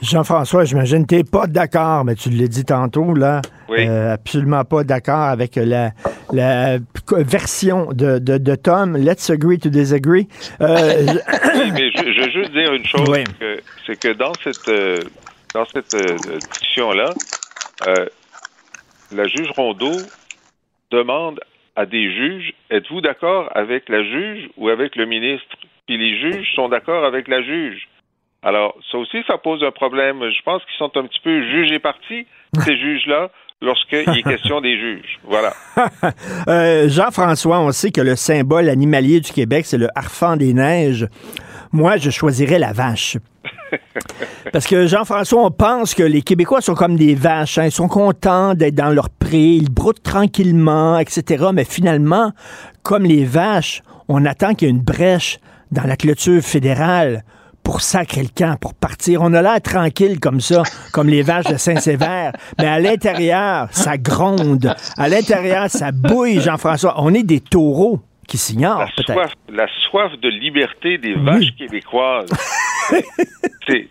Jean-François, 0.01 0.65
j'imagine 0.65 1.05
que 1.05 1.09
tu 1.09 1.15
n'es 1.15 1.23
pas 1.23 1.47
d'accord, 1.47 2.05
mais 2.05 2.15
tu 2.15 2.29
l'as 2.29 2.47
dit 2.47 2.65
tantôt, 2.65 3.13
là. 3.13 3.41
Oui. 3.67 3.87
Euh, 3.87 4.13
absolument 4.13 4.63
pas 4.63 4.83
d'accord 4.83 5.25
avec 5.25 5.55
la, 5.55 5.91
la 6.31 6.77
version 7.11 7.91
de, 7.91 8.17
de, 8.17 8.37
de, 8.37 8.55
Tom. 8.55 8.97
Let's 8.97 9.29
agree 9.29 9.59
to 9.59 9.69
disagree. 9.69 10.27
Euh, 10.61 11.05
oui, 11.55 11.71
mais 11.73 11.91
je, 11.91 12.11
je, 12.13 12.21
veux 12.21 12.31
juste 12.31 12.51
dire 12.51 12.73
une 12.73 12.85
chose, 12.85 13.07
oui. 13.09 13.23
c'est 13.85 13.99
que, 13.99 14.13
dans 14.13 14.33
cette, 14.43 14.67
euh, 14.69 14.99
dans 15.53 15.65
cette 15.65 15.95
discussion-là, 15.95 17.13
euh, 17.87 18.05
la 19.11 19.27
juge 19.27 19.49
Rondeau 19.55 19.97
demande 20.91 21.39
à 21.75 21.85
des 21.85 22.11
juges, 22.11 22.53
êtes-vous 22.69 23.01
d'accord 23.01 23.49
avec 23.55 23.87
la 23.89 24.03
juge 24.03 24.49
ou 24.57 24.69
avec 24.69 24.95
le 24.95 25.05
ministre? 25.05 25.55
Puis 25.87 25.97
les 25.97 26.19
juges 26.19 26.47
sont 26.55 26.69
d'accord 26.69 27.05
avec 27.05 27.27
la 27.27 27.41
juge. 27.41 27.87
Alors, 28.41 28.75
ça 28.91 28.97
aussi, 28.97 29.17
ça 29.27 29.37
pose 29.37 29.63
un 29.63 29.71
problème. 29.71 30.19
Je 30.21 30.41
pense 30.43 30.61
qu'ils 30.63 30.77
sont 30.77 30.91
un 30.95 31.05
petit 31.05 31.19
peu 31.23 31.41
juges 31.43 31.71
et 31.71 31.79
partis, 31.79 32.25
ces 32.59 32.77
juges-là, 32.79 33.29
lorsqu'il 33.61 33.99
est 33.99 34.23
question 34.23 34.61
des 34.61 34.79
juges. 34.79 35.19
Voilà. 35.23 35.53
euh, 36.47 36.87
Jean-François, 36.87 37.59
on 37.59 37.71
sait 37.71 37.91
que 37.91 38.01
le 38.01 38.15
symbole 38.15 38.69
animalier 38.69 39.19
du 39.19 39.31
Québec, 39.31 39.65
c'est 39.65 39.77
le 39.77 39.89
harfang 39.95 40.37
des 40.37 40.53
neiges. 40.53 41.07
Moi, 41.71 41.97
je 41.97 42.09
choisirais 42.09 42.59
la 42.59 42.71
vache. 42.71 43.17
Parce 44.53 44.65
que 44.65 44.87
Jean-François, 44.87 45.43
on 45.43 45.51
pense 45.51 45.93
que 45.93 46.03
les 46.03 46.21
Québécois 46.21 46.61
sont 46.61 46.75
comme 46.75 46.95
des 46.95 47.15
vaches. 47.15 47.57
Hein. 47.57 47.65
Ils 47.65 47.71
sont 47.71 47.89
contents 47.89 48.55
d'être 48.55 48.75
dans 48.75 48.89
leur 48.89 49.09
pré, 49.09 49.37
ils 49.37 49.69
broutent 49.69 50.01
tranquillement, 50.01 50.97
etc. 50.97 51.47
Mais 51.53 51.65
finalement, 51.65 52.31
comme 52.83 53.03
les 53.03 53.25
vaches, 53.25 53.83
on 54.07 54.25
attend 54.25 54.55
qu'il 54.55 54.69
y 54.69 54.71
ait 54.71 54.73
une 54.73 54.81
brèche 54.81 55.39
dans 55.71 55.83
la 55.83 55.97
clôture 55.97 56.41
fédérale 56.41 57.23
pour 57.69 57.81
sacrer 57.81 58.23
le 58.23 58.29
camp, 58.35 58.57
pour 58.59 58.73
partir. 58.73 59.21
On 59.21 59.31
a 59.31 59.43
l'air 59.43 59.61
tranquille 59.61 60.19
comme 60.19 60.39
ça, 60.39 60.63
comme 60.91 61.07
les 61.07 61.21
vaches 61.21 61.45
de 61.45 61.57
Saint-Sévère. 61.57 62.31
Mais 62.57 62.65
à 62.65 62.79
l'intérieur, 62.79 63.67
ça 63.69 63.95
gronde. 63.95 64.73
À 64.97 65.07
l'intérieur, 65.07 65.69
ça 65.69 65.91
bouille, 65.91 66.41
Jean-François. 66.41 66.95
On 66.97 67.13
est 67.13 67.21
des 67.21 67.41
taureaux. 67.41 67.99
qui 68.27 68.39
s'ignorent, 68.39 68.89
peut-être. 68.97 69.13
soif, 69.13 69.33
la 69.49 69.67
soif 69.87 70.11
de 70.19 70.29
liberté 70.29 70.97
des 70.97 71.13
vaches 71.13 71.55
québécoises. 71.59 72.31
c'est 73.67 73.87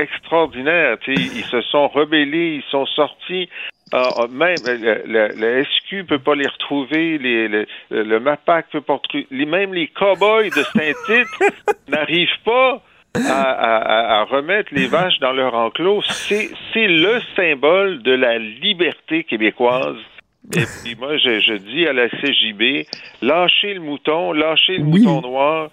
extraordinaire. 0.00 0.96
Ils 1.06 1.44
se 1.50 1.60
sont 1.60 1.88
rebellés, 1.88 2.62
ils 2.62 2.70
sont 2.70 2.86
sortis. 2.86 3.50
Ah, 3.92 4.08
même 4.30 4.56
le, 4.66 5.02
le- 5.06 5.34
le 5.36 5.64
SQ 5.64 6.06
peut 6.06 6.18
pas 6.18 6.34
les 6.34 6.46
retrouver, 6.46 7.18
les, 7.18 7.48
le, 7.48 7.66
le 7.90 8.20
MAPAC 8.20 8.70
peut 8.70 8.80
pas 8.82 8.94
retrouver, 8.94 9.26
même 9.30 9.72
les 9.74 9.88
cow-boys 9.88 10.44
de 10.50 10.62
Saint-Tite 10.62 11.50
n'arrivent 11.88 12.28
pas 12.44 12.82
à, 13.14 13.42
à- 13.42 14.20
à- 14.20 14.24
remettre 14.24 14.72
les 14.74 14.86
vaches 14.86 15.18
dans 15.20 15.32
leur 15.32 15.54
enclos. 15.54 16.02
C'est 16.02 16.50
c'est 16.72 16.86
le 16.88 17.20
symbole 17.36 18.02
de 18.02 18.12
la 18.12 18.38
liberté 18.38 19.24
québécoise. 19.24 19.96
Et 20.56 20.60
puis 20.82 20.94
moi, 20.98 21.16
je, 21.18 21.40
je 21.40 21.54
dis 21.54 21.86
à 21.86 21.92
la 21.92 22.08
CJB, 22.08 22.86
lâchez 23.22 23.74
le 23.74 23.80
mouton, 23.80 24.32
lâchez 24.32 24.78
le 24.78 24.84
mouton 24.84 25.20
noir. 25.20 25.68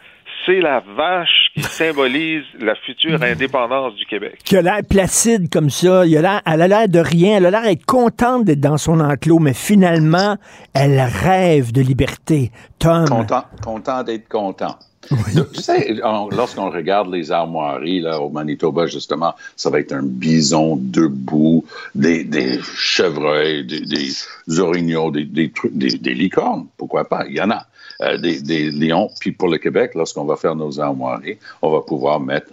C'est 0.45 0.59
la 0.59 0.83
vache 0.95 1.49
qui 1.53 1.61
symbolise 1.63 2.43
la 2.59 2.75
future 2.75 3.21
indépendance 3.23 3.95
du 3.95 4.05
Québec. 4.05 4.39
Qui 4.43 4.57
a 4.57 4.61
l'air 4.61 4.81
placide 4.87 5.49
comme 5.49 5.69
ça. 5.69 6.05
Il 6.05 6.15
a 6.17 6.21
l'air- 6.21 6.41
elle 6.45 6.61
a 6.61 6.67
l'air 6.67 6.87
de 6.89 6.99
rien. 6.99 7.37
Elle 7.37 7.45
a 7.47 7.51
l'air 7.51 7.63
d'être 7.63 7.85
contente 7.85 8.45
d'être 8.45 8.59
dans 8.61 8.77
son 8.77 8.99
enclos, 8.99 9.39
mais 9.39 9.53
finalement, 9.53 10.37
elle 10.73 10.99
rêve 10.99 11.71
de 11.71 11.81
liberté. 11.81 12.51
Tom. 12.79 13.05
Content, 13.07 13.43
content 13.63 14.03
d'être 14.03 14.27
content. 14.29 14.75
Tu 15.07 15.61
sais, 15.61 15.99
on- 16.03 16.29
lorsqu'on 16.29 16.71
regarde 16.71 17.13
les 17.13 17.31
armoiries 17.31 18.01
là, 18.01 18.19
au 18.19 18.29
Manitoba, 18.29 18.87
justement, 18.87 19.35
ça 19.55 19.69
va 19.69 19.79
être 19.79 19.93
un 19.93 20.01
bison 20.03 20.77
debout, 20.81 21.63
des, 21.93 22.23
des 22.23 22.59
chevreuils, 22.75 23.65
des, 23.65 23.81
des 23.81 24.59
orignaux, 24.59 25.11
des, 25.11 25.25
des, 25.25 25.51
des 25.71 26.13
licornes, 26.15 26.65
pourquoi 26.75 27.07
pas, 27.07 27.25
il 27.29 27.35
y 27.35 27.41
en 27.41 27.51
a, 27.51 27.67
Euh, 28.01 28.17
des, 28.17 28.41
des 28.41 28.71
lions. 28.71 29.09
Puis 29.19 29.31
pour 29.31 29.47
le 29.47 29.57
Québec, 29.57 29.91
lorsqu'on 29.95 30.25
va 30.25 30.35
faire 30.35 30.55
nos 30.55 30.79
armoiries, 30.79 31.37
on 31.61 31.71
va 31.71 31.81
pouvoir 31.81 32.19
mettre 32.19 32.51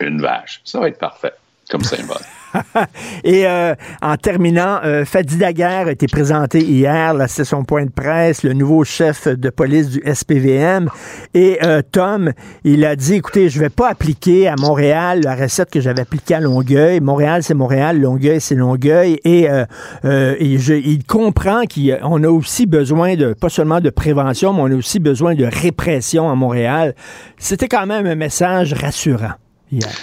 une 0.00 0.20
vache. 0.20 0.60
Ça 0.64 0.80
va 0.80 0.88
être 0.88 0.98
parfait 0.98 1.32
comme 1.70 1.82
symbole. 1.82 2.20
Et 3.24 3.46
euh, 3.46 3.74
en 4.02 4.16
terminant, 4.16 4.80
euh, 4.84 5.04
Fadi 5.04 5.36
Daguerre 5.36 5.86
a 5.88 5.92
été 5.92 6.06
présenté 6.06 6.60
hier, 6.60 7.14
là, 7.14 7.28
c'est 7.28 7.44
son 7.44 7.64
point 7.64 7.84
de 7.84 7.90
presse, 7.90 8.42
le 8.42 8.52
nouveau 8.52 8.84
chef 8.84 9.28
de 9.28 9.50
police 9.50 9.88
du 9.90 10.02
SPVM. 10.12 10.88
Et 11.34 11.58
euh, 11.62 11.82
Tom, 11.90 12.32
il 12.64 12.84
a 12.84 12.96
dit, 12.96 13.14
écoutez, 13.14 13.48
je 13.48 13.58
vais 13.58 13.68
pas 13.70 13.88
appliquer 13.90 14.48
à 14.48 14.56
Montréal 14.56 15.20
la 15.24 15.34
recette 15.34 15.70
que 15.70 15.80
j'avais 15.80 16.02
appliquée 16.02 16.34
à 16.34 16.40
Longueuil. 16.40 17.00
Montréal, 17.00 17.42
c'est 17.42 17.54
Montréal, 17.54 18.00
Longueuil, 18.00 18.40
c'est 18.40 18.54
Longueuil. 18.54 19.18
Et, 19.24 19.48
euh, 19.50 19.64
euh, 20.04 20.34
et 20.38 20.58
je- 20.58 20.74
il 20.74 21.04
comprend 21.04 21.62
qu'on 21.62 22.22
a 22.24 22.28
aussi 22.28 22.66
besoin 22.66 23.14
de, 23.16 23.32
pas 23.34 23.48
seulement 23.48 23.80
de 23.80 23.90
prévention, 23.90 24.52
mais 24.52 24.60
on 24.62 24.66
a 24.66 24.74
aussi 24.74 24.98
besoin 24.98 25.34
de 25.34 25.44
répression 25.44 26.30
à 26.30 26.34
Montréal. 26.34 26.94
C'était 27.38 27.68
quand 27.68 27.86
même 27.86 28.06
un 28.06 28.14
message 28.14 28.72
rassurant. 28.74 29.32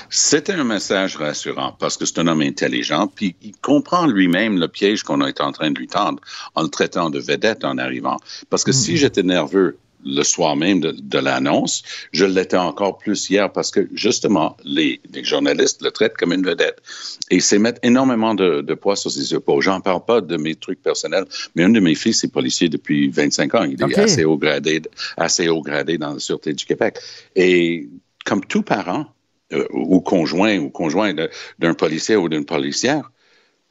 C'était 0.09 0.53
un 0.53 0.63
message 0.63 1.17
rassurant 1.17 1.75
parce 1.79 1.97
que 1.97 2.05
c'est 2.05 2.19
un 2.19 2.27
homme 2.27 2.41
intelligent, 2.41 3.07
puis 3.07 3.35
il 3.41 3.55
comprend 3.57 4.07
lui-même 4.07 4.59
le 4.59 4.67
piège 4.67 5.03
qu'on 5.03 5.25
est 5.25 5.41
en 5.41 5.51
train 5.51 5.71
de 5.71 5.79
lui 5.79 5.87
tendre 5.87 6.19
en 6.55 6.63
le 6.63 6.69
traitant 6.69 7.09
de 7.09 7.19
vedette 7.19 7.63
en 7.63 7.77
arrivant. 7.77 8.17
Parce 8.49 8.63
que 8.63 8.71
si 8.71 8.97
j'étais 8.97 9.23
nerveux 9.23 9.77
le 10.05 10.23
soir 10.23 10.55
même 10.55 10.79
de, 10.79 10.91
de 10.91 11.19
l'annonce, 11.19 11.83
je 12.13 12.25
l'étais 12.25 12.57
encore 12.57 12.97
plus 12.97 13.29
hier 13.29 13.51
parce 13.51 13.69
que 13.69 13.87
justement, 13.93 14.55
les, 14.63 15.01
les 15.13 15.23
journalistes 15.23 15.81
le 15.81 15.91
traitent 15.91 16.15
comme 16.15 16.31
une 16.31 16.45
vedette. 16.45 16.81
Et 17.29 17.41
c'est 17.41 17.59
mettre 17.59 17.79
énormément 17.83 18.33
de, 18.33 18.61
de 18.61 18.73
poids 18.73 18.95
sur 18.95 19.11
ses 19.11 19.33
épaules. 19.33 19.61
J'en 19.61 19.81
parle 19.81 20.05
pas 20.05 20.21
de 20.21 20.37
mes 20.37 20.55
trucs 20.55 20.81
personnels, 20.81 21.25
mais 21.55 21.63
un 21.63 21.69
de 21.69 21.79
mes 21.79 21.95
fils 21.95 22.23
est 22.23 22.29
policier 22.29 22.69
depuis 22.69 23.09
25 23.09 23.55
ans. 23.55 23.63
Il 23.63 23.81
est 23.81 23.99
assez 23.99 24.23
haut 24.23 24.37
gradé, 24.37 24.81
assez 25.17 25.49
haut 25.49 25.61
gradé 25.61 25.97
dans 25.97 26.13
la 26.13 26.19
Sûreté 26.19 26.53
du 26.53 26.65
Québec. 26.65 26.97
Et 27.35 27.89
comme 28.25 28.45
tout 28.45 28.61
parent, 28.61 29.05
euh, 29.53 29.67
ou 29.71 29.99
conjoint 30.01 30.57
ou 30.57 30.69
conjoint 30.69 31.13
d'un 31.59 31.73
policier 31.73 32.15
ou 32.15 32.29
d'une 32.29 32.45
policière, 32.45 33.11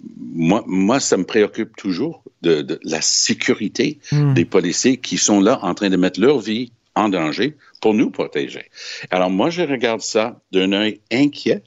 moi, 0.01 0.63
moi, 0.67 1.01
ça 1.01 1.17
me 1.17 1.25
préoccupe 1.25 1.77
toujours 1.77 2.23
de, 2.43 2.63
de 2.63 2.79
la 2.85 3.01
sécurité 3.01 3.99
Hmm. 4.13 4.35
des 4.35 4.45
policiers 4.45 4.97
qui 4.97 5.19
sont 5.19 5.41
là 5.41 5.59
en 5.63 5.75
train 5.75 5.91
de 5.91 5.97
mettre 5.97 6.21
leur 6.21 6.39
vie 6.39 6.73
en 6.95 7.09
danger 7.09 7.57
pour 7.81 7.95
nous 7.95 8.11
protéger. 8.11 8.67
Alors 9.11 9.31
moi, 9.31 9.51
je 9.51 9.63
regarde 9.63 10.01
ça 10.01 10.41
d'un 10.53 10.73
œil 10.73 11.01
inquiet 11.13 11.63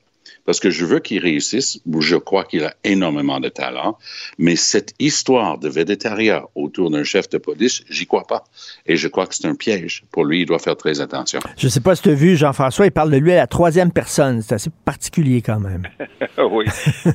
parce 0.45 0.59
que 0.59 0.69
je 0.69 0.85
veux 0.85 0.99
qu'il 0.99 1.19
réussisse. 1.19 1.81
Je 1.99 2.15
crois 2.15 2.43
qu'il 2.43 2.63
a 2.63 2.73
énormément 2.83 3.39
de 3.39 3.49
talent, 3.49 3.97
mais 4.37 4.55
cette 4.55 4.93
histoire 4.99 5.57
de 5.57 5.69
védétariat 5.69 6.43
autour 6.55 6.89
d'un 6.91 7.03
chef 7.03 7.29
de 7.29 7.37
police, 7.37 7.83
j'y 7.89 8.05
crois 8.05 8.25
pas. 8.25 8.43
Et 8.85 8.95
je 8.95 9.07
crois 9.07 9.27
que 9.27 9.35
c'est 9.35 9.47
un 9.47 9.55
piège. 9.55 10.03
Pour 10.11 10.25
lui, 10.25 10.41
il 10.41 10.45
doit 10.45 10.59
faire 10.59 10.75
très 10.75 11.01
attention. 11.01 11.39
Je 11.57 11.67
sais 11.67 11.81
pas 11.81 11.95
si 11.95 12.03
tu 12.03 12.09
as 12.09 12.13
vu 12.13 12.35
Jean-François, 12.35 12.85
il 12.85 12.91
parle 12.91 13.11
de 13.11 13.17
lui 13.17 13.31
à 13.31 13.35
la 13.35 13.47
troisième 13.47 13.91
personne. 13.91 14.41
C'est 14.41 14.55
assez 14.55 14.71
particulier 14.85 15.41
quand 15.41 15.59
même. 15.59 15.83
oui. 16.37 16.65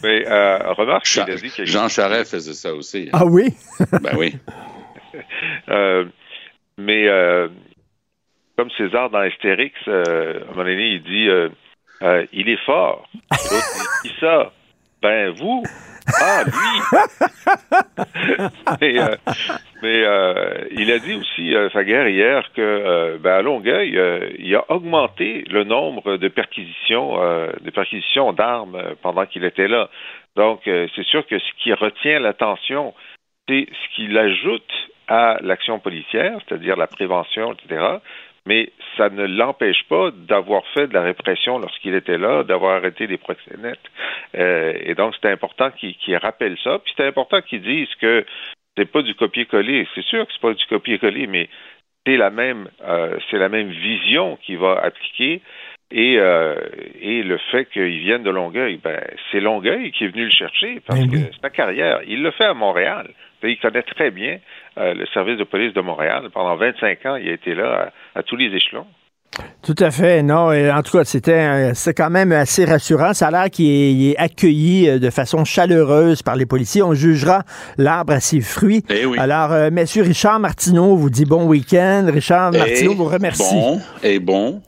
Mais 0.03 0.27
euh, 0.27 0.72
remarque, 0.72 1.07
il 1.14 1.20
a 1.20 1.37
dit 1.37 1.51
quelque 1.51 1.66
Jean 1.66 1.89
Charest 1.89 2.31
faisait 2.31 2.55
ça 2.55 2.74
aussi. 2.74 3.09
Ah 3.12 3.24
oui? 3.27 3.55
ben 4.03 4.16
oui. 4.18 4.35
Euh, 5.68 6.05
mais 6.79 7.09
euh, 7.09 7.49
comme 8.57 8.70
César 8.77 9.11
dans 9.11 9.18
Astérix, 9.18 9.74
euh, 9.89 10.41
à 10.41 10.45
un 10.45 10.51
moment 10.51 10.64
donné, 10.64 10.95
il 10.95 11.03
dit 11.03 11.29
euh, 12.03 12.26
il 12.32 12.49
est 12.49 12.62
fort. 12.64 13.09
L'autre 13.30 14.03
dit 14.05 14.12
ça 14.20 14.53
Ben 15.03 15.30
vous? 15.30 15.62
Ah 16.20 16.44
lui. 16.44 17.01
mais 18.80 19.01
euh, 19.01 19.16
mais 19.82 20.05
euh, 20.05 20.64
il 20.70 20.92
a 20.92 20.99
dit 20.99 21.14
aussi 21.14 21.55
Faguerre 21.72 22.09
hier 22.09 22.49
que 22.55 23.18
ben, 23.18 23.34
à 23.34 23.42
Longueuil, 23.42 23.99
il 24.38 24.55
a 24.55 24.64
augmenté 24.70 25.44
le 25.51 25.64
nombre 25.64 26.16
de 26.16 26.28
perquisitions, 26.28 27.16
de 27.16 27.70
perquisitions 27.70 28.32
d'armes 28.32 28.80
pendant 29.03 29.26
qu'il 29.26 29.44
était 29.44 29.68
là. 29.68 29.88
Donc 30.36 30.61
c'est 30.64 31.07
sûr 31.07 31.26
que 31.26 31.38
ce 31.38 31.62
qui 31.62 31.72
retient 31.72 32.20
l'attention, 32.20 32.94
c'est 33.49 33.66
ce 33.70 33.97
qu'il 33.97 34.16
ajoute 34.16 34.72
à 35.09 35.38
l'action 35.40 35.78
policière, 35.78 36.38
c'est-à-dire 36.47 36.76
la 36.76 36.86
prévention, 36.86 37.53
etc. 37.53 37.99
Mais 38.47 38.70
ça 38.97 39.11
ne 39.11 39.26
l'empêche 39.26 39.84
pas 39.88 40.11
d'avoir 40.12 40.62
fait 40.68 40.86
de 40.86 40.94
la 40.94 41.03
répression 41.03 41.59
lorsqu'il 41.59 41.94
était 41.94 42.18
là, 42.18 42.44
d'avoir 42.44 42.76
arrêté 42.76 43.07
des 43.07 43.18
proxénètes. 43.18 43.78
Euh, 44.36 44.72
et 44.80 44.94
donc, 44.94 45.14
c'est 45.20 45.30
important 45.30 45.70
qu'il 45.70 45.94
qu'il 45.97 46.16
rappelle 46.16 46.57
ça. 46.62 46.78
Puis 46.78 46.94
c'est 46.97 47.07
important 47.07 47.42
qu'il 47.42 47.62
dise 47.62 47.92
que 48.01 48.24
c'est 48.76 48.90
pas 48.90 49.03
du 49.03 49.14
copier-coller. 49.14 49.86
C'est 49.94 50.05
sûr 50.05 50.26
que 50.26 50.32
c'est 50.32 50.40
pas 50.40 50.55
du 50.55 50.66
copier-coller, 50.66 51.26
mais 51.26 51.49
c'est 52.07 52.16
la 52.16 52.30
même, 52.30 52.68
euh, 52.84 53.18
c'est 53.30 53.38
la 53.38 53.49
même 53.49 53.70
vision 53.70 54.36
qu'il 54.36 54.59
va 54.59 54.80
appliquer. 54.82 55.42
Et, 55.93 56.16
euh, 56.18 56.57
et 57.01 57.22
le 57.22 57.39
fait 57.53 57.66
qu'il 57.66 58.01
vienne 58.01 58.24
de 58.24 58.30
Longueuil, 58.30 58.80
ben, 58.82 59.01
c'est 59.30 59.41
Longueuil 59.41 59.93
qui 59.93 60.05
est 60.05 60.09
venu 60.09 60.24
le 60.24 60.30
chercher 60.30 60.80
parce 60.84 61.01
que 61.01 61.16
c'est 61.16 61.41
sa 61.41 61.51
carrière. 61.51 62.01
Il 62.07 62.22
le 62.22 62.32
fait 62.32 62.45
à 62.45 62.55
Montréal. 62.55 63.09
Il 63.45 63.59
connaît 63.59 63.82
très 63.82 64.11
bien 64.11 64.39
euh, 64.78 64.95
le 64.95 65.07
service 65.07 65.39
de 65.39 65.45
police 65.45 65.72
de 65.72 65.80
Montréal. 65.80 66.30
Pendant 66.34 66.57
25 66.57 67.07
ans, 67.07 67.14
il 67.16 67.28
a 67.28 67.32
été 67.32 67.55
là 67.55 67.93
à, 68.14 68.18
à 68.18 68.22
tous 68.24 68.34
les 68.34 68.47
échelons. 68.47 68.87
Tout 69.62 69.74
à 69.78 69.91
fait. 69.91 70.22
Non, 70.22 70.53
et 70.53 70.70
en 70.70 70.82
tout 70.82 70.97
cas, 70.97 71.05
c'était 71.05 71.74
c'est 71.74 71.95
quand 71.95 72.11
même 72.11 72.32
assez 72.32 72.64
rassurant. 72.64 73.12
Ça 73.12 73.28
a 73.28 73.30
l'air 73.30 73.51
qu'il 73.51 73.66
est, 73.66 73.93
il 73.93 74.11
est 74.11 74.16
accueilli 74.16 74.89
euh, 74.89 74.99
de 74.99 75.11
façon 75.11 75.45
chaleureuse 75.45 76.22
par 76.22 76.37
les 76.37 76.47
policiers. 76.47 76.82
On 76.82 76.95
jugera 76.95 77.43
l'arbre 77.76 78.14
à 78.14 78.20
ses 78.20 78.41
fruits. 78.41 78.82
Alors, 79.18 79.53
euh, 79.53 79.70
Monsieur 79.70 80.03
Richard 80.03 80.41
Martineau 80.41 80.97
vous 80.97 81.11
dit 81.11 81.24
bon 81.24 81.45
week-end. 81.47 82.09
Richard 82.12 82.53
Martineau 82.53 82.93
Et 82.93 82.95
vous 82.95 83.05
remercie. 83.05 83.55
Bon, 83.55 83.80
et 84.03 84.18
bon. 84.18 84.62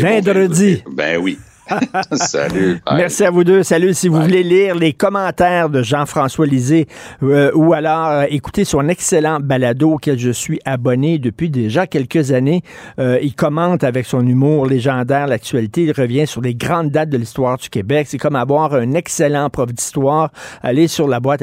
Bon, 0.00 0.08
Vendredi. 0.08 0.82
ben 0.90 1.18
oui. 1.18 1.38
Salut. 2.12 2.80
Bye. 2.84 2.96
Merci 2.98 3.24
à 3.24 3.30
vous 3.30 3.44
deux. 3.44 3.62
Salut. 3.62 3.94
Si 3.94 4.08
vous 4.08 4.20
voulez 4.20 4.42
lire 4.42 4.74
les 4.74 4.92
commentaires 4.92 5.70
de 5.70 5.82
Jean-François 5.82 6.46
Lisée 6.46 6.86
euh, 7.22 7.50
ou 7.54 7.72
alors 7.72 8.08
euh, 8.10 8.24
écouter 8.28 8.64
son 8.64 8.88
excellent 8.88 9.40
balado 9.40 9.92
auquel 9.92 10.18
je 10.18 10.30
suis 10.30 10.60
abonné 10.64 11.18
depuis 11.18 11.48
déjà 11.50 11.86
quelques 11.86 12.32
années, 12.32 12.62
euh, 12.98 13.18
il 13.22 13.34
commente 13.34 13.84
avec 13.84 14.06
son 14.06 14.26
humour 14.26 14.66
légendaire 14.66 15.26
l'actualité. 15.26 15.84
Il 15.84 15.92
revient 15.92 16.26
sur 16.26 16.42
les 16.42 16.54
grandes 16.54 16.90
dates 16.90 17.10
de 17.10 17.16
l'histoire 17.16 17.56
du 17.56 17.70
Québec. 17.70 18.08
C'est 18.10 18.18
comme 18.18 18.36
avoir 18.36 18.74
un 18.74 18.92
excellent 18.92 19.48
prof 19.48 19.72
d'histoire. 19.72 20.30
Allez 20.62 20.88
sur 20.88 21.08
la 21.08 21.20
boîte 21.20 21.42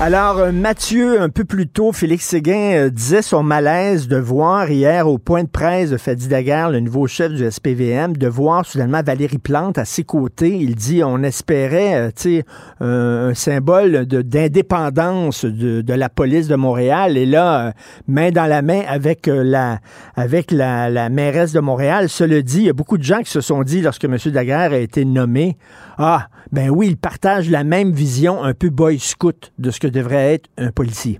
Alors, 0.00 0.38
euh, 0.38 0.50
Mathieu, 0.50 1.20
un 1.20 1.28
peu 1.28 1.44
plus 1.44 1.68
tôt, 1.68 1.92
Félix 1.92 2.26
Séguin 2.26 2.74
euh, 2.74 2.90
disait 2.90 3.22
son 3.22 3.44
malaise 3.44 4.08
de 4.08 4.16
voir 4.16 4.68
hier 4.68 5.06
au 5.06 5.18
point 5.18 5.44
de 5.44 5.48
presse 5.48 5.90
de 5.90 5.96
Fadi 5.96 6.26
Daguerre, 6.26 6.70
le 6.70 6.80
nouveau 6.80 7.06
chef 7.06 7.32
du 7.32 7.48
SPVM, 7.48 8.16
de 8.16 8.26
voir 8.26 8.66
soudainement 8.66 9.02
Valérie 9.04 9.38
Plante 9.38 9.78
à 9.78 9.84
ses 9.84 10.02
côtés. 10.02 10.56
Il 10.56 10.74
dit 10.74 11.04
on 11.04 11.22
espérait, 11.22 11.94
euh, 11.94 12.10
sais, 12.16 12.44
un, 12.80 13.34
symbole 13.34 14.04
d'indépendance 14.04 15.44
de, 15.44 15.94
la 15.94 16.08
police 16.08 16.48
de 16.48 16.56
Montréal. 16.56 17.16
Et 17.16 17.24
là, 17.24 17.68
euh, 17.68 17.72
main 18.08 18.32
dans 18.32 18.46
la 18.46 18.62
main 18.62 18.82
avec 18.88 19.28
euh, 19.28 19.44
la 19.44 19.78
avec 20.16 20.50
la, 20.50 20.90
la 20.90 21.08
mairesse 21.08 21.52
de 21.52 21.60
Montréal. 21.60 22.08
Cela 22.08 22.42
dit, 22.42 22.58
il 22.58 22.64
y 22.64 22.70
a 22.70 22.72
beaucoup 22.72 22.98
de 22.98 23.04
gens 23.04 23.20
qui 23.20 23.30
se 23.30 23.40
sont 23.40 23.62
dit 23.62 23.80
lorsque 23.80 24.04
M. 24.04 24.18
Daguerre 24.26 24.72
a 24.72 24.78
été 24.78 25.04
nommé, 25.04 25.56
ah, 25.98 26.28
ben 26.52 26.70
oui, 26.70 26.88
il 26.90 26.96
partage 26.96 27.50
la 27.50 27.64
même 27.64 27.92
vision 27.92 28.42
un 28.42 28.54
peu 28.54 28.70
boy 28.70 28.98
scout 28.98 29.52
de 29.58 29.70
ce 29.70 29.80
que 29.80 29.86
devrait 29.86 30.34
être 30.34 30.48
un 30.58 30.70
policier. 30.70 31.18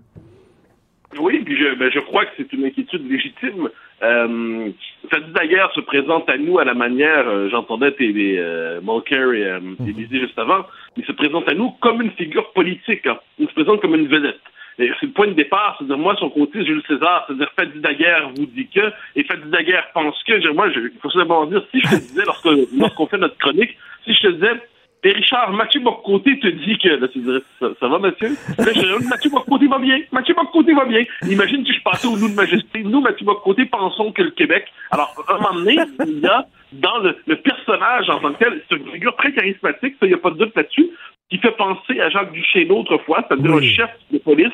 Oui, 1.21 1.43
puis 1.45 1.57
je, 1.57 1.75
ben, 1.79 1.91
je 1.93 2.01
crois 2.01 2.25
que 2.25 2.33
c'est 2.37 2.53
une 2.53 2.65
inquiétude 2.65 3.09
légitime. 3.09 3.69
Euh, 4.03 4.71
Fadi 5.11 5.33
Daguerre 5.33 5.71
se 5.75 5.81
présente 5.81 6.29
à 6.29 6.37
nous 6.37 6.59
à 6.59 6.65
la 6.65 6.75
manière, 6.75 7.29
euh, 7.29 7.49
j'entendais 7.51 7.93
tes 7.93 8.13
euh, 8.39 8.81
Mulcair 8.83 9.33
et 9.33 9.45
euh, 9.45 9.61
Élisée 9.87 10.21
juste 10.21 10.39
avant, 10.39 10.67
il 10.97 11.05
se 11.05 11.13
présente 11.13 11.49
à 11.49 11.55
nous 11.55 11.71
comme 11.81 12.03
une 12.03 12.11
figure 12.13 12.53
politique. 12.53 13.07
hein. 13.07 13.19
Il 13.39 13.49
se 13.49 13.55
présente 13.55 13.81
comme 13.81 13.95
une 13.95 14.09
vedette. 14.09 14.41
C'est 14.77 14.91
le 15.03 15.13
point 15.13 15.29
de 15.29 15.35
départ, 15.35 15.77
c'est-à-dire 15.79 15.99
moi, 15.99 16.17
son 16.19 16.31
côté, 16.31 16.65
Jules 16.65 16.83
César, 16.89 17.25
c'est-à-dire 17.27 17.51
Fadi 17.55 17.79
Daguerre 17.79 18.31
vous 18.31 18.47
dit 18.47 18.67
que, 18.67 18.93
et 19.15 19.25
Fadi 19.25 19.49
Daguerre 19.49 19.89
pense 19.95 20.21
que, 20.25 20.53
moi, 20.53 20.69
il 20.69 20.91
faut 21.01 21.11
d'abord 21.17 21.47
dire, 21.47 21.63
si 21.71 21.81
je 21.81 21.87
te 21.87 21.95
disais, 21.95 22.23
lorsqu'on 22.25 23.07
fait 23.07 23.19
notre 23.19 23.39
chronique, 23.39 23.77
si 24.05 24.15
je 24.15 24.29
te 24.29 24.33
disais, 24.33 24.61
et 25.05 25.13
Richard, 25.13 25.53
Mathieu 25.53 25.81
Boccoté 25.81 26.39
te 26.39 26.47
dit 26.47 26.79
que, 26.79 26.89
là, 26.89 27.09
tu 27.09 27.19
dirais, 27.19 27.41
ça, 27.61 27.69
ça 27.79 27.89
va, 27.89 27.99
Mathieu? 27.99 28.31
Là, 28.59 28.65
je 28.75 28.81
dirais, 28.81 28.99
Mathieu 29.07 29.31
Boccoté 29.31 29.67
va 29.67 29.79
bien. 29.79 30.01
Mathieu 30.13 30.35
Boccoté 30.35 30.73
va 30.73 30.87
bien. 30.87 31.05
Imagine 31.29 31.63
que 31.63 31.73
je 31.73 31.83
passais 31.83 32.07
au 32.07 32.17
nous 32.17 32.31
de 32.31 32.35
majesté. 32.35 32.83
Nous, 32.83 33.01
Mathieu 33.03 33.27
Boccoté, 33.27 33.67
pensons 33.67 34.13
que 34.13 34.23
le 34.23 34.31
Québec. 34.31 34.65
Alors, 34.91 35.15
à 35.29 35.35
un 35.35 35.37
moment 35.37 35.55
donné, 35.55 35.77
il 36.07 36.21
y 36.21 36.27
a, 36.27 36.47
dans 36.73 36.99
le, 36.99 37.19
le 37.27 37.37
personnage 37.37 38.09
en 38.09 38.19
tant 38.19 38.33
que 38.33 38.39
tel, 38.39 38.63
c'est 38.69 38.77
une 38.77 38.91
figure 38.93 39.15
très 39.17 39.33
charismatique, 39.33 39.95
ça, 40.01 40.07
il 40.07 40.09
n'y 40.09 40.15
a 40.15 40.19
pas 40.19 40.31
de 40.31 40.39
doute 40.39 40.57
là-dessus, 40.57 40.89
qui 41.29 41.37
fait 41.39 41.53
penser 41.53 42.01
à 42.01 42.09
Jacques 42.09 42.33
Duchesneau 42.33 42.79
autrefois, 42.79 43.25
c'est-à-dire 43.29 43.53
un 43.53 43.61
chef 43.61 43.91
de 44.11 44.19
police 44.19 44.53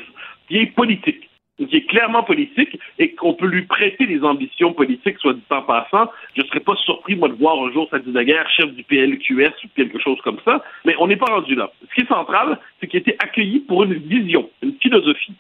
qui 0.49 0.59
est 0.59 0.67
politique 0.67 1.30
qui 1.67 1.77
est 1.77 1.87
clairement 1.87 2.23
politique 2.23 2.79
et 2.99 3.15
qu'on 3.15 3.35
peut 3.35 3.47
lui 3.47 3.63
prêter 3.63 4.07
des 4.07 4.23
ambitions 4.23 4.73
politiques, 4.73 5.19
soit 5.19 5.35
dit 5.35 5.43
en 5.51 5.63
passant. 5.63 6.11
Je 6.37 6.43
ne 6.43 6.47
serais 6.47 6.61
pas 6.61 6.77
surpris, 6.77 7.17
moi, 7.17 7.29
de 7.29 7.35
voir 7.35 7.63
un 7.63 7.73
jour 7.73 7.89
Sadi 7.91 8.13
Daguerre, 8.13 8.49
chef 8.51 8.73
du 8.73 8.83
PLQS 8.85 9.53
ou 9.65 9.69
quelque 9.77 9.99
chose 9.99 10.21
comme 10.23 10.39
ça, 10.45 10.63
mais 10.85 10.95
on 10.99 11.07
n'est 11.07 11.17
pas 11.17 11.33
rendu 11.33 11.55
là. 11.55 11.71
Ce 11.89 11.95
qui 11.95 12.01
est 12.03 12.09
central, 12.09 12.59
c'est 12.81 12.87
qu'il 12.87 12.99
a 12.99 13.01
été 13.01 13.17
accueilli 13.19 13.61
pour 13.61 13.85
une 13.85 13.95
vision, 13.95 14.49
une 14.63 14.75
philosophie. 14.81 15.35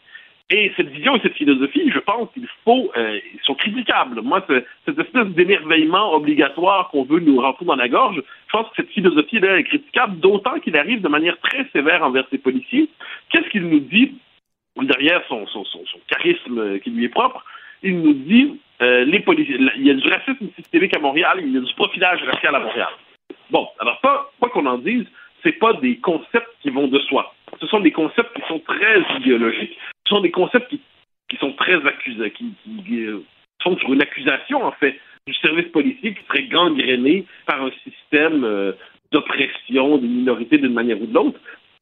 Et 0.52 0.72
cette 0.76 0.88
vision 0.88 1.14
et 1.14 1.20
cette 1.20 1.34
philosophie, 1.34 1.92
je 1.94 2.00
pense 2.00 2.28
qu'il 2.34 2.48
faut, 2.64 2.90
euh, 2.96 3.20
ils 3.34 3.40
sont 3.44 3.54
critiquables. 3.54 4.20
Moi, 4.20 4.44
cette 4.48 4.98
espèce 4.98 5.28
d'émerveillement 5.28 6.12
obligatoire 6.12 6.88
qu'on 6.90 7.04
veut 7.04 7.20
nous 7.20 7.40
rentrer 7.40 7.64
dans 7.64 7.76
la 7.76 7.88
gorge, 7.88 8.16
je 8.16 8.52
pense 8.52 8.68
que 8.70 8.76
cette 8.76 8.90
philosophie-là 8.90 9.58
est 9.58 9.64
critiquable, 9.64 10.18
d'autant 10.18 10.58
qu'il 10.58 10.76
arrive 10.76 11.02
de 11.02 11.08
manière 11.08 11.38
très 11.38 11.68
sévère 11.72 12.02
envers 12.02 12.26
ses 12.30 12.38
policiers. 12.38 12.88
Qu'est-ce 13.30 13.48
qu'il 13.50 13.68
nous 13.68 13.78
dit 13.78 14.12
derrière 14.76 15.22
son, 15.28 15.46
charisme 16.08 16.58
euh, 16.58 16.78
qui 16.78 16.90
lui 16.90 17.04
est 17.04 17.10
propre? 17.10 17.44
Il 17.82 18.00
nous 18.00 18.12
dit, 18.12 18.60
euh, 18.82 19.04
il 19.06 19.86
y 19.86 19.90
a 19.90 19.94
du 19.94 20.08
racisme 20.08 20.48
systémique 20.56 20.94
à 20.96 21.00
Montréal, 21.00 21.38
il 21.42 21.52
y 21.52 21.56
a 21.56 21.60
du 21.60 21.74
profilage 21.74 22.22
racial 22.24 22.54
à 22.54 22.60
Montréal. 22.60 22.90
Bon, 23.50 23.68
alors 23.78 24.00
pas, 24.00 24.30
qu'on 24.52 24.66
en 24.66 24.78
dise, 24.78 25.06
c'est 25.42 25.58
pas 25.58 25.72
des 25.74 25.96
concepts 25.98 26.50
qui 26.62 26.70
vont 26.70 26.88
de 26.88 26.98
soi. 27.00 27.34
Ce 27.60 27.66
sont 27.66 27.80
des 27.80 27.92
concepts 27.92 28.34
qui 28.34 28.46
sont 28.48 28.60
très 28.60 29.00
idéologiques. 29.18 29.76
Ce 30.06 30.14
sont 30.14 30.20
des 30.20 30.30
concepts 30.30 30.70
qui, 30.70 31.36
sont 31.38 31.52
très 31.52 31.84
accusés, 31.86 32.32
qui, 32.32 32.54
euh, 33.06 33.22
sont 33.62 33.76
sur 33.78 33.92
une 33.92 34.02
accusation, 34.02 34.64
en 34.64 34.72
fait, 34.72 34.98
du 35.26 35.34
service 35.34 35.68
policier 35.68 36.14
qui 36.14 36.24
serait 36.26 36.44
gangréné 36.44 37.24
par 37.46 37.62
un 37.62 37.70
système 37.84 38.74
d'oppression 39.12 39.98
des 39.98 40.08
minorités 40.08 40.58
d'une 40.58 40.72
manière 40.72 41.00
ou 41.00 41.06
de 41.06 41.14
l'autre. 41.14 41.38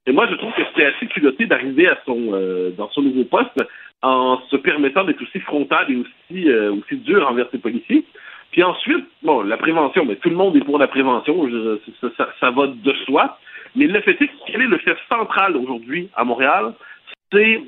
Et 0.08 0.12
moi, 0.12 0.26
je 0.30 0.34
trouve 0.36 0.52
que 0.54 0.62
c'était 0.68 0.86
assez 0.86 1.06
culotté 1.06 1.44
d'arriver 1.46 1.86
à 1.86 1.98
son 2.06 2.30
euh, 2.32 2.70
dans 2.78 2.88
son 2.90 3.02
nouveau 3.02 3.24
poste 3.24 3.62
en 4.02 4.40
se 4.50 4.56
permettant 4.56 5.04
d'être 5.04 5.20
aussi 5.22 5.38
frontal 5.40 5.84
et 5.90 5.96
aussi 5.96 6.48
euh, 6.50 6.72
aussi 6.72 6.96
dur 6.96 7.28
envers 7.28 7.46
ses 7.50 7.58
policiers. 7.58 8.04
Puis 8.50 8.62
ensuite, 8.62 9.04
bon, 9.22 9.42
la 9.42 9.58
prévention, 9.58 10.06
mais 10.06 10.16
tout 10.16 10.30
le 10.30 10.36
monde 10.36 10.56
est 10.56 10.64
pour 10.64 10.78
la 10.78 10.88
prévention, 10.88 11.46
je- 11.50 11.78
ça, 12.00 12.08
ça- 12.16 12.32
ça 12.40 12.50
va 12.50 12.68
de 12.68 12.92
soi. 13.04 13.38
Mais 13.76 13.86
le 13.86 14.00
fait 14.00 14.12
est 14.12 14.28
que 14.28 14.32
quel 14.46 14.62
est 14.62 14.66
le 14.66 14.78
fait 14.78 14.96
central 15.10 15.54
aujourd'hui 15.56 16.08
à 16.16 16.24
Montréal, 16.24 16.72
c'est 17.30 17.60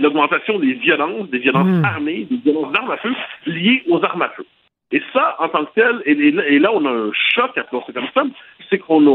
l'augmentation 0.00 0.58
des 0.58 0.72
violences, 0.72 1.28
des 1.30 1.38
violences 1.38 1.68
armées, 1.84 2.26
des 2.30 2.38
violences 2.38 2.72
d'armes 2.72 2.90
à 2.90 2.96
feu 2.96 3.12
liées 3.46 3.84
aux 3.88 4.02
armes 4.02 4.22
à 4.22 4.30
feu. 4.30 4.44
Et 4.92 5.00
ça, 5.12 5.36
en 5.38 5.48
tant 5.48 5.66
que 5.66 5.74
tel, 5.76 6.02
et, 6.04 6.12
et 6.12 6.30
là- 6.32 6.48
et 6.48 6.58
là, 6.58 6.70
on 6.74 6.84
a 6.84 6.90
un 6.90 7.10
choc, 7.34 7.56
appelons 7.56 7.84
ça 7.86 7.92
comme 7.92 8.08
ça, 8.12 8.24
c'est 8.68 8.78
qu'on 8.78 9.06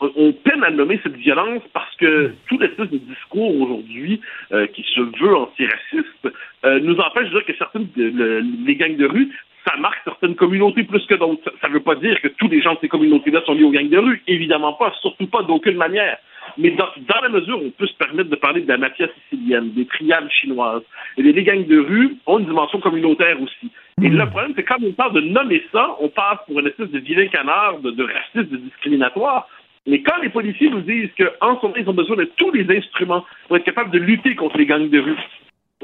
on, 0.00 0.32
peine 0.32 0.64
à 0.64 0.70
nommer 0.70 0.98
cette 1.02 1.16
violence 1.16 1.62
parce 1.72 1.94
que 1.96 2.32
tout 2.48 2.58
l'espèce 2.58 2.90
de 2.90 2.98
discours 2.98 3.54
aujourd'hui 3.60 4.20
euh, 4.52 4.66
qui 4.68 4.82
se 4.94 5.00
veut 5.00 5.36
antiraciste 5.36 6.28
euh, 6.64 6.80
nous 6.80 6.96
empêche 6.98 7.28
de 7.28 7.34
dire 7.38 7.44
que 7.44 7.56
certaines 7.56 7.88
le- 7.96 8.40
les 8.66 8.76
gangs 8.76 8.96
de 8.96 9.06
rue, 9.06 9.28
ça 9.66 9.76
marque 9.76 9.98
certaines 10.04 10.34
communautés 10.36 10.84
plus 10.84 11.04
que 11.06 11.14
d'autres. 11.14 11.52
Ça 11.60 11.68
ne 11.68 11.74
veut 11.74 11.80
pas 11.80 11.94
dire 11.96 12.20
que 12.22 12.28
tous 12.28 12.48
les 12.48 12.62
gens 12.62 12.74
de 12.74 12.78
ces 12.80 12.88
communautés-là 12.88 13.42
sont 13.44 13.52
liés 13.54 13.64
aux 13.64 13.70
gangs 13.70 13.90
de 13.90 13.98
rue, 13.98 14.22
évidemment 14.26 14.72
pas, 14.72 14.92
surtout 15.02 15.26
pas 15.26 15.42
d'aucune 15.42 15.76
manière. 15.76 16.16
Mais 16.56 16.70
dans, 16.70 16.88
dans 17.06 17.20
la 17.22 17.28
mesure 17.28 17.62
où 17.62 17.66
on 17.66 17.70
peut 17.70 17.86
se 17.86 17.94
permettre 17.94 18.30
de 18.30 18.36
parler 18.36 18.62
de 18.62 18.68
la 18.68 18.78
mafia 18.78 19.06
sicilienne, 19.28 19.70
des 19.72 19.84
triades 19.86 20.30
chinoises, 20.30 20.82
et 21.18 21.22
les, 21.22 21.32
les 21.32 21.44
gangs 21.44 21.66
de 21.66 21.78
rue 21.78 22.16
ont 22.26 22.38
une 22.38 22.46
dimension 22.46 22.80
communautaire 22.80 23.40
aussi. 23.40 23.70
Et 24.02 24.08
le 24.08 24.26
problème, 24.30 24.54
c'est 24.56 24.62
quand 24.64 24.82
on 24.82 24.92
parle 24.92 25.12
de 25.12 25.20
nommer 25.20 25.62
ça, 25.72 25.94
on 26.00 26.08
passe 26.08 26.38
pour 26.46 26.58
une 26.58 26.66
espèce 26.66 26.90
de 26.90 26.98
vilain 26.98 27.26
canard, 27.26 27.80
de, 27.80 27.90
de 27.90 28.02
raciste, 28.02 28.50
de 28.50 28.56
discriminatoire. 28.56 29.46
Mais 29.90 30.02
quand 30.02 30.22
les 30.22 30.28
policiers 30.28 30.70
nous 30.70 30.82
disent 30.82 31.10
qu'en 31.18 31.58
ce 31.58 31.66
moment, 31.66 31.76
ils 31.76 31.90
ont 31.90 31.92
besoin 31.92 32.16
de 32.16 32.30
tous 32.36 32.52
les 32.52 32.64
instruments 32.76 33.24
pour 33.48 33.56
être 33.56 33.64
capables 33.64 33.90
de 33.90 33.98
lutter 33.98 34.36
contre 34.36 34.56
les 34.56 34.64
gangs 34.64 34.88
de 34.88 35.00
rue, 35.00 35.18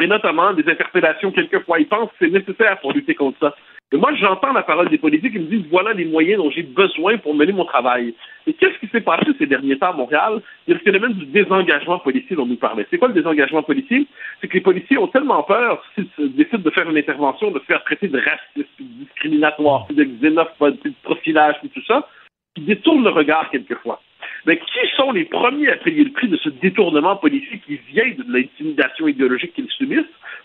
et 0.00 0.06
notamment 0.06 0.52
des 0.52 0.68
interpellations 0.70 1.32
quelquefois, 1.32 1.80
ils 1.80 1.88
pensent 1.88 2.10
que 2.10 2.16
c'est 2.20 2.30
nécessaire 2.30 2.78
pour 2.80 2.92
lutter 2.92 3.16
contre 3.16 3.36
ça. 3.40 3.56
Et 3.92 3.96
moi, 3.96 4.14
j'entends 4.14 4.52
la 4.52 4.62
parole 4.62 4.88
des 4.90 4.98
politiques, 4.98 5.32
ils 5.34 5.42
me 5.42 5.46
disent 5.46 5.66
voilà 5.70 5.92
les 5.92 6.04
moyens 6.04 6.38
dont 6.40 6.50
j'ai 6.52 6.62
besoin 6.62 7.18
pour 7.18 7.34
mener 7.34 7.52
mon 7.52 7.64
travail. 7.64 8.14
Et 8.46 8.52
qu'est-ce 8.52 8.78
qui 8.78 8.86
s'est 8.88 9.00
passé 9.00 9.26
ces 9.38 9.46
derniers 9.46 9.76
temps 9.76 9.90
à 9.90 9.96
Montréal? 9.96 10.40
Il 10.66 10.70
y 10.70 10.74
a 10.74 10.78
le 10.78 10.84
phénomène 10.84 11.14
du 11.14 11.26
désengagement 11.26 11.98
policier 11.98 12.36
dont 12.36 12.46
nous 12.46 12.56
parlait. 12.56 12.86
C'est 12.90 12.98
quoi 12.98 13.08
le 13.08 13.14
désengagement 13.14 13.64
policier? 13.64 14.06
C'est 14.40 14.46
que 14.46 14.54
les 14.54 14.60
policiers 14.60 14.98
ont 14.98 15.08
tellement 15.08 15.42
peur, 15.42 15.84
s'ils 15.94 16.34
décident 16.34 16.62
de 16.62 16.70
faire 16.70 16.88
une 16.88 16.98
intervention, 16.98 17.50
de 17.50 17.58
se 17.58 17.64
faire 17.64 17.82
traiter 17.82 18.06
de 18.06 18.18
raciste, 18.18 18.70
de 18.78 18.84
discriminatoire, 19.04 19.86
de 19.90 20.04
xénophobe, 20.04 20.76
de 20.84 20.92
profilage, 21.02 21.56
tout 21.74 21.82
ça, 21.86 22.08
qu'ils 22.56 22.64
détournent 22.66 23.04
le 23.04 23.10
regard 23.10 23.50
quelquefois. 23.50 24.00
Mais 24.46 24.56
qui 24.58 24.88
sont 24.96 25.12
les 25.12 25.24
premiers 25.24 25.70
à 25.70 25.76
payer 25.76 26.04
le 26.04 26.10
prix 26.10 26.28
de 26.28 26.36
ce 26.36 26.48
détournement 26.48 27.16
policier 27.16 27.60
qui 27.66 27.78
vient 27.92 28.08
de 28.08 28.24
l'intimidation 28.32 29.06
idéologique 29.08 29.52
qu'ils 29.54 29.68
subissent? 29.70 30.04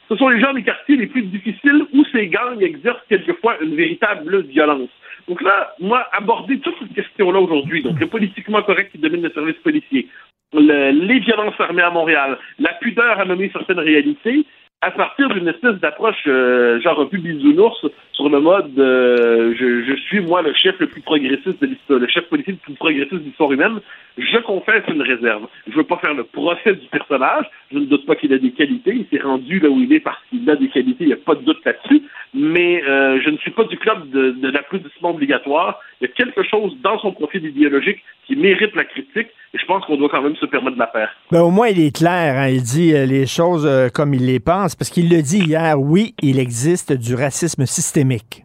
Ce 0.10 0.16
sont 0.18 0.28
les 0.30 0.42
gens 0.42 0.54
des 0.54 0.64
quartiers 0.64 0.98
les 0.98 1.08
plus 1.08 1.22
difficiles 1.24 1.86
où 1.94 2.04
ces 2.12 2.28
gangs 2.28 2.62
exercent 2.62 3.06
quelquefois 3.08 3.58
une 3.62 3.76
véritable 3.76 4.44
violence. 4.44 4.90
Donc 5.28 5.42
là, 5.42 5.74
moi, 5.80 6.06
aborder 6.12 6.60
toute 6.60 6.76
cette 6.80 6.94
question-là 6.94 7.40
aujourd'hui, 7.40 7.82
donc 7.82 8.00
le 8.00 8.08
politiquement 8.08 8.62
correct 8.64 8.92
qui 8.92 8.98
domine 8.98 9.22
le 9.22 9.32
service 9.32 9.56
policier, 9.58 10.08
le- 10.54 10.92
les 10.92 11.20
violences 11.20 11.60
armées 11.60 11.84
à 11.84 11.92
Montréal, 11.92 12.38
la 12.60 12.74
pudeur 12.74 13.20
à 13.20 13.26
nommer 13.26 13.50
certaines 13.54 13.80
réalités, 13.80 14.46
à 14.82 14.90
partir 14.90 15.30
d'une 15.30 15.48
espèce 15.48 15.76
d'approche 15.76 16.24
euh, 16.26 16.82
genre 16.82 17.00
un 17.00 17.06
peu 17.06 17.18
bisounours 17.18 17.86
sur 18.14 18.30
le 18.30 18.40
mode 18.40 18.78
euh, 18.80 19.54
je, 19.56 19.96
suis 20.08 20.22
moi 20.22 20.42
le 20.42 20.54
chef 20.54 20.80
le 20.80 20.88
plus 20.88 21.02
progressiste 21.02 21.62
de 21.62 21.68
l'histoire, 21.68 22.00
le 22.00 22.08
chef 22.08 22.26
politique 22.26 22.56
le 22.56 22.74
plus 22.74 22.74
progressiste 22.74 23.14
de 23.14 23.20
l'histoire 23.20 23.52
humaine, 23.52 23.80
je 24.18 24.38
confesse 24.40 24.84
une 24.88 25.04
réserve. 25.04 25.48
Je 25.68 25.76
veux 25.76 25.84
pas 25.84 25.98
faire 25.98 26.16
le 26.16 26.24
procès 26.24 26.74
du 26.74 26.88
personnage, 26.88 27.46
je 27.72 27.78
ne 27.78 27.86
doute 27.86 28.08
pas 28.08 28.16
qu'il 28.16 28.34
a 28.34 28.40
des 28.40 28.52
qualités, 28.52 28.96
il 28.96 29.06
s'est 29.12 29.24
rendu 29.24 29.60
là 29.60 29.70
où 29.70 29.80
il 29.80 29.94
est 29.94 30.00
parce 30.00 30.20
qu'il 30.30 30.50
a 30.50 30.56
des 30.56 30.68
qualités, 30.68 31.04
il 31.04 31.08
n'y 31.08 31.14
a 31.14 31.18
pas 31.18 31.36
de 31.36 31.42
doute 31.42 31.64
là-dessus, 31.64 32.02
mais 32.34 32.84
euh, 32.84 33.22
je 33.24 33.30
ne 33.30 33.38
suis 33.38 33.52
pas 33.52 33.66
du 33.66 33.78
club 33.78 34.10
de, 34.10 34.32
de 34.32 34.50
l'applaudissement 34.50 35.12
obligatoire. 35.12 35.80
Il 36.00 36.08
y 36.08 36.12
a 36.12 36.14
quelque 36.14 36.44
chose 36.44 36.76
dans 36.82 36.98
son 37.00 37.12
profil 37.12 37.46
idéologique 37.46 38.04
qui 38.26 38.36
mérite 38.36 38.76
la 38.76 38.86
critique, 38.86 39.28
pense 39.72 39.86
qu'on 39.86 39.98
doit 39.98 40.10
quand 40.10 40.22
même 40.22 40.36
se 40.36 40.46
permettre 40.46 40.76
de 40.76 40.80
la 40.80 40.88
faire. 40.88 41.10
Ben, 41.32 41.42
au 41.42 41.50
moins, 41.52 41.68
il 41.70 41.80
est 41.80 41.96
clair. 41.96 42.38
hein. 42.38 42.48
Il 42.50 42.62
dit 42.64 42.94
euh, 42.94 43.06
les 43.06 43.26
choses 43.26 43.66
euh, 43.66 43.90
comme 43.90 44.14
il 44.14 44.26
les 44.26 44.40
pense, 44.40 44.76
parce 44.76 44.90
qu'il 44.90 45.10
le 45.10 45.22
dit 45.22 45.40
hier. 45.40 45.80
Oui, 45.80 46.14
il 46.22 46.40
existe 46.40 46.92
du 46.94 47.16
racisme 47.16 47.66
systémique. 47.66 48.44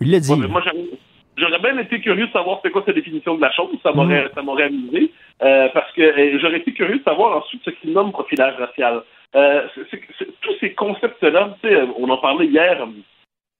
Il 0.00 0.10
le 0.12 0.18
dit. 0.20 0.32
Ouais, 0.32 0.46
moi, 0.48 0.62
j'aurais- 0.64 1.58
bien 1.66 1.78
été 1.78 2.00
curieux 2.00 2.26
de 2.26 2.32
savoir 2.32 2.60
c'est 2.62 2.70
quoi 2.70 2.82
sa 2.86 2.92
définition 2.92 3.34
de 3.36 3.40
la 3.42 3.50
chose. 3.52 3.76
Ça 3.82 3.92
m'aurait, 3.92 4.28
ça 4.34 4.42
m'aurait 4.42 4.64
amusé. 4.64 5.10
Euh, 5.42 5.68
parce 5.74 5.90
que 5.92 6.02
euh, 6.02 6.38
j'aurais 6.40 6.58
été 6.58 6.72
curieux 6.72 6.98
de 6.98 7.02
savoir 7.04 7.36
ensuite 7.38 7.62
ce 7.64 7.70
qu'il 7.70 7.92
nomme 7.92 8.12
profilage 8.12 8.54
racial. 8.58 9.02
Euh, 9.34 9.62
tous 10.42 10.54
ces 10.60 10.72
concepts-là, 10.74 11.56
on 11.98 12.08
en 12.08 12.18
parlait 12.18 12.46
hier 12.46 12.86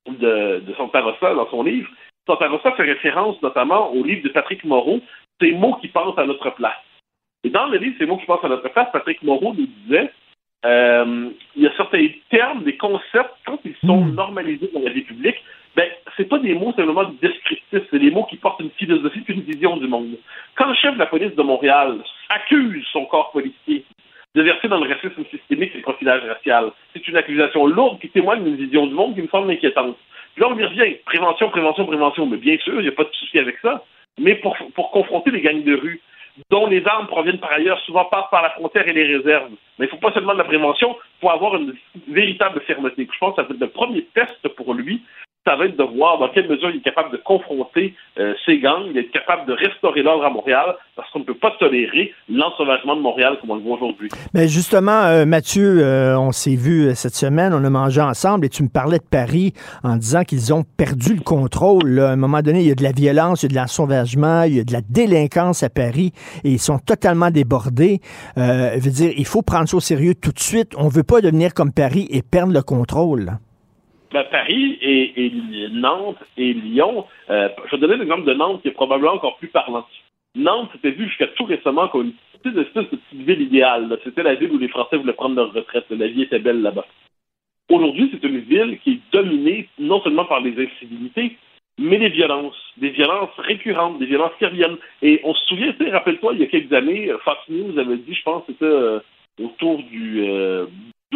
de, 0.08 0.60
de 0.66 0.72
Santa 0.78 1.00
Rosa 1.02 1.34
dans 1.34 1.48
son 1.50 1.62
livre. 1.62 1.88
Santa 2.26 2.48
Rosa 2.48 2.72
fait 2.76 2.82
référence 2.84 3.40
notamment 3.42 3.92
au 3.92 4.02
livre 4.04 4.22
de 4.24 4.30
Patrick 4.30 4.64
Moreau, 4.64 5.00
ces 5.40 5.52
mots 5.52 5.76
qui 5.80 5.88
pensent 5.88 6.18
à 6.18 6.24
notre 6.26 6.50
place. 6.50 6.82
Et 7.46 7.50
dans 7.50 7.66
le 7.68 7.78
livre, 7.78 7.94
c'est 7.96 8.06
moi 8.06 8.18
qui 8.18 8.26
pense 8.26 8.42
à 8.42 8.48
notre 8.48 8.68
face, 8.70 8.88
Patrick 8.92 9.22
Moreau 9.22 9.54
nous 9.54 9.68
disait 9.84 10.10
euh, 10.64 11.30
il 11.54 11.62
y 11.62 11.66
a 11.68 11.76
certains 11.76 12.04
termes, 12.28 12.64
des 12.64 12.76
concepts, 12.76 13.36
quand 13.46 13.60
ils 13.64 13.76
sont 13.86 14.04
normalisés 14.04 14.68
dans 14.74 14.80
la 14.80 14.90
vie 14.90 15.02
publique, 15.02 15.36
ben, 15.76 15.88
c'est 16.16 16.28
pas 16.28 16.40
des 16.40 16.54
mots 16.54 16.72
simplement 16.72 17.04
descriptifs, 17.22 17.84
c'est 17.88 18.00
des 18.00 18.10
mots 18.10 18.24
qui 18.24 18.36
portent 18.36 18.58
une 18.58 18.70
philosophie 18.70 19.22
une 19.28 19.42
vision 19.42 19.76
du 19.76 19.86
monde. 19.86 20.16
Quand 20.56 20.66
le 20.66 20.74
chef 20.74 20.94
de 20.94 20.98
la 20.98 21.06
police 21.06 21.36
de 21.36 21.42
Montréal 21.42 21.98
accuse 22.30 22.84
son 22.92 23.04
corps 23.04 23.30
policier 23.30 23.84
de 24.34 24.42
verser 24.42 24.66
dans 24.66 24.80
le 24.80 24.92
racisme 24.92 25.24
systémique 25.30 25.70
et 25.74 25.78
le 25.78 25.82
profilage 25.84 26.24
racial, 26.24 26.72
c'est 26.92 27.06
une 27.06 27.16
accusation 27.16 27.64
lourde 27.66 28.00
qui 28.00 28.08
témoigne 28.08 28.42
d'une 28.42 28.56
vision 28.56 28.88
du 28.88 28.94
monde 28.94 29.14
qui 29.14 29.22
me 29.22 29.28
semble 29.28 29.52
inquiétante. 29.52 29.96
Puis 30.34 30.42
là, 30.42 30.48
on 30.50 30.58
y 30.58 30.64
revient. 30.64 30.96
Prévention, 31.04 31.48
prévention, 31.50 31.86
prévention. 31.86 32.26
Mais 32.26 32.38
bien 32.38 32.58
sûr, 32.58 32.74
il 32.80 32.82
n'y 32.82 32.88
a 32.88 32.92
pas 32.92 33.04
de 33.04 33.12
souci 33.12 33.38
avec 33.38 33.56
ça. 33.62 33.84
Mais 34.18 34.34
pour, 34.34 34.56
pour 34.74 34.90
confronter 34.90 35.30
les 35.30 35.42
gangs 35.42 35.62
de 35.62 35.76
rue, 35.76 36.00
dont 36.50 36.66
les 36.66 36.86
armes 36.86 37.06
proviennent 37.06 37.38
par 37.38 37.52
ailleurs, 37.52 37.80
souvent 37.80 38.04
passent 38.04 38.30
par 38.30 38.42
la 38.42 38.50
frontière 38.50 38.86
et 38.88 38.92
les 38.92 39.16
réserves. 39.16 39.50
Mais 39.78 39.86
il 39.86 39.88
faut 39.88 39.96
pas 39.96 40.12
seulement 40.12 40.32
de 40.32 40.38
la 40.38 40.44
prévention, 40.44 40.96
faut 41.20 41.30
avoir 41.30 41.56
une 41.56 41.74
véritable 42.08 42.60
fermeté. 42.62 43.08
Je 43.10 43.18
pense 43.18 43.36
que 43.36 43.42
ça 43.42 43.48
va 43.48 43.54
être 43.54 43.60
le 43.60 43.68
premier 43.68 44.04
test 44.14 44.48
pour 44.48 44.74
lui 44.74 45.02
ça 45.46 45.54
va 45.54 45.66
être 45.66 45.76
de 45.76 45.96
voir 45.96 46.18
dans 46.18 46.28
quelle 46.28 46.48
mesure 46.48 46.70
il 46.70 46.78
est 46.78 46.82
capable 46.82 47.12
de 47.12 47.18
confronter 47.18 47.94
euh, 48.18 48.34
ces 48.44 48.58
gangs, 48.58 48.96
est 48.96 49.10
capable 49.12 49.46
de 49.46 49.52
restaurer 49.52 50.02
l'ordre 50.02 50.24
à 50.24 50.30
Montréal, 50.30 50.74
parce 50.96 51.08
qu'on 51.10 51.20
ne 51.20 51.24
peut 51.24 51.36
pas 51.36 51.52
tolérer 51.60 52.12
l'ensauvagement 52.28 52.96
de 52.96 53.00
Montréal 53.00 53.38
comme 53.40 53.50
on 53.50 53.54
le 53.54 53.62
voit 53.62 53.76
aujourd'hui. 53.76 54.08
Mais 54.34 54.48
justement, 54.48 55.04
euh, 55.04 55.24
Mathieu, 55.24 55.84
euh, 55.84 56.18
on 56.18 56.32
s'est 56.32 56.56
vu 56.56 56.92
cette 56.94 57.14
semaine, 57.14 57.54
on 57.54 57.62
a 57.62 57.70
mangé 57.70 58.00
ensemble 58.00 58.46
et 58.46 58.48
tu 58.48 58.64
me 58.64 58.68
parlais 58.68 58.98
de 58.98 59.04
Paris 59.08 59.52
en 59.84 59.96
disant 59.96 60.24
qu'ils 60.24 60.52
ont 60.52 60.64
perdu 60.76 61.14
le 61.14 61.22
contrôle. 61.22 62.00
À 62.00 62.10
un 62.10 62.16
moment 62.16 62.42
donné, 62.42 62.60
il 62.60 62.68
y 62.68 62.72
a 62.72 62.74
de 62.74 62.82
la 62.82 62.92
violence, 62.92 63.42
il 63.42 63.46
y 63.46 63.52
a 63.52 63.54
de 63.54 63.60
l'ensauvagement, 63.60 64.42
il 64.42 64.56
y 64.56 64.60
a 64.60 64.64
de 64.64 64.72
la 64.72 64.80
délinquance 64.88 65.62
à 65.62 65.70
Paris 65.70 66.12
et 66.42 66.50
ils 66.50 66.58
sont 66.58 66.78
totalement 66.78 67.30
débordés. 67.30 68.00
je 68.36 68.80
veux 68.80 68.90
dire, 68.90 69.12
il 69.16 69.26
faut 69.26 69.42
prendre 69.42 69.68
ça 69.68 69.76
au 69.76 69.80
sérieux 69.80 70.14
tout 70.14 70.32
de 70.32 70.40
suite. 70.40 70.72
On 70.76 70.86
ne 70.86 70.90
veut 70.90 71.04
pas 71.04 71.20
devenir 71.20 71.54
comme 71.54 71.72
Paris 71.72 72.08
et 72.10 72.22
perdre 72.22 72.52
le 72.52 72.62
contrôle. 72.62 73.38
Ben, 74.12 74.24
Paris 74.30 74.78
et, 74.80 75.32
Nantes 75.72 76.22
et 76.36 76.52
Lyon, 76.52 77.06
euh, 77.28 77.48
je 77.66 77.72
vais 77.72 77.80
donner 77.80 77.96
l'exemple 77.96 78.24
de 78.24 78.34
Nantes 78.34 78.62
qui 78.62 78.68
est 78.68 78.72
probablement 78.72 79.14
encore 79.14 79.36
plus 79.38 79.48
parlant. 79.48 79.86
Nantes, 80.36 80.70
c'était 80.72 80.92
vu 80.92 81.08
jusqu'à 81.08 81.26
tout 81.28 81.44
récemment 81.44 81.88
comme 81.88 82.12
une 82.44 82.58
espèce 82.58 82.84
de 82.84 82.96
petite 82.96 83.26
ville 83.26 83.40
idéale. 83.40 83.98
C'était 84.04 84.22
la 84.22 84.34
ville 84.34 84.52
où 84.52 84.58
les 84.58 84.68
Français 84.68 84.96
voulaient 84.96 85.12
prendre 85.12 85.34
leur 85.34 85.52
retraite. 85.52 85.86
La 85.90 86.06
vie 86.06 86.22
était 86.22 86.38
belle 86.38 86.62
là-bas. 86.62 86.86
Aujourd'hui, 87.68 88.10
c'est 88.12 88.26
une 88.26 88.38
ville 88.40 88.78
qui 88.84 88.92
est 88.92 89.00
dominée 89.12 89.68
non 89.78 90.00
seulement 90.02 90.24
par 90.24 90.40
les 90.40 90.52
incivilités, 90.52 91.36
mais 91.78 91.98
les 91.98 92.10
violences, 92.10 92.56
des 92.76 92.90
violences 92.90 93.34
récurrentes, 93.38 93.98
des 93.98 94.06
violences 94.06 94.32
qui 94.38 94.46
reviennent. 94.46 94.76
Et 95.02 95.20
on 95.24 95.34
se 95.34 95.44
souvient, 95.46 95.74
rappelle-toi, 95.90 96.34
il 96.34 96.40
y 96.40 96.44
a 96.44 96.46
quelques 96.46 96.72
années, 96.72 97.10
Fox 97.24 97.40
News 97.48 97.76
avait 97.78 97.96
dit, 97.96 98.14
je 98.14 98.22
pense, 98.22 98.44
c'était 98.46 98.64
euh, 98.64 99.00
autour 99.42 99.82
du, 99.82 100.22
euh, 100.22 100.66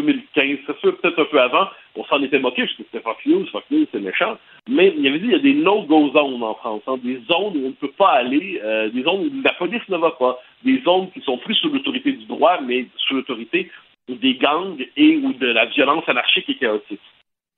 2015, 0.02 0.58
c'est 0.66 0.78
sûr, 0.78 0.96
peut-être 0.98 1.20
un 1.20 1.24
peu 1.24 1.40
avant, 1.40 1.68
on 1.96 2.04
s'en 2.04 2.22
était 2.22 2.38
moqué 2.38 2.62
parce 2.62 2.74
que 2.74 2.82
c'était 2.84 3.02
Fox 3.02 3.24
News, 3.26 3.46
News, 3.70 3.86
c'est 3.92 4.00
méchant. 4.00 4.38
Mais 4.68 4.92
il 4.96 5.02
y 5.02 5.08
avait 5.08 5.18
dit 5.18 5.26
il 5.26 5.32
y 5.32 5.36
a 5.36 5.38
des 5.38 5.54
no-go 5.54 6.10
zones 6.12 6.42
en 6.42 6.54
France, 6.54 6.82
hein, 6.86 6.98
des 7.02 7.20
zones 7.28 7.56
où 7.56 7.66
on 7.66 7.68
ne 7.68 7.80
peut 7.80 7.92
pas 7.96 8.10
aller, 8.10 8.60
euh, 8.62 8.88
des 8.90 9.02
zones 9.02 9.26
où 9.26 9.42
la 9.42 9.52
police 9.54 9.86
ne 9.88 9.96
va 9.96 10.12
pas, 10.12 10.38
des 10.64 10.80
zones 10.82 11.10
qui 11.12 11.20
sont 11.20 11.38
plus 11.38 11.54
sous 11.54 11.68
l'autorité 11.68 12.12
du 12.12 12.24
droit, 12.26 12.60
mais 12.60 12.86
sous 12.96 13.14
l'autorité 13.14 13.70
des 14.08 14.34
gangs 14.34 14.84
et 14.96 15.16
de 15.16 15.46
la 15.46 15.66
violence 15.66 16.08
anarchique 16.08 16.48
et 16.48 16.56
chaotique. 16.56 17.00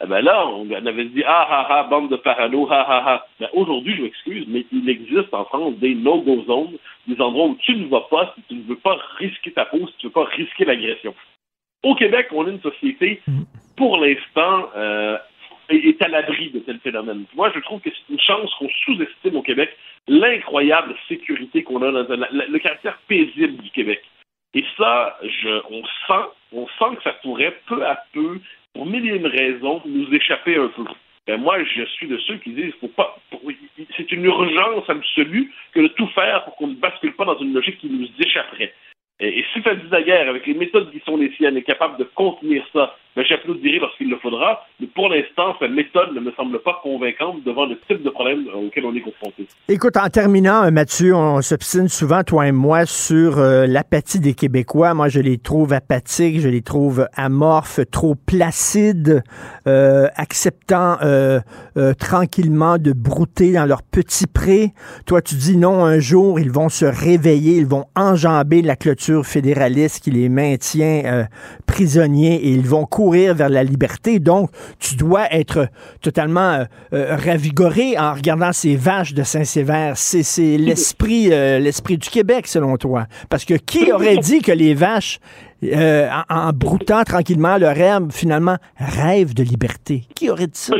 Eh 0.04 0.06
ben 0.08 0.20
là, 0.20 0.48
on 0.48 0.68
avait 0.70 1.04
dit 1.04 1.22
ah 1.24 1.46
ah 1.48 1.66
ah, 1.70 1.82
bande 1.84 2.10
de 2.10 2.16
parano, 2.16 2.66
ah 2.70 2.84
ah 2.88 3.24
ah. 3.40 3.48
Aujourd'hui, 3.52 3.94
je 3.96 4.02
m'excuse, 4.02 4.46
mais 4.48 4.66
il 4.72 4.88
existe 4.90 5.32
en 5.32 5.44
France 5.44 5.74
des 5.76 5.94
no-go 5.94 6.42
zones, 6.44 6.76
des 7.06 7.20
endroits 7.20 7.46
où 7.46 7.56
tu 7.60 7.76
ne 7.76 7.86
vas 7.86 8.06
pas 8.10 8.34
si 8.34 8.42
tu 8.48 8.54
ne 8.54 8.62
veux 8.64 8.76
pas 8.76 8.98
risquer 9.18 9.52
ta 9.52 9.64
peau, 9.64 9.78
si 9.86 9.94
tu 9.98 10.06
ne 10.06 10.08
veux 10.08 10.14
pas 10.14 10.24
risquer 10.24 10.64
l'agression. 10.64 11.14
Au 11.82 11.94
Québec, 11.94 12.28
on 12.32 12.46
a 12.46 12.50
une 12.50 12.60
société, 12.60 13.20
pour 13.76 13.98
l'instant, 13.98 14.70
euh, 14.76 15.18
est 15.68 16.00
à 16.02 16.08
l'abri 16.08 16.50
de 16.50 16.60
tel 16.60 16.78
phénomène. 16.78 17.24
Moi, 17.34 17.50
je 17.54 17.60
trouve 17.60 17.80
que 17.80 17.90
c'est 17.90 18.12
une 18.12 18.20
chance 18.20 18.52
qu'on 18.58 18.68
sous-estime 18.84 19.36
au 19.36 19.42
Québec 19.42 19.76
l'incroyable 20.08 20.94
sécurité 21.08 21.62
qu'on 21.62 21.82
a 21.82 21.90
dans 21.90 22.26
le 22.30 22.58
caractère 22.58 22.98
paisible 23.08 23.62
du 23.62 23.70
Québec. 23.70 24.02
Et 24.54 24.64
ça, 24.76 25.18
je, 25.22 25.60
on 25.70 25.82
sent, 26.06 26.28
on 26.52 26.66
sent 26.66 26.96
que 26.96 27.02
ça 27.04 27.12
pourrait 27.22 27.56
peu 27.66 27.86
à 27.86 28.02
peu, 28.12 28.38
pour 28.74 28.86
mille 28.86 29.06
et 29.06 29.16
une 29.16 29.26
raisons, 29.26 29.82
nous 29.86 30.12
échapper 30.14 30.56
un 30.56 30.68
peu. 30.68 30.84
Ben 31.26 31.40
moi, 31.40 31.62
je 31.62 31.84
suis 31.84 32.08
de 32.08 32.18
ceux 32.18 32.36
qui 32.38 32.50
disent 32.50 32.74
faut 32.80 32.88
pas. 32.88 33.16
C'est 33.96 34.10
une 34.10 34.24
urgence 34.24 34.88
absolue 34.88 35.52
que 35.72 35.80
de 35.80 35.88
tout 35.88 36.08
faire 36.08 36.44
pour 36.44 36.56
qu'on 36.56 36.66
ne 36.66 36.74
bascule 36.74 37.14
pas 37.14 37.24
dans 37.24 37.38
une 37.38 37.54
logique 37.54 37.78
qui 37.78 37.88
nous 37.88 38.08
échapperait. 38.18 38.74
Et, 39.22 39.44
si 39.52 39.62
la 39.90 40.02
guerre 40.02 40.28
avec 40.28 40.46
les 40.46 40.54
méthodes 40.54 40.90
qui 40.90 41.00
sont 41.06 41.16
les 41.16 41.30
siennes, 41.36 41.56
est 41.56 41.62
capable 41.62 41.96
de 41.96 42.04
contenir 42.04 42.64
ça, 42.72 42.96
ben, 43.14 43.24
j'applaudirai 43.28 43.78
lorsqu'il 43.78 44.08
le 44.08 44.16
faudra. 44.16 44.64
Mais 44.80 44.86
pour 44.86 45.08
l'instant, 45.10 45.54
cette 45.60 45.70
méthode 45.70 46.14
ne 46.14 46.20
me 46.20 46.32
semble 46.32 46.58
pas 46.60 46.80
convaincante 46.82 47.44
devant 47.44 47.66
le 47.66 47.78
type 47.86 48.02
de 48.02 48.08
problème 48.08 48.46
auquel 48.54 48.86
on 48.86 48.94
est 48.94 49.02
confronté. 49.02 49.46
Écoute, 49.68 49.98
en 49.98 50.08
terminant, 50.08 50.64
euh, 50.64 50.70
Mathieu, 50.70 51.14
on 51.14 51.42
s'obstine 51.42 51.88
souvent, 51.88 52.22
toi 52.24 52.48
et 52.48 52.52
moi, 52.52 52.86
sur 52.86 53.38
euh, 53.38 53.66
l'apathie 53.66 54.18
des 54.18 54.32
Québécois. 54.32 54.94
Moi, 54.94 55.08
je 55.08 55.20
les 55.20 55.36
trouve 55.36 55.74
apathiques, 55.74 56.40
je 56.40 56.48
les 56.48 56.62
trouve 56.62 57.06
amorphes, 57.14 57.80
trop 57.90 58.14
placides, 58.14 59.22
euh, 59.66 60.06
acceptant 60.16 60.98
tranquillement 61.98 62.78
de 62.78 62.92
brouter 62.92 63.52
dans 63.52 63.66
leur 63.66 63.82
petit 63.82 64.26
pré. 64.26 64.70
Toi, 65.06 65.20
tu 65.20 65.34
dis 65.34 65.56
non, 65.56 65.84
un 65.84 65.98
jour, 65.98 66.40
ils 66.40 66.50
vont 66.50 66.68
se 66.68 66.84
réveiller, 66.84 67.56
ils 67.56 67.66
vont 67.66 67.84
enjamber 67.94 68.62
la 68.62 68.76
clôture 68.76 69.26
fédéraliste 69.26 70.04
qui 70.04 70.10
les 70.10 70.28
maintient 70.28 71.26
prisonniers 71.66 72.36
et 72.36 72.48
ils 72.48 72.66
vont 72.66 72.84
courir 72.84 73.01
vers 73.10 73.48
la 73.48 73.64
liberté. 73.64 74.18
Donc, 74.18 74.50
tu 74.78 74.96
dois 74.96 75.32
être 75.32 75.68
totalement 76.00 76.52
euh, 76.52 76.64
euh, 76.92 77.16
ravigoré 77.16 77.98
en 77.98 78.14
regardant 78.14 78.52
ces 78.52 78.76
vaches 78.76 79.14
de 79.14 79.22
Saint-Sévère. 79.22 79.94
C'est 79.96 80.56
l'esprit 80.56 81.32
euh, 81.32 81.58
l'esprit 81.58 81.98
du 81.98 82.08
Québec, 82.08 82.46
selon 82.46 82.76
toi. 82.76 83.06
Parce 83.28 83.44
que 83.44 83.54
qui 83.54 83.92
aurait 83.92 84.18
dit 84.18 84.42
que 84.42 84.52
les 84.52 84.74
vaches, 84.74 85.18
en, 85.62 86.50
broutant 86.52 87.04
tranquillement 87.04 87.56
leur 87.56 87.76
herbe, 87.78 88.12
finalement, 88.12 88.56
rêvent 88.78 89.34
de 89.34 89.42
liberté? 89.42 90.02
Qui 90.14 90.30
aurait 90.30 90.46
dit 90.46 90.58
ça? 90.58 90.74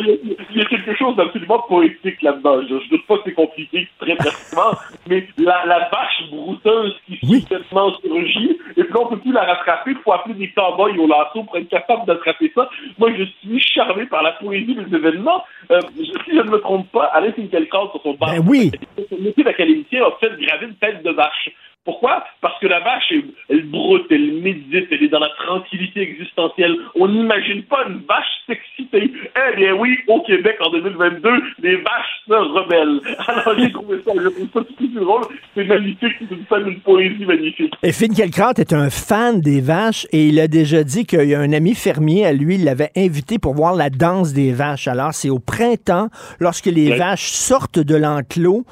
il 0.55 0.59
y 0.59 0.63
a 0.63 0.65
quelque 0.67 0.95
chose 0.97 1.17
d'absolument 1.17 1.61
poétique 1.69 2.21
là-dedans. 2.23 2.61
Je, 2.69 2.75
ne 2.75 2.91
doute 2.91 3.07
pas 3.07 3.17
que 3.17 3.23
c'est 3.27 3.33
compliqué, 3.33 3.89
très 3.99 4.17
pertinent, 4.17 4.73
mais 5.09 5.27
la, 5.39 5.65
la, 5.67 5.89
vache 5.91 6.31
brouteuse 6.31 6.95
qui 7.07 7.19
oui. 7.23 7.41
subitement 7.43 7.93
surgit, 8.01 8.59
et 8.77 8.85
puis 8.85 8.93
on 8.97 9.05
ne 9.05 9.11
peut 9.11 9.21
plus 9.21 9.33
la 9.33 9.45
rattraper, 9.45 9.93
il 9.93 9.97
faut 9.99 10.13
appeler 10.13 10.35
des 10.35 10.51
cowboys 10.51 10.99
au 10.99 11.07
lasso 11.07 11.45
pour 11.45 11.57
être 11.57 11.69
capable 11.69 12.07
d'attraper 12.07 12.53
ça. 12.55 12.69
Moi, 12.99 13.11
je 13.17 13.25
suis 13.25 13.61
charmé 13.61 14.07
par 14.07 14.23
la 14.23 14.33
poésie 14.33 14.75
des 14.75 14.97
événements. 14.97 15.43
Euh, 15.71 15.81
si 15.97 16.13
je 16.31 16.43
ne 16.43 16.51
me 16.51 16.59
trompe 16.59 16.91
pas, 16.91 17.05
Alain 17.13 17.33
Finkielkraut, 17.33 17.91
sur 17.91 18.03
son 18.03 18.15
ben 18.15 18.43
oui. 18.47 18.71
son 19.09 19.19
métier 19.19 19.45
d'académicien, 19.45 20.05
a 20.05 20.11
fait 20.21 20.33
graver 20.41 20.67
une 20.67 20.75
tête 20.77 21.03
de 21.03 21.11
vache. 21.11 21.51
Pourquoi? 21.85 22.25
Parce 22.41 22.59
que 22.61 22.69
la 22.69 22.79
vache, 22.81 23.13
elle, 23.49 23.65
broute, 23.65 24.07
elle 24.11 24.41
médite, 24.41 24.87
elle 24.91 25.03
est 25.03 25.09
dans 25.09 25.19
la 25.19 25.31
tranquillité 25.31 26.03
existentielle. 26.03 26.77
On 26.95 27.09
n'imagine 27.09 27.65
pas 27.65 27.85
une 27.89 28.03
vache 28.09 28.25
s'exciter. 28.47 29.11
Eh 29.37 29.57
bien 29.57 29.75
oui, 29.75 29.99
au 30.07 30.21
Québec 30.23 30.57
en 30.61 30.71
2022, 30.71 31.31
les 31.63 31.77
vaches 31.77 32.23
se 32.29 32.35
rebellent. 32.35 33.01
Alors 33.27 33.59
j'ai 33.59 33.73
trouvé 33.73 33.99
ça, 34.05 34.13
j'ai 34.15 34.31
trouvé 34.31 34.49
ça 34.53 34.61
tout 34.61 34.75
plus 34.75 34.89
drôle. 34.89 35.23
C'est 35.55 35.65
magnifique, 35.65 36.13
c'est 36.19 36.31
une 36.31 36.69
une 36.69 36.81
poésie 36.81 37.25
magnifique. 37.25 37.75
Et 37.83 37.93
Finn 37.93 38.13
est 38.13 38.73
un 38.73 38.91
fan 38.91 39.41
des 39.41 39.61
vaches 39.61 40.07
et 40.13 40.27
il 40.27 40.39
a 40.39 40.49
déjà 40.49 40.85
dit 40.85 41.05
qu'il 41.05 41.25
y 41.29 41.35
a 41.35 41.41
un 41.41 41.53
ami 41.53 41.75
fermier 41.75 42.25
à 42.27 42.33
lui, 42.33 42.57
il 42.57 42.65
l'avait 42.65 42.91
invité 42.97 43.39
pour 43.39 43.55
voir 43.55 43.75
la 43.75 43.91
danse 43.91 44.33
des 44.33 44.53
vaches. 44.53 44.87
Alors 44.87 45.15
c'est 45.15 45.31
au 45.31 45.39
printemps, 45.39 46.09
lorsque 46.39 46.67
les 46.67 46.97
vaches 46.97 47.31
sortent 47.31 47.79
de 47.81 47.97
l'enclos, 47.97 48.65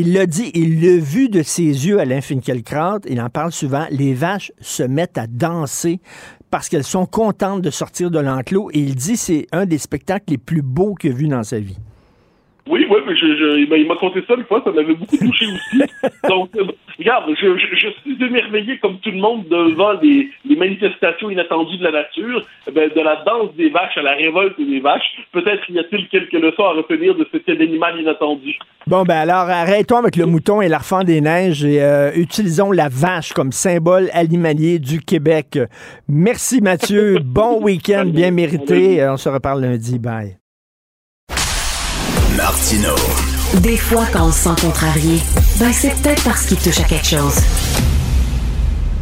il 0.00 0.12
l'a 0.12 0.26
dit, 0.26 0.50
il 0.54 0.82
l'a 0.82 0.98
vu 0.98 1.30
de 1.30 1.42
ses 1.42 1.62
yeux, 1.62 2.00
Alain 2.00 2.20
Finkielkraut, 2.20 3.00
il 3.08 3.18
en 3.20 3.30
parle 3.30 3.50
souvent, 3.50 3.86
les 3.90 4.12
vaches 4.12 4.52
se 4.60 4.82
mettent 4.82 5.16
à 5.16 5.26
danser 5.26 6.00
parce 6.50 6.68
qu'elles 6.68 6.84
sont 6.84 7.06
contentes 7.06 7.62
de 7.62 7.70
sortir 7.70 8.10
de 8.10 8.18
l'enclos. 8.18 8.70
Et 8.72 8.80
il 8.80 8.94
dit 8.94 9.16
c'est 9.16 9.46
un 9.52 9.64
des 9.64 9.78
spectacles 9.78 10.26
les 10.28 10.38
plus 10.38 10.62
beaux 10.62 10.94
qu'il 10.94 11.12
a 11.12 11.14
vu 11.14 11.28
dans 11.28 11.42
sa 11.42 11.60
vie. 11.60 11.78
Oui, 12.68 12.84
oui, 12.90 12.98
mais 13.06 13.16
je, 13.16 13.58
il 13.60 13.86
m'a 13.86 13.94
conté 13.94 14.24
ça 14.26 14.34
une 14.34 14.44
fois, 14.44 14.60
ça 14.64 14.72
m'avait 14.72 14.94
beaucoup 14.94 15.16
touché 15.16 15.46
aussi. 15.46 15.82
Donc, 16.28 16.50
euh, 16.56 16.64
regarde, 16.98 17.32
je, 17.40 17.56
je, 17.58 17.88
suis 17.88 18.24
émerveillé 18.24 18.78
comme 18.78 18.98
tout 18.98 19.10
le 19.10 19.18
monde 19.18 19.46
devant 19.48 19.92
les, 20.02 20.28
les 20.44 20.56
manifestations 20.56 21.30
inattendues 21.30 21.78
de 21.78 21.84
la 21.84 21.92
nature, 21.92 22.42
eh 22.66 22.72
ben, 22.72 22.90
de 22.94 23.00
la 23.00 23.22
danse 23.24 23.54
des 23.56 23.70
vaches 23.70 23.96
à 23.96 24.02
la 24.02 24.14
révolte 24.14 24.58
des 24.58 24.80
vaches. 24.80 25.16
Peut-être 25.30 25.62
y 25.70 25.78
a-t-il 25.78 26.08
quelques 26.08 26.32
leçons 26.32 26.64
à 26.64 26.72
retenir 26.72 27.14
de 27.14 27.26
cet 27.30 27.48
animal 27.48 28.00
inattendu. 28.00 28.58
Bon, 28.88 29.04
ben 29.04 29.16
alors, 29.16 29.48
arrêtons 29.48 29.98
avec 29.98 30.16
le 30.16 30.26
mouton 30.26 30.60
et 30.60 30.68
l'arfan 30.68 31.04
des 31.04 31.20
neiges 31.20 31.64
et 31.64 31.80
euh, 31.80 32.10
utilisons 32.16 32.72
la 32.72 32.88
vache 32.88 33.32
comme 33.32 33.52
symbole 33.52 34.08
animalier 34.12 34.80
du 34.80 35.00
Québec. 35.00 35.58
Merci 36.08 36.60
Mathieu, 36.60 37.18
bon 37.24 37.62
week-end 37.62 38.06
bien 38.06 38.32
mérité. 38.32 39.06
On 39.08 39.16
se 39.16 39.28
reparle 39.28 39.62
lundi. 39.62 39.98
Bye. 39.98 40.45
Martino. 42.36 42.94
Des 43.62 43.76
fois, 43.76 44.04
quand 44.12 44.26
on 44.28 44.32
se 44.32 44.44
sent 44.44 44.60
contrarié, 44.60 45.18
ben 45.58 45.72
c'est 45.72 45.90
peut-être 46.02 46.22
parce 46.24 46.46
qu'il 46.46 46.58
touche 46.58 46.80
à 46.80 46.84
quelque 46.84 47.06
chose. 47.06 47.34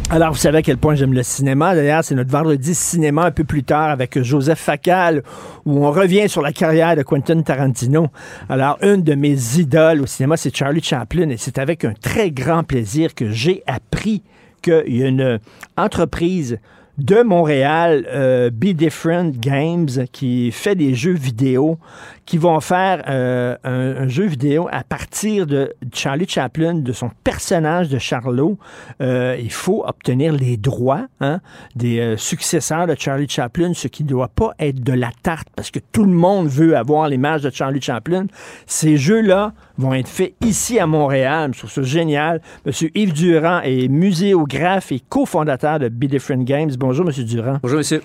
Alors, 0.09 0.31
vous 0.31 0.37
savez 0.37 0.59
à 0.59 0.61
quel 0.61 0.77
point 0.77 0.95
j'aime 0.95 1.13
le 1.13 1.23
cinéma. 1.23 1.75
D'ailleurs, 1.75 2.03
c'est 2.03 2.15
notre 2.15 2.31
vendredi 2.31 2.73
cinéma 2.73 3.23
un 3.25 3.31
peu 3.31 3.43
plus 3.43 3.63
tard 3.63 3.89
avec 3.89 4.21
Joseph 4.21 4.59
Facal, 4.59 5.23
où 5.65 5.85
on 5.85 5.91
revient 5.91 6.29
sur 6.29 6.41
la 6.41 6.53
carrière 6.53 6.95
de 6.95 7.03
Quentin 7.03 7.41
Tarantino. 7.41 8.07
Alors, 8.47 8.77
une 8.81 9.03
de 9.03 9.15
mes 9.15 9.35
idoles 9.57 10.01
au 10.01 10.05
cinéma, 10.05 10.37
c'est 10.37 10.55
Charlie 10.55 10.83
Chaplin, 10.83 11.29
et 11.29 11.37
c'est 11.37 11.57
avec 11.57 11.83
un 11.83 11.93
très 11.93 12.31
grand 12.31 12.63
plaisir 12.63 13.13
que 13.15 13.31
j'ai 13.31 13.63
appris 13.67 14.23
qu'il 14.61 14.95
y 14.95 15.03
a 15.03 15.07
une 15.07 15.39
entreprise 15.75 16.59
de 16.97 17.21
Montréal, 17.23 18.07
euh, 18.09 18.49
Be 18.49 18.67
Different 18.67 19.31
Games, 19.37 19.89
qui 20.11 20.51
fait 20.51 20.75
des 20.75 20.93
jeux 20.93 21.13
vidéo, 21.13 21.77
qui 22.25 22.37
vont 22.37 22.59
faire 22.59 23.03
euh, 23.07 23.55
un, 23.63 24.03
un 24.03 24.07
jeu 24.07 24.25
vidéo 24.25 24.67
à 24.71 24.83
partir 24.83 25.45
de 25.45 25.73
Charlie 25.93 26.27
Chaplin, 26.27 26.73
de 26.73 26.91
son 26.91 27.11
personnage 27.23 27.89
de 27.89 27.99
Charlot. 27.99 28.57
Euh, 29.01 29.37
il 29.39 29.51
faut 29.51 29.83
obtenir 29.85 30.33
les 30.33 30.57
droits 30.57 31.05
hein, 31.21 31.39
des 31.75 31.99
euh, 31.99 32.17
successeurs 32.17 32.87
de 32.87 32.95
Charlie 32.97 33.29
Chaplin, 33.29 33.73
ce 33.73 33.87
qui 33.87 34.03
ne 34.03 34.09
doit 34.09 34.27
pas 34.27 34.53
être 34.59 34.83
de 34.83 34.93
la 34.93 35.11
tarte, 35.21 35.47
parce 35.55 35.69
que 35.69 35.79
tout 35.91 36.03
le 36.03 36.11
monde 36.11 36.47
veut 36.47 36.75
avoir 36.75 37.09
l'image 37.09 37.43
de 37.43 37.51
Charlie 37.51 37.81
Chaplin. 37.81 38.25
Ces 38.65 38.97
jeux-là 38.97 39.53
vont 39.77 39.93
être 39.93 40.07
faits 40.07 40.33
ici 40.41 40.79
à 40.79 40.87
Montréal. 40.87 41.51
Je 41.53 41.59
trouve 41.59 41.71
ça 41.71 41.83
génial. 41.83 42.41
Monsieur 42.65 42.89
Yves 42.95 43.13
Durand 43.13 43.61
est 43.63 43.87
muséographe 43.87 44.91
et 44.91 44.99
cofondateur 44.99 45.79
de 45.79 45.89
Be 45.89 46.05
Different 46.05 46.43
Games. 46.43 46.71
Bonjour, 46.77 47.05
Monsieur 47.05 47.23
Durand. 47.23 47.59
Bonjour, 47.61 47.77
monsieur. 47.77 48.01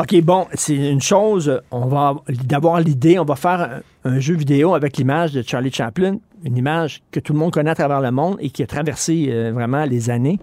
OK, 0.00 0.20
bon, 0.22 0.46
c'est 0.54 0.76
une 0.76 1.00
chose, 1.00 1.60
on 1.72 1.86
va 1.86 2.14
d'avoir 2.28 2.78
l'idée, 2.78 3.18
on 3.18 3.24
va 3.24 3.34
faire 3.34 3.80
un, 4.04 4.20
jeu 4.20 4.36
vidéo 4.36 4.74
avec 4.74 4.96
l'image 4.96 5.32
de 5.32 5.42
Charlie 5.42 5.72
Chaplin, 5.72 6.18
une 6.44 6.56
image 6.56 7.02
que 7.10 7.18
tout 7.18 7.32
le 7.32 7.40
monde 7.40 7.52
connaît 7.52 7.70
à 7.70 7.74
travers 7.74 8.00
le 8.00 8.12
monde 8.12 8.36
et 8.38 8.50
qui 8.50 8.62
a 8.62 8.68
traversé 8.68 9.26
euh, 9.28 9.50
vraiment 9.52 9.84
les 9.86 10.08
années. 10.08 10.38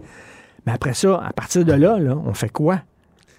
Mais 0.66 0.72
après 0.72 0.92
ça, 0.92 1.22
à 1.26 1.32
partir 1.32 1.64
de 1.64 1.72
là, 1.72 1.98
là 1.98 2.18
on 2.26 2.34
fait 2.34 2.50
quoi? 2.50 2.82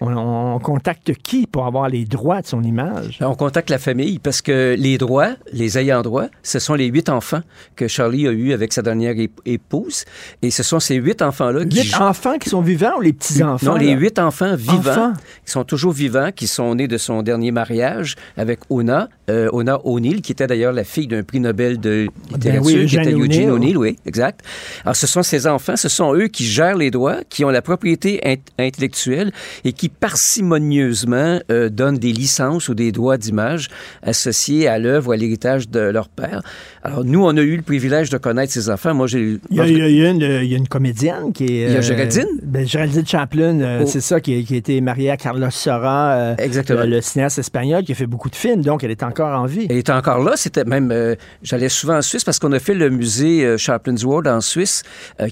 On, 0.00 0.16
on, 0.16 0.58
contacte 0.60 1.12
qui 1.14 1.46
pour 1.46 1.66
avoir 1.66 1.88
les 1.88 2.04
droits 2.04 2.40
de 2.40 2.46
son 2.46 2.62
image? 2.62 3.18
On 3.20 3.34
contacte 3.34 3.68
la 3.68 3.78
famille 3.78 4.18
parce 4.18 4.42
que 4.42 4.76
les 4.78 4.96
droits, 4.96 5.30
les 5.52 5.76
ayants 5.76 6.02
droit, 6.02 6.26
ce 6.42 6.58
sont 6.58 6.74
les 6.74 6.86
huit 6.86 7.08
enfants 7.08 7.40
que 7.74 7.88
Charlie 7.88 8.28
a 8.28 8.30
eus 8.30 8.52
avec 8.52 8.72
sa 8.72 8.82
dernière 8.82 9.14
épouse. 9.44 10.04
Et 10.42 10.50
ce 10.50 10.62
sont 10.62 10.78
ces 10.78 10.94
huit 10.96 11.20
enfants-là 11.20 11.64
qui... 11.64 11.82
Huit 11.82 12.00
enfants 12.00 12.38
qui 12.38 12.48
sont 12.48 12.60
vivants 12.60 12.98
ou 12.98 13.00
les 13.00 13.12
petits-enfants? 13.12 13.66
Non, 13.66 13.74
les 13.74 13.92
huit 13.92 14.18
enfants 14.18 14.54
vivants, 14.54 14.78
enfants. 14.78 15.12
qui 15.44 15.50
sont 15.50 15.64
toujours 15.64 15.92
vivants, 15.92 16.30
qui 16.34 16.46
sont 16.46 16.76
nés 16.76 16.88
de 16.88 16.96
son 16.96 17.22
dernier 17.22 17.50
mariage 17.50 18.14
avec 18.36 18.60
Ona, 18.70 19.08
euh, 19.30 19.48
Ona 19.52 19.84
O'Neill, 19.84 20.22
qui 20.22 20.32
était 20.32 20.46
d'ailleurs 20.46 20.72
la 20.72 20.84
fille 20.84 21.08
d'un 21.08 21.22
prix 21.24 21.40
Nobel 21.40 21.80
de 21.80 22.06
littérature, 22.30 22.62
ben 22.62 22.66
oui, 22.66 22.86
qui 22.86 22.96
était 22.96 23.12
Eugene 23.12 23.50
O'Neill, 23.50 23.76
oui, 23.76 23.96
exact. 24.06 24.42
Alors, 24.84 24.96
ce 24.96 25.06
sont 25.06 25.22
ces 25.22 25.46
enfants, 25.46 25.76
ce 25.76 25.88
sont 25.88 26.14
eux 26.14 26.28
qui 26.28 26.44
gèrent 26.44 26.76
les 26.76 26.90
droits, 26.90 27.18
qui 27.28 27.44
ont 27.44 27.50
la 27.50 27.62
propriété 27.62 28.20
int 28.24 28.36
intellectuelle 28.58 29.32
et 29.64 29.72
qui 29.72 29.87
parcimonieusement 29.88 31.40
euh, 31.50 31.68
donnent 31.68 31.98
des 31.98 32.12
licences 32.12 32.68
ou 32.68 32.74
des 32.74 32.92
droits 32.92 33.16
d'image 33.16 33.68
associés 34.02 34.68
à 34.68 34.78
l'œuvre 34.78 35.08
ou 35.08 35.12
à 35.12 35.16
l'héritage 35.16 35.68
de 35.68 35.80
leur 35.80 36.08
père. 36.08 36.42
Alors, 36.82 37.04
nous, 37.04 37.24
on 37.24 37.36
a 37.36 37.40
eu 37.40 37.56
le 37.56 37.62
privilège 37.62 38.08
de 38.08 38.18
connaître 38.18 38.52
ces 38.52 38.70
enfants. 38.70 38.94
Moi, 38.94 39.06
j'ai... 39.06 39.20
Il, 39.20 39.40
il, 39.50 39.78
il, 39.78 39.96
y 39.96 40.54
a 40.54 40.56
une, 40.56 40.68
comédienne 40.68 41.32
qui 41.32 41.44
est... 41.44 41.66
Il 41.66 41.72
y 41.72 41.76
a 41.76 41.80
Géraldine? 41.80 42.22
Euh, 42.22 42.44
ben, 42.44 42.66
Géraldine 42.66 43.06
Chaplin, 43.06 43.60
euh, 43.60 43.80
oh. 43.82 43.86
c'est 43.86 44.00
ça, 44.00 44.20
qui, 44.20 44.44
qui, 44.44 44.54
a 44.54 44.56
été 44.56 44.80
mariée 44.80 45.10
à 45.10 45.16
Carlos 45.16 45.50
Sora, 45.50 46.12
euh, 46.12 46.34
Exactement. 46.38 46.84
Le, 46.84 46.86
le, 46.86 47.00
cinéaste 47.00 47.38
espagnol 47.38 47.82
qui 47.84 47.92
a 47.92 47.94
fait 47.94 48.06
beaucoup 48.06 48.30
de 48.30 48.36
films, 48.36 48.62
donc 48.62 48.84
elle 48.84 48.90
est 48.90 49.02
encore 49.02 49.38
en 49.38 49.46
vie. 49.46 49.66
Elle 49.68 49.76
est 49.76 49.90
encore 49.90 50.22
là. 50.22 50.32
C'était 50.36 50.64
même... 50.64 50.94
J'allais 51.42 51.68
souvent 51.68 51.98
en 51.98 52.02
Suisse 52.02 52.24
parce 52.24 52.38
qu'on 52.38 52.52
a 52.52 52.58
fait 52.58 52.74
le 52.74 52.90
musée 52.90 53.56
Chaplin's 53.58 54.04
World 54.04 54.28
en 54.28 54.40
Suisse, 54.40 54.82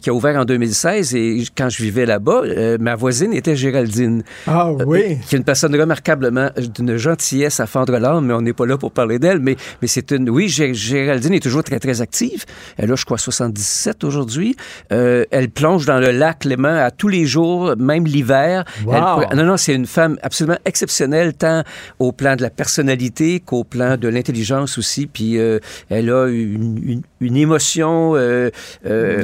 qui 0.03 0.11
a 0.11 0.13
ouvert 0.13 0.39
en 0.39 0.45
2016, 0.45 1.15
et 1.15 1.45
quand 1.57 1.69
je 1.69 1.83
vivais 1.83 2.07
là-bas, 2.07 2.43
ma 2.79 2.95
voisine 2.97 3.33
était 3.33 3.57
Géraldine. 3.57 4.23
Ah 4.47 4.71
oui? 4.73 5.19
qui 5.27 5.35
est 5.35 5.39
une 5.39 5.45
personne 5.45 5.75
remarquablement 5.75 6.51
d'une 6.57 6.97
gentillesse 6.97 7.61
à 7.61 7.67
fendre 7.67 7.99
l'âme, 7.99 8.27
mais 8.27 8.35
on 8.35 8.41
n'est 8.41 8.53
pas 8.53 8.67
là 8.67 8.79
pour 8.79 8.93
parler 8.93 9.19
d'elle, 9.19 9.41
mais, 9.41 9.57
mais 9.83 9.89
c'est 9.89 10.13
une... 10.13 10.31
Oui, 10.31 10.49
Géraldine 10.49 11.35
est 11.35 11.43
toujours 11.43 11.65
très, 11.65 11.79
très 11.81 12.01
active. 12.01 12.45
Elle 12.77 12.93
a, 12.93 12.97
je 12.97 13.05
crois, 13.05 13.19
77 13.19 14.05
aujourd'hui. 14.05 14.57
Euh, 14.93 15.25
elle 15.31 15.51
plonge 15.51 15.87
dans 15.87 15.99
le 15.99 16.11
lac 16.11 16.45
Léman 16.45 16.77
à 16.77 16.91
tous 16.91 17.09
les 17.09 17.27
jours, 17.27 17.75
même 17.77 18.07
l'hiver. 18.07 18.65
Wow. 18.85 19.35
Non, 19.35 19.45
non, 19.45 19.57
c'est 19.57 19.75
une 19.75 19.87
femme 19.87 20.19
absolument 20.23 20.59
exceptionnelle, 20.65 21.35
tant 21.35 21.63
au 21.99 22.13
plan 22.13 22.37
de 22.37 22.43
la 22.43 22.51
personnalité 22.51 23.41
qu'au 23.41 23.65
plan 23.65 23.97
de 23.97 24.09
l'intelligence 24.09 24.79
aussi. 24.79 25.07
Puis 25.07 25.39
euh, 25.39 25.59
elle 25.91 26.11
a 26.11 26.27
une, 26.29 26.79
une, 26.85 27.03
une 27.21 27.37
émotion, 27.37 28.13
euh, 28.15 28.51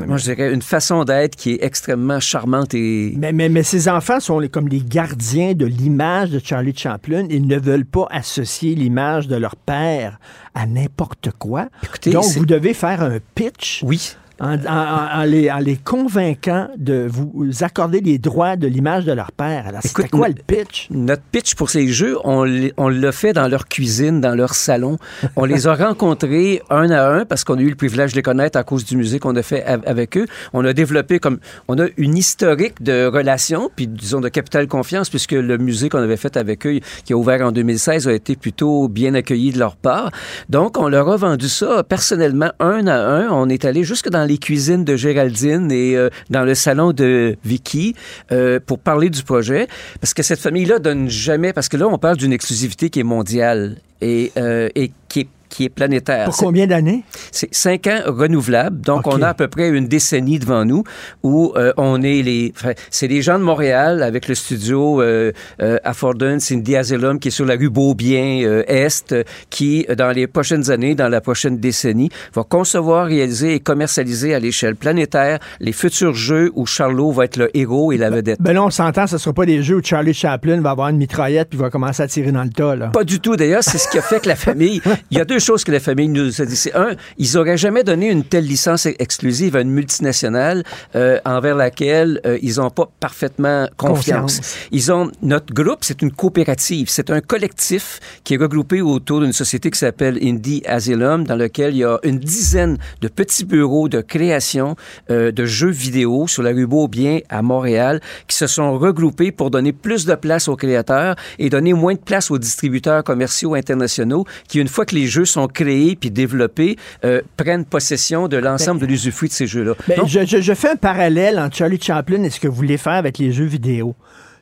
moi 0.07 0.17
je 0.17 0.25
dirais, 0.25 0.53
une 0.53 0.63
façon 0.63 1.05
d'être 1.05 1.37
qui 1.37 1.53
est 1.53 1.65
extrêmement 1.65 2.21
charmante. 2.21 2.75
Et... 2.75 3.15
Mais, 3.17 3.33
mais, 3.33 3.49
mais 3.49 3.63
ces 3.63 3.89
enfants 3.89 4.21
sont 4.21 4.39
les, 4.39 4.49
comme 4.49 4.69
les 4.69 4.81
gardiens 4.81 5.12
de 5.17 5.67
l'image 5.67 6.31
de 6.31 6.41
Charlie 6.43 6.75
Chaplin. 6.77 7.27
Ils 7.31 7.47
ne 7.47 7.59
veulent 7.59 7.85
pas 7.85 8.07
associer 8.11 8.75
l'image 8.75 9.29
de 9.29 9.37
leur 9.37 9.57
père 9.57 10.19
à 10.55 10.67
n'importe 10.67 11.31
quoi. 11.39 11.69
Écoutez, 11.83 12.11
Donc, 12.11 12.25
vous 12.37 12.47
devez 12.47 12.75
faire 12.75 13.03
un 13.03 13.19
pitch. 13.35 13.83
Oui. 13.85 14.17
En, 14.43 14.57
en, 14.57 15.21
en, 15.21 15.23
les, 15.23 15.53
en, 15.53 15.59
les, 15.59 15.77
convainquant 15.77 16.69
de 16.77 17.07
vous 17.09 17.49
accorder 17.61 18.01
les 18.01 18.19
droits 18.19 18.57
de 18.57 18.67
l'image 18.67 19.05
de 19.05 19.13
leur 19.13 19.31
père. 19.31 19.69
Alors, 19.69 19.83
c'était 19.85 20.09
quoi 20.09 20.29
le 20.29 20.35
pitch? 20.35 20.89
Notre 20.91 21.23
pitch 21.23 21.55
pour 21.55 21.71
ces 21.71 21.87
jeux, 21.87 22.19
on, 22.25 22.45
on 22.77 22.89
l'a 22.89 23.13
fait 23.13 23.33
dans 23.33 23.47
leur 23.47 23.69
cuisine, 23.69 24.21
dans 24.21 24.35
leur 24.35 24.55
salon. 24.55 24.99
On 25.37 25.45
les 25.45 25.69
a 25.69 25.75
rencontrés 25.87 26.61
un 26.71 26.91
à 26.91 27.09
un 27.09 27.25
parce 27.25 27.45
qu'on 27.45 27.57
a 27.57 27.61
eu 27.61 27.69
le 27.69 27.77
privilège 27.77 28.11
de 28.11 28.17
les 28.17 28.23
connaître 28.23 28.59
à 28.59 28.65
cause 28.65 28.85
du 28.85 28.97
musée 28.97 29.21
qu'on 29.21 29.37
a 29.37 29.43
fait 29.43 29.63
avec 29.65 30.17
eux. 30.17 30.27
On 30.53 30.65
a 30.65 30.73
développé 30.73 31.21
comme... 31.21 31.39
On 31.69 31.79
a 31.79 31.87
une 31.97 32.17
historique 32.17 32.83
de 32.83 33.07
relations, 33.07 33.71
puis 33.77 33.87
disons 33.87 34.21
de 34.21 34.29
capital 34.29 34.67
confiance, 34.67 35.09
puisque 35.09 35.33
le 35.33 35.57
musée 35.57 35.89
qu'on 35.89 36.03
avait 36.03 36.17
fait 36.17 36.37
avec 36.37 36.67
eux, 36.67 36.81
qui 37.05 37.13
a 37.13 37.17
ouvert 37.17 37.47
en 37.47 37.53
2016, 37.53 38.09
a 38.09 38.13
été 38.13 38.35
plutôt 38.35 38.89
bien 38.89 39.15
accueilli 39.15 39.53
de 39.53 39.61
leur 39.61 39.77
part. 39.77 40.11
Donc, 40.49 40.79
on 40.79 40.89
leur 40.89 41.09
a 41.09 41.17
vendu 41.17 41.49
ça 41.49 41.85
personnellement 41.85 42.51
un 42.59 42.89
à 42.89 42.99
un. 42.99 43.29
On 43.31 43.49
est 43.49 43.65
allé 43.65 43.85
jusque 43.85 44.09
dans 44.09 44.25
les 44.25 44.32
cuisines 44.39 44.85
de 44.85 44.97
Géraldine 44.97 45.71
et 45.71 45.97
euh, 45.97 46.11
dans 46.31 46.45
le 46.45 46.55
salon 46.55 46.93
de 46.93 47.37
Vicky 47.45 47.95
euh, 48.31 48.61
pour 48.65 48.79
parler 48.79 49.11
du 49.11 49.23
projet. 49.23 49.67
Parce 50.01 50.15
que 50.15 50.23
cette 50.23 50.41
famille-là 50.41 50.79
donne 50.79 51.09
jamais... 51.09 51.53
Parce 51.53 51.69
que 51.69 51.77
là, 51.77 51.89
on 51.89 51.99
parle 51.99 52.17
d'une 52.17 52.33
exclusivité 52.33 52.91
qui 52.91 53.01
est 53.01 53.05
mondiale 53.05 53.77
et, 54.01 54.33
euh, 54.37 54.69
et 54.75 54.93
qui 55.09 55.21
est 55.21 55.29
qui 55.53 55.65
est 55.65 55.69
planétaire. 55.69 56.25
Pour 56.25 56.37
combien 56.37 56.67
d'années? 56.67 57.05
C'est 57.31 57.55
cinq 57.55 57.87
ans 57.87 58.01
renouvelables. 58.07 58.81
Donc, 58.81 59.07
okay. 59.07 59.17
on 59.19 59.23
a 59.23 59.29
à 59.29 59.35
peu 59.35 59.49
près 59.49 59.69
une 59.69 59.87
décennie 59.87 60.39
devant 60.39 60.65
nous 60.65 60.83
où 61.23 61.53
euh, 61.57 61.75
on 61.77 62.01
est 62.03 62.23
les... 62.23 62.55
Enfin, 62.57 62.73
c'est 62.91 63.07
les 63.07 63.21
gens 63.21 63.39
de 63.39 63.45
Montréal 63.45 64.03
avec 64.03 64.29
le 64.29 64.35
studio 64.35 65.03
euh, 65.03 65.33
euh, 65.61 65.77
Affordance, 65.85 66.45
Cindy 66.45 66.75
Asylum 66.75 67.19
qui 67.19 67.29
est 67.29 67.33
sur 67.33 67.45
la 67.45 67.57
rue 67.57 67.69
Beaubien 67.69 68.63
Est, 68.67 69.15
qui, 69.51 69.87
dans 69.97 70.11
les 70.11 70.27
prochaines 70.27 70.71
années, 70.71 70.95
dans 70.95 71.09
la 71.09 71.21
prochaine 71.21 71.59
décennie, 71.59 72.09
va 72.35 72.45
concevoir, 72.45 73.07
réaliser 73.07 73.55
et 73.55 73.61
commercialiser 73.61 74.35
à 74.35 74.39
l'échelle 74.39 74.75
planétaire 74.75 75.39
les 75.61 75.73
futurs 75.73 76.15
jeux 76.15 76.51
où 76.55 76.65
Charlot 76.65 77.13
va 77.13 77.27
être 77.27 77.37
le 77.37 77.55
héros 77.55 77.93
et 77.93 77.99
la 77.99 78.09
vedette. 78.09 78.41
Ben 78.41 78.55
là, 78.55 78.65
on 78.65 78.71
s'entend, 78.71 79.07
ce 79.07 79.17
ne 79.17 79.19
sera 79.19 79.35
pas 79.35 79.45
des 79.45 79.63
jeux 79.63 79.77
où 79.77 79.83
Charlie 79.85 80.15
Chaplin 80.15 80.63
va 80.63 80.71
avoir 80.71 80.89
une 80.89 80.97
mitraillette 80.97 81.51
puis 81.51 81.59
va 81.59 81.69
commencer 81.69 82.03
à 82.03 82.09
tirer 82.09 82.33
dans 82.33 82.45
le 82.45 82.51
tas. 82.51 82.75
Là. 82.75 82.87
Pas 82.89 83.05
du 83.05 83.21
tout. 83.21 83.37
D'ailleurs, 83.37 83.63
c'est 83.63 83.77
ce 83.77 83.89
qui 83.89 83.99
a 83.99 84.03
fait 84.03 84.21
que 84.21 84.29
la 84.29 84.37
famille... 84.37 84.81
Il 85.11 85.19
y 85.19 85.21
a 85.21 85.27
deux 85.27 85.42
choses 85.43 85.65
que 85.65 85.73
la 85.73 85.81
famille 85.81 86.09
nous 86.09 86.41
a 86.41 86.45
dit. 86.45 86.57
C'est 86.57 86.75
un, 86.75 86.91
ils 87.19 87.35
n'auraient 87.35 87.57
jamais 87.57 87.85
donné 87.85 88.11
une 88.11 88.25
telle 88.25 88.47
licence 88.47 88.87
exclusive 88.87 89.57
à 89.57 89.61
une 89.61 89.71
multinationale 89.71 90.63
euh, 90.95 91.19
envers 91.25 91.57
laquelle 91.57 92.21
euh, 92.27 92.39
ils 92.43 92.57
n'ont 92.57 92.71
pas 92.71 92.91
parfaitement 93.01 93.69
confiance. 93.77 94.39
confiance. 94.39 94.57
Ils 94.71 94.93
ont 94.93 95.11
notre 95.23 95.53
groupe, 95.53 95.79
c'est 95.83 96.03
une 96.03 96.13
coopérative, 96.13 96.89
c'est 96.89 97.11
un 97.11 97.21
collectif 97.21 98.01
qui 98.25 98.35
est 98.35 98.37
regroupé 98.37 98.81
autour 98.81 99.21
d'une 99.21 99.33
société 99.33 99.71
qui 99.71 99.79
s'appelle 99.79 100.19
Indie 100.23 100.63
Asylum, 100.67 101.25
dans 101.25 101.37
lequel 101.37 101.75
il 101.75 101.79
y 101.79 101.85
a 101.85 101.99
une 102.03 102.19
dizaine 102.19 102.79
de 103.01 103.09
petits 103.09 103.45
bureaux 103.45 103.89
de 103.89 104.01
création 104.01 104.77
euh, 105.11 105.33
de 105.33 105.45
jeux 105.45 105.71
vidéo 105.71 106.27
sur 106.27 106.43
la 106.43 106.51
rue 106.51 106.67
Beaubien 106.67 107.21
à 107.29 107.43
Montréal, 107.43 108.01
qui 108.29 108.37
se 108.37 108.47
sont 108.47 108.79
regroupés 108.79 109.33
pour 109.33 109.51
donner 109.51 109.73
plus 109.73 110.07
de 110.07 110.15
place 110.15 110.49
aux 110.49 110.57
créateurs 110.57 111.17
et 111.39 111.51
donner 111.51 111.73
moins 111.73 111.95
de 111.95 111.99
place 111.99 112.31
aux 112.31 112.39
distributeurs 112.39 113.05
commerciaux 113.05 113.55
internationaux, 113.55 114.25
qui 114.49 114.59
une 114.61 114.69
fois 114.69 114.87
que 114.87 114.95
les 114.95 115.07
jeux 115.07 115.25
sont 115.33 115.49
créés 115.49 115.97
puis 115.97 116.11
développés 116.11 116.77
euh, 117.05 117.23
prennent 117.37 117.65
possession 117.65 118.29
de 118.29 118.37
l'ensemble 118.37 118.81
ben, 118.81 118.87
de 118.87 118.93
l'usufruit 118.93 119.29
de 119.29 119.35
ces 119.35 119.47
jeux-là. 119.47 119.75
Ben, 119.89 120.07
je, 120.07 120.25
je, 120.25 120.41
je, 120.41 120.55
fais 120.55 120.71
un 120.71 120.77
parallèle 120.77 121.39
entre 121.39 121.57
Charlie 121.57 121.81
Chaplin 121.81 122.23
et 122.23 122.31
ce 122.31 122.41
que 122.41 122.49
vous 122.49 122.55
voulez 122.55 122.77
faire 122.79 122.93
avec 122.93 123.19
les 123.19 123.33
jeux 123.33 123.45
vidéo. 123.45 123.95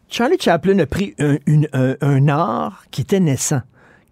Charlie 0.09 0.39
Chaplin 0.41 0.79
a 0.81 0.87
pris 0.87 1.15
un, 1.19 1.37
une, 1.47 1.69
un, 1.73 1.95
un 2.01 2.29
art 2.29 2.85
qui 2.91 3.03
était 3.03 3.21
naissant, 3.21 3.63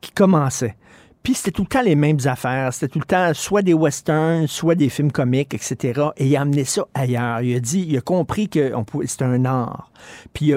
qui 0.00 0.12
commençait. 0.12 0.76
Puis 1.22 1.34
c'était 1.34 1.50
tout 1.50 1.62
le 1.62 1.68
temps 1.68 1.82
les 1.82 1.94
mêmes 1.94 2.18
affaires. 2.24 2.72
C'était 2.72 2.88
tout 2.88 2.98
le 2.98 3.04
temps 3.04 3.34
soit 3.34 3.62
des 3.62 3.74
westerns, 3.74 4.46
soit 4.46 4.74
des 4.74 4.88
films 4.88 5.12
comiques, 5.12 5.52
etc. 5.54 6.00
Et 6.16 6.26
il 6.26 6.36
a 6.36 6.40
amené 6.40 6.64
ça 6.64 6.86
ailleurs. 6.94 7.42
Il 7.42 7.54
a 7.54 7.60
dit, 7.60 7.84
il 7.88 7.96
a 7.98 8.00
compris 8.00 8.48
que 8.48 8.72
c'était 9.04 9.24
un 9.24 9.44
art. 9.44 9.90
Puis 10.32 10.54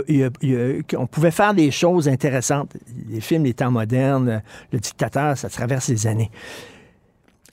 on 0.98 1.08
pouvait 1.08 1.32
faire 1.32 1.54
des 1.54 1.72
choses 1.72 2.08
intéressantes. 2.08 2.78
Les 3.10 3.22
films, 3.22 3.44
les 3.44 3.54
temps 3.54 3.72
modernes, 3.72 4.42
le 4.72 4.80
dictateur, 4.80 5.38
ça 5.38 5.50
traverse 5.50 5.90
les 5.90 6.08
années. 6.08 6.32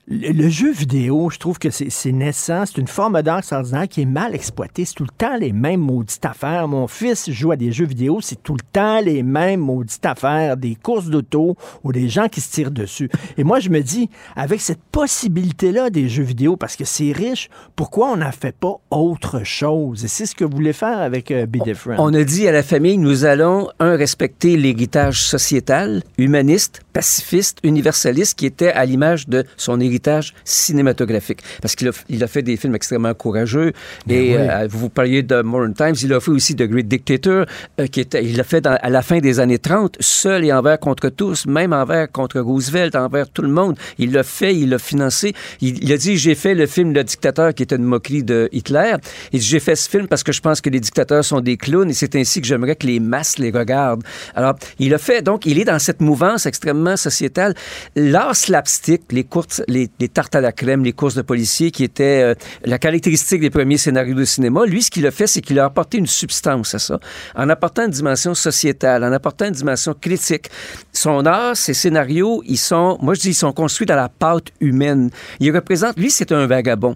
Le, 0.09 0.31
le 0.31 0.49
jeu 0.49 0.71
vidéo, 0.71 1.29
je 1.29 1.37
trouve 1.37 1.59
que 1.59 1.69
c'est 1.69 1.89
c'est 1.89 2.11
naissant, 2.11 2.63
c'est 2.65 2.77
une 2.77 2.87
forme 2.87 3.21
d'art 3.21 3.39
extraordinaire 3.39 3.87
qui 3.87 4.01
est 4.01 4.05
mal 4.05 4.33
exploitée. 4.33 4.85
C'est 4.85 4.95
tout 4.95 5.03
le 5.03 5.15
temps 5.15 5.37
les 5.37 5.51
mêmes 5.51 5.81
maudites 5.81 6.25
affaires. 6.25 6.67
Mon 6.67 6.87
fils 6.87 7.29
joue 7.29 7.51
à 7.51 7.55
des 7.55 7.71
jeux 7.71 7.85
vidéo, 7.85 8.19
c'est 8.21 8.41
tout 8.41 8.53
le 8.53 8.63
temps 8.71 9.01
les 9.01 9.21
mêmes 9.21 9.59
maudites 9.59 10.05
affaires, 10.05 10.57
des 10.57 10.75
courses 10.75 11.07
d'auto 11.07 11.55
ou 11.83 11.91
des 11.91 12.09
gens 12.09 12.27
qui 12.27 12.41
se 12.41 12.51
tirent 12.51 12.71
dessus. 12.71 13.09
Et 13.37 13.43
moi, 13.43 13.59
je 13.59 13.69
me 13.69 13.81
dis, 13.81 14.09
avec 14.35 14.61
cette 14.61 14.81
possibilité-là 14.91 15.89
des 15.89 16.09
jeux 16.09 16.23
vidéo, 16.23 16.55
parce 16.55 16.75
que 16.75 16.85
c'est 16.85 17.11
riche, 17.11 17.49
pourquoi 17.75 18.11
on 18.11 18.17
n'en 18.17 18.31
fait 18.31 18.55
pas 18.55 18.77
autre 18.89 19.43
chose? 19.43 20.05
Et 20.05 20.07
c'est 20.07 20.25
ce 20.25 20.35
que 20.35 20.43
vous 20.43 20.55
voulez 20.55 20.73
faire 20.73 20.99
avec 20.99 21.29
euh, 21.31 21.45
Be 21.45 21.57
Different. 21.63 21.97
On 21.99 22.13
a 22.13 22.23
dit 22.23 22.47
à 22.47 22.51
la 22.51 22.63
famille, 22.63 22.97
nous 22.97 23.25
allons, 23.25 23.69
un, 23.79 23.95
respecter 23.95 24.57
l'héritage 24.57 25.21
sociétal, 25.21 26.01
humaniste, 26.17 26.81
pacifiste, 26.93 27.59
universaliste, 27.63 28.37
qui 28.37 28.45
était 28.45 28.71
à 28.71 28.85
l'image 28.85 29.27
de 29.27 29.43
son 29.57 29.79
héritage 29.79 29.98
cinématographique. 30.43 31.41
Parce 31.61 31.75
qu'il 31.75 31.87
a, 31.87 31.91
il 32.09 32.23
a 32.23 32.27
fait 32.27 32.41
des 32.41 32.57
films 32.57 32.75
extrêmement 32.75 33.13
courageux. 33.13 33.73
Et 34.09 34.31
oui. 34.31 34.35
euh, 34.37 34.67
vous 34.69 34.89
parliez 34.89 35.23
de 35.23 35.41
Modern 35.41 35.73
Times, 35.73 35.95
il 36.01 36.13
a 36.13 36.19
fait 36.19 36.31
aussi 36.31 36.55
The 36.55 36.63
Great 36.63 36.87
Dictator, 36.87 37.45
euh, 37.79 37.87
qui 37.87 37.99
était, 38.01 38.23
il 38.23 38.37
l'a 38.37 38.43
fait 38.43 38.61
dans- 38.61 38.77
à 38.81 38.89
la 38.89 39.01
fin 39.01 39.19
des 39.19 39.39
années 39.39 39.59
30, 39.59 39.97
seul 39.99 40.45
et 40.45 40.53
envers 40.53 40.79
contre 40.79 41.09
tous, 41.09 41.45
même 41.45 41.73
envers 41.73 42.11
contre 42.11 42.39
Roosevelt, 42.39 42.95
envers 42.95 43.29
tout 43.29 43.41
le 43.41 43.49
monde. 43.49 43.77
Il 43.97 44.11
l'a 44.11 44.23
fait, 44.23 44.55
il 44.55 44.69
l'a 44.69 44.79
financé. 44.79 45.33
Il, 45.61 45.83
il 45.83 45.91
a 45.91 45.97
dit, 45.97 46.17
j'ai 46.17 46.35
fait 46.35 46.55
le 46.55 46.65
film 46.67 46.93
Le 46.93 47.03
Dictateur, 47.03 47.53
qui 47.53 47.63
était 47.63 47.75
une 47.75 47.83
moquerie 47.83 48.23
de 48.23 48.49
Hitler. 48.51 48.95
Il 49.33 49.39
dit, 49.39 49.45
j'ai 49.45 49.59
fait 49.59 49.75
ce 49.75 49.89
film 49.89 50.07
parce 50.07 50.23
que 50.23 50.31
je 50.31 50.41
pense 50.41 50.61
que 50.61 50.69
les 50.69 50.79
dictateurs 50.79 51.23
sont 51.25 51.41
des 51.41 51.57
clowns 51.57 51.89
et 51.89 51.93
c'est 51.93 52.15
ainsi 52.15 52.41
que 52.41 52.47
j'aimerais 52.47 52.75
que 52.75 52.87
les 52.87 52.99
masses 52.99 53.37
les 53.39 53.51
regardent. 53.51 54.03
Alors, 54.35 54.55
il 54.79 54.93
a 54.93 54.97
fait, 54.97 55.21
donc, 55.21 55.45
il 55.45 55.59
est 55.59 55.65
dans 55.65 55.79
cette 55.79 56.01
mouvance 56.01 56.45
extrêmement 56.45 56.97
sociétale. 56.97 57.53
L'art 57.95 58.35
slapstick, 58.35 59.03
les 59.11 59.23
courses, 59.23 59.61
les, 59.67 59.88
les 59.99 60.09
tartes 60.09 60.35
à 60.35 60.41
la 60.41 60.51
crème, 60.51 60.83
les 60.83 60.93
courses 60.93 61.15
de 61.15 61.21
policiers, 61.21 61.71
qui 61.71 61.83
étaient 61.83 62.21
euh, 62.23 62.33
la 62.63 62.77
caractéristique 62.77 63.41
des 63.41 63.49
premiers 63.49 63.77
scénarios 63.77 64.15
de 64.15 64.25
cinéma, 64.25 64.65
lui, 64.65 64.83
ce 64.83 64.91
qu'il 64.91 65.05
a 65.07 65.11
fait, 65.11 65.27
c'est 65.27 65.41
qu'il 65.41 65.59
a 65.59 65.65
apporté 65.65 65.97
une 65.97 66.07
substance 66.07 66.75
à 66.75 66.79
ça, 66.79 66.99
en 67.35 67.49
apportant 67.49 67.85
une 67.85 67.91
dimension 67.91 68.33
sociétale, 68.33 69.03
en 69.03 69.11
apportant 69.11 69.45
une 69.45 69.53
dimension 69.53 69.93
critique. 69.93 70.49
Son 70.93 71.25
art, 71.25 71.55
ses 71.55 71.73
scénarios, 71.73 72.43
ils 72.45 72.57
sont, 72.57 72.97
moi 73.01 73.13
je 73.13 73.21
dis, 73.21 73.29
ils 73.29 73.33
sont 73.33 73.53
construits 73.53 73.85
dans 73.85 73.95
la 73.95 74.09
pâte 74.09 74.47
humaine. 74.59 75.09
Il 75.39 75.53
représente, 75.55 75.97
lui, 75.97 76.11
c'est 76.11 76.31
un 76.31 76.47
vagabond. 76.47 76.95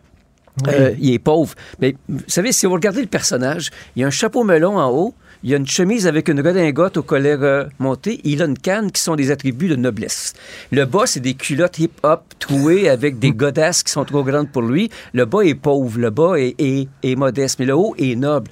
Euh, 0.68 0.94
il 1.00 1.14
est 1.14 1.20
pauvre. 1.20 1.56
Mais 1.80 1.96
vous 2.08 2.20
savez, 2.28 2.52
si 2.52 2.66
vous 2.66 2.74
regardez 2.74 3.02
le 3.02 3.08
personnage, 3.08 3.72
il 3.96 4.02
y 4.02 4.04
a 4.04 4.08
un 4.08 4.12
chapeau 4.12 4.44
melon 4.44 4.78
en 4.78 4.90
haut, 4.92 5.16
il 5.44 5.54
a 5.54 5.58
une 5.58 5.68
chemise 5.68 6.08
avec 6.08 6.30
une 6.30 6.40
redingote 6.40 6.98
au 6.98 7.04
collet 7.04 7.36
remonté, 7.36 8.22
il 8.24 8.42
a 8.42 8.46
une 8.46 8.58
canne 8.58 8.92
qui 8.92 9.02
sont 9.02 9.16
des 9.16 9.30
attributs 9.32 9.68
de 9.68 9.76
noblesse. 9.76 10.34
Le 10.72 10.86
bas, 10.86 11.06
c'est 11.06 11.20
des 11.20 11.34
culottes 11.34 11.80
hip-hop 11.80 12.22
trouées 12.40 12.88
avec 12.90 13.20
des 13.20 13.32
godasses 13.32 13.84
qui 13.84 13.92
sont 13.92 14.06
trop 14.06 14.24
grandes 14.24 14.50
pour 14.52 14.62
lui. 14.62 14.90
Le 15.14 15.26
bas 15.26 15.42
est 15.42 15.56
pauvre, 15.56 16.00
le 16.00 16.10
bas 16.10 16.36
est- 16.38 16.56
est 17.04 17.16
modeste, 17.16 17.60
mais 17.60 17.66
le 17.66 17.76
haut 17.76 17.94
est 17.98 18.16
noble. 18.16 18.50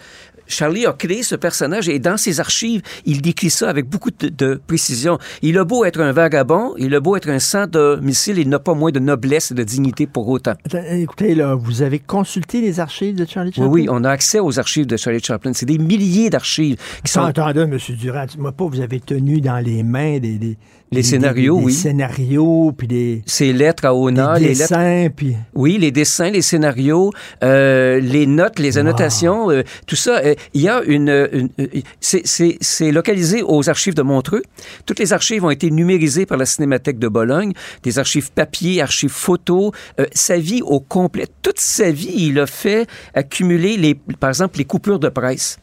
Charlie 0.52 0.86
a 0.86 0.94
créé 0.94 1.24
ce 1.24 1.36
personnage 1.36 1.90
et 1.90 2.00
dans 2.00 2.18
ses 2.18 2.40
archives, 2.40 2.82
il 3.06 3.22
décrit 3.22 3.50
ça 3.50 3.70
avec 3.70 3.88
beaucoup 3.90 4.12
de, 4.12 4.30
de 4.30 4.62
précision. 4.68 5.18
Il 5.42 5.58
a 5.58 5.64
beau 5.64 5.86
être 5.86 6.00
un 6.02 6.12
vagabond, 6.12 6.74
il 6.78 6.94
a 6.94 7.00
beau 7.00 7.16
être 7.16 7.30
un 7.30 7.40
sans 7.40 7.68
domicile, 7.68 8.38
il 8.38 8.50
n'a 8.50 8.60
pas 8.60 8.74
moins 8.74 8.92
de 8.92 9.00
noblesse 9.00 9.52
et 9.52 9.54
de 9.56 9.64
dignité 9.64 10.08
pour 10.08 10.28
autant. 10.28 10.54
Écoutez, 10.92 11.36
là, 11.36 11.56
vous 11.56 11.82
avez 11.82 12.00
consulté 12.00 12.62
les 12.62 12.80
archives 12.80 13.16
de 13.16 13.26
Charlie 13.26 13.52
Oui, 13.52 13.56
Chaplin? 13.56 13.72
oui, 13.72 13.88
on 13.90 14.04
a 14.04 14.10
accès 14.10 14.40
aux 14.40 14.60
archives 14.60 14.86
de 14.86 14.98
Charlie 14.98 15.24
Chaplin. 15.24 15.52
C'est 15.54 15.66
des 15.66 15.78
milliers 15.78 16.30
d'archives 16.30 16.78
qui 17.04 17.12
sont... 17.12 17.22
Attendez, 17.22 17.62
M. 17.62 17.78
Durand, 17.98 18.26
dis-moi 18.26 18.52
pas, 18.52 18.66
vous 18.66 18.80
avez 18.82 19.00
tenu 19.00 19.42
dans 19.42 19.58
les 19.64 19.84
mains 19.84 20.20
des... 20.20 20.38
des 20.38 20.58
Les 20.94 21.04
scénarios, 21.04 21.56
des- 21.56 21.60
des 21.62 21.66
oui. 21.68 21.74
scénarios, 21.74 22.74
puis 22.78 22.86
des... 22.86 23.22
Ces 23.26 23.54
lettres 23.54 23.86
à 23.86 23.94
Des 24.40 24.48
les 24.48 24.54
lettres... 24.56 24.60
dessins, 24.74 25.08
puis... 25.16 25.38
Oui, 25.54 25.78
les 25.80 25.90
dessins, 25.90 26.30
les 26.30 26.42
scénarios, 26.42 27.14
euh, 27.46 28.02
les 28.02 28.28
notes, 28.28 28.60
les 28.60 28.78
annotations, 28.78 29.50
euh, 29.50 29.64
tout 29.88 29.96
ça. 29.96 30.18
euh, 30.18 30.36
il 30.54 30.60
y 30.64 30.68
a 30.68 30.84
une... 30.84 31.30
une- 31.32 31.50
euh, 31.62 31.68
c'est- 32.02 32.24
c'est 32.28 32.58
c'est 32.60 32.92
localisé 32.92 33.42
aux 33.42 33.70
archives 33.70 33.94
de 33.94 34.02
Montreux. 34.02 34.42
Toutes 34.86 35.00
les 35.00 35.14
archives 35.14 35.46
ont 35.46 35.50
été 35.50 35.72
numérisées 35.72 36.26
par 36.26 36.38
la 36.38 36.46
Cinémathèque 36.46 37.00
de 37.00 37.08
Bologne. 37.08 37.54
Des 37.84 37.98
archives 37.98 38.30
papier, 38.34 38.82
archives 38.82 39.12
photo. 39.12 39.72
Euh, 39.98 40.08
sa 40.12 40.38
vie 40.38 40.62
au 40.62 40.82
complet, 40.82 41.28
toute 41.42 41.60
sa 41.60 41.90
vie, 41.90 42.12
il 42.18 42.38
a 42.38 42.48
fait 42.48 42.86
accumuler, 43.14 43.78
les, 43.78 43.96
par 43.96 44.30
exemple, 44.30 44.58
les 44.58 44.66
coupures 44.66 45.00
de 45.00 45.08
presse. 45.08 45.58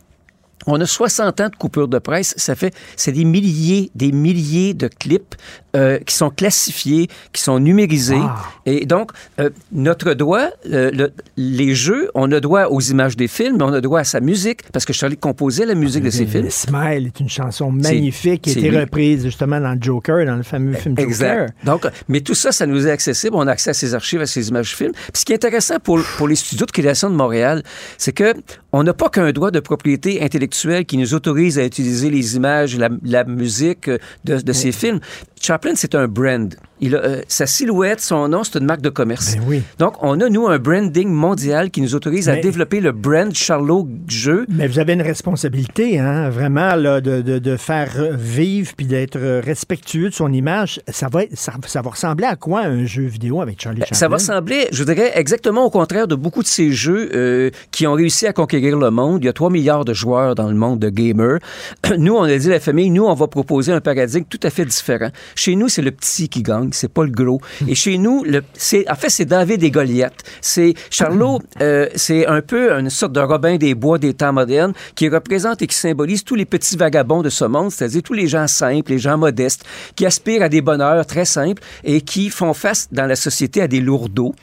On 0.70 0.78
a 0.82 0.86
60 0.86 1.40
ans 1.40 1.48
de 1.48 1.56
coupures 1.56 1.88
de 1.88 1.98
presse. 1.98 2.34
Ça 2.36 2.54
fait, 2.54 2.74
c'est 2.94 3.12
des 3.12 3.24
milliers, 3.24 3.90
des 3.94 4.12
milliers 4.12 4.74
de 4.74 4.86
clips 4.86 5.34
euh, 5.78 5.98
qui 6.00 6.14
sont 6.14 6.30
classifiés, 6.30 7.08
qui 7.32 7.40
sont 7.42 7.58
numérisés. 7.58 8.20
Et 8.66 8.84
donc, 8.84 9.12
euh, 9.40 9.48
notre 9.72 10.12
droit, 10.14 10.48
euh, 10.70 10.90
le- 10.92 11.12
les 11.36 11.74
jeux, 11.74 12.10
on 12.14 12.30
a 12.32 12.40
droit 12.40 12.64
aux 12.66 12.80
images 12.80 13.16
des 13.16 13.28
films, 13.28 13.56
mais 13.58 13.64
on 13.64 13.72
a 13.72 13.80
droit 13.80 14.00
à 14.00 14.04
sa 14.04 14.20
musique, 14.20 14.60
parce 14.72 14.84
que 14.84 14.92
Charlie 14.92 15.16
composait 15.16 15.64
la 15.66 15.74
musique 15.74 16.02
de 16.04 16.10
ses 16.10 16.26
films. 16.26 16.50
Smile 16.50 17.06
est 17.06 17.20
une 17.20 17.28
chanson 17.28 17.70
magnifique 17.70 18.42
qui 18.42 18.50
a 18.50 18.52
été 18.58 18.70
lui. 18.70 18.78
reprise 18.78 19.24
justement 19.24 19.60
dans 19.60 19.76
Joker, 19.80 20.26
dans 20.26 20.36
le 20.36 20.42
fameux 20.42 20.74
film 20.74 20.94
Joker. 20.96 21.04
Exact. 21.08 21.54
Donc, 21.64 21.86
mais 22.08 22.20
tout 22.20 22.34
ça, 22.34 22.52
ça 22.52 22.66
nous 22.66 22.86
est 22.86 22.90
accessible. 22.90 23.36
On 23.36 23.46
a 23.46 23.52
accès 23.52 23.70
à 23.70 23.74
ces 23.74 23.94
archives, 23.94 24.20
à 24.20 24.26
ces 24.26 24.48
images 24.48 24.74
films. 24.76 24.92
Puis 24.92 25.20
ce 25.20 25.24
qui 25.24 25.32
est 25.32 25.36
intéressant 25.36 25.76
pour, 25.78 26.00
pour 26.16 26.26
les 26.28 26.34
studios 26.36 26.66
de 26.66 26.72
création 26.72 27.08
de 27.10 27.14
Montréal, 27.14 27.62
c'est 27.96 28.12
que 28.12 28.34
on 28.72 28.82
n'a 28.82 28.92
pas 28.94 29.08
qu'un 29.08 29.30
droit 29.32 29.50
de 29.50 29.60
propriété 29.60 30.22
intellectuelle 30.22 30.84
qui 30.84 30.98
nous 30.98 31.14
autorise 31.14 31.58
à 31.58 31.64
utiliser 31.64 32.10
les 32.10 32.36
images, 32.36 32.76
la, 32.76 32.88
la 33.02 33.24
musique 33.24 33.88
euh, 33.88 33.98
de, 34.24 34.36
de 34.40 34.52
ces 34.52 34.72
films. 34.72 35.00
Chaplin, 35.40 35.67
c'est 35.74 35.94
un 35.94 36.08
brand. 36.08 36.54
Il 36.80 36.94
a, 36.94 36.98
euh, 36.98 37.22
sa 37.26 37.46
silhouette, 37.46 38.00
son 38.00 38.28
nom, 38.28 38.44
c'est 38.44 38.58
une 38.58 38.64
marque 38.64 38.82
de 38.82 38.88
commerce. 38.88 39.36
Donc, 39.78 39.94
on 40.00 40.20
a, 40.20 40.28
nous, 40.28 40.46
un 40.46 40.58
branding 40.58 41.08
mondial 41.08 41.70
qui 41.70 41.80
nous 41.80 41.94
autorise 41.94 42.28
à 42.28 42.36
développer 42.36 42.80
le 42.80 42.92
brand 42.92 43.34
Charlot 43.34 43.88
Jeu. 44.06 44.46
Mais 44.48 44.68
vous 44.68 44.78
avez 44.78 44.92
une 44.92 45.02
responsabilité, 45.02 45.98
hein, 45.98 46.30
vraiment, 46.30 46.76
là, 46.76 47.00
de, 47.00 47.20
de, 47.20 47.38
de 47.38 47.56
faire 47.56 48.12
vivre 48.12 48.72
puis 48.76 48.86
d'être 48.86 49.18
respectueux 49.40 50.10
de 50.10 50.14
son 50.14 50.32
image. 50.32 50.80
Ça 50.88 51.08
va, 51.08 51.22
ça, 51.34 51.52
ça 51.66 51.82
va 51.82 51.90
ressembler 51.90 52.26
à 52.26 52.36
quoi 52.36 52.60
un 52.60 52.84
jeu 52.84 53.04
vidéo 53.04 53.40
avec 53.40 53.60
Charlie 53.60 53.80
Chaplin? 53.80 53.94
Ben, 53.94 53.98
Ça 53.98 54.08
va 54.08 54.18
sembler, 54.18 54.68
je 54.70 54.84
dirais, 54.84 55.12
exactement 55.14 55.64
au 55.64 55.70
contraire 55.70 56.06
de 56.06 56.14
beaucoup 56.14 56.42
de 56.42 56.48
ces 56.48 56.70
jeux 56.70 57.10
euh, 57.14 57.50
qui 57.72 57.86
ont 57.86 57.94
réussi 57.94 58.26
à 58.26 58.32
conquérir 58.32 58.78
le 58.78 58.90
monde. 58.90 59.22
Il 59.22 59.26
y 59.26 59.28
a 59.28 59.32
3 59.32 59.50
milliards 59.50 59.84
de 59.84 59.94
joueurs 59.94 60.34
dans 60.34 60.48
le 60.48 60.54
monde 60.54 60.78
de 60.78 60.90
gamers. 60.90 61.38
Nous, 61.98 62.14
on 62.14 62.22
a 62.22 62.36
dit 62.36 62.46
à 62.48 62.54
la 62.54 62.60
famille, 62.60 62.90
nous, 62.90 63.04
on 63.04 63.14
va 63.14 63.26
proposer 63.26 63.72
un 63.72 63.80
paradigme 63.80 64.24
tout 64.28 64.40
à 64.42 64.50
fait 64.50 64.64
différent. 64.64 65.08
Chez 65.34 65.47
nous, 65.54 65.68
c'est 65.68 65.82
le 65.82 65.90
petit 65.90 66.28
qui 66.28 66.42
gagne, 66.42 66.70
c'est 66.72 66.92
pas 66.92 67.04
le 67.04 67.10
gros. 67.10 67.40
Et 67.66 67.74
chez 67.74 67.98
nous, 67.98 68.24
c'est, 68.54 68.88
en 68.90 68.94
fait, 68.94 69.10
c'est 69.10 69.24
David 69.24 69.62
et 69.62 69.70
Goliath. 69.70 70.22
C'est 70.40 70.74
Charlot, 70.90 71.40
euh, 71.60 71.88
c'est 71.94 72.26
un 72.26 72.40
peu 72.40 72.72
une 72.72 72.90
sorte 72.90 73.12
de 73.12 73.20
Robin 73.20 73.56
des 73.56 73.74
Bois 73.74 73.98
des 73.98 74.14
temps 74.14 74.32
modernes 74.32 74.72
qui 74.94 75.08
représente 75.08 75.62
et 75.62 75.66
qui 75.66 75.76
symbolise 75.76 76.24
tous 76.24 76.34
les 76.34 76.44
petits 76.44 76.76
vagabonds 76.76 77.22
de 77.22 77.30
ce 77.30 77.44
monde, 77.44 77.70
c'est-à-dire 77.70 78.02
tous 78.02 78.14
les 78.14 78.26
gens 78.26 78.46
simples, 78.46 78.92
les 78.92 78.98
gens 78.98 79.18
modestes, 79.18 79.64
qui 79.96 80.06
aspirent 80.06 80.42
à 80.42 80.48
des 80.48 80.60
bonheurs 80.60 81.06
très 81.06 81.24
simples 81.24 81.62
et 81.84 82.00
qui 82.00 82.30
font 82.30 82.54
face 82.54 82.88
dans 82.92 83.06
la 83.06 83.16
société 83.16 83.62
à 83.62 83.68
des 83.68 83.80
lourdeaux 83.80 84.34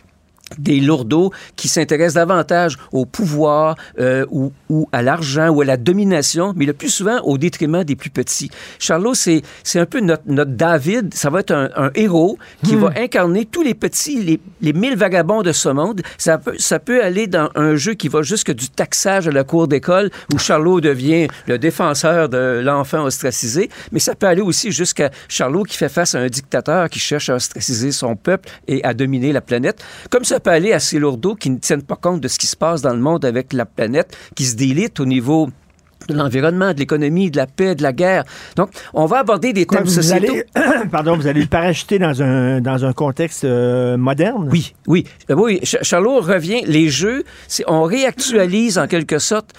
des 0.57 0.79
lourdeaux 0.79 1.31
qui 1.55 1.67
s'intéressent 1.67 2.15
davantage 2.15 2.77
au 2.91 3.05
pouvoir 3.05 3.75
euh, 3.99 4.25
ou, 4.29 4.51
ou 4.69 4.87
à 4.91 5.01
l'argent 5.01 5.49
ou 5.49 5.61
à 5.61 5.65
la 5.65 5.77
domination, 5.77 6.53
mais 6.55 6.65
le 6.65 6.73
plus 6.73 6.89
souvent 6.89 7.19
au 7.23 7.37
détriment 7.37 7.83
des 7.83 7.95
plus 7.95 8.11
petits. 8.11 8.51
Charlot, 8.79 9.15
c'est, 9.15 9.41
c'est 9.63 9.79
un 9.79 9.85
peu 9.85 9.99
notre, 10.01 10.23
notre 10.27 10.51
David, 10.51 11.13
ça 11.13 11.29
va 11.29 11.39
être 11.39 11.51
un, 11.51 11.69
un 11.75 11.91
héros 11.95 12.37
qui 12.63 12.75
Hmm. 12.75 12.79
va 12.79 12.93
incarner 12.97 13.45
tous 13.45 13.63
les 13.63 13.73
petits, 13.73 14.21
les, 14.21 14.39
les 14.61 14.73
mille 14.73 14.97
vagabonds 14.97 15.43
de 15.43 15.51
ce 15.53 15.69
monde. 15.69 16.01
Ça 16.17 16.37
peut, 16.37 16.55
ça 16.57 16.77
peut 16.79 17.01
aller 17.03 17.25
dans 17.27 17.49
un 17.55 17.75
jeu 17.75 17.93
qui 17.93 18.07
va 18.09 18.21
jusque 18.21 18.51
du 18.51 18.69
taxage 18.69 19.27
à 19.27 19.31
la 19.31 19.43
cour 19.43 19.67
d'école, 19.67 20.11
où 20.33 20.37
Charlot 20.37 20.81
devient 20.81 21.27
le 21.47 21.57
défenseur 21.57 22.27
de 22.29 22.61
l'enfant 22.63 23.03
ostracisé, 23.03 23.69
mais 23.91 23.99
ça 23.99 24.13
peut 24.13 24.27
aller 24.27 24.41
aussi 24.41 24.71
jusqu'à 24.71 25.09
Charlot 25.29 25.63
qui 25.63 25.77
fait 25.77 25.89
face 25.89 26.15
à 26.15 26.19
un 26.19 26.27
dictateur 26.27 26.89
qui 26.89 26.99
cherche 26.99 27.29
à 27.29 27.35
ostraciser 27.35 27.91
son 27.91 28.15
peuple 28.15 28.49
et 28.67 28.83
à 28.83 28.93
dominer 28.93 29.31
la 29.31 29.41
planète. 29.41 29.83
Comme 30.09 30.25
ça 30.25 30.34
peut 30.39 30.51
aller 30.51 30.73
à 30.73 30.79
ces 30.79 30.99
lourdeaux 30.99 31.35
qui 31.35 31.49
ne 31.49 31.57
tiennent 31.57 31.83
pas 31.83 31.95
compte 31.95 32.21
de 32.21 32.27
ce 32.27 32.37
qui 32.39 32.47
se 32.47 32.55
passe 32.55 32.81
dans 32.81 32.93
le 32.93 32.99
monde 32.99 33.25
avec 33.25 33.53
la 33.53 33.65
planète, 33.65 34.15
qui 34.35 34.45
se 34.45 34.55
délitent 34.55 34.99
au 34.99 35.05
niveau 35.05 35.49
de 36.07 36.13
l'environnement, 36.13 36.71
de 36.73 36.77
l'économie, 36.79 37.31
de 37.31 37.37
la 37.37 37.47
paix, 37.47 37.73
de 37.73 37.81
la 37.81 37.91
guerre. 37.91 38.25
Donc, 38.55 38.69
on 38.93 39.05
va 39.07 39.19
aborder 39.19 39.53
des 39.53 39.65
thèmes 39.65 39.85
vous 39.85 39.89
sociétaux. 39.89 40.33
allez, 40.55 40.87
pardon, 40.91 41.15
vous 41.17 41.25
allez 41.25 41.41
le 41.41 41.47
parachuter 41.47 41.97
dans 41.97 42.21
un, 42.21 42.61
dans 42.61 42.85
un 42.85 42.93
contexte 42.93 43.43
euh, 43.43 43.97
moderne? 43.97 44.47
Oui, 44.51 44.75
oui. 44.85 45.05
Euh, 45.31 45.35
oui, 45.35 45.59
Ch- 45.63 45.81
Charlot 45.83 46.19
revient. 46.19 46.61
Les 46.67 46.89
jeux, 46.89 47.23
on 47.65 47.83
réactualise 47.83 48.77
en 48.77 48.85
quelque 48.87 49.17
sorte 49.17 49.51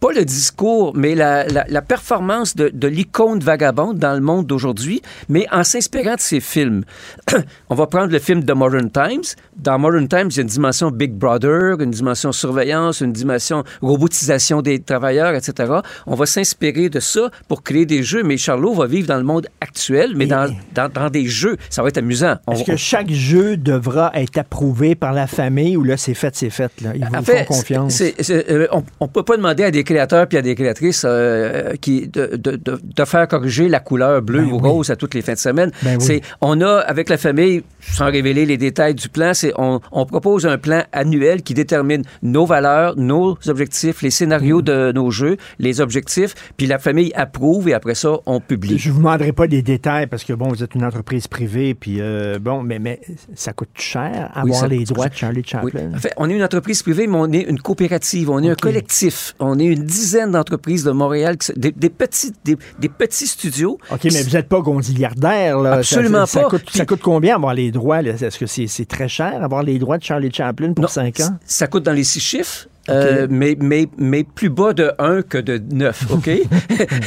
pas 0.00 0.12
le 0.12 0.24
discours, 0.24 0.92
mais 0.96 1.14
la, 1.14 1.44
la, 1.46 1.64
la 1.68 1.82
performance 1.82 2.56
de, 2.56 2.70
de 2.72 2.88
l'icône 2.88 3.40
vagabonde 3.40 3.98
dans 3.98 4.14
le 4.14 4.20
monde 4.20 4.46
d'aujourd'hui, 4.46 5.02
mais 5.28 5.46
en 5.52 5.62
s'inspirant 5.62 6.14
de 6.14 6.20
ses 6.20 6.40
films. 6.40 6.84
On 7.68 7.74
va 7.74 7.86
prendre 7.86 8.10
le 8.10 8.18
film 8.18 8.42
de 8.42 8.52
Modern 8.54 8.90
Times. 8.90 9.22
Dans 9.56 9.78
Modern 9.78 10.08
Times, 10.08 10.28
il 10.30 10.36
y 10.36 10.38
a 10.38 10.42
une 10.42 10.48
dimension 10.48 10.90
Big 10.90 11.12
Brother, 11.12 11.80
une 11.80 11.90
dimension 11.90 12.32
surveillance, 12.32 13.00
une 13.02 13.12
dimension 13.12 13.62
robotisation 13.82 14.62
des 14.62 14.80
travailleurs, 14.80 15.34
etc. 15.34 15.70
On 16.06 16.14
va 16.14 16.24
s'inspirer 16.26 16.88
de 16.88 16.98
ça 17.00 17.30
pour 17.48 17.62
créer 17.62 17.84
des 17.84 18.02
jeux, 18.02 18.22
mais 18.22 18.38
Charlot 18.38 18.72
va 18.74 18.86
vivre 18.86 19.06
dans 19.06 19.18
le 19.18 19.24
monde 19.24 19.48
actuel, 19.60 20.12
mais 20.16 20.26
dans, 20.26 20.48
dans, 20.74 20.88
dans 20.88 21.10
des 21.10 21.26
jeux. 21.26 21.56
Ça 21.68 21.82
va 21.82 21.88
être 21.88 21.98
amusant. 21.98 22.36
Est-ce 22.50 22.64
que 22.64 22.76
chaque 22.76 23.10
jeu 23.10 23.58
devra 23.58 24.10
être 24.14 24.38
approuvé 24.38 24.94
par 24.94 25.12
la 25.12 25.26
famille 25.26 25.76
ou 25.76 25.84
là, 25.84 25.96
c'est 25.98 26.14
fait, 26.14 26.34
c'est 26.34 26.48
fait? 26.50 26.72
Là? 26.80 26.92
Ils 26.94 27.04
vous 27.04 27.14
En 27.14 27.22
fait, 27.22 27.44
font 27.44 27.54
confiance. 27.54 28.02
euh, 28.30 28.66
on 29.00 29.04
ne 29.04 29.10
peut 29.10 29.22
pas 29.24 29.36
demander 29.36 29.64
à 29.64 29.70
des 29.70 29.84
créateurs 29.90 30.26
puis 30.28 30.38
à 30.38 30.42
des 30.42 30.54
créatrices 30.54 31.04
euh, 31.06 31.74
qui, 31.80 32.08
de, 32.08 32.36
de- 32.36 32.56
de- 32.56 32.80
de 32.82 33.04
faire 33.04 33.26
corriger 33.28 33.68
la 33.68 33.80
couleur 33.80 34.22
bleue 34.22 34.42
Ben 34.44 34.52
ou 34.52 34.60
oui. 34.60 34.68
rose 34.70 34.90
à 34.90 34.96
toutes 34.96 35.14
les 35.14 35.22
fins 35.22 35.32
de 35.34 35.38
semaine. 35.38 35.70
Ben 35.82 35.96
oui. 35.98 36.04
C'est- 36.04 36.20
On 36.40 36.60
a, 36.60 36.78
avec 36.78 37.08
la 37.08 37.16
famille, 37.18 37.62
sans 37.80 38.06
révéler 38.10 38.46
les 38.46 38.56
détails 38.56 38.94
du 38.94 39.08
plan, 39.08 39.34
c'est 39.34 39.52
on, 39.58 39.80
on 39.92 40.06
propose 40.06 40.46
un 40.46 40.58
plan 40.58 40.82
annuel 40.92 41.42
qui 41.42 41.54
détermine 41.54 42.02
nos 42.22 42.46
valeurs, 42.46 42.96
nos 42.96 43.36
objectifs, 43.48 44.02
les 44.02 44.10
scénarios 44.10 44.62
de 44.62 44.92
nos 44.92 45.10
jeux, 45.10 45.36
les 45.58 45.80
objectifs, 45.80 46.34
puis 46.56 46.66
la 46.66 46.78
famille 46.78 47.12
approuve 47.14 47.68
et 47.68 47.74
après 47.74 47.94
ça, 47.94 48.12
on 48.26 48.40
publie. 48.40 48.78
Je 48.78 48.90
vous 48.90 48.98
demanderai 48.98 49.32
pas 49.32 49.46
des 49.46 49.62
détails 49.62 50.06
parce 50.06 50.24
que, 50.24 50.32
bon, 50.32 50.48
vous 50.48 50.62
êtes 50.62 50.74
une 50.74 50.84
entreprise 50.84 51.26
privée, 51.26 51.74
puis 51.74 51.98
euh, 52.00 52.38
bon, 52.38 52.62
mais, 52.62 52.78
mais 52.78 53.00
ça 53.34 53.52
coûte 53.52 53.70
cher 53.74 54.30
avoir 54.34 54.60
ça 54.60 54.68
les 54.68 54.84
droits 54.84 55.08
de 55.08 55.14
Charlie. 55.14 55.42
Chaplin. 55.44 55.92
En 55.94 55.98
fait, 55.98 56.12
on 56.16 56.28
est 56.30 56.34
une 56.34 56.42
entreprise 56.44 56.82
privée, 56.82 57.06
mais 57.06 57.16
on 57.18 57.32
est 57.32 57.42
une 57.42 57.58
coopérative, 57.60 58.30
on 58.30 58.42
est 58.42 58.50
un 58.50 58.54
collectif. 58.54 59.34
On 59.38 59.58
est 59.58 59.64
une 59.64 59.79
dizaine 59.84 60.30
d'entreprises 60.32 60.84
de 60.84 60.90
Montréal, 60.90 61.36
qui 61.38 61.52
des, 61.56 61.72
des 61.72 61.90
petits, 61.90 62.32
des, 62.44 62.56
des 62.78 62.88
petits 62.88 63.26
studios. 63.26 63.78
OK, 63.90 64.04
mais 64.04 64.22
vous 64.22 64.30
n'êtes 64.30 64.48
pas 64.48 64.60
gonziliardaire, 64.60 65.58
là. 65.60 65.72
Absolument 65.74 66.26
Ça- 66.26 66.32
ça, 66.32 66.40
pas. 66.42 66.48
Coûte, 66.50 66.62
Puis- 66.66 66.78
ça 66.78 66.86
coûte 66.86 67.00
combien 67.02 67.36
avoir 67.36 67.54
les 67.54 67.70
droits? 67.70 68.02
Est-ce 68.02 68.38
que 68.38 68.46
c'est 68.46 68.66
c'est 68.66 68.84
très 68.86 69.08
cher 69.08 69.42
avoir 69.42 69.62
les 69.62 69.78
droits 69.78 69.98
de 69.98 70.04
Charlie 70.04 70.32
Chaplin 70.32 70.72
pour 70.72 70.88
5 70.88 71.20
ans? 71.20 71.36
Ça 71.44 71.66
coûte 71.66 71.82
dans 71.84 71.92
les 71.92 72.04
six 72.04 72.20
chiffres. 72.20 72.66
Euh, 72.90 73.26
mais, 73.30 73.56
mais, 73.60 73.86
mais 73.98 74.24
plus 74.24 74.50
bas 74.50 74.72
de 74.72 74.92
1 74.98 75.22
que 75.22 75.38
de 75.38 75.60
9, 75.72 76.06
OK? 76.10 76.30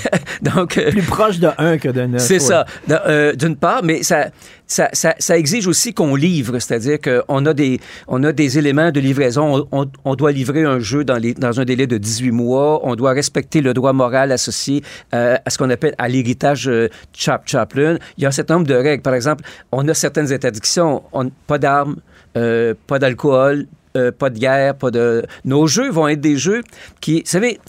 Donc, 0.42 0.78
euh, 0.78 0.90
Plus 0.92 1.02
proche 1.04 1.40
de 1.40 1.50
1 1.58 1.78
que 1.78 1.90
de 1.90 2.02
9. 2.02 2.22
c'est 2.22 2.40
ça, 2.40 2.66
euh, 2.90 3.34
d'une 3.34 3.56
part, 3.56 3.82
mais 3.84 4.04
ça, 4.04 4.28
ça, 4.68 4.90
ça, 4.94 5.14
ça 5.20 5.38
exige 5.38 5.68
aussi 5.68 5.94
qu'on 5.94 6.16
livre, 6.16 6.60
c'est-à-dire 6.60 6.98
qu'on 7.00 7.46
a 7.46 7.54
des, 7.54 7.80
on 8.08 8.24
a 8.24 8.32
des 8.32 8.58
éléments 8.58 8.92
de 8.92 9.00
livraison. 9.00 9.68
On, 9.72 9.82
on- 9.84 9.92
on 10.06 10.16
doit 10.16 10.32
livrer 10.32 10.64
un 10.64 10.80
jeu 10.80 11.04
dans, 11.04 11.18
les, 11.18 11.34
dans 11.34 11.60
un 11.60 11.66
délai 11.66 11.88
de 11.88 11.98
18 11.98 12.32
mois. 12.32 12.80
On 12.84 12.96
doit 12.96 13.12
respecter 13.14 13.62
le 13.62 13.74
droit 13.74 13.94
moral 13.94 14.32
associé 14.32 14.84
à 15.12 15.40
ce 15.50 15.58
qu'on 15.58 15.70
appelle 15.70 15.94
à 15.98 16.08
l'héritage 16.08 16.70
Chap 17.14 17.44
Chaplin. 17.48 17.98
Il 18.18 18.24
y 18.24 18.26
a 18.26 18.30
un 18.30 18.32
certain 18.32 18.56
nombre 18.56 18.68
de 18.68 18.74
règles. 18.76 19.02
Par 19.04 19.14
exemple, 19.14 19.44
on 19.72 19.88
a 19.88 19.94
certaines 19.94 20.32
interdictions. 20.34 21.04
On- 21.14 21.30
pas 21.48 21.58
d'armes, 21.58 21.98
pas 22.34 23.00
d'alcool, 23.00 23.68
euh, 23.98 24.12
pas 24.12 24.30
de 24.30 24.40
guerre, 24.40 24.76
pas 24.76 24.92
de... 24.92 25.26
Nos 25.46 25.68
jeux 25.68 25.90
vont 25.90 26.08
être 26.08 26.22
des 26.22 26.38
jeux 26.38 26.62
qui... 27.02 27.18
Vous 27.22 27.22
savez, 27.26 27.60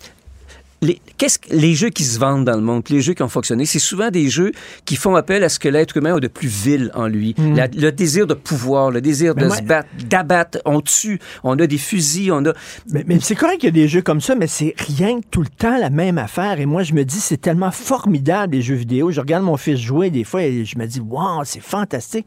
les, 0.83 1.01
qu'est-ce 1.17 1.39
que 1.39 1.55
les 1.55 1.75
jeux 1.75 1.89
qui 1.89 2.05
se 2.05 2.19
vendent 2.19 2.45
dans 2.45 2.57
le 2.57 2.61
monde, 2.61 2.83
les 2.91 3.01
jeux 3.01 3.15
qui 3.15 3.23
ont 3.23 3.29
fonctionné, 3.29 3.65
c'est 3.65 3.79
souvent 3.79 4.11
des 4.11 4.29
jeux 4.29 4.53
qui 4.85 4.97
font 4.97 5.15
appel 5.17 5.43
à 5.43 5.49
ce 5.49 5.59
que 5.59 5.69
l'être 5.69 5.97
humain 5.97 6.17
a 6.17 6.21
de 6.21 6.29
plus 6.29 6.49
vil 6.49 6.91
en 6.95 7.07
lui. 7.07 7.35
Mm. 7.39 7.57
La- 7.57 7.67
le 7.69 7.91
désir 7.91 8.27
de 8.27 8.35
pouvoir, 8.35 8.91
le 8.91 9.01
désir 9.01 9.33
Mais 9.35 9.43
de 9.43 9.47
moi- 9.47 9.57
se 9.57 9.63
battre, 9.63 9.89
d'abattre. 10.07 10.59
On 10.67 10.83
tue, 10.83 11.21
on 11.43 11.59
a 11.59 11.67
des 11.67 11.79
fusils, 11.79 12.31
on 12.33 12.45
a... 12.45 12.53
Mais, 12.91 13.03
mais 13.07 13.19
c'est 13.21 13.35
correct 13.35 13.61
qu'il 13.61 13.69
y 13.69 13.81
a 13.81 13.83
des 13.83 13.89
jeux 13.89 14.03
comme 14.03 14.21
ça, 14.21 14.35
mais 14.35 14.47
c'est 14.47 14.75
rien 14.77 15.21
que 15.21 15.27
tout 15.31 15.41
le 15.41 15.49
temps 15.49 15.79
la 15.79 15.89
même 15.89 16.19
affaire. 16.19 16.61
Et 16.61 16.67
moi, 16.67 16.83
je 16.83 16.93
me 16.93 17.05
dis, 17.05 17.21
c'est 17.21 17.41
tellement 17.41 17.71
formidable, 17.71 18.55
les 18.55 18.63
jeux 18.63 18.75
vidéo. 18.75 19.11
Je 19.11 19.21
regarde 19.21 19.45
mon 19.45 19.57
fils 19.57 19.79
jouer 19.81 20.11
des 20.11 20.25
fois 20.25 20.43
et 20.43 20.67
je 20.67 20.77
me 20.77 20.85
dis, 20.87 21.01
wow, 21.01 21.45
c'est 21.45 21.63
fantastique. 21.63 22.27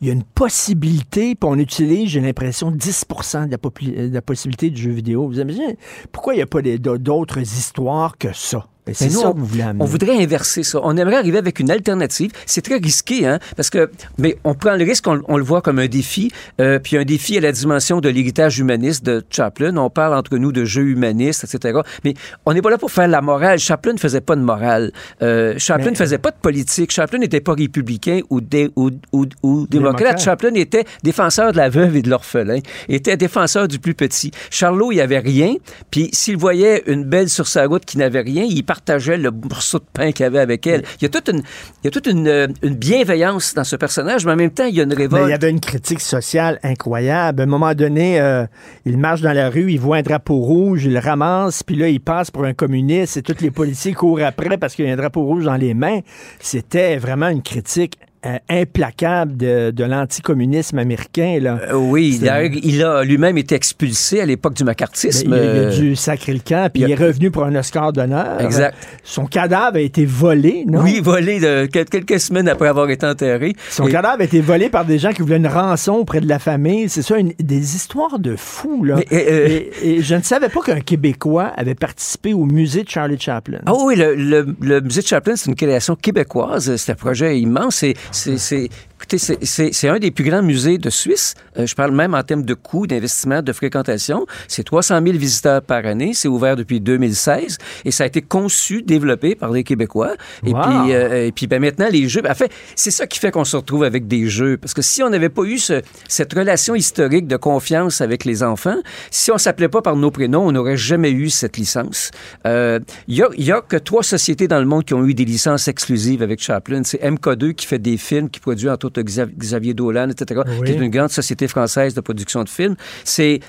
Il 0.00 0.06
y 0.06 0.10
a 0.10 0.12
une 0.12 0.24
possibilité, 0.24 1.34
puis 1.34 1.48
on 1.48 1.58
utilise, 1.58 2.10
j'ai 2.10 2.20
l'impression, 2.20 2.70
10 2.70 3.06
de 3.46 3.50
la, 3.50 4.08
de 4.08 4.14
la 4.14 4.22
possibilité 4.22 4.70
du 4.70 4.80
jeu 4.80 4.90
vidéo. 4.90 5.26
Vous 5.26 5.40
imaginez, 5.40 5.78
pourquoi 6.12 6.34
il 6.34 6.36
n'y 6.36 6.42
a 6.42 6.46
pas 6.46 6.60
d'autres 6.62 7.38
histoires 7.38 8.18
que 8.18 8.32
ça? 8.34 8.66
Ben, 8.86 8.94
c'est 8.94 9.06
Mais 9.06 9.14
nous, 9.14 9.20
ça 9.20 9.28
on- 9.30 9.32
que 9.34 9.38
vous 9.40 9.46
voulez 9.46 9.62
amener. 9.62 9.82
On 9.82 9.86
voudrait 9.86 10.16
inverser 10.22 10.62
ça. 10.62 10.78
On 10.82 10.96
aimerait 10.96 11.16
arriver 11.16 11.38
avec 11.38 11.58
une 11.58 11.70
alternative. 11.72 12.30
C'est 12.46 12.62
très 12.62 12.76
risqué, 12.76 13.26
hein, 13.26 13.40
parce 13.56 13.68
que, 13.68 13.90
mais 14.18 14.38
on 14.44 14.54
prend 14.54 14.76
le 14.76 14.84
risque, 14.84 15.06
on, 15.08 15.20
on 15.26 15.36
le 15.38 15.42
voit 15.44 15.60
comme 15.60 15.78
un 15.80 15.88
défi, 15.88 16.30
euh, 16.60 16.78
puis 16.78 16.96
un 16.96 17.04
défi 17.04 17.36
à 17.36 17.40
la 17.40 17.50
dimension 17.50 18.00
de 18.00 18.08
l'héritage 18.08 18.58
humaniste 18.60 19.04
de 19.04 19.24
Chaplin. 19.28 19.76
On 19.76 19.90
parle 19.90 20.14
entre 20.14 20.36
nous 20.38 20.52
de 20.52 20.64
jeux 20.64 20.84
humanistes, 20.88 21.42
etc. 21.44 21.80
Mais 22.04 22.14
on 22.44 22.54
n'est 22.54 22.62
pas 22.62 22.70
là 22.70 22.78
pour 22.78 22.90
faire 22.92 23.08
la 23.08 23.20
morale. 23.20 23.58
Chaplin 23.58 23.92
ne 23.92 23.98
faisait 23.98 24.20
pas 24.20 24.36
de 24.36 24.42
morale. 24.42 24.92
Euh, 25.20 25.54
Chaplin 25.58 25.90
ne 25.90 25.96
faisait 25.96 26.18
pas 26.18 26.30
de 26.30 26.36
politique. 26.40 26.92
Chaplin 26.92 27.18
n'était 27.18 27.40
pas 27.40 27.54
républicain 27.54 28.20
ou, 28.30 28.40
dé- 28.40 28.70
ou, 28.76 28.90
ou- 29.12 29.24
ou 29.42 29.66
démocrate. 29.66 29.70
Démocrate. 29.70 30.20
Chaplin 30.22 30.54
était 30.54 30.84
défenseur 31.02 31.50
de 31.52 31.56
la 31.56 31.68
veuve 31.70 31.96
et 31.96 32.02
de 32.02 32.10
l'orphelin. 32.10 32.60
Il 32.88 32.94
était 32.94 33.16
défenseur 33.16 33.66
du 33.66 33.80
plus 33.80 33.94
petit. 33.94 34.30
Charlot, 34.50 34.92
il 34.92 35.00
avait 35.00 35.18
rien. 35.18 35.54
Puis 35.90 36.08
s'il 36.12 36.36
voyait 36.36 36.84
une 36.86 37.02
belle 37.04 37.28
sur 37.28 37.48
sa 37.48 37.66
route 37.66 37.84
qui 37.84 37.98
n'avait 37.98 38.20
rien, 38.20 38.44
il 38.48 38.62
partageait 38.76 39.16
le 39.16 39.30
morceau 39.30 39.78
de 39.78 39.84
pain 39.92 40.12
qu'il 40.12 40.26
avait 40.26 40.38
avec 40.38 40.66
elle. 40.66 40.82
Il 41.00 41.04
y 41.04 41.06
a 41.06 41.08
toute 41.08 41.28
une, 41.28 41.38
il 41.38 41.84
y 41.84 41.88
a 41.88 41.90
toute 41.90 42.06
une, 42.06 42.28
euh, 42.28 42.46
une 42.62 42.74
bienveillance 42.74 43.54
dans 43.54 43.64
ce 43.64 43.76
personnage, 43.76 44.26
mais 44.26 44.32
en 44.32 44.36
même 44.36 44.50
temps, 44.50 44.66
il 44.66 44.74
y 44.74 44.80
a 44.80 44.82
une 44.82 44.90
Mais 44.90 44.96
révolte. 44.96 45.26
il 45.26 45.30
y 45.30 45.34
avait 45.34 45.50
une 45.50 45.60
critique 45.60 46.00
sociale 46.00 46.58
incroyable. 46.62 47.40
À 47.40 47.44
un 47.44 47.46
moment 47.46 47.74
donné, 47.74 48.20
euh, 48.20 48.46
il 48.84 48.98
marche 48.98 49.22
dans 49.22 49.32
la 49.32 49.48
rue, 49.48 49.72
il 49.72 49.80
voit 49.80 49.96
un 49.96 50.02
drapeau 50.02 50.36
rouge, 50.36 50.84
il 50.84 50.92
le 50.92 50.98
ramasse, 50.98 51.62
puis 51.62 51.76
là, 51.76 51.88
il 51.88 52.00
passe 52.00 52.30
pour 52.30 52.44
un 52.44 52.52
communiste 52.52 53.16
et 53.16 53.22
tous 53.22 53.40
les 53.40 53.50
policiers 53.50 53.94
courent 53.94 54.20
après 54.22 54.58
parce 54.58 54.74
qu'il 54.74 54.86
y 54.86 54.90
a 54.90 54.92
un 54.92 54.96
drapeau 54.96 55.22
rouge 55.24 55.44
dans 55.44 55.56
les 55.56 55.74
mains. 55.74 56.00
C'était 56.38 56.98
vraiment 56.98 57.28
une 57.28 57.42
critique 57.42 57.98
euh, 58.24 58.38
implacable 58.48 59.36
de, 59.36 59.70
de 59.70 59.84
l'anticommunisme 59.84 60.78
américain. 60.78 61.38
Là. 61.40 61.58
Euh, 61.70 61.74
oui, 61.74 62.18
d'ailleurs, 62.18 62.50
il 62.62 62.82
a 62.82 63.02
lui-même 63.04 63.38
été 63.38 63.54
expulsé 63.54 64.20
à 64.20 64.26
l'époque 64.26 64.54
du 64.54 64.62
Ben, 64.64 64.70
macartisme. 64.70 65.28
il, 65.28 65.34
a, 65.34 65.44
il 65.44 65.58
a 65.66 65.70
dû 65.70 65.96
sacrer 65.96 66.32
le 66.32 66.40
camp, 66.40 66.70
puis 66.72 66.82
il 66.82 66.90
est 66.90 66.94
revenu 66.94 67.30
pour 67.30 67.44
un 67.44 67.54
Oscar 67.54 67.92
d'honneur. 67.92 68.40
Exact. 68.40 68.76
Son 69.04 69.26
cadavre 69.26 69.76
a 69.76 69.80
été 69.80 70.04
volé, 70.06 70.64
non? 70.66 70.82
Oui, 70.82 71.00
volé 71.00 71.40
de, 71.40 71.66
quel- 71.66 71.84
quelques 71.86 72.20
semaines 72.20 72.48
après 72.48 72.68
avoir 72.68 72.88
été 72.90 73.06
enterré. 73.06 73.54
Son 73.70 73.86
Et- 73.86 73.92
cadavre 73.92 74.20
a 74.20 74.24
été 74.24 74.40
volé 74.40 74.68
par 74.68 74.84
des 74.84 74.98
gens 74.98 75.12
qui 75.12 75.22
voulaient 75.22 75.36
une 75.36 75.46
rançon 75.46 75.92
auprès 75.94 76.20
de 76.20 76.28
la 76.28 76.38
famille. 76.38 76.88
C'est 76.88 77.02
ça, 77.02 77.18
une- 77.18 77.32
des 77.38 77.74
histoires 77.76 78.18
de 78.18 78.36
fous, 78.36 78.84
là. 78.84 78.96
Mais, 78.96 79.06
euh, 79.12 79.60
et, 79.82 80.02
je 80.02 80.14
ne 80.14 80.22
savais 80.22 80.48
pas 80.48 80.60
qu'un 80.62 80.80
Québécois 80.80 81.52
avait 81.56 81.74
participé 81.74 82.32
au 82.34 82.44
musée 82.44 82.82
de 82.82 82.88
Charlie 82.88 83.18
Chaplin. 83.18 83.58
Ah 83.66 83.72
oui, 83.84 83.96
le, 83.96 84.14
le, 84.14 84.46
le 84.60 84.80
musée 84.80 85.02
de 85.02 85.06
Chaplin, 85.06 85.36
c'est 85.36 85.48
une 85.50 85.56
création 85.56 85.96
québécoise. 85.96 86.76
C'est 86.76 86.92
un 86.92 86.94
projet 86.96 87.38
immense. 87.38 87.84
C'est, 88.12 88.70
écoutez, 88.98 89.18
c'est, 89.18 89.88
un 89.88 89.98
des 89.98 90.10
plus 90.10 90.24
grands 90.24 90.42
musées 90.42 90.78
de 90.78 90.90
Suisse. 90.90 91.34
Euh, 91.58 91.66
je 91.66 91.74
parle 91.74 91.92
même 91.92 92.14
en 92.14 92.22
termes 92.22 92.42
de 92.44 92.54
coûts, 92.54 92.86
d'investissement, 92.86 93.42
de 93.42 93.52
fréquentation. 93.52 94.26
C'est 94.48 94.64
300 94.64 95.00
000 95.04 95.18
visiteurs 95.18 95.62
par 95.62 95.84
année. 95.86 96.12
C'est 96.14 96.28
ouvert 96.28 96.56
depuis 96.56 96.80
2016 96.80 97.58
et 97.84 97.90
ça 97.90 98.04
a 98.04 98.06
été 98.06 98.22
conçu, 98.22 98.82
développé 98.82 99.34
par 99.34 99.52
des 99.52 99.64
Québécois. 99.64 100.14
Et 100.46 100.52
puis, 100.52 100.92
euh, 100.94 101.26
et 101.26 101.32
puis 101.32 101.46
ben, 101.46 101.60
maintenant, 101.60 101.88
les 101.90 102.08
jeux... 102.08 102.22
En 102.28 102.34
fait, 102.34 102.50
c'est 102.74 102.90
ça 102.90 103.06
qui 103.06 103.18
fait 103.18 103.30
qu'on 103.30 103.44
se 103.44 103.56
retrouve 103.56 103.84
avec 103.84 104.06
des 104.08 104.28
jeux. 104.28 104.56
Parce 104.56 104.74
que 104.74 104.82
si 104.82 105.02
on 105.02 105.10
n'avait 105.10 105.28
pas 105.28 105.42
eu 105.42 105.58
ce- 105.58 105.82
cette 106.08 106.32
relation 106.32 106.74
historique 106.74 107.26
de 107.26 107.36
confiance 107.36 108.00
avec 108.00 108.24
les 108.24 108.42
enfants, 108.42 108.76
si 109.10 109.30
on 109.30 109.38
s'appelait 109.38 109.68
pas 109.68 109.82
par 109.82 109.96
nos 109.96 110.10
prénoms, 110.10 110.46
on 110.46 110.52
n'aurait 110.52 110.76
jamais 110.76 111.10
eu 111.10 111.28
cette 111.30 111.56
licence. 111.56 112.10
Euh, 112.46 112.80
Il 113.08 113.16
y, 113.16 113.22
a, 113.22 113.28
y 113.36 113.52
a 113.52 113.60
que 113.60 113.76
trois 113.76 114.02
sociétés 114.02 114.48
dans 114.48 114.58
le 114.58 114.66
monde 114.66 114.84
qui 114.84 114.94
ont 114.94 115.04
eu 115.04 115.14
des 115.14 115.24
licences 115.24 115.68
exclusives 115.68 116.22
avec 116.22 116.42
Chaplin. 116.42 116.82
C'est 116.84 117.02
MK2 117.02 117.54
qui 117.54 117.66
fait 117.66 117.78
des 117.78 117.96
films, 117.96 118.30
qui 118.30 118.40
produit 118.40 118.68
entre 118.70 118.85
Xav- 118.88 119.30
Xavier 119.36 119.74
Dolan, 119.74 120.08
etc., 120.10 120.40
Oui. 120.46 120.64
qui 120.66 120.72
est 120.72 120.76
une 120.76 120.90
grande 120.90 121.10
société 121.10 121.48
française 121.48 121.94
de 121.94 122.00
production 122.00 122.42
de 122.44 122.48
films. 122.48 122.76
C'est 123.04 123.40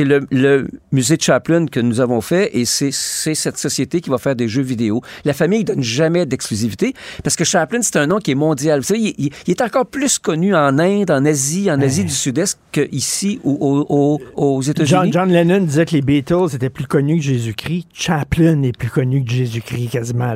le, 0.00 0.26
le 0.30 0.66
musée 0.92 1.16
de 1.16 1.22
Chaplin 1.22 1.66
que 1.66 1.80
nous 1.80 2.00
avons 2.00 2.20
fait 2.20 2.50
et 2.56 2.64
c'est 2.64 2.90
cette 2.90 3.58
société 3.58 4.00
qui 4.00 4.10
va 4.10 4.18
faire 4.18 4.36
des 4.36 4.48
jeux 4.48 4.62
vidéo. 4.62 5.02
La 5.24 5.32
famille 5.32 5.60
ne 5.60 5.64
donne 5.64 5.82
jamais 5.82 6.26
d'exclusivité 6.26 6.94
parce 7.22 7.36
que 7.36 7.44
Chaplin, 7.44 7.80
c'est 7.82 7.96
un 7.96 8.06
nom 8.06 8.18
qui 8.18 8.30
est 8.32 8.34
mondial. 8.36 8.80
Vous 8.80 8.86
savez, 8.86 9.14
il, 9.18 9.30
est 9.46 9.60
encore 9.62 9.86
plus 9.86 10.18
connu 10.18 10.54
en 10.54 10.78
Inde, 10.78 11.10
en 11.10 11.24
Asie, 11.24 11.70
en 11.70 11.80
Asie 11.80 12.04
du 12.04 12.10
Sud-Est 12.12 12.58
qu'ici 12.72 13.40
ou 13.44 13.56
au- 13.60 13.86
au- 13.88 14.20
aux 14.56 14.62
États-Unis. 14.62 14.88
John, 14.88 15.12
John 15.12 15.30
Lennon 15.30 15.60
disait 15.64 15.86
que 15.86 15.92
les 15.92 16.02
Beatles 16.02 16.54
étaient 16.54 16.70
plus 16.70 16.86
connus 16.86 17.16
que 17.18 17.22
Jésus-Christ. 17.22 17.86
Chaplin 17.92 18.62
est 18.62 18.76
plus 18.76 18.90
connu 18.90 19.24
que 19.24 19.30
Jésus-Christ 19.30 19.88
quasiment. 19.90 20.34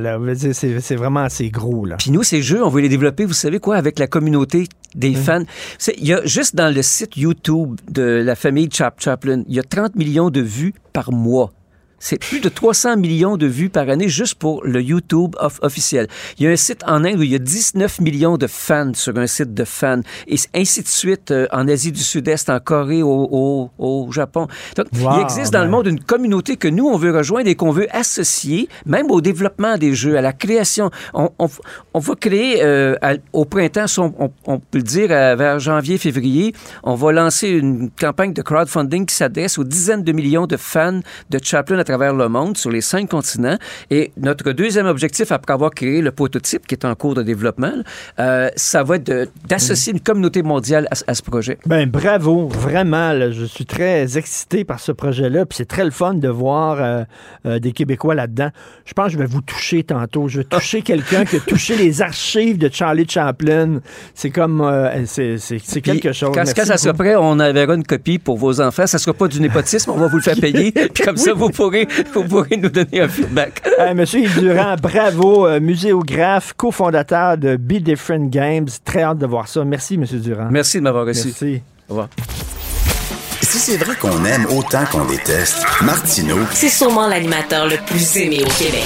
C'est 0.53 0.97
vraiment 0.97 1.21
assez 1.21 1.51
gros. 1.51 1.85
Là. 1.87 1.97
Puis 1.99 2.11
nous, 2.11 2.23
ces 2.23 2.43
jeux, 2.43 2.65
on 2.65 2.69
veut 2.69 2.81
les 2.81 2.89
développer, 2.89 3.25
vous 3.25 3.33
savez 3.33 3.59
quoi, 3.59 3.77
avec 3.77 3.99
la 3.99 4.07
communauté 4.07 4.38
des 4.95 5.15
fans. 5.15 5.45
Il 5.97 6.07
y 6.07 6.13
a 6.13 6.25
juste 6.25 6.55
dans 6.55 6.75
le 6.75 6.83
site 6.83 7.17
YouTube 7.17 7.81
de 7.91 8.03
la 8.03 8.35
famille 8.35 8.69
Chap 8.73 9.01
Chaplin, 9.01 9.43
il 9.49 9.55
y 9.55 9.59
a 9.59 9.63
30 9.63 9.97
millions 9.97 10.31
de 10.31 10.41
vues 10.41 10.75
par 10.93 11.13
mois. 11.13 11.53
C'est 12.01 12.19
plus 12.21 12.41
de 12.41 12.49
300 12.49 12.97
millions 12.97 13.37
de 13.37 13.47
vues 13.47 13.71
par 13.71 13.89
année 13.89 14.09
juste 14.09 14.37
pour 14.37 14.65
le 14.65 14.81
YouTube 14.81 15.35
off- 15.41 15.59
officiel. 15.63 16.07
Il 16.39 16.45
y 16.45 16.49
a 16.49 16.51
un 16.51 16.57
site 16.57 16.83
en 16.87 17.05
Inde 17.05 17.17
où 17.19 17.23
il 17.25 17.31
y 17.31 17.35
a 17.35 17.39
19 17.41 18.01
millions 18.01 18.37
de 18.39 18.47
fans 18.47 18.93
sur 18.95 19.17
un 19.19 19.27
site 19.27 19.53
de 19.53 19.65
fans 19.65 20.01
et 20.29 20.37
ainsi 20.55 20.83
de 20.83 20.87
suite 20.89 21.33
euh, 21.33 21.47
en 21.51 21.67
Asie 21.67 21.91
du 21.91 22.01
Sud-Est, 22.01 22.51
en 22.51 22.61
Corée, 22.61 23.03
au, 23.03 23.29
au- 23.33 23.71
au 23.79 24.13
Japon. 24.13 24.47
Donc, 24.77 24.87
Wow, 25.01 25.11
il 25.17 25.23
existe 25.23 25.53
dans 25.53 25.59
le 25.61 25.65
ben. 25.67 25.71
monde 25.73 25.87
une 25.89 26.01
communauté 26.01 26.57
que 26.57 26.69
nous, 26.69 26.87
on 26.87 26.97
veut 26.97 27.11
rejoindre 27.17 27.49
et 27.49 27.57
qu'on 27.57 27.73
veut 27.73 27.89
associer, 27.95 28.69
même 28.87 29.11
au 29.11 29.21
développement 29.21 29.77
des 29.77 29.95
jeux, 29.95 30.17
à 30.17 30.21
la 30.21 30.33
création. 30.33 30.91
On, 31.15 31.31
on, 31.41 31.49
on 31.95 31.99
va 31.99 32.15
créer 32.15 32.63
euh, 32.63 32.95
à- 33.03 33.15
au 33.33 33.45
printemps, 33.45 33.87
on, 34.47 34.59
peut 34.61 34.79
le 34.79 34.83
dire, 34.83 35.09
vers 35.09 35.59
janvier, 35.59 35.99
février, 35.99 36.55
on 36.85 36.95
va 36.95 37.11
lancer 37.13 37.49
une 37.49 37.91
campagne 37.91 38.33
de 38.33 38.43
crowdfunding 38.43 39.05
qui 39.07 39.15
s'adresse 39.17 39.59
aux 39.59 39.65
dizaines 39.65 40.05
de 40.05 40.13
millions 40.13 40.47
de 40.47 40.57
fans 40.57 41.01
de 41.31 41.39
Chaplin 41.43 41.79
à 41.79 41.85
travers 41.89 42.15
le 42.15 42.29
monde, 42.29 42.57
sur 42.57 42.71
les 42.71 42.81
cinq 42.83 43.09
continents. 43.09 43.57
Et 43.91 44.13
notre 44.21 44.53
deuxième 44.53 44.87
objectif, 44.87 45.33
après 45.33 45.55
avoir 45.55 45.71
créé 45.71 46.03
le 46.03 46.11
prototype 46.11 46.67
qui 46.67 46.75
est 46.75 46.85
en 46.85 46.95
cours 46.95 47.15
de 47.15 47.23
développement, 47.23 47.73
euh, 48.19 48.51
ça 48.57 48.83
va 48.83 48.97
être 48.97 49.29
d'associer 49.49 49.93
une 49.93 50.01
communauté 50.01 50.43
mondiale 50.43 50.87
à, 50.91 51.11
à 51.11 51.15
ce 51.15 51.23
projet. 51.23 51.59
Ben 51.67 51.89
bravo, 51.89 52.49
vraiment. 52.49 53.13
là, 53.13 53.31
je 53.31 53.45
suis 53.45 53.65
très 53.65 54.19
excité 54.19 54.65
par 54.65 54.81
ce 54.81 54.93
projet-là. 54.93 55.47
Puis 55.47 55.57
c'est 55.57 55.69
très 55.69 55.85
le 55.85 55.91
fun 55.91 56.15
de 56.15 56.29
voir 56.29 56.79
euh, 56.81 57.05
euh, 57.47 57.59
des 57.59 57.73
Québécois 57.73 58.15
là-dedans. 58.15 58.51
Je 58.85 58.93
pense 58.93 59.07
que 59.07 59.13
je 59.13 59.19
vais 59.19 59.27
vous 59.27 59.41
toucher 59.41 59.83
tantôt. 59.83 60.29
Je 60.29 60.39
vais 60.39 60.45
toucher 60.45 60.83
quelqu'un 60.83 61.25
qui 61.25 61.37
a 61.37 61.41
touché 61.41 61.77
les 61.77 62.03
archives 62.11 62.59
de 62.59 62.69
Charlie 62.71 63.09
Chaplin. 63.09 63.81
C'est 64.15 64.31
comme 64.31 64.59
c'est 65.07 65.81
quelque 65.81 66.13
chose. 66.13 66.33
Quand, 66.35 66.45
quand 66.55 66.65
ça 66.65 66.77
sera 66.77 66.93
prêt, 66.93 67.17
on 67.17 67.41
enverra 67.41 67.75
une 67.75 67.85
copie 67.85 68.19
pour 68.19 68.37
vos 68.37 68.61
enfants. 68.61 68.87
Ça 68.87 68.99
sera 68.99 69.15
pas 69.15 69.29
du 69.29 69.41
népotisme, 69.41 69.91
on 69.91 69.97
va 69.97 70.09
vous 70.09 70.17
le 70.17 70.23
faire 70.23 70.37
payer. 70.41 70.73
Puis 70.73 71.05
comme 71.05 71.17
ça, 71.17 71.33
vous 71.33 71.49
pourrez, 71.51 71.78
vous 72.15 72.25
pourrez 72.25 72.57
nous 72.57 72.69
donner 72.69 73.01
un 73.01 73.09
feedback. 73.09 73.63
Monsieur 73.95 74.21
Yves 74.21 74.41
Durand, 74.41 74.77
bravo, 74.81 75.47
euh, 75.47 75.61
muséographe, 75.61 76.53
cofondateur 76.57 77.37
de 77.39 77.57
Be 77.57 77.75
Different 77.75 78.29
Games. 78.31 78.69
Très 78.85 79.03
hâte 79.03 79.19
de 79.19 79.27
voir 79.27 79.49
ça. 79.49 79.65
Merci, 79.65 79.99
Monsieur 79.99 80.19
Durand. 80.19 80.49
Merci 80.51 80.79
de 80.79 80.83
m'avoir 80.83 81.07
reçu. 81.07 81.29
Merci. 81.29 81.63
Au 81.89 81.93
revoir. 81.93 82.09
Si 83.43 83.59
c'est 83.59 83.77
vrai 83.79 83.95
qu'on 83.97 84.25
aime 84.25 84.47
autant 84.47 84.85
qu'on 84.91 85.07
déteste, 85.07 85.65
Martineau, 85.83 86.39
C'est 86.53 86.69
sûrement 86.69 87.07
l'animateur 87.09 87.67
le 87.67 87.77
plus 87.87 88.17
aimé 88.17 88.41
au 88.43 88.63
Québec. 88.63 88.85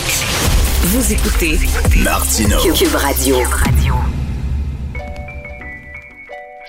Vous 0.84 1.12
écoutez 1.12 1.59
Martineau. 1.97 2.59
Cube 2.74 2.95
Radio. 2.95 3.36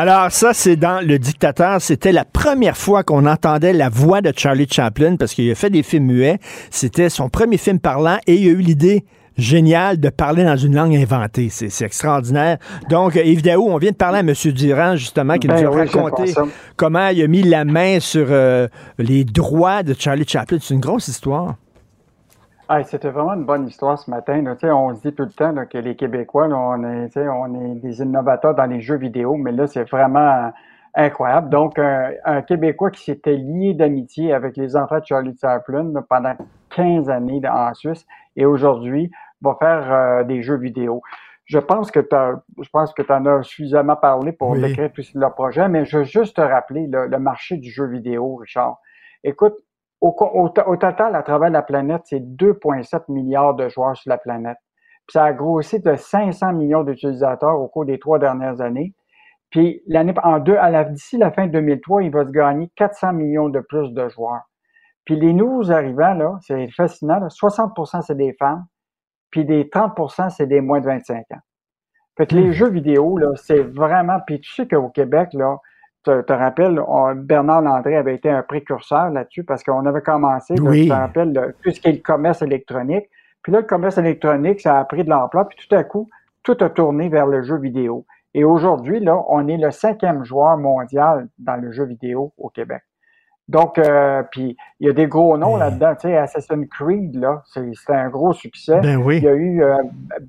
Alors 0.00 0.30
ça, 0.30 0.54
c'est 0.54 0.76
dans 0.76 1.04
Le 1.04 1.18
Dictateur. 1.18 1.82
C'était 1.82 2.12
la 2.12 2.24
première 2.24 2.76
fois 2.76 3.02
qu'on 3.02 3.26
entendait 3.26 3.72
la 3.72 3.88
voix 3.88 4.20
de 4.20 4.32
Charlie 4.32 4.68
Chaplin 4.70 5.16
parce 5.16 5.34
qu'il 5.34 5.50
a 5.50 5.56
fait 5.56 5.70
des 5.70 5.82
films 5.82 6.04
muets. 6.04 6.38
C'était 6.70 7.08
son 7.08 7.28
premier 7.28 7.56
film 7.56 7.80
parlant 7.80 8.18
et 8.28 8.36
il 8.36 8.46
a 8.46 8.52
eu 8.52 8.58
l'idée 8.58 9.04
géniale 9.36 9.98
de 9.98 10.08
parler 10.08 10.44
dans 10.44 10.56
une 10.56 10.76
langue 10.76 10.94
inventée. 10.94 11.48
C'est 11.50 11.84
extraordinaire. 11.84 12.58
Donc, 12.88 13.16
Yves 13.16 13.42
Daou, 13.42 13.66
on 13.68 13.78
vient 13.78 13.90
de 13.90 13.96
parler 13.96 14.18
à 14.18 14.20
M. 14.20 14.32
Durand, 14.52 14.94
justement, 14.94 15.36
qui 15.36 15.48
Ben 15.48 15.60
nous 15.60 15.66
a 15.66 15.70
oui, 15.72 15.88
raconté 15.88 16.32
comment 16.76 17.08
il 17.08 17.20
a 17.20 17.26
mis 17.26 17.42
la 17.42 17.64
main 17.64 17.98
sur 17.98 18.28
euh, 18.30 18.68
les 18.98 19.24
droits 19.24 19.82
de 19.82 19.96
Charlie 19.98 20.28
Chaplin. 20.28 20.58
C'est 20.60 20.74
une 20.74 20.80
grosse 20.80 21.08
histoire. 21.08 21.56
Ah, 22.68 22.82
C'était 22.84 23.08
vraiment 23.10 23.32
une 23.34 23.44
bonne 23.46 23.66
histoire 23.66 23.98
ce 23.98 24.10
matin. 24.10 24.42
là. 24.42 24.54
Tu 24.54 24.66
sais, 24.66 24.70
On 24.72 24.94
se 24.94 25.00
dit 25.00 25.14
tout 25.14 25.22
le 25.22 25.30
temps 25.30 25.52
là, 25.52 25.64
que 25.66 25.78
les 25.78 25.96
Québécois, 25.96 26.48
là, 26.48 26.56
on, 26.58 26.84
est, 26.84 27.06
tu 27.06 27.12
sais, 27.12 27.28
on 27.28 27.54
est 27.54 27.74
des 27.76 28.00
innovateurs 28.02 28.54
dans 28.54 28.66
les 28.66 28.80
jeux 28.80 28.96
vidéo, 28.96 29.36
mais 29.36 29.52
là, 29.52 29.66
c'est 29.66 29.88
vraiment 29.88 30.52
incroyable. 30.94 31.48
Donc, 31.48 31.78
un, 31.78 32.10
un 32.24 32.42
Québécois 32.42 32.90
qui 32.90 33.02
s'était 33.04 33.36
lié 33.36 33.72
d'amitié 33.72 34.34
avec 34.34 34.56
les 34.56 34.76
enfants 34.76 34.98
de 34.98 35.04
Charlie 35.06 35.36
Chaplin 35.40 35.92
pendant 36.10 36.34
15 36.70 37.08
années 37.08 37.40
en 37.48 37.72
Suisse 37.72 38.06
et 38.36 38.44
aujourd'hui 38.44 39.10
va 39.40 39.56
faire 39.58 39.92
euh, 39.92 40.24
des 40.24 40.42
jeux 40.42 40.56
vidéo. 40.58 41.00
Je 41.46 41.58
pense 41.58 41.90
que 41.90 42.00
je 42.60 42.68
pense 42.70 42.92
que 42.92 43.00
tu 43.00 43.10
en 43.12 43.24
as 43.24 43.42
suffisamment 43.44 43.96
parlé 43.96 44.32
pour 44.32 44.50
Oui. 44.50 44.60
décrire 44.60 44.92
tout 44.92 45.02
leur 45.14 45.34
projet, 45.34 45.66
mais 45.68 45.86
je 45.86 45.98
veux 45.98 46.04
juste 46.04 46.36
te 46.36 46.42
rappeler 46.42 46.86
là, 46.88 47.06
le 47.06 47.18
marché 47.18 47.56
du 47.56 47.70
jeu 47.70 47.86
vidéo, 47.86 48.36
Richard. 48.36 48.76
Écoute, 49.24 49.54
au, 50.00 50.48
total, 50.76 51.14
à 51.14 51.22
travers 51.22 51.50
la 51.50 51.62
planète, 51.62 52.02
c'est 52.04 52.20
2,7 52.20 53.04
milliards 53.08 53.54
de 53.54 53.68
joueurs 53.68 53.96
sur 53.96 54.10
la 54.10 54.18
planète. 54.18 54.58
Puis 55.06 55.14
ça 55.14 55.24
a 55.24 55.32
grossi 55.32 55.80
de 55.80 55.96
500 55.96 56.52
millions 56.52 56.84
d'utilisateurs 56.84 57.58
au 57.58 57.68
cours 57.68 57.84
des 57.84 57.98
trois 57.98 58.18
dernières 58.18 58.60
années. 58.60 58.94
Puis 59.50 59.82
l'année 59.86 60.14
en 60.22 60.38
deux, 60.38 60.56
à 60.56 60.70
la, 60.70 60.84
d'ici 60.84 61.16
la 61.16 61.32
fin 61.32 61.46
2003, 61.46 62.02
il 62.02 62.10
va 62.10 62.26
se 62.26 62.30
gagner 62.30 62.70
400 62.76 63.14
millions 63.14 63.48
de 63.48 63.60
plus 63.60 63.92
de 63.92 64.08
joueurs. 64.08 64.42
Puis 65.04 65.16
les 65.16 65.32
nouveaux 65.32 65.70
arrivants, 65.70 66.12
là, 66.12 66.38
c'est 66.42 66.68
fascinant, 66.70 67.18
là, 67.18 67.28
60% 67.28 68.02
c'est 68.02 68.16
des 68.16 68.34
femmes, 68.34 68.66
puis 69.30 69.46
des 69.46 69.64
30% 69.64 70.28
c'est 70.28 70.46
des 70.46 70.60
moins 70.60 70.80
de 70.80 70.86
25 70.86 71.24
ans. 71.32 71.40
Fait 72.18 72.26
que 72.26 72.34
les 72.34 72.52
jeux 72.52 72.68
vidéo, 72.68 73.16
là, 73.16 73.28
c'est 73.36 73.62
vraiment. 73.62 74.18
Puis 74.26 74.40
tu 74.40 74.52
sais 74.52 74.68
qu'au 74.68 74.90
Québec, 74.90 75.30
là, 75.32 75.56
te, 76.04 76.20
te 76.22 76.32
rappelles, 76.32 76.80
on- 76.86 77.14
Bernard 77.14 77.62
Landré 77.62 77.96
avait 77.96 78.14
été 78.14 78.30
un 78.30 78.42
précurseur 78.42 79.10
là-dessus 79.10 79.44
parce 79.44 79.62
qu'on 79.62 79.84
avait 79.86 80.00
commencé, 80.02 80.54
là, 80.54 80.62
Oui. 80.70 80.82
tu 80.84 80.88
te 80.88 80.94
rappelles, 80.94 81.32
le- 81.32 81.54
tout 81.62 81.70
ce 81.70 81.80
qui 81.80 81.88
est 81.88 81.92
le 81.92 81.98
commerce 82.02 82.42
électronique. 82.42 83.08
Puis 83.42 83.52
là, 83.52 83.60
le 83.60 83.66
commerce 83.66 83.98
électronique, 83.98 84.60
ça 84.60 84.78
a 84.78 84.84
pris 84.84 85.04
de 85.04 85.10
l'ampleur, 85.10 85.48
puis 85.48 85.58
tout 85.68 85.74
à 85.74 85.84
coup, 85.84 86.08
tout 86.42 86.56
a 86.60 86.68
tourné 86.70 87.08
vers 87.08 87.26
le 87.26 87.42
jeu 87.42 87.56
vidéo. 87.58 88.04
Et 88.34 88.44
aujourd'hui, 88.44 89.00
là, 89.00 89.22
on 89.28 89.48
est 89.48 89.56
le 89.56 89.70
cinquième 89.70 90.24
joueur 90.24 90.56
mondial 90.58 91.28
dans 91.38 91.56
le 91.56 91.72
jeu 91.72 91.84
vidéo 91.84 92.32
au 92.38 92.48
Québec. 92.50 92.82
Donc, 93.48 93.78
euh, 93.78 94.22
puis 94.30 94.56
il 94.78 94.86
y 94.86 94.90
a 94.90 94.92
des 94.92 95.06
gros 95.06 95.38
noms 95.38 95.56
là-dedans. 95.56 95.94
Tu 95.94 96.08
sais, 96.08 96.16
Assassin's 96.18 96.68
Creed, 96.68 97.16
là, 97.16 97.42
c'est 97.46 97.70
c'est 97.74 97.94
un 97.94 98.10
gros 98.10 98.34
succès. 98.34 98.78
Ben 98.82 98.96
oui. 98.98 99.16
Il 99.18 99.24
y 99.24 99.28
a 99.28 99.32
eu 99.34 99.62
euh, 99.62 99.76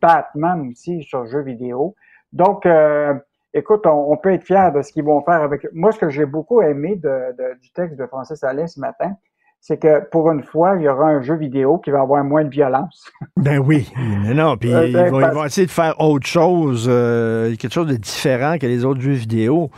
Batman 0.02 0.70
aussi 0.72 1.04
sur 1.04 1.26
jeu 1.26 1.42
vidéo. 1.42 1.96
Donc, 2.32 2.66
euh, 2.66 3.14
écoute, 3.54 3.86
on, 3.86 4.12
on 4.12 4.18
peut 4.18 4.32
être 4.34 4.44
fier 4.44 4.72
de 4.72 4.82
ce 4.82 4.92
qu'ils 4.92 5.04
vont 5.04 5.22
faire 5.22 5.42
avec. 5.42 5.68
Moi, 5.74 5.92
ce 5.92 6.00
que 6.00 6.10
j'ai 6.10 6.26
beaucoup 6.26 6.62
aimé 6.62 6.96
de- 6.96 7.36
de- 7.38 7.60
du 7.62 7.72
texte 7.72 7.98
de 7.98 8.06
Francis 8.06 8.44
Alain 8.44 8.68
ce 8.68 8.80
matin, 8.80 9.14
c'est 9.62 9.78
que 9.78 10.08
pour 10.10 10.32
une 10.32 10.42
fois, 10.44 10.76
il 10.78 10.84
y 10.84 10.88
aura 10.90 11.08
un 11.08 11.22
jeu 11.22 11.36
vidéo 11.36 11.80
qui 11.80 11.92
va 11.92 12.02
avoir 12.02 12.24
moins 12.24 12.44
de 12.46 12.50
violence. 12.50 13.12
Ben 13.38 13.60
oui, 13.60 13.92
mais 14.24 14.34
non, 14.34 14.56
puis 14.58 14.74
Euh, 14.74 14.88
ils, 14.88 14.94
ben, 14.94 15.10
vont, 15.12 15.20
ils 15.22 15.34
vont 15.34 15.44
essayer 15.46 15.68
de 15.68 15.72
faire 15.72 16.00
autre 16.00 16.28
chose, 16.28 16.88
euh, 16.90 17.56
quelque 17.58 17.74
chose 17.74 17.88
de 17.88 17.96
différent 17.96 18.58
que 18.58 18.66
les 18.68 18.86
autres 18.86 19.02
jeux 19.02 19.12
vidéo. 19.14 19.70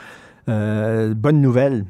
Euh, 0.50 1.14
bonne 1.16 1.42
nouvelle. 1.42 1.86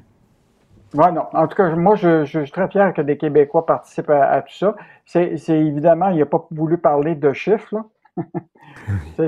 Ouais, 0.93 1.11
non. 1.11 1.23
En 1.33 1.47
tout 1.47 1.55
cas, 1.55 1.73
moi, 1.75 1.95
je, 1.95 2.25
je 2.25 2.41
suis 2.41 2.51
très 2.51 2.67
fier 2.69 2.93
que 2.93 3.01
des 3.01 3.17
Québécois 3.17 3.65
participent 3.65 4.09
à, 4.09 4.25
à 4.29 4.41
tout 4.41 4.53
ça. 4.53 4.75
C'est 5.05 5.37
c'est 5.37 5.57
évidemment, 5.57 6.09
il 6.09 6.19
n'a 6.19 6.25
pas 6.25 6.45
voulu 6.51 6.77
parler 6.77 7.15
de 7.15 7.31
chiffres, 7.33 7.73
là. 7.75 7.85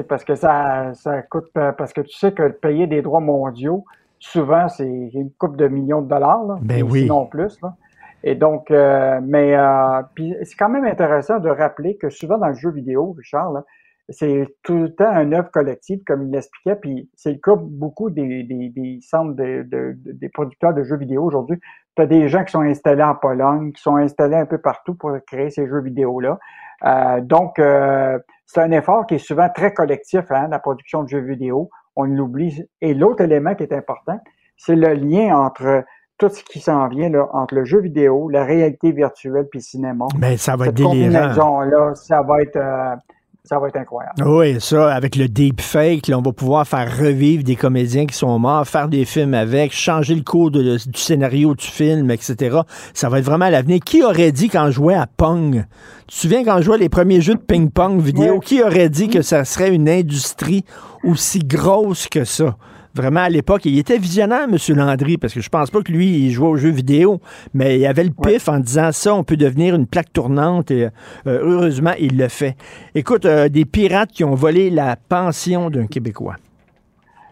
Parce 0.09 0.23
que 0.23 0.35
ça, 0.35 0.93
ça 0.93 1.21
coûte, 1.23 1.49
euh, 1.57 1.71
parce 1.71 1.93
que 1.93 2.01
tu 2.01 2.17
sais 2.17 2.31
que 2.31 2.47
payer 2.49 2.87
des 2.87 3.01
droits 3.01 3.19
mondiaux, 3.19 3.85
souvent, 4.19 4.67
c'est 4.69 4.87
une 4.87 5.31
coupe 5.37 5.57
de 5.57 5.67
millions 5.67 6.01
de 6.01 6.07
dollars, 6.09 6.43
là, 6.45 6.57
Ben 6.61 6.83
oui. 6.83 7.01
sinon 7.01 7.25
plus. 7.25 7.59
Là. 7.61 7.75
Et 8.23 8.35
donc, 8.35 8.71
euh, 8.71 9.19
mais 9.21 9.55
euh, 9.55 10.01
c'est 10.43 10.55
quand 10.57 10.69
même 10.69 10.85
intéressant 10.85 11.39
de 11.39 11.49
rappeler 11.49 11.97
que 11.97 12.09
souvent 12.09 12.37
dans 12.37 12.47
le 12.47 12.53
jeu 12.53 12.71
vidéo, 12.71 13.13
Richard, 13.17 13.51
c'est 14.09 14.47
tout 14.63 14.77
le 14.77 14.93
temps 14.93 15.09
un 15.09 15.31
œuvre 15.33 15.49
collective, 15.51 16.01
comme 16.05 16.23
il 16.23 16.31
l'expliquait, 16.31 16.75
puis 16.75 17.09
c'est 17.15 17.31
le 17.31 17.37
cas 17.37 17.55
beaucoup 17.57 18.09
des, 18.09 18.43
des, 18.43 18.69
des 18.69 18.99
centres 19.01 19.33
de, 19.33 19.63
de- 19.63 19.95
de- 19.97 20.11
des 20.11 20.29
producteurs 20.29 20.73
de 20.73 20.83
jeux 20.83 20.97
vidéo 20.97 21.23
aujourd'hui. 21.23 21.57
Tu 21.95 22.01
as 22.01 22.05
des 22.05 22.27
gens 22.27 22.43
qui 22.43 22.51
sont 22.51 22.61
installés 22.61 23.03
en 23.03 23.15
Pologne, 23.15 23.71
qui 23.71 23.81
sont 23.81 23.95
installés 23.97 24.35
un 24.35 24.45
peu 24.45 24.57
partout 24.57 24.95
pour 24.95 25.11
créer 25.27 25.49
ces 25.51 25.67
jeux 25.67 25.81
vidéo-là. 25.81 26.37
Euh, 26.85 27.21
donc, 27.21 27.59
c'est 28.53 28.61
un 28.61 28.71
effort 28.71 29.07
qui 29.07 29.15
est 29.15 29.25
souvent 29.25 29.49
très 29.49 29.73
collectif, 29.73 30.25
hein, 30.31 30.47
la 30.49 30.59
production 30.59 31.01
de 31.03 31.09
jeux 31.09 31.21
vidéo. 31.21 31.69
On 31.95 32.03
l'oublie. 32.03 32.63
Et 32.81 32.93
l'autre 32.93 33.21
élément 33.23 33.55
qui 33.55 33.63
est 33.63 33.73
important, 33.73 34.19
c'est 34.57 34.75
le 34.75 34.93
lien 34.93 35.35
entre 35.35 35.83
tout 36.19 36.29
ce 36.29 36.43
qui 36.43 36.59
s'en 36.59 36.87
vient 36.87 37.09
là, 37.09 37.27
entre 37.33 37.55
le 37.55 37.65
jeu 37.65 37.79
vidéo, 37.81 38.29
la 38.29 38.45
réalité 38.45 38.91
virtuelle 38.91 39.47
puis 39.49 39.59
le 39.59 39.63
cinéma. 39.63 40.05
Ben, 40.17 40.37
ça 40.37 40.55
va 40.55 40.67
être 40.67 40.77
Cette 40.77 40.87
délirant. 40.87 40.91
combinaison-là, 40.91 41.95
ça 41.95 42.21
va 42.21 42.41
être 42.41 42.55
euh, 42.57 42.95
ça 43.45 43.59
va 43.59 43.67
être 43.67 43.75
incroyable. 43.75 44.23
Oui, 44.25 44.55
ça, 44.61 44.93
avec 44.93 45.17
le 45.17 45.27
deepfake, 45.27 46.07
là, 46.07 46.17
on 46.17 46.21
va 46.21 46.31
pouvoir 46.31 46.65
faire 46.65 46.97
revivre 46.97 47.43
des 47.43 47.57
comédiens 47.57 48.05
qui 48.05 48.15
sont 48.15 48.39
morts, 48.39 48.65
faire 48.65 48.87
des 48.87 49.03
films 49.03 49.33
avec, 49.33 49.73
changer 49.73 50.15
le 50.15 50.21
cours 50.21 50.49
de- 50.49 50.77
du 50.77 50.99
scénario 50.99 51.53
du 51.53 51.65
film, 51.65 52.09
etc. 52.09 52.59
Ça 52.93 53.09
va 53.09 53.19
être 53.19 53.25
vraiment 53.25 53.49
l'avenir. 53.49 53.79
Qui 53.85 54.01
aurait 54.01 54.31
dit 54.31 54.47
quand 54.47 54.67
je 54.67 54.71
jouais 54.71 54.95
à 54.95 55.07
Pong? 55.07 55.65
Tu 56.07 56.15
te 56.15 56.21
souviens 56.21 56.43
quand 56.45 56.57
je 56.59 56.63
jouais 56.63 56.77
les 56.77 56.87
premiers 56.89 57.19
jeux 57.19 57.35
de 57.35 57.39
ping-pong 57.41 57.99
vidéo? 57.99 58.39
Qui 58.39 58.63
aurait 58.63 58.89
dit 58.89 59.09
que 59.09 59.21
ça 59.21 59.43
serait 59.43 59.73
une 59.75 59.89
industrie 59.89 60.63
aussi 61.03 61.39
grosse 61.39 62.07
que 62.07 62.23
ça? 62.23 62.55
Vraiment, 62.95 63.21
à 63.21 63.29
l'époque, 63.29 63.65
il 63.65 63.79
était 63.79 63.97
visionnaire, 63.97 64.43
M. 64.43 64.57
Landry, 64.75 65.17
parce 65.17 65.33
que 65.33 65.41
je 65.41 65.49
pense 65.49 65.71
pas 65.71 65.81
que 65.81 65.91
lui, 65.91 66.07
il 66.09 66.31
jouait 66.31 66.47
aux 66.47 66.57
jeux 66.57 66.69
vidéo, 66.69 67.19
mais 67.55 67.79
il 67.79 67.85
avait 67.87 68.03
le 68.03 68.11
pif 68.11 68.47
en 68.47 68.59
disant 68.59 68.91
ça, 68.91 69.15
on 69.15 69.23
peut 69.23 69.35
devenir 69.35 69.73
une 69.73 69.87
plaque 69.87 70.13
tournante, 70.13 70.69
et 70.69 70.85
euh, 70.85 70.89
heureusement, 71.25 71.93
il 71.99 72.17
le 72.19 72.27
fait. 72.27 72.55
Écoute, 72.93 73.25
euh, 73.25 73.49
des 73.49 73.65
pirates 73.65 74.11
qui 74.11 74.23
ont 74.23 74.35
volé 74.35 74.69
la 74.69 74.95
pension 74.95 75.71
d'un 75.71 75.87
Québécois. 75.87 76.35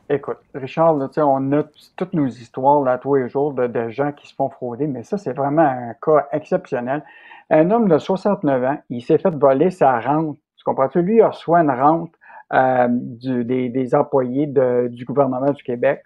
Écoute, 0.09 0.39
Richard, 0.55 0.95
là, 0.95 1.09
on 1.17 1.51
a 1.53 1.63
toutes 1.95 2.13
nos 2.13 2.27
histoires 2.27 2.81
là, 2.81 2.97
tous 2.97 3.15
les 3.15 3.29
jours 3.29 3.53
de, 3.53 3.67
de 3.67 3.89
gens 3.89 4.11
qui 4.11 4.27
se 4.27 4.33
font 4.33 4.49
frauder, 4.49 4.87
mais 4.87 5.03
ça, 5.03 5.17
c'est 5.17 5.33
vraiment 5.33 5.61
un 5.61 5.93
cas 6.01 6.27
exceptionnel. 6.31 7.03
Un 7.51 7.69
homme 7.69 7.87
de 7.87 7.97
69 7.99 8.63
ans, 8.63 8.77
il 8.89 9.01
s'est 9.01 9.19
fait 9.19 9.33
voler 9.35 9.69
sa 9.69 9.99
rente. 9.99 10.37
Tu 10.57 10.63
comprends-tu? 10.63 11.01
Lui, 11.01 11.17
il 11.17 11.23
reçoit 11.23 11.59
une 11.59 11.71
rente 11.71 12.11
euh, 12.53 12.87
du, 12.89 13.45
des, 13.45 13.69
des, 13.69 13.95
employés 13.95 14.47
de, 14.47 14.87
du 14.89 15.05
gouvernement 15.05 15.51
du 15.51 15.63
Québec. 15.63 16.01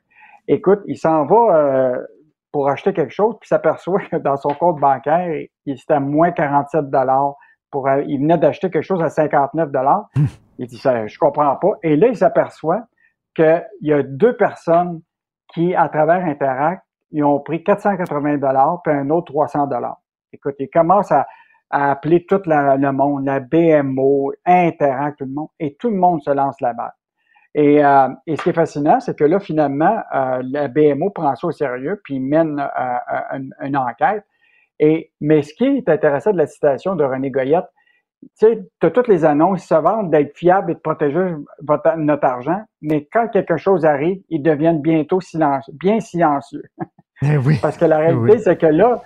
Écoute, 0.47 0.81
il 0.85 0.97
s'en 0.97 1.25
va 1.25 1.55
euh, 1.55 2.05
pour 2.51 2.69
acheter 2.69 2.93
quelque 2.93 3.13
chose, 3.13 3.35
puis 3.39 3.47
s'aperçoit 3.47 4.01
que 4.11 4.17
dans 4.17 4.37
son 4.37 4.49
compte 4.49 4.79
bancaire, 4.79 5.27
il 5.65 5.73
était 5.73 5.93
à 5.93 5.99
moins 5.99 6.31
47 6.31 6.89
dollars. 6.89 7.35
Pour, 7.71 7.87
euh, 7.87 8.03
il 8.07 8.19
venait 8.19 8.37
d'acheter 8.37 8.69
quelque 8.69 8.83
chose 8.83 9.01
à 9.01 9.09
59 9.09 9.71
dollars. 9.71 10.07
il 10.59 10.67
dit 10.67 10.77
ça, 10.77 11.07
je 11.07 11.17
comprends 11.17 11.55
pas. 11.55 11.71
Et 11.83 11.95
là, 11.95 12.07
il 12.07 12.15
s'aperçoit 12.15 12.83
qu'il 13.35 13.65
y 13.81 13.91
a 13.91 14.03
deux 14.03 14.37
personnes 14.37 15.01
qui, 15.53 15.73
à 15.75 15.89
travers 15.89 16.23
Interact, 16.25 16.83
ils 17.11 17.23
ont 17.23 17.39
pris 17.39 17.63
480 17.63 18.37
dollars 18.37 18.81
puis 18.83 18.93
un 18.93 19.09
autre 19.09 19.33
300 19.33 19.67
dollars. 19.67 19.97
Écoute, 20.31 20.55
il 20.59 20.69
commence 20.69 21.11
à, 21.11 21.25
à 21.69 21.91
appeler 21.91 22.25
tout 22.25 22.41
le 22.45 22.91
monde, 22.91 23.25
la 23.25 23.39
BMO, 23.39 24.33
Interact, 24.45 25.19
tout 25.19 25.25
le 25.25 25.31
monde, 25.31 25.49
et 25.59 25.75
tout 25.75 25.89
le 25.89 25.97
monde 25.97 26.21
se 26.21 26.31
lance 26.31 26.59
la 26.61 26.73
balle. 26.73 26.93
Et, 27.55 27.83
euh, 27.83 28.09
et 28.27 28.35
ce 28.35 28.43
qui 28.43 28.49
est 28.49 28.53
fascinant, 28.53 28.99
c'est 28.99 29.17
que 29.17 29.23
là, 29.23 29.39
finalement, 29.39 29.97
euh, 30.13 30.41
la 30.43 30.67
BMO 30.67 31.09
prend 31.09 31.33
ça 31.35 31.47
au 31.47 31.51
sérieux, 31.51 32.01
puis 32.03 32.19
mène 32.19 32.59
euh, 32.59 33.39
une, 33.61 33.77
enquête. 33.77 34.25
Et, 34.77 35.13
mais 35.21 35.41
ce 35.41 35.53
qui 35.53 35.63
est 35.65 35.87
intéressant 35.87 36.33
de 36.33 36.37
la 36.37 36.47
citation 36.47 36.95
de 36.95 37.05
René 37.05 37.31
Goyette, 37.31 37.65
tu 38.21 38.29
sais, 38.33 38.59
tu 38.81 38.87
as 38.87 38.91
toutes 38.91 39.07
les 39.07 39.23
annonces, 39.23 39.63
ils 39.63 39.67
se 39.67 39.75
vendent 39.75 40.11
d'être 40.11 40.35
fiables 40.35 40.71
et 40.71 40.73
de 40.73 40.79
protéger 40.79 41.33
votre, 41.61 41.95
notre 41.95 42.25
argent, 42.25 42.61
mais 42.81 43.07
quand 43.11 43.29
quelque 43.29 43.55
chose 43.55 43.85
arrive, 43.85 44.21
ils 44.29 44.41
deviennent 44.41 44.81
bientôt 44.81 45.21
silencieux, 45.21 45.73
bien 45.79 46.01
silencieux. 46.01 46.63
Eh 47.21 47.37
oui. 47.37 47.57
Parce 47.61 47.77
que 47.77 47.85
la 47.85 47.99
Eh 48.01 48.05
réalité, 48.07 48.33
oui. 48.33 48.39
c'est 48.43 48.57
que 48.57 48.65
là, 48.65 49.01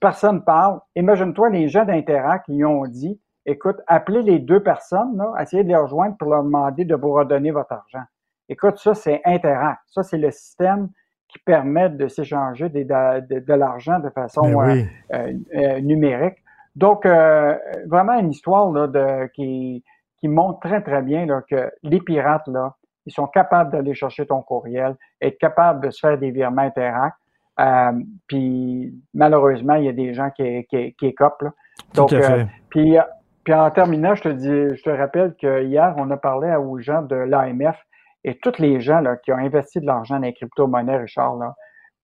personne 0.00 0.44
parle. 0.44 0.80
Imagine-toi, 0.96 1.50
les 1.50 1.68
gens 1.68 1.84
d'Interact, 1.84 2.46
ils 2.48 2.64
ont 2.64 2.86
dit, 2.86 3.20
écoute, 3.46 3.76
appelez 3.86 4.22
les 4.22 4.38
deux 4.38 4.62
personnes, 4.62 5.16
là, 5.16 5.32
essayez 5.40 5.64
de 5.64 5.68
les 5.68 5.76
rejoindre 5.76 6.16
pour 6.16 6.30
leur 6.30 6.42
demander 6.42 6.84
de 6.84 6.94
vous 6.94 7.12
redonner 7.12 7.50
votre 7.50 7.72
argent. 7.72 8.04
Écoute, 8.48 8.78
ça, 8.78 8.94
c'est 8.94 9.20
Interact. 9.24 9.80
Ça, 9.86 10.02
c'est 10.02 10.18
le 10.18 10.30
système 10.30 10.88
qui 11.28 11.38
permet 11.38 11.88
de 11.88 12.06
s'échanger 12.08 12.68
de, 12.68 12.82
de- 12.82 13.40
de 13.40 13.54
l'argent 13.54 13.98
de 13.98 14.10
façon 14.10 14.42
Ben 14.42 14.54
oui. 14.56 14.86
euh, 15.12 15.16
euh, 15.16 15.32
euh, 15.56 15.80
numérique. 15.80 16.36
Donc, 16.76 17.06
euh, 17.06 17.56
vraiment 17.86 18.18
une 18.18 18.30
histoire 18.30 18.70
là, 18.70 18.86
de, 18.86 19.26
qui, 19.34 19.82
qui 20.18 20.28
montre 20.28 20.60
très, 20.60 20.82
très 20.82 21.02
bien 21.02 21.26
là, 21.26 21.40
que 21.48 21.70
les 21.82 22.00
pirates, 22.00 22.46
là, 22.48 22.74
ils 23.06 23.12
sont 23.12 23.26
capables 23.26 23.70
d'aller 23.70 23.94
chercher 23.94 24.26
ton 24.26 24.42
courriel, 24.42 24.96
être 25.20 25.38
capables 25.38 25.84
de 25.84 25.90
se 25.90 26.00
faire 26.06 26.18
des 26.18 26.30
virements 26.30 26.62
Interact. 26.62 27.16
Euh, 27.60 27.92
puis 28.26 28.94
malheureusement, 29.14 29.74
il 29.74 29.84
y 29.84 29.88
a 29.88 29.92
des 29.92 30.14
gens 30.14 30.30
qui, 30.30 30.66
qui, 30.66 30.94
qui 30.94 31.06
écopent. 31.06 31.42
Là. 31.42 31.50
Tout 31.94 32.00
Donc, 32.02 32.12
à 32.12 32.20
fait. 32.20 32.32
euh, 32.32 32.44
puis, 32.70 32.96
puis 33.44 33.54
en 33.54 33.70
terminant, 33.70 34.14
je 34.14 34.22
te 34.22 34.28
dis, 34.28 34.76
je 34.76 34.82
te 34.82 34.90
rappelle 34.90 35.34
que 35.40 35.62
hier, 35.64 35.94
on 35.98 36.10
a 36.10 36.16
parlé 36.16 36.54
aux 36.56 36.78
gens 36.80 37.02
de 37.02 37.14
l'AMF 37.16 37.76
et 38.24 38.38
tous 38.38 38.58
les 38.58 38.80
gens 38.80 39.00
là, 39.00 39.16
qui 39.16 39.32
ont 39.32 39.36
investi 39.38 39.80
de 39.80 39.86
l'argent 39.86 40.16
dans 40.16 40.22
les 40.22 40.32
crypto-monnaies, 40.32 40.96
Richard, 40.96 41.36
là, 41.36 41.54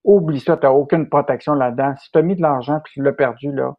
oublie 0.03 0.39
ça, 0.39 0.55
tu 0.57 0.65
n'as 0.65 0.71
aucune 0.71 1.09
protection 1.09 1.53
là-dedans. 1.53 1.93
Si 1.97 2.11
tu 2.11 2.19
as 2.19 2.21
mis 2.21 2.35
de 2.35 2.41
l'argent 2.41 2.77
et 2.77 2.89
tu 2.93 3.01
l'as 3.03 3.11
perdu, 3.11 3.51
là, 3.51 3.73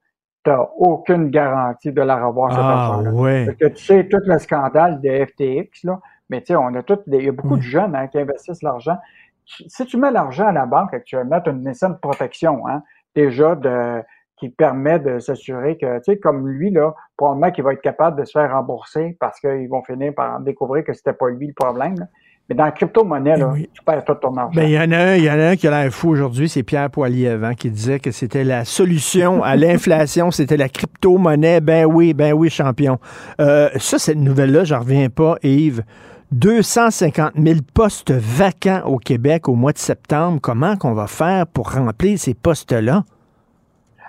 tu 0.44 0.50
n'as 0.50 0.66
aucune 0.76 1.30
garantie 1.30 1.92
de 1.92 2.02
la 2.02 2.24
revoir, 2.26 2.50
cet 2.52 2.60
Ah, 2.62 2.86
argent-là. 2.94 3.44
Parce 3.46 3.56
que 3.58 3.66
tu 3.76 3.84
sais, 3.84 4.08
tout 4.08 4.20
le 4.24 4.38
scandale 4.38 5.00
de 5.00 5.24
FTX, 5.24 5.84
là, 5.84 6.00
mais 6.30 6.40
tu 6.40 6.46
sais, 6.48 6.56
on 6.56 6.74
a 6.74 6.82
tout, 6.82 6.98
il 7.06 7.22
y 7.24 7.28
a 7.28 7.32
beaucoup 7.32 7.56
de 7.56 7.62
jeunes 7.62 7.94
hein, 7.94 8.08
qui 8.08 8.18
investissent 8.18 8.62
l'argent. 8.62 8.96
Si 9.44 9.86
tu 9.86 9.96
mets 9.96 10.10
l'argent 10.10 10.46
à 10.46 10.52
la 10.52 10.66
banque 10.66 10.94
actuellement, 10.94 11.40
tu 11.40 11.50
as 11.50 11.52
une 11.52 11.74
certaine 11.74 11.98
protection, 11.98 12.66
hein, 12.68 12.82
déjà, 13.14 13.54
de, 13.54 14.02
qui 14.42 14.48
permet 14.48 14.98
de 14.98 15.18
s'assurer 15.18 15.76
que, 15.78 15.98
tu 15.98 16.12
sais, 16.12 16.18
comme 16.18 16.48
lui, 16.48 16.70
là, 16.70 16.94
probablement 17.16 17.50
qu'il 17.50 17.64
va 17.64 17.74
être 17.74 17.80
capable 17.80 18.18
de 18.20 18.24
se 18.24 18.32
faire 18.32 18.52
rembourser 18.52 19.16
parce 19.20 19.38
qu'ils 19.38 19.68
vont 19.68 19.82
finir 19.84 20.14
par 20.14 20.40
découvrir 20.40 20.84
que 20.84 20.92
c'était 20.92 21.12
pas 21.12 21.28
lui 21.30 21.46
le 21.46 21.54
problème. 21.54 21.94
là. 21.98 22.06
Mais 22.48 22.56
dans 22.56 22.64
la 22.64 22.72
crypto-monnaie, 22.72 23.36
là, 23.36 23.54
tu 23.72 23.82
perds 23.84 24.04
tout 24.04 24.14
ton 24.14 24.36
argent. 24.36 24.60
Ben, 24.60 24.64
il 24.64 24.72
y 24.72 24.78
en 24.78 24.90
a 24.90 24.96
un, 24.96 25.14
il 25.14 25.22
y 25.22 25.30
en 25.30 25.38
a 25.38 25.50
un 25.50 25.56
qui 25.56 25.68
a 25.68 25.70
l'air 25.70 25.92
fou 25.92 26.08
aujourd'hui, 26.10 26.48
c'est 26.48 26.64
Pierre 26.64 26.90
Poilievre, 26.90 27.44
hein, 27.44 27.54
qui 27.54 27.70
disait 27.70 28.00
que 28.00 28.10
c'était 28.10 28.42
la 28.42 28.64
solution 28.64 29.44
à 29.44 29.54
l'inflation, 29.54 30.30
c'était 30.32 30.56
la 30.56 30.68
crypto-monnaie. 30.68 31.60
Ben 31.60 31.86
oui, 31.86 32.12
ben 32.12 32.32
oui, 32.32 32.50
champion. 32.50 32.98
Euh, 33.40 33.70
ça, 33.76 34.00
cette 34.00 34.18
nouvelle-là, 34.18 34.64
j'en 34.64 34.80
reviens 34.80 35.08
pas, 35.08 35.36
Yves. 35.44 35.84
250 36.32 37.34
000 37.36 37.60
postes 37.74 38.10
vacants 38.10 38.82
au 38.86 38.96
Québec 38.98 39.48
au 39.48 39.54
mois 39.54 39.72
de 39.72 39.78
septembre. 39.78 40.38
Comment 40.42 40.76
qu'on 40.76 40.94
va 40.94 41.06
faire 41.06 41.46
pour 41.46 41.72
remplir 41.72 42.18
ces 42.18 42.34
postes-là? 42.34 43.04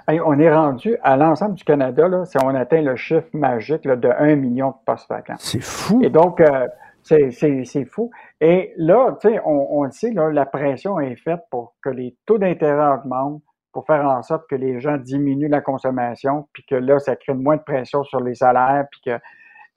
Hey, 0.07 0.19
on 0.19 0.37
est 0.39 0.53
rendu 0.53 0.97
à 1.01 1.15
l'ensemble 1.15 1.55
du 1.55 1.63
Canada, 1.63 2.07
là, 2.07 2.25
si 2.25 2.37
on 2.43 2.49
atteint 2.55 2.81
le 2.81 2.95
chiffre 2.95 3.27
magique 3.33 3.85
là, 3.85 3.95
de 3.95 4.09
1 4.09 4.35
million 4.35 4.69
de 4.69 4.75
postes 4.85 5.07
vacants. 5.09 5.35
C'est 5.37 5.61
fou. 5.63 6.01
Et 6.03 6.09
donc, 6.09 6.41
euh, 6.41 6.67
c'est- 7.03 7.85
fou. 7.85 8.11
Et 8.41 8.73
là, 8.77 9.17
tu 9.21 9.29
sais, 9.29 9.39
on, 9.45 9.79
on 9.79 9.83
le 9.83 9.91
sait, 9.91 10.11
là, 10.11 10.29
la 10.29 10.45
pression 10.45 10.99
est 10.99 11.15
faite 11.15 11.41
pour 11.49 11.75
que 11.81 11.89
les 11.89 12.17
taux 12.25 12.37
d'intérêt 12.37 12.95
augmentent, 12.95 13.41
pour 13.71 13.85
faire 13.85 14.05
en 14.05 14.21
sorte 14.23 14.43
que 14.49 14.55
les 14.55 14.79
gens 14.81 14.97
diminuent 14.97 15.49
la 15.49 15.61
consommation, 15.61 16.47
puis 16.53 16.63
que 16.69 16.75
là, 16.75 16.99
ça 16.99 17.15
crée 17.15 17.33
moins 17.33 17.55
de 17.57 17.63
pression 17.63 18.03
sur 18.03 18.19
les 18.19 18.35
salaires, 18.35 18.85
puis 18.91 19.01
que, 19.05 19.19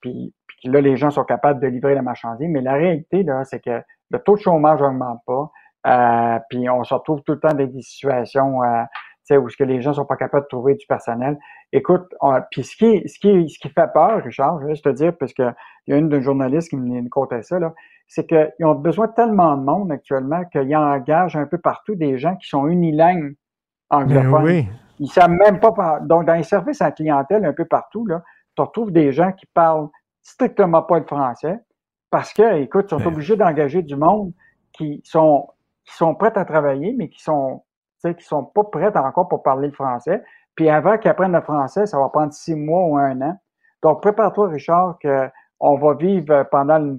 puis, 0.00 0.34
puis 0.56 0.68
là, 0.68 0.80
les 0.80 0.96
gens 0.96 1.10
sont 1.10 1.24
capables 1.24 1.60
de 1.60 1.66
livrer 1.66 1.94
la 1.94 2.02
marchandise. 2.02 2.48
Mais 2.50 2.60
la 2.60 2.74
réalité, 2.74 3.22
là, 3.22 3.44
c'est 3.44 3.60
que 3.60 3.82
le 4.10 4.18
taux 4.18 4.36
de 4.36 4.40
chômage 4.40 4.80
n'augmente 4.80 5.20
pas, 5.26 5.50
euh, 5.86 6.38
puis 6.48 6.68
on 6.68 6.82
se 6.84 6.94
retrouve 6.94 7.22
tout 7.22 7.32
le 7.32 7.40
temps 7.40 7.54
dans 7.54 7.66
des 7.66 7.82
situations 7.82 8.62
euh, 8.62 8.82
tu 9.28 9.34
sais, 9.34 9.36
où 9.38 9.48
ce 9.48 9.56
que 9.56 9.64
les 9.64 9.82
gens 9.82 9.92
sont 9.92 10.04
pas 10.04 10.16
capables 10.16 10.44
de 10.44 10.48
trouver 10.48 10.74
du 10.76 10.86
personnel. 10.86 11.36
Écoute, 11.72 12.14
on- 12.20 12.40
puis 12.50 12.62
ce 12.62 12.76
qui, 12.76 13.08
ce 13.08 13.18
qui, 13.18 13.48
ce 13.48 13.58
qui 13.58 13.68
fait 13.68 13.92
peur, 13.92 14.22
Richard, 14.22 14.60
je 14.60 14.66
vais 14.66 14.74
juste 14.74 14.84
te 14.84 14.90
dire, 14.90 15.16
parce 15.16 15.32
que 15.32 15.50
il 15.86 15.90
y 15.90 15.94
a 15.94 15.96
une 15.98 16.08
de 16.08 16.20
journalistes 16.20 16.70
qui 16.70 16.76
me 16.76 17.08
contait 17.08 17.42
ça, 17.42 17.58
là, 17.58 17.74
c'est 18.06 18.24
qu'ils 18.26 18.64
ont 18.64 18.76
besoin 18.76 19.08
tellement 19.08 19.56
de 19.56 19.64
monde 19.64 19.90
actuellement 19.90 20.44
qu'ils 20.44 20.76
engagent 20.76 21.36
un 21.36 21.46
peu 21.46 21.58
partout 21.58 21.96
des 21.96 22.18
gens 22.18 22.36
qui 22.36 22.48
sont 22.48 22.68
unilingues 22.68 23.34
anglophones. 23.90 24.30
Ben 24.30 24.44
oui. 24.44 24.68
Ils 25.00 25.08
savent 25.08 25.30
même 25.30 25.58
pas. 25.58 26.00
Donc, 26.02 26.24
dans 26.24 26.34
les 26.34 26.44
services 26.44 26.80
à 26.80 26.92
clientèle, 26.92 27.44
un 27.44 27.52
peu 27.52 27.64
partout, 27.64 28.06
là, 28.06 28.22
tu 28.56 28.62
retrouves 28.62 28.92
des 28.92 29.12
gens 29.12 29.32
qui 29.32 29.46
parlent 29.46 29.88
strictement 30.26 30.82
pas 30.82 30.98
le 30.98 31.04
français 31.04 31.58
parce 32.10 32.32
que, 32.32 32.58
écoute, 32.58 32.86
ils 32.90 33.00
sont 33.00 33.06
obligés 33.06 33.36
d'engager 33.36 33.82
du 33.82 33.94
monde 33.94 34.32
qui 34.72 35.00
sont, 35.04 35.48
qui 35.84 35.94
sont 35.94 36.14
prêts 36.14 36.32
à 36.36 36.44
travailler, 36.44 36.94
mais 36.96 37.08
qui 37.08 37.22
sont, 37.22 37.62
qui 38.02 38.24
sont 38.24 38.44
pas 38.44 38.64
prêts 38.64 38.96
encore 38.96 39.28
pour 39.28 39.42
parler 39.42 39.68
le 39.68 39.74
français. 39.74 40.22
Puis 40.56 40.68
avant 40.68 40.98
qu'ils 40.98 41.10
apprennent 41.10 41.32
le 41.32 41.42
français, 41.42 41.86
ça 41.86 41.98
va 41.98 42.08
prendre 42.08 42.32
six 42.32 42.54
mois 42.56 42.84
ou 42.86 42.96
un 42.96 43.20
an. 43.20 43.38
Donc, 43.82 44.02
prépare-toi, 44.02 44.48
Richard, 44.48 44.98
que 45.00 45.28
on 45.60 45.76
va 45.76 45.94
vivre 45.94 46.44
pendant 46.50 46.98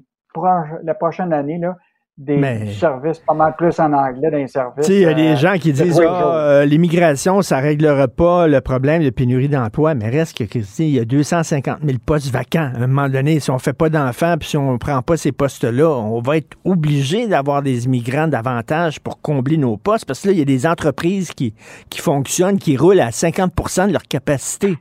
la 0.84 0.94
prochaine 0.94 1.34
année, 1.34 1.58
là, 1.58 1.76
des 2.18 2.36
Mais- 2.36 2.72
services 2.74 3.20
pas 3.20 3.36
mal 3.36 3.54
plus 3.56 3.80
en 3.80 3.94
anglais 3.94 4.32
dans 4.32 4.38
les 4.38 4.48
services. 4.48 4.86
Tu 4.88 4.92
sais, 4.92 4.96
il 4.96 5.02
y 5.04 5.06
a 5.06 5.14
des 5.14 5.34
euh, 5.34 5.36
gens 5.36 5.54
qui 5.60 5.72
disent 5.72 6.02
ah, 6.04 6.36
euh, 6.36 6.66
l'immigration, 6.66 7.44
ça 7.44 7.60
réglera 7.60 8.08
pas 8.08 8.48
le 8.48 8.60
problème 8.60 9.04
de 9.04 9.12
pénurie 9.12 9.50
d'emploi, 9.50 9.94
mais 9.94 10.10
reste 10.10 10.36
que 10.36 10.58
il 10.80 10.90
y 10.90 11.00
a 11.00 11.06
250 11.06 11.78
000 11.86 11.98
postes 12.04 12.32
vacants. 12.32 12.72
À 12.74 12.78
un 12.84 12.88
moment 12.88 13.08
donné, 13.08 13.40
si 13.40 13.52
on 13.52 13.60
fait 13.60 13.74
pas 13.74 13.90
d'enfants, 13.90 14.36
puis 14.40 14.50
si 14.50 14.58
on 14.58 14.80
prend 14.80 15.04
pas 15.04 15.16
ces 15.16 15.32
postes-là, 15.32 15.88
on 15.90 16.20
va 16.22 16.38
être 16.38 16.58
obligé 16.66 17.28
d'avoir 17.28 17.62
des 17.62 17.86
immigrants 17.86 18.28
davantage 18.28 19.00
pour 19.00 19.22
combler 19.22 19.58
nos 19.58 19.78
postes, 19.78 20.06
parce 20.06 20.22
que 20.22 20.30
là, 20.30 20.34
il 20.34 20.40
y 20.40 20.42
a 20.42 20.46
des 20.46 20.66
entreprises 20.66 21.32
qui, 21.34 21.54
qui 21.90 22.00
fonctionnent, 22.02 22.58
qui 22.58 22.78
roulent 22.78 23.00
à 23.02 23.10
50% 23.12 23.88
de 23.90 23.94
leur 23.94 24.04
capacité. 24.04 24.76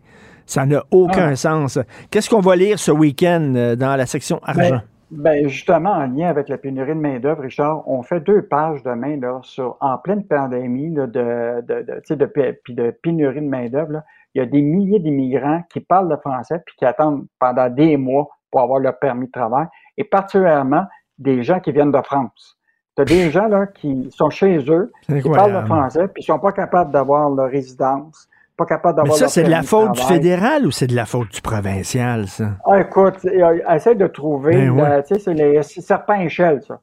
Ça 0.47 0.65
n'a 0.65 0.83
aucun 0.91 1.33
Ah. 1.33 1.37
sens. 1.37 1.79
Qu'est-ce 2.11 2.31
qu'on 2.31 2.41
va 2.41 2.57
lire 2.57 2.79
ce 2.79 2.93
week-end 2.93 3.53
euh, 3.57 3.77
dans 3.77 3.95
la 3.97 4.07
section 4.07 4.41
argent? 4.45 4.71
Ben, 4.71 4.83
ben, 5.11 5.49
justement, 5.49 5.91
en 5.91 6.07
lien 6.07 6.29
avec 6.29 6.49
la 6.49 6.59
pénurie 6.59 6.95
de 6.95 7.01
main-d'œuvre, 7.01 7.43
Richard, 7.43 7.89
on 7.89 8.03
fait 8.03 8.21
deux 8.21 8.43
pages 8.43 8.83
demain 8.83 9.17
là, 9.17 9.39
sur 9.43 9.77
en 9.81 9.99
pleine 9.99 10.25
pandémie 10.25 10.93
là, 10.95 11.07
de, 11.07 11.61
de, 11.63 11.83
de, 11.83 11.95
tu 11.95 12.01
sais, 12.05 12.17
de, 12.17 12.27
puis 12.27 12.75
de 12.75 12.91
pénurie 12.91 13.41
de 13.41 13.49
main-d'œuvre. 13.49 14.03
Il 14.35 14.39
y 14.39 14.43
a 14.43 14.47
des 14.47 14.63
milliers 14.63 14.99
d'immigrants 14.99 15.63
qui 15.71 15.81
parlent 15.81 16.09
le 16.09 16.17
français 16.17 16.61
puis 16.67 16.75
qui 16.77 16.85
attendent 16.85 17.27
pendant 17.39 17.71
des 17.71 17.97
mois 17.97 18.29
pour 18.51 18.61
avoir 18.61 18.81
leur 18.81 18.99
permis 18.99 19.27
de 19.27 19.33
travail, 19.33 19.67
et 19.97 20.05
particulièrement 20.05 20.85
des 21.19 21.43
gens 21.43 21.61
qui 21.61 21.73
viennent 21.73 21.93
de 21.93 22.03
France. 22.03 22.59
Tu 22.97 23.03
as 23.03 23.05
des 23.05 23.31
gens 23.31 23.49
là, 23.49 23.67
qui 23.67 24.09
sont 24.11 24.31
chez 24.31 24.59
eux, 24.71 24.93
qui 25.07 25.29
parlent 25.29 25.53
le 25.53 25.67
français, 25.67 26.09
puis 26.09 26.23
ils 26.23 26.27
sont 26.27 26.39
pas 26.39 26.53
capables 26.53 26.93
d'avoir 26.93 27.29
leur 27.31 27.51
résidence, 27.51 28.29
pas 28.57 28.67
capables 28.67 28.97
Mais 29.03 29.03
d'avoir 29.03 29.19
ça, 29.19 29.25
leur 29.25 29.31
c'est 29.31 29.45
de 29.45 29.51
la 29.51 29.63
faute 29.63 29.93
du 29.93 30.03
fédéral 30.03 30.67
ou 30.67 30.71
c'est 30.71 30.87
de 30.87 30.95
la 30.97 31.07
faute 31.07 31.29
du 31.31 31.41
provincial, 31.41 32.27
ça? 32.29 32.51
Ah, 32.65 32.81
écoute, 32.81 33.17
euh, 33.25 33.59
essaie 33.75 33.95
de 33.95 34.07
trouver, 34.07 34.53
Ben 34.53 34.77
la- 34.77 34.83
ouais. 34.97 35.03
tu 35.05 35.15
sais, 35.15 35.21
c'est 35.21 35.35
les 35.35 35.63
c'est 35.63 35.81
serpent 35.81 36.15
échelle, 36.21 36.63
ça. 36.63 36.81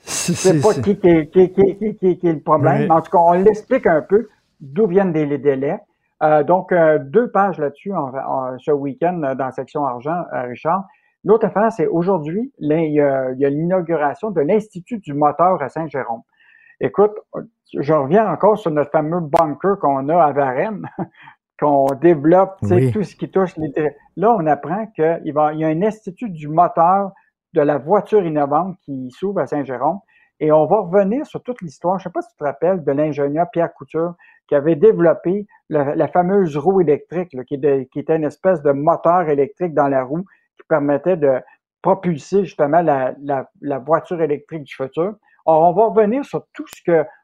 Sais 0.00 0.60
pas 0.60 0.74
qui, 0.74 0.96
qui, 0.98 1.28
qui, 1.30 1.52
qui, 1.52 2.18
qui, 2.18 2.26
est 2.26 2.32
le 2.32 2.40
problème, 2.40 2.82
mais 2.88 2.90
en 2.90 3.00
tout 3.00 3.10
cas, 3.12 3.18
on 3.18 3.32
l'explique 3.34 3.86
un 3.86 4.02
peu 4.02 4.28
d'où 4.60 4.86
viennent 4.86 5.12
les, 5.12 5.26
les 5.26 5.38
délais. 5.38 5.78
Euh, 6.22 6.42
donc, 6.44 6.72
euh, 6.72 6.98
deux 6.98 7.30
pages 7.30 7.58
là-dessus 7.58 7.92
ce 8.58 8.70
week-end 8.70 9.20
euh, 9.24 9.34
dans 9.34 9.46
la 9.46 9.52
section 9.52 9.84
argent, 9.84 10.24
euh, 10.34 10.42
Richard. 10.42 10.84
L'autre 11.24 11.46
affaire, 11.46 11.70
c'est 11.70 11.86
aujourd'hui, 11.86 12.52
il 12.58 12.92
y 12.92 13.00
a 13.00 13.48
l'inauguration 13.48 14.30
de 14.32 14.40
l'Institut 14.40 14.98
du 14.98 15.14
moteur 15.14 15.62
à 15.62 15.68
Saint-Jérôme. 15.68 16.22
Écoute, 16.82 17.12
je 17.78 17.92
reviens 17.92 18.28
encore 18.30 18.58
sur 18.58 18.70
notre 18.72 18.90
fameux 18.90 19.20
bunker 19.20 19.78
qu'on 19.78 20.08
a 20.08 20.22
à 20.22 20.32
Varennes, 20.32 20.86
qu'on 21.60 21.86
développe, 22.00 22.56
tu 22.60 22.68
sais, 22.68 22.74
Oui. 22.74 22.92
tout 22.92 23.02
ce 23.04 23.14
qui 23.16 23.30
touche 23.30 23.56
les... 23.56 23.72
Là, 24.16 24.34
on 24.36 24.46
apprend 24.46 24.86
qu'il 24.88 25.32
va, 25.32 25.52
il 25.54 25.60
y 25.60 25.64
a 25.64 25.68
un 25.68 25.82
institut 25.82 26.28
du 26.28 26.48
moteur 26.48 27.12
de 27.54 27.60
la 27.60 27.78
voiture 27.78 28.24
innovante 28.24 28.76
qui 28.84 29.10
s'ouvre 29.12 29.40
à 29.40 29.46
Saint-Jérôme. 29.46 30.00
Et 30.40 30.50
on 30.50 30.66
va 30.66 30.80
revenir 30.80 31.24
sur 31.24 31.40
toute 31.42 31.62
l'histoire. 31.62 31.98
Je 32.00 32.02
ne 32.02 32.10
sais 32.10 32.12
pas 32.12 32.22
si 32.22 32.30
tu 32.30 32.36
te 32.38 32.44
rappelles 32.44 32.82
de 32.82 32.90
l'ingénieur 32.92 33.46
Pierre 33.52 33.72
Couture 33.72 34.14
qui 34.48 34.56
avait 34.56 34.74
développé 34.74 35.46
la, 35.68 35.94
la 35.94 36.08
fameuse 36.08 36.56
roue 36.56 36.80
électrique, 36.80 37.32
là, 37.32 37.44
qui, 37.44 37.54
est 37.54 37.58
de- 37.58 37.86
qui 37.92 38.00
était 38.00 38.16
une 38.16 38.24
espèce 38.24 38.60
de 38.62 38.72
moteur 38.72 39.28
électrique 39.28 39.72
dans 39.72 39.86
la 39.86 40.02
roue 40.02 40.24
qui 40.56 40.66
permettait 40.68 41.16
de 41.16 41.40
propulser 41.80 42.44
justement 42.44 42.82
la, 42.82 43.14
la- 43.22 43.48
la 43.60 43.78
voiture 43.78 44.20
électrique 44.20 44.64
du 44.64 44.74
futur. 44.74 45.14
Alors, 45.46 45.62
on 45.70 45.72
va 45.72 45.86
revenir 45.86 46.24
sur 46.24 46.44
tout 46.52 46.64
ce 46.74 46.80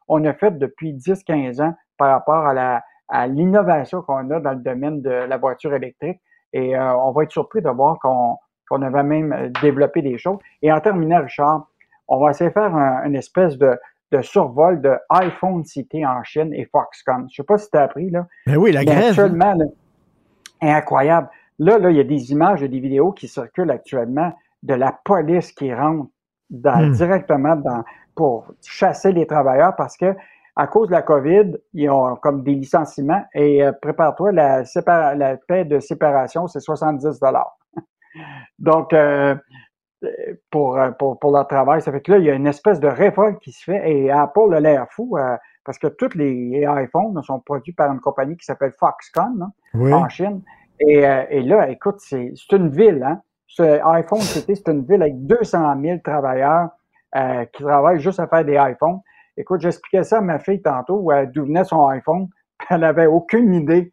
qu'on 0.08 0.24
a 0.24 0.32
fait 0.34 0.56
depuis 0.58 0.94
10-15 0.94 1.62
ans 1.62 1.74
par 1.96 2.10
rapport 2.10 2.46
à 2.46 2.54
la 2.54 2.82
à 3.10 3.26
l'innovation 3.26 4.02
qu'on 4.02 4.30
a 4.32 4.38
dans 4.38 4.50
le 4.52 4.58
domaine 4.60 5.00
de 5.00 5.08
la 5.10 5.38
voiture 5.38 5.72
électrique. 5.72 6.20
Et 6.52 6.76
euh, 6.76 6.94
on 6.98 7.10
va 7.12 7.22
être 7.22 7.30
surpris 7.32 7.62
de 7.62 7.70
voir 7.70 7.98
qu'on 8.00 8.82
avait 8.82 9.02
même 9.02 9.32
euh, 9.32 9.48
développé 9.62 10.02
des 10.02 10.18
choses. 10.18 10.36
Et 10.60 10.70
en 10.70 10.78
terminant, 10.80 11.22
Richard, 11.22 11.66
on 12.06 12.18
va 12.22 12.30
essayer 12.32 12.50
de 12.50 12.52
faire 12.54 12.74
un- 12.76 13.04
une 13.04 13.14
espèce 13.16 13.56
de, 13.56 13.78
de 14.12 14.20
survol 14.20 14.82
de 14.82 14.94
iPhone 15.08 15.64
City 15.64 16.04
en 16.04 16.22
Chine 16.22 16.52
et 16.52 16.66
Foxconn. 16.66 17.26
Je 17.30 17.36
sais 17.36 17.44
pas 17.44 17.56
si 17.56 17.70
tu 17.70 17.78
as 17.78 17.84
appris, 17.84 18.10
là. 18.10 18.26
Ben 18.46 18.56
oui, 18.58 18.72
la 18.72 18.80
Mais 18.80 18.84
grève. 18.86 19.04
Actuellement, 19.18 19.54
là, 19.54 19.64
incroyable. 20.60 21.28
Là, 21.58 21.78
là, 21.78 21.90
il 21.90 21.96
y 21.96 22.00
a 22.00 22.04
des 22.04 22.30
images 22.32 22.62
et 22.62 22.68
des 22.68 22.80
vidéos 22.80 23.12
qui 23.12 23.26
circulent 23.28 23.70
actuellement 23.70 24.32
de 24.62 24.74
la 24.74 24.92
police 25.04 25.52
qui 25.52 25.72
rentre 25.72 26.08
dans- 26.50 26.88
Hmm. 26.88 26.92
directement 26.92 27.56
dans, 27.56 27.84
pour 28.18 28.46
chasser 28.66 29.12
les 29.12 29.28
travailleurs 29.28 29.76
parce 29.76 29.96
que 29.96 30.12
à 30.56 30.66
cause 30.66 30.88
de 30.88 30.92
la 30.92 31.02
COVID, 31.02 31.56
ils 31.72 31.88
ont 31.88 32.16
comme 32.16 32.42
des 32.42 32.54
licenciements 32.56 33.22
et 33.32 33.62
euh, 33.62 33.70
prépare-toi, 33.70 34.32
la, 34.32 34.64
la 35.14 35.36
paie 35.36 35.64
de 35.64 35.78
séparation, 35.78 36.48
c'est 36.48 36.58
70 36.58 37.20
dollars. 37.20 37.56
Donc, 38.58 38.92
euh, 38.92 39.36
pour, 40.50 40.76
euh, 40.76 40.90
pour, 40.90 41.16
pour 41.20 41.30
leur 41.30 41.46
travail, 41.46 41.80
ça 41.80 41.92
fait 41.92 42.00
que 42.00 42.10
là, 42.10 42.18
il 42.18 42.24
y 42.24 42.30
a 42.30 42.34
une 42.34 42.48
espèce 42.48 42.80
de 42.80 42.88
révolte 42.88 43.38
qui 43.38 43.52
se 43.52 43.62
fait 43.62 43.88
et 43.88 44.10
Apple 44.10 44.52
a 44.52 44.58
l'air 44.58 44.88
fou 44.90 45.16
euh, 45.16 45.36
parce 45.64 45.78
que 45.78 45.86
tous 45.86 46.16
les 46.16 46.66
iPhones 46.68 47.22
sont 47.22 47.38
produits 47.38 47.72
par 47.72 47.92
une 47.92 48.00
compagnie 48.00 48.36
qui 48.36 48.44
s'appelle 48.44 48.72
Foxconn 48.80 49.40
hein, 49.40 49.52
Oui. 49.74 49.94
en 49.94 50.08
Chine. 50.08 50.42
Et, 50.80 51.04
et 51.30 51.42
là, 51.42 51.68
écoute, 51.68 52.00
c'est 52.00 52.32
une 52.50 52.70
ville, 52.70 53.04
hein. 53.04 53.22
Ce 53.46 53.62
iPhone 53.62 54.20
c'est 54.20 54.68
une 54.68 54.84
ville 54.84 55.02
avec 55.02 55.24
200 55.24 55.80
000 55.80 55.98
travailleurs 56.04 56.70
euh, 57.16 57.44
qui 57.46 57.62
travaillent 57.62 58.00
juste 58.00 58.20
à 58.20 58.26
faire 58.26 58.44
des 58.44 58.56
iPhones. 58.58 59.00
Écoute, 59.36 59.60
j'expliquais 59.60 60.02
ça 60.02 60.18
à 60.18 60.20
ma 60.20 60.38
fille 60.38 60.60
tantôt, 60.60 61.10
euh, 61.10 61.26
d'où 61.26 61.44
venait 61.44 61.64
son 61.64 61.86
iPhone. 61.88 62.28
Elle 62.70 62.84
avait 62.84 63.06
aucune 63.06 63.54
idée 63.54 63.92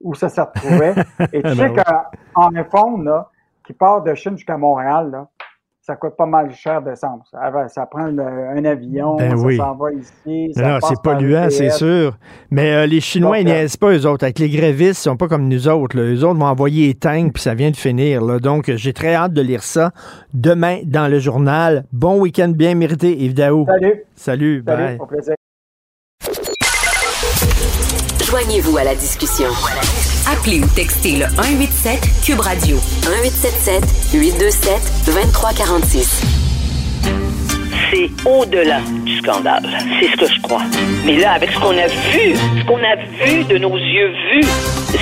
où 0.00 0.14
ça 0.14 0.28
se 0.28 0.40
retrouvait. 0.40 0.94
Et 1.32 1.42
tu 1.42 1.42
Ben 1.42 1.54
sais 1.56 1.68
oui. 1.70 1.76
qu'un 1.76 2.54
iPhone, 2.56 3.04
là, 3.04 3.30
qui 3.64 3.72
part 3.72 4.02
de 4.02 4.14
Chine 4.14 4.36
jusqu'à 4.36 4.56
Montréal, 4.56 5.10
là, 5.10 5.28
ça 5.88 5.96
coûte 5.96 6.16
pas 6.18 6.26
mal 6.26 6.52
cher 6.54 6.82
d'essence. 6.82 7.30
Ça, 7.68 7.86
prend 7.86 8.08
le- 8.08 8.22
un 8.22 8.62
avion, 8.66 9.16
Ben 9.16 9.30
ça 9.30 9.36
oui. 9.42 9.56
s'en 9.56 9.74
va 9.74 9.90
ici. 9.92 10.52
ça 10.54 10.62
Non, 10.68 10.78
c'est 10.86 11.00
polluant, 11.02 11.48
c'est 11.48 11.70
sûr. 11.70 12.14
Mais 12.50 12.74
euh, 12.74 12.86
les 12.86 13.00
Chinois, 13.00 13.38
ils 13.38 13.44
Donc, 13.46 13.54
euh, 13.54 13.56
niaisent 13.60 13.76
pas, 13.78 13.92
eux 13.96 14.06
autres. 14.06 14.24
Avec 14.24 14.38
les 14.38 14.50
grévistes, 14.50 15.00
ils 15.00 15.08
sont 15.08 15.16
pas 15.16 15.28
comme 15.28 15.48
nous 15.48 15.66
autres. 15.66 15.96
Là. 15.96 16.02
Eux 16.02 16.24
autres 16.24 16.38
vont 16.38 16.44
envoyer 16.44 16.88
les 16.88 16.94
tanks, 16.94 17.32
puis 17.32 17.42
ça 17.42 17.54
vient 17.54 17.70
de 17.70 17.76
finir. 17.76 18.22
Là. 18.22 18.38
Donc, 18.38 18.68
euh, 18.68 18.76
j'ai 18.76 18.92
très 18.92 19.14
hâte 19.14 19.32
de 19.32 19.40
lire 19.40 19.62
ça 19.62 19.92
demain 20.34 20.80
dans 20.84 21.08
le 21.08 21.18
journal. 21.20 21.84
Bon 21.90 22.20
week-end 22.20 22.48
bien 22.54 22.74
mérité, 22.74 23.16
Yves 23.16 23.32
Daou. 23.34 23.64
Salut. 23.66 24.04
Salut, 24.14 24.62
bye. 24.62 24.76
Salut, 24.76 24.98
au 25.00 25.06
plaisir. 25.06 25.34
Joignez-vous 28.30 28.76
à 28.76 28.84
la 28.84 28.94
discussion. 28.94 29.48
Appelez 30.30 30.60
ou 30.60 30.66
textez 30.66 31.12
le 31.16 31.24
187 31.24 32.00
Cube 32.22 32.40
Radio 32.40 32.76
1877 32.76 34.12
827 34.12 34.72
2346. 35.06 36.22
c'est 37.90 38.10
au-delà 38.28 38.80
du 39.04 39.16
scandale. 39.18 39.66
C'est 39.98 40.10
ce 40.10 40.16
que 40.16 40.30
je 40.30 40.40
crois. 40.42 40.62
Mais 41.06 41.16
là, 41.16 41.32
avec 41.32 41.50
ce 41.50 41.58
qu'on 41.58 41.70
a 41.70 41.86
vu, 41.86 42.34
ce 42.36 42.64
qu'on 42.66 42.76
a 42.76 42.96
vu 43.24 43.44
de 43.44 43.56
nos 43.56 43.74
yeux 43.78 44.12
vus, 44.32 44.46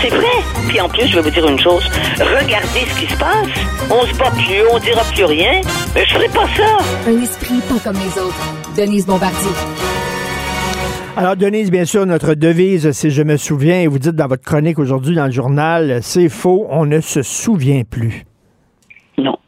c'est 0.01 0.11
vrai. 0.11 0.36
Puis 0.69 0.81
en 0.81 0.89
plus, 0.89 1.09
je 1.09 1.16
vais 1.16 1.23
vous 1.23 1.31
dire 1.31 1.48
une 1.48 1.59
chose. 1.59 1.85
Regardez 2.19 2.86
ce 2.89 3.01
qui 3.01 3.12
se 3.12 3.19
passe. 3.19 3.48
On 3.90 4.07
se 4.07 4.15
bat 4.16 4.31
plus, 4.31 4.62
on 4.73 4.78
dira 4.78 5.03
plus 5.12 5.24
rien. 5.24 5.61
Mais 5.94 6.05
je 6.07 6.15
ferai 6.15 6.28
pas 6.28 6.47
ça. 6.57 6.78
Un 7.09 7.20
esprit 7.20 7.61
pas 7.69 7.81
comme 7.82 7.98
les 7.98 8.23
autres. 8.23 8.55
Denise 8.77 9.07
Bombardier. 9.07 9.51
Alors, 11.18 11.34
Denise, 11.34 11.70
bien 11.70 11.86
sûr, 11.86 12.05
notre 12.05 12.34
devise, 12.34 12.90
c'est 12.90 13.09
Je 13.09 13.22
me 13.22 13.38
souviens, 13.38 13.80
et 13.80 13.86
vous 13.86 13.98
dites 13.98 14.16
dans 14.16 14.26
votre 14.26 14.44
chronique 14.44 14.78
aujourd'hui 14.78 15.16
dans 15.16 15.24
le 15.24 15.32
journal, 15.32 16.02
c'est 16.02 16.28
faux, 16.28 16.66
on 16.68 16.84
ne 16.84 17.01
se 17.01 17.22
souvient 17.22 17.84
plus. 17.84 18.24
Non. 19.16 19.38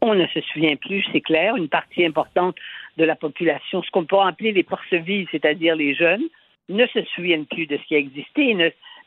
On 0.00 0.16
ne 0.16 0.26
se 0.26 0.40
souvient 0.40 0.74
plus, 0.74 1.04
c'est 1.12 1.20
clair. 1.20 1.54
Une 1.54 1.68
partie 1.68 2.04
importante 2.04 2.56
de 2.96 3.04
la 3.04 3.14
population, 3.14 3.84
ce 3.84 3.90
qu'on 3.92 4.04
peut 4.04 4.18
appeler 4.18 4.50
les 4.50 4.64
forces 4.64 4.92
vives, 4.92 5.28
c'est-à-dire 5.30 5.76
les 5.76 5.94
jeunes, 5.94 6.24
ne 6.68 6.84
se 6.88 7.04
souviennent 7.14 7.46
plus 7.46 7.66
de 7.66 7.76
ce 7.76 7.86
qui 7.86 7.94
a 7.94 7.98
existé 7.98 8.56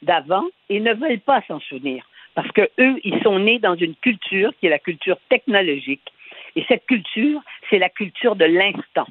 d'avant 0.01 0.45
et 0.69 0.79
ne 0.79 0.93
veulent 0.93 1.19
pas 1.19 1.41
s'en 1.49 1.59
souvenir. 1.59 2.05
Parce 2.33 2.49
que 2.53 2.61
eux, 2.79 2.95
ils 3.03 3.21
sont 3.23 3.39
nés 3.39 3.59
dans 3.59 3.75
une 3.75 3.95
culture 3.95 4.51
qui 4.57 4.67
est 4.67 4.69
la 4.69 4.79
culture 4.79 5.17
technologique. 5.29 6.13
Et 6.55 6.63
cette 6.69 6.85
culture, 6.85 7.41
c'est 7.69 7.79
la 7.79 7.89
culture 7.89 8.37
de 8.37 8.45
l'instant. 8.45 9.07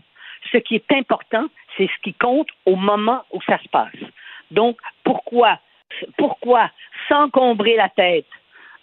Ce 0.53 0.59
qui 0.59 0.77
est 0.77 0.93
important, 0.93 1.47
c'est 1.77 1.87
ce 1.87 2.03
qui 2.03 2.15
compte 2.15 2.49
au 2.67 2.77
moment 2.77 3.23
où 3.33 3.41
ça 3.43 3.59
se 3.63 3.69
passe. 3.69 3.93
Donc, 4.51 4.79
pourquoi, 5.03 5.59
pourquoi 6.17 6.71
s'encombrer 7.09 7.77
la 7.77 7.89
tête 7.89 8.27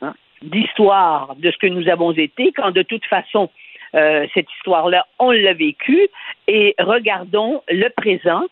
hein, 0.01 0.13
d'histoire 0.41 1.35
de 1.37 1.51
ce 1.51 1.57
que 1.57 1.67
nous 1.67 1.87
avons 1.87 2.11
été 2.11 2.51
quand 2.51 2.71
de 2.71 2.83
toute 2.83 3.05
façon 3.05 3.49
euh, 3.93 4.25
cette 4.33 4.51
histoire-là, 4.53 5.05
on 5.19 5.31
l'a 5.31 5.53
vécue 5.53 6.07
et 6.47 6.75
regardons 6.79 7.61
le 7.67 7.89
présent 7.89 8.43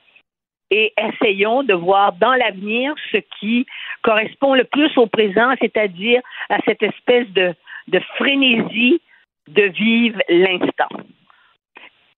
et 0.72 0.94
essayons 0.98 1.64
de 1.64 1.74
voir 1.74 2.14
dans 2.14 2.34
l'avenir 2.34 2.94
ce 3.12 3.18
qui 3.40 3.66
correspond 4.02 4.54
le 4.54 4.66
plus 4.66 4.96
au 4.98 5.08
présent, 5.08 5.54
c'est-à-dire 5.60 6.22
à 6.50 6.60
cette 6.66 6.84
espèce 6.84 7.28
de, 7.30 7.56
de 7.88 8.00
frénésie 8.18 9.02
de 9.48 9.64
vivre 9.64 10.22
l'instant. 10.30 10.90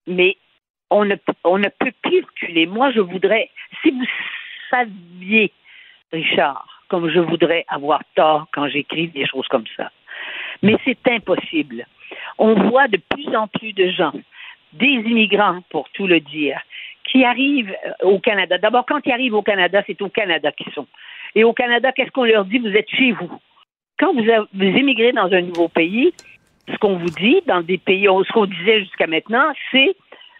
Mais 0.06 0.36
on 0.92 1.04
ne, 1.04 1.68
peut 1.68 1.92
plus 2.02 2.22
reculer. 2.24 2.66
Moi, 2.66 2.90
je 2.92 3.00
voudrais, 3.00 3.50
si 3.82 3.90
vous 3.90 4.04
saviez, 4.70 5.52
Richard, 6.12 6.66
comme 6.88 7.08
je 7.08 7.20
voudrais 7.20 7.64
avoir 7.68 8.02
tort 8.14 8.46
quand 8.52 8.68
j'écris 8.68 9.08
des 9.08 9.26
choses 9.26 9.48
comme 9.48 9.64
ça. 9.76 9.90
Mais 10.62 10.76
c'est 10.84 11.08
impossible. 11.08 11.86
On 12.38 12.54
voit 12.68 12.88
de 12.88 12.98
plus 12.98 13.34
en 13.34 13.48
plus 13.48 13.72
de 13.72 13.88
gens, 13.90 14.12
des 14.72 14.86
immigrants 14.86 15.60
pour 15.70 15.88
tout 15.90 16.06
le 16.06 16.20
dire, 16.20 16.60
qui 17.10 17.24
arrivent 17.24 17.74
euh, 17.86 18.06
au 18.06 18.18
Canada. 18.20 18.58
D'abord, 18.58 18.86
quand 18.86 19.00
ils 19.04 19.12
arrivent 19.12 19.34
au 19.34 19.42
Canada, 19.42 19.82
c'est 19.86 20.00
au 20.02 20.08
Canada 20.08 20.52
qu'ils 20.52 20.72
sont. 20.72 20.86
Et 21.34 21.44
au 21.44 21.52
Canada, 21.52 21.92
qu'est-ce 21.92 22.10
qu'on 22.10 22.24
leur 22.24 22.44
dit? 22.44 22.58
Vous 22.58 22.76
êtes 22.76 22.90
chez 22.90 23.12
vous. 23.12 23.30
Quand 23.98 24.12
vous, 24.14 24.30
a- 24.30 24.46
vous 24.52 24.62
émigrez 24.62 25.12
dans 25.12 25.32
un 25.32 25.40
nouveau 25.42 25.68
pays, 25.68 26.12
ce 26.70 26.76
qu'on 26.78 26.96
vous 26.96 27.10
dit 27.10 27.40
dans 27.46 27.62
des 27.62 27.78
pays, 27.78 28.04
ce 28.04 28.32
qu'on 28.32 28.46
disait 28.46 28.80
jusqu'à 28.80 29.06
maintenant, 29.06 29.52
c'est 29.70 29.96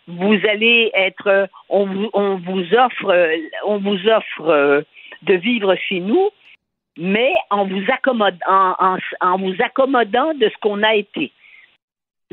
vous 0.09 0.39
allez 0.49 0.91
être, 0.95 1.49
on 1.69 1.87
vous, 1.87 2.11
on 2.12 2.37
vous 2.37 2.74
offre, 2.74 3.35
on 3.66 3.79
vous 3.79 4.09
offre 4.09 4.49
euh, 4.49 4.83
de 5.23 5.35
vivre 5.35 5.74
chez 5.77 6.01
nous, 6.01 6.31
mais 6.99 7.33
en 7.51 7.66
vous 7.66 7.83
accommodant, 7.89 8.39
en, 8.49 8.97
en- 9.20 9.39
vous 9.39 9.55
accommodant 9.61 10.35
de 10.35 10.49
ce 10.49 10.59
qu'on 10.61 10.83
a 10.83 10.95
été. 10.95 11.33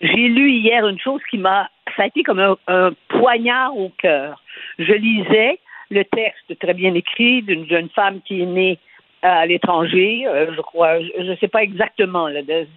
J'ai 0.02 0.28
lu 0.30 0.52
hier 0.52 0.88
une 0.88 1.00
chose 1.00 1.22
qui 1.30 1.38
m'a, 1.38 1.70
ça 1.96 2.04
a 2.04 2.08
été 2.08 2.24
comme 2.24 2.40
un, 2.68 2.92
poignard 3.10 3.76
au 3.78 3.90
cœur. 3.98 4.42
Je 4.80 4.94
lisais 4.94 5.60
le 5.92 6.04
texte 6.06 6.58
très 6.60 6.74
bien 6.74 6.94
écrit 6.94 7.42
d'une 7.42 7.68
jeune 7.68 7.90
femme 7.90 8.22
qui 8.22 8.42
est 8.42 8.46
née 8.46 8.80
à 9.22 9.46
l'étranger, 9.46 10.24
euh, 10.28 10.54
je 10.56 10.62
crois, 10.62 11.02
je 11.02 11.22
ne 11.24 11.36
sais 11.36 11.50
pas 11.50 11.62
exactement, 11.62 12.30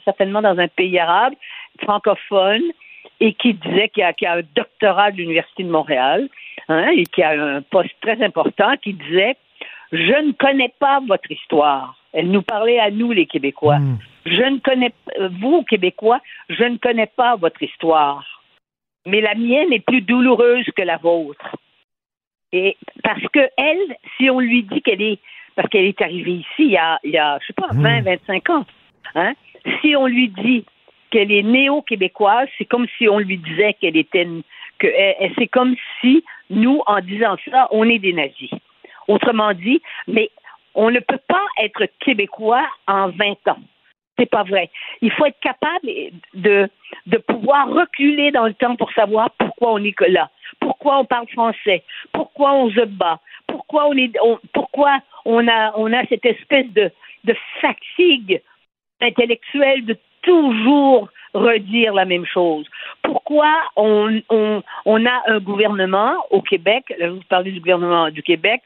certainement 0.05 0.43
dans 0.43 0.59
un 0.59 0.67
pays 0.67 0.99
arabe, 0.99 1.35
francophone, 1.81 2.63
et 3.23 3.35
qui 3.35 3.55
disait 3.55 3.89
qu'il 3.89 4.03
a, 4.03 4.09
a 4.09 4.39
un 4.39 4.43
doctorat 4.57 5.13
de 5.13 5.19
l'Université 5.19 5.63
de 5.63 5.71
Montréal, 5.71 6.29
hein, 6.69 6.89
et 6.89 7.07
qui 7.07 7.23
a 7.23 7.31
un 7.31 7.63
poste 7.63 7.95
très 8.01 8.21
important, 8.21 8.77
qui 8.83 8.95
disait 8.95 9.37
Je 9.93 10.27
ne 10.27 10.33
connais 10.33 10.75
pas 10.81 11.01
votre 11.07 11.31
histoire. 11.31 11.95
Elle 12.13 12.33
nous 12.33 12.43
parlait 12.43 12.81
à 12.81 12.91
nous, 12.91 13.13
les 13.13 13.27
Québécois. 13.27 13.79
Je 14.27 14.43
ne 14.43 14.59
connais 14.59 14.93
vous, 15.41 15.63
Québécois, 15.63 16.21
je 16.51 16.65
ne 16.65 16.79
connais 16.79 17.07
pas 17.07 17.37
votre 17.37 17.63
histoire. 17.63 18.25
mais 19.07 19.21
la 19.21 19.35
mienne 19.37 19.73
est 19.73 19.87
plus 19.87 20.03
douloureuse 20.03 20.67
que 20.77 20.83
la 20.83 20.97
vôtre. 20.97 21.57
Et 22.53 22.77
parce 23.05 23.27
que 23.33 23.49
elle, 23.57 23.97
si 24.17 24.31
on 24.31 24.41
lui 24.41 24.65
dit 24.65 24.83
qu'elle 24.83 25.01
est, 25.01 25.21
parce 25.55 25.69
qu'elle 25.69 25.87
est 25.87 26.03
arrivée 26.03 26.39
ici 26.45 26.65
il 26.71 26.73
y 26.73 26.77
a, 26.77 26.99
il 27.05 27.13
y 27.13 27.19
a 27.19 27.39
je 27.41 27.47
sais 27.47 27.53
pas, 27.53 27.69
20, 27.73 28.03
25 28.03 28.51
ans, 28.51 28.67
hein, 29.15 29.33
si 29.81 29.97
on 29.97 30.07
lui 30.07 30.29
dit 30.29 30.65
qu'elle 31.13 31.31
est 31.31 31.43
néo-québécoise, 31.43 32.49
c'est 32.57 32.65
comme 32.65 32.87
si 32.97 33.09
on 33.09 33.19
lui 33.19 33.37
disait 33.37 33.75
qu'elle 33.75 33.97
était, 33.97 34.27
que 34.79 34.89
c'est 35.39 35.47
comme 35.47 35.77
si 36.01 36.25
nous, 36.51 36.81
en 36.87 37.01
disant 37.01 37.37
ça, 37.51 37.69
on 37.71 37.89
est 37.89 37.99
des 37.99 38.15
nazis. 38.15 38.51
Autrement 39.07 39.53
dit, 39.53 39.81
mais 40.09 40.31
on 40.75 40.91
ne 40.91 41.01
peut 41.01 41.21
pas 41.29 41.47
être 41.61 41.87
québécois 42.01 42.67
en 42.89 43.11
20 43.11 43.49
ans. 43.49 43.61
C'est 44.19 44.31
pas 44.31 44.43
vrai. 44.43 44.71
Il 45.03 45.13
faut 45.13 45.27
être 45.27 45.41
capable 45.41 45.87
de, 46.35 46.69
pouvoir 47.27 47.69
reculer 47.69 48.31
dans 48.31 48.47
le 48.47 48.55
temps 48.55 48.77
pour 48.77 48.91
savoir 48.93 49.31
pourquoi 49.33 49.73
on 49.73 49.85
est 49.85 49.95
là, 50.09 50.31
pourquoi 50.61 50.99
on 50.99 51.05
parle 51.05 51.29
français, 51.29 51.83
pourquoi 52.13 52.55
on 52.55 52.71
se 52.71 52.85
bat, 52.87 53.21
pourquoi 53.47 53.89
on 53.89 53.95
est, 53.95 54.13
pourquoi 54.53 54.99
on 55.25 55.47
a, 55.47 55.73
on 55.77 55.93
a 55.93 56.07
cette 56.07 56.25
espèce 56.25 56.71
de, 56.73 56.91
de 57.25 57.35
fatigue 57.61 58.41
intellectuelle 59.01 59.85
de 59.85 59.99
toujours 60.23 61.09
redire 61.35 61.95
la 61.95 62.05
même 62.05 62.27
chose. 62.27 62.67
Pourquoi 63.03 63.53
on, 63.77 64.21
on, 64.29 64.63
on 64.85 65.07
a 65.07 65.23
un 65.29 65.39
gouvernement 65.41 66.15
au 66.31 66.43
Québec, 66.43 66.85
là, 66.99 67.11
vous 67.11 67.23
parlez 67.29 67.53
du 67.53 67.61
gouvernement 67.61 68.11
du 68.11 68.23
Québec, 68.23 68.61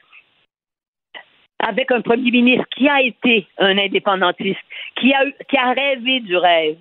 avec 1.59 1.91
un 1.91 2.01
premier 2.01 2.29
ministre 2.31 2.65
qui 2.75 2.87
a 2.87 3.01
été 3.01 3.47
un 3.57 3.77
indépendantiste, 3.77 4.59
qui 4.99 5.13
a, 5.13 5.25
eu- 5.25 5.33
qui 5.49 5.57
a 5.57 5.71
rêvé 5.71 6.19
du 6.19 6.37
rêve 6.37 6.77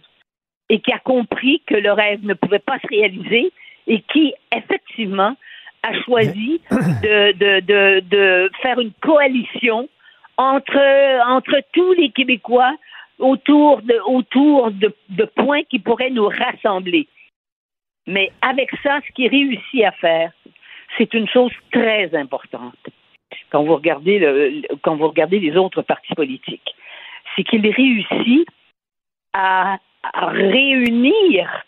et 0.68 0.80
qui 0.80 0.92
a 0.92 0.98
compris 0.98 1.62
que 1.66 1.76
le 1.76 1.92
rêve 1.92 2.24
ne 2.24 2.34
pouvait 2.34 2.58
pas 2.58 2.78
se 2.80 2.86
réaliser 2.88 3.52
et 3.86 4.00
qui, 4.12 4.34
effectivement, 4.54 5.34
a 5.82 5.94
choisi 6.02 6.60
de, 6.70 7.32
de, 7.32 7.60
de, 7.60 8.00
de 8.00 8.50
faire 8.60 8.78
une 8.80 8.92
coalition 9.00 9.88
entre, 10.36 11.28
entre 11.28 11.60
tous 11.72 11.92
les 11.92 12.10
Québécois 12.10 12.74
autour 13.18 13.82
de, 13.82 13.98
autour 14.06 14.70
de, 14.70 14.94
de 15.10 15.24
points 15.24 15.62
qui 15.64 15.78
pourraient 15.78 16.10
nous 16.10 16.28
rassembler. 16.28 17.08
Mais 18.06 18.30
avec 18.42 18.70
ça, 18.82 19.00
ce 19.06 19.12
qu'il 19.12 19.28
réussit 19.28 19.84
à 19.84 19.92
faire, 19.92 20.32
c'est 20.96 21.12
une 21.14 21.28
chose 21.28 21.52
très 21.72 22.14
importante. 22.14 22.76
Quand 23.50 23.64
vous 23.64 23.74
regardez, 23.74 24.18
le, 24.18 24.62
quand 24.82 24.96
vous 24.96 25.08
regardez 25.08 25.40
les 25.40 25.56
autres 25.56 25.82
partis 25.82 26.14
politiques, 26.14 26.74
c'est 27.34 27.42
qu'il 27.42 27.66
réussit 27.68 28.46
à, 29.32 29.78
à 30.02 30.26
réunir 30.26 31.64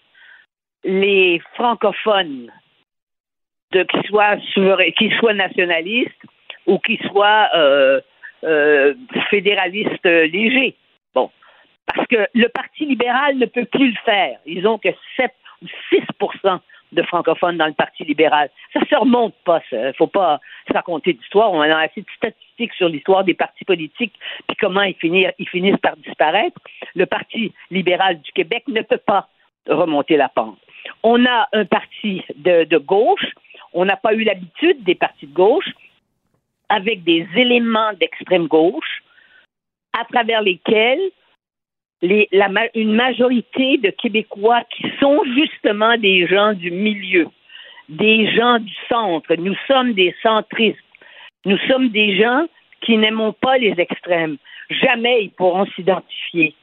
les 0.85 1.41
francophones, 1.55 2.53
de, 3.73 3.83
qu'ils 3.83 4.07
soient, 4.07 4.37
qu'ils 4.97 5.15
soient 5.19 5.35
nationalistes 5.35 6.23
ou 6.66 6.79
qu'ils 6.79 7.03
soient 7.09 7.49
euh, 7.55 8.01
euh, 8.45 8.95
fédéralistes 9.31 10.05
légers. 10.05 10.75
Bon, 11.15 11.31
parce 11.87 12.07
que 12.07 12.29
le 12.35 12.49
Parti 12.49 12.87
libéral 12.87 13.37
ne 13.39 13.47
peut 13.47 13.65
plus 13.65 13.91
le 13.91 13.99
faire. 14.05 14.39
Ils 14.47 14.67
ont 14.67 14.79
que 14.79 14.89
7 15.17 15.33
ou 15.63 15.67
6% 15.93 16.61
de 16.93 17.03
francophones 17.03 17.59
dans 17.59 17.67
le 17.67 17.73
Parti 17.73 18.05
libéral. 18.05 18.51
Ça 18.73 18.81
se 18.89 18.95
remonte 18.95 19.35
pas, 19.45 19.61
ça. 19.69 19.93
faut 19.95 20.07
pas 20.07 20.41
raconter 20.73 21.13
d'histoire. 21.13 21.53
On 21.53 21.61
a 21.61 21.77
assez 21.77 22.01
de 22.01 22.07
statistiques 22.17 22.73
sur 22.75 22.89
l'histoire 22.89 23.25
des 23.25 23.35
partis 23.35 23.65
politiques, 23.65 24.15
puis 24.47 24.57
comment 24.59 24.83
ils 24.83 24.95
finissent, 24.95 25.33
ils 25.39 25.49
finissent 25.49 25.79
par 25.79 25.97
disparaître. 25.97 26.59
Le 26.95 27.07
Parti 27.07 27.53
libéral 27.71 28.21
du 28.21 28.33
Québec 28.33 28.65
ne 28.69 28.83
peut 28.83 28.99
pas 28.99 29.29
remonter 29.69 30.17
la 30.17 30.29
pente. 30.29 30.59
On 31.03 31.27
a 31.27 31.49
un 31.53 31.67
parti 31.67 32.25
de 32.37 32.79
gauche, 32.79 33.35
on 33.75 33.85
n'a 33.85 33.97
pas 33.97 34.15
eu 34.15 34.25
l'habitude 34.25 34.83
des 34.85 34.95
partis 34.95 35.27
de 35.27 35.35
gauche, 35.35 35.69
avec 36.69 37.05
des 37.05 37.27
éléments 37.37 37.93
d'extrême 37.95 38.47
gauche, 38.47 39.03
à 39.99 40.05
travers 40.05 40.43
lesquels 40.43 41.01
une 42.03 42.95
majorité 42.95 43.79
de 43.79 43.91
Québécois 43.91 44.62
qui 44.70 44.85
sont 45.01 45.20
justement 45.37 45.97
des 45.97 46.27
gens 46.27 46.53
du 46.53 46.70
milieu, 46.70 47.27
des 47.89 48.31
gens 48.33 48.59
du 48.59 48.73
centre. 48.89 49.35
Nous 49.35 49.57
sommes 49.66 49.95
des 49.95 50.15
centristes. 50.23 50.79
Nous 51.45 51.59
sommes 51.66 51.89
des 51.89 52.16
gens 52.16 52.47
qui 52.83 52.97
n'aimons 52.97 53.33
pas 53.33 53.59
les 53.59 53.75
extrêmes. 53.79 54.37
Jamais 54.70 55.25
ils 55.25 55.31
pourront 55.31 55.66
s'identifier. 55.75 56.55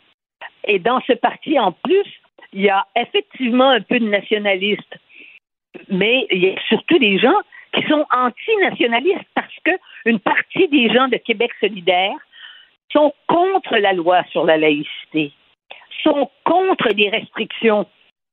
Et 0.68 0.80
dans 0.80 1.02
ce 1.02 1.14
parti, 1.14 1.60
en 1.60 1.72
plus, 1.72 2.06
il 2.54 2.62
y 2.62 2.70
a 2.70 2.86
effectivement 2.96 3.70
un 3.70 3.82
peu 3.82 4.00
de 4.00 4.08
nationalistes, 4.08 4.98
mais 5.90 6.26
il 6.32 6.44
y 6.44 6.50
a 6.50 6.56
surtout 6.70 6.98
des 7.00 7.18
gens 7.20 7.38
qui 7.74 7.86
sont 7.88 8.06
anti-nationalistes 8.16 9.28
parce 9.34 9.54
que 9.66 9.72
une 10.06 10.20
partie 10.20 10.68
des 10.70 10.94
gens 10.94 11.10
de 11.10 11.18
Québec 11.18 11.52
solidaire 11.60 12.16
sont 12.96 13.14
contre 13.28 13.76
la 13.78 13.94
loi 13.94 14.24
sur 14.32 14.46
la 14.46 14.58
laïcité, 14.58 15.32
sont 16.04 16.30
contre 16.46 16.90
des 16.94 17.10
restrictions 17.10 17.86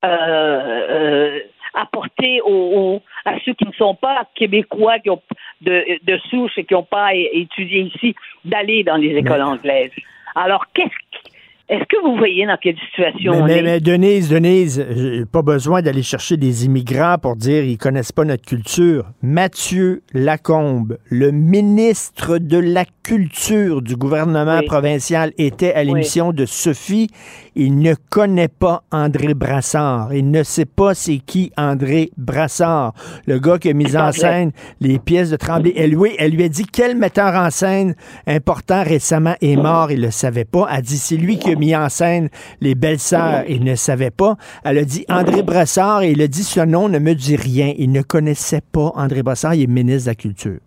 euh, 0.04 0.08
euh, 0.08 1.40
apportées 1.74 2.40
aux, 2.42 2.48
aux- 2.50 3.02
à 3.24 3.38
ceux 3.44 3.54
qui 3.54 3.66
ne 3.66 3.72
sont 3.72 3.94
pas 3.94 4.26
québécois, 4.34 4.98
qui 5.00 5.10
ont 5.10 5.22
de, 5.62 5.84
de 6.02 6.18
souche 6.30 6.56
et 6.58 6.64
qui 6.64 6.74
n'ont 6.74 6.82
pas 6.84 7.14
étudié 7.14 7.80
ici, 7.82 8.14
d'aller 8.44 8.84
dans 8.84 8.96
les 8.96 9.16
écoles 9.16 9.42
anglaises. 9.42 9.92
Alors, 10.34 10.64
qu'est-ce 10.74 11.31
est-ce 11.68 11.84
que 11.84 12.02
vous 12.04 12.16
voyez 12.18 12.44
dans 12.46 12.56
quelle 12.60 12.76
situation 12.90 13.32
Mais, 13.32 13.40
on 13.40 13.44
mais- 13.46 13.58
est? 13.58 13.62
mais 13.62 13.80
Denise, 13.80 14.28
Denise, 14.28 14.84
pas 15.32 15.42
besoin 15.42 15.80
d'aller 15.80 16.02
chercher 16.02 16.36
des 16.36 16.64
immigrants 16.66 17.16
pour 17.20 17.36
dire 17.36 17.64
ils 17.64 17.78
connaissent 17.78 18.12
pas 18.12 18.24
notre 18.24 18.44
culture. 18.44 19.04
Mathieu 19.22 20.02
Lacombe, 20.12 20.98
le 21.08 21.30
ministre 21.30 22.38
de 22.38 22.58
la 22.58 22.84
Culture 23.04 23.82
du 23.82 23.96
gouvernement 23.96 24.58
Oui. 24.60 24.66
provincial, 24.66 25.32
était 25.36 25.72
à 25.74 25.82
l'émission 25.82 26.32
de 26.32 26.46
Sophie. 26.46 27.08
Il 27.56 27.78
ne 27.80 27.94
connaît 28.10 28.46
pas 28.48 28.84
André 28.92 29.34
Brassard. 29.34 30.14
Il 30.14 30.30
ne 30.30 30.42
sait 30.44 30.66
pas 30.66 30.94
c'est 30.94 31.18
qui 31.18 31.50
André 31.56 32.10
Brassard, 32.16 32.92
le 33.26 33.40
gars 33.40 33.58
qui 33.58 33.70
a 33.70 33.72
mis 33.72 33.96
en 33.96 34.12
scène 34.12 34.52
les 34.80 35.00
pièces 35.00 35.30
de 35.30 35.36
Tremblay. 35.36 35.72
Elle, 35.76 35.96
oui, 35.96 36.10
elle 36.18 36.30
lui 36.32 36.44
a 36.44 36.48
dit 36.48 36.64
quel 36.70 36.96
metteur 36.96 37.34
en 37.34 37.50
scène 37.50 37.94
important 38.26 38.84
récemment 38.84 39.34
est 39.40 39.56
mort. 39.56 39.90
Il 39.90 40.00
le 40.00 40.10
savait 40.12 40.44
pas. 40.44 40.68
Elle 40.72 40.82
dit 40.82 40.96
c'est 40.96 41.16
lui 41.16 41.38
qui 41.38 41.51
a 41.52 41.56
mis 41.56 41.74
en 41.76 41.88
scène 41.88 42.28
les 42.60 42.74
belles 42.74 42.98
sœurs. 42.98 43.44
Il 43.48 43.64
ne 43.64 43.74
savait 43.74 44.10
pas. 44.10 44.36
Elle 44.64 44.78
a 44.78 44.84
dit 44.84 45.04
André 45.08 45.42
Brassard 45.42 46.02
et 46.02 46.10
il 46.12 46.22
a 46.22 46.26
dit 46.28 46.42
ce 46.42 46.60
nom 46.60 46.88
ne 46.88 46.98
me 46.98 47.14
dit 47.14 47.36
rien. 47.36 47.72
Il 47.78 47.92
ne 47.92 48.02
connaissait 48.02 48.62
pas 48.72 48.92
André 48.94 49.22
Brassard. 49.22 49.54
Il 49.54 49.62
est 49.62 49.66
ministre 49.66 50.06
de 50.06 50.10
la 50.10 50.14
Culture. 50.14 50.60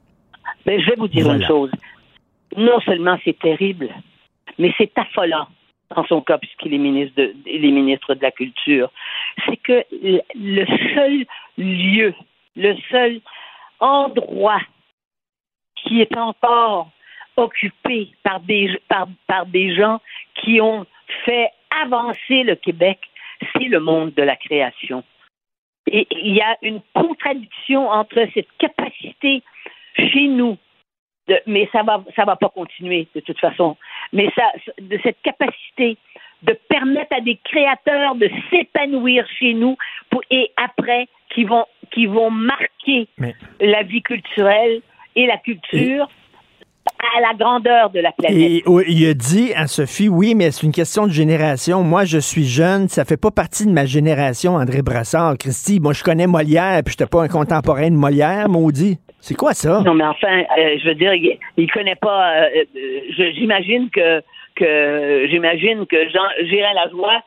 Mais 0.66 0.80
je 0.82 0.90
vais 0.90 0.96
vous 0.98 1.08
dire 1.08 1.24
Voilà. 1.26 1.40
une 1.40 1.48
chose. 1.48 1.72
Non 2.58 2.80
seulement 2.82 3.18
c'est 3.26 3.38
terrible, 3.38 3.90
mais 4.58 4.74
c'est 4.78 4.92
affolant 4.98 5.48
dans 5.96 6.06
son 6.06 6.22
cas, 6.22 6.38
puisqu'il 6.38 6.74
est 6.74 6.78
ministre 6.80 7.14
de, 7.18 7.34
il 7.46 7.64
est 7.66 7.72
ministre 7.72 8.16
de 8.16 8.22
la 8.22 8.32
Culture. 8.32 8.90
C'est 9.46 9.58
que 9.58 9.84
le 10.36 10.66
seul 10.96 11.26
lieu, 11.58 12.14
le 12.56 12.76
seul 12.90 13.20
endroit 13.80 14.62
qui 15.76 16.02
est 16.02 16.18
encore 16.18 16.90
occupé 17.38 18.10
par 18.24 18.40
des, 18.42 18.80
par, 18.88 19.08
par 19.28 19.46
des 19.46 19.76
gens 19.76 20.00
qui 20.36 20.62
ont 20.62 20.86
fait 21.26 21.50
avancer 21.84 22.44
le 22.44 22.56
Québec, 22.56 23.00
c'est 23.54 23.66
le 23.66 23.80
monde 23.80 24.14
de 24.14 24.24
la 24.24 24.36
création. 24.36 25.04
Et 25.88 26.08
il 26.12 26.36
y 26.36 26.42
a 26.42 26.58
une 26.62 26.82
contradiction 26.94 27.90
entre 27.90 28.26
cette 28.34 28.48
capacité 28.58 29.44
chez 29.98 30.28
nous, 30.28 30.58
de- 31.28 31.40
mais 31.46 31.70
ça 31.72 31.84
va, 31.84 32.04
ça 32.16 32.26
va 32.26 32.36
pas 32.36 32.50
continuer 32.50 33.08
de 33.14 33.20
toute 33.20 33.40
façon, 33.40 33.78
mais 34.14 34.30
ça, 34.36 34.44
de 34.80 35.00
cette 35.04 35.22
capacité 35.22 35.98
de 36.42 36.54
permettre 36.70 37.16
à 37.16 37.22
des 37.22 37.38
créateurs 37.44 38.16
de 38.16 38.30
s'épanouir 38.50 39.28
chez 39.40 39.54
nous 39.54 39.78
pour, 40.10 40.22
et 40.30 40.52
après 40.58 41.08
qui 41.34 41.44
vont, 41.44 41.66
qui 41.92 42.06
vont 42.08 42.30
marquer 42.30 43.08
la 43.60 43.84
vie 43.84 44.02
culturelle 44.02 44.82
et 45.16 45.26
la 45.28 45.38
culture 45.38 46.10
à 47.18 47.22
la 47.22 47.34
grandeur 47.38 47.90
de 47.90 48.00
la 48.00 48.12
planète. 48.12 48.38
Et 48.38 48.64
il 48.88 49.08
a 49.10 49.14
dit 49.14 49.54
à 49.56 49.68
Sophie, 49.68 50.10
oui, 50.10 50.36
mais 50.36 50.52
c'est 50.52 50.66
une 50.66 50.72
question 50.72 51.08
de 51.08 51.12
génération. 51.12 51.84
Moi, 51.84 52.06
je 52.06 52.18
suis 52.18 52.46
jeune, 52.46 52.88
ça 52.88 53.06
fait 53.06 53.18
pas 53.18 53.32
partie 53.32 53.66
de 53.66 53.72
ma 53.72 53.86
génération, 53.86 54.56
André 54.56 54.82
Brassard. 54.82 55.38
Christy, 55.38 55.80
moi, 55.80 55.94
je 55.94 56.04
connais 56.04 56.28
Molière, 56.28 56.82
puis 56.84 56.96
j'étais 56.98 57.10
pas 57.10 57.24
un 57.24 57.28
contemporain 57.28 57.90
de 57.90 57.96
Molière, 57.96 58.50
maudit. 58.50 58.98
C'est 59.20 59.36
quoi 59.36 59.54
ça? 59.54 59.82
Non, 59.86 59.94
mais 59.96 60.04
enfin, 60.04 60.44
euh, 60.58 60.78
je 60.82 60.88
veux 60.88 60.96
dire, 60.96 61.14
il, 61.14 61.38
il 61.58 61.72
connaît 61.72 61.96
pas. 61.96 62.44
euh, 62.44 62.64
euh, 62.76 63.32
j'imagine 63.36 63.90
que 63.90 64.22
que 64.56 65.28
j'imagine 65.30 65.86
que 65.86 65.98
Jean 66.10 66.48
Gérard 66.50 66.76
Lajoie, 66.76 67.22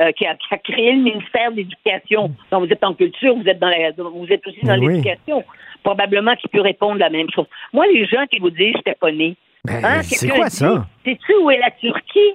euh, 0.00 0.10
qui, 0.12 0.26
a, 0.26 0.34
qui 0.34 0.52
a 0.52 0.58
créé 0.58 0.92
le 0.92 1.02
ministère 1.02 1.50
de 1.52 1.56
l'Éducation. 1.56 2.30
Donc 2.50 2.66
vous 2.66 2.72
êtes 2.72 2.84
en 2.84 2.92
culture, 2.92 3.34
vous 3.36 3.48
êtes 3.48 3.58
dans 3.58 3.68
la, 3.68 3.92
vous 3.96 4.26
êtes 4.28 4.46
aussi 4.46 4.60
dans 4.64 4.78
oui. 4.78 4.88
l'éducation. 4.88 5.44
Probablement 5.84 6.34
qu'il 6.36 6.50
peut 6.50 6.60
répondre 6.62 6.98
la 6.98 7.10
même 7.10 7.28
chose. 7.32 7.46
Moi, 7.72 7.86
les 7.86 8.04
gens 8.06 8.24
qui 8.30 8.40
vous 8.40 8.50
disent, 8.50 8.74
j'étais 8.76 8.96
pas 9.00 9.12
né. 9.12 9.36
Ben, 9.64 9.84
Hein, 9.84 10.02
c'est 10.02 10.28
quoi 10.28 10.48
dit, 10.48 10.56
ça? 10.56 10.86
Sais-tu 11.04 11.34
où 11.42 11.50
est 11.50 11.58
la 11.58 11.70
Turquie? 11.72 12.34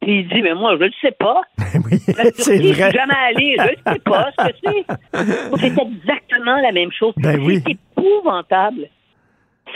Puis 0.00 0.18
il 0.20 0.28
dit, 0.28 0.42
mais 0.42 0.54
moi, 0.54 0.76
je 0.78 0.84
ne 0.84 0.90
sais 1.00 1.12
pas. 1.12 1.40
La 1.58 2.24
c'est 2.24 2.32
Turquie, 2.32 2.72
je 2.74 2.74
vrai. 2.74 2.90
suis 2.90 2.98
jamais 2.98 3.14
allé, 3.28 3.56
je 3.56 3.62
ne 3.90 3.94
sais 3.94 4.00
pas 4.00 4.30
ce 4.36 4.48
que 4.48 4.56
c'est. 4.64 5.60
C'est 5.60 5.80
exactement 5.82 6.56
la 6.60 6.72
même 6.72 6.90
chose. 6.92 7.14
Ben 7.16 7.40
oui. 7.40 7.62
C'est 7.64 7.72
épouvantable. 7.72 8.88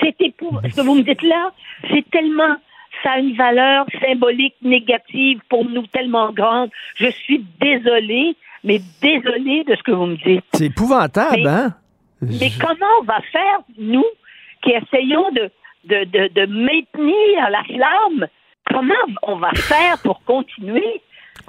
C'est 0.00 0.20
épouvantable. 0.20 0.70
Ce 0.72 0.76
que 0.76 0.80
vous 0.86 0.94
me 0.96 1.02
dites 1.02 1.22
là, 1.22 1.50
c'est 1.90 2.08
tellement... 2.10 2.56
Ça 3.04 3.12
a 3.12 3.18
une 3.18 3.36
valeur 3.36 3.84
symbolique 4.04 4.54
négative 4.62 5.38
pour 5.50 5.64
nous 5.68 5.86
tellement 5.88 6.32
grande. 6.32 6.70
Je 6.96 7.08
suis 7.10 7.44
désolée, 7.60 8.34
mais 8.64 8.80
désolée 9.02 9.64
de 9.64 9.76
ce 9.76 9.82
que 9.82 9.92
vous 9.92 10.06
me 10.06 10.16
dites. 10.16 10.44
C'est 10.54 10.64
épouvantable, 10.66 11.42
Mais- 11.42 11.48
hein? 11.48 11.74
Mais 12.22 12.50
comment 12.60 12.92
on 13.00 13.04
va 13.04 13.20
faire, 13.32 13.58
nous, 13.78 14.04
qui 14.62 14.70
essayons 14.70 15.30
de, 15.32 15.50
de, 15.84 16.04
de, 16.04 16.28
de 16.32 16.46
maintenir 16.46 17.50
la 17.50 17.62
flamme, 17.64 18.26
comment 18.72 18.94
on 19.22 19.36
va 19.36 19.50
faire 19.54 19.98
pour 20.02 20.22
continuer 20.24 21.00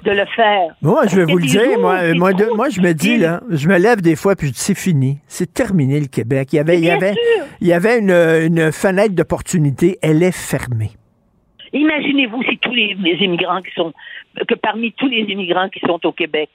de 0.04 0.10
le 0.12 0.26
faire? 0.26 0.74
Moi, 0.82 1.06
je 1.08 1.16
vais 1.16 1.24
vous 1.24 1.38
le 1.38 1.46
dire, 1.46 1.78
moi, 1.80 2.14
moi, 2.14 2.32
de- 2.32 2.54
moi, 2.54 2.68
je 2.68 2.80
me 2.80 2.92
dis, 2.92 3.16
là, 3.16 3.40
je 3.50 3.66
me 3.68 3.78
lève 3.78 4.00
des 4.02 4.14
fois, 4.14 4.36
puis 4.36 4.48
je 4.48 4.52
dis, 4.52 4.58
c'est 4.60 4.78
fini. 4.78 5.18
C'est 5.26 5.52
terminé, 5.52 5.98
le 6.00 6.06
Québec. 6.06 6.52
Il 6.52 6.56
y 6.56 6.58
avait, 6.60 6.78
il 6.78 6.84
y 6.84 6.90
avait, 6.90 7.14
sûr. 7.14 7.44
il 7.60 7.66
y 7.66 7.72
avait 7.72 7.98
une, 7.98 8.10
une 8.12 8.70
fenêtre 8.70 9.14
d'opportunité. 9.14 9.98
Elle 10.02 10.22
est 10.22 10.36
fermée. 10.36 10.90
Imaginez-vous 11.72 12.42
si 12.44 12.58
tous 12.58 12.72
les, 12.72 12.94
les 12.94 13.16
immigrants 13.24 13.60
qui 13.62 13.72
sont, 13.74 13.92
que 14.46 14.54
parmi 14.54 14.92
tous 14.92 15.08
les 15.08 15.22
immigrants 15.22 15.68
qui 15.68 15.80
sont 15.80 15.98
au 16.04 16.12
Québec, 16.12 16.50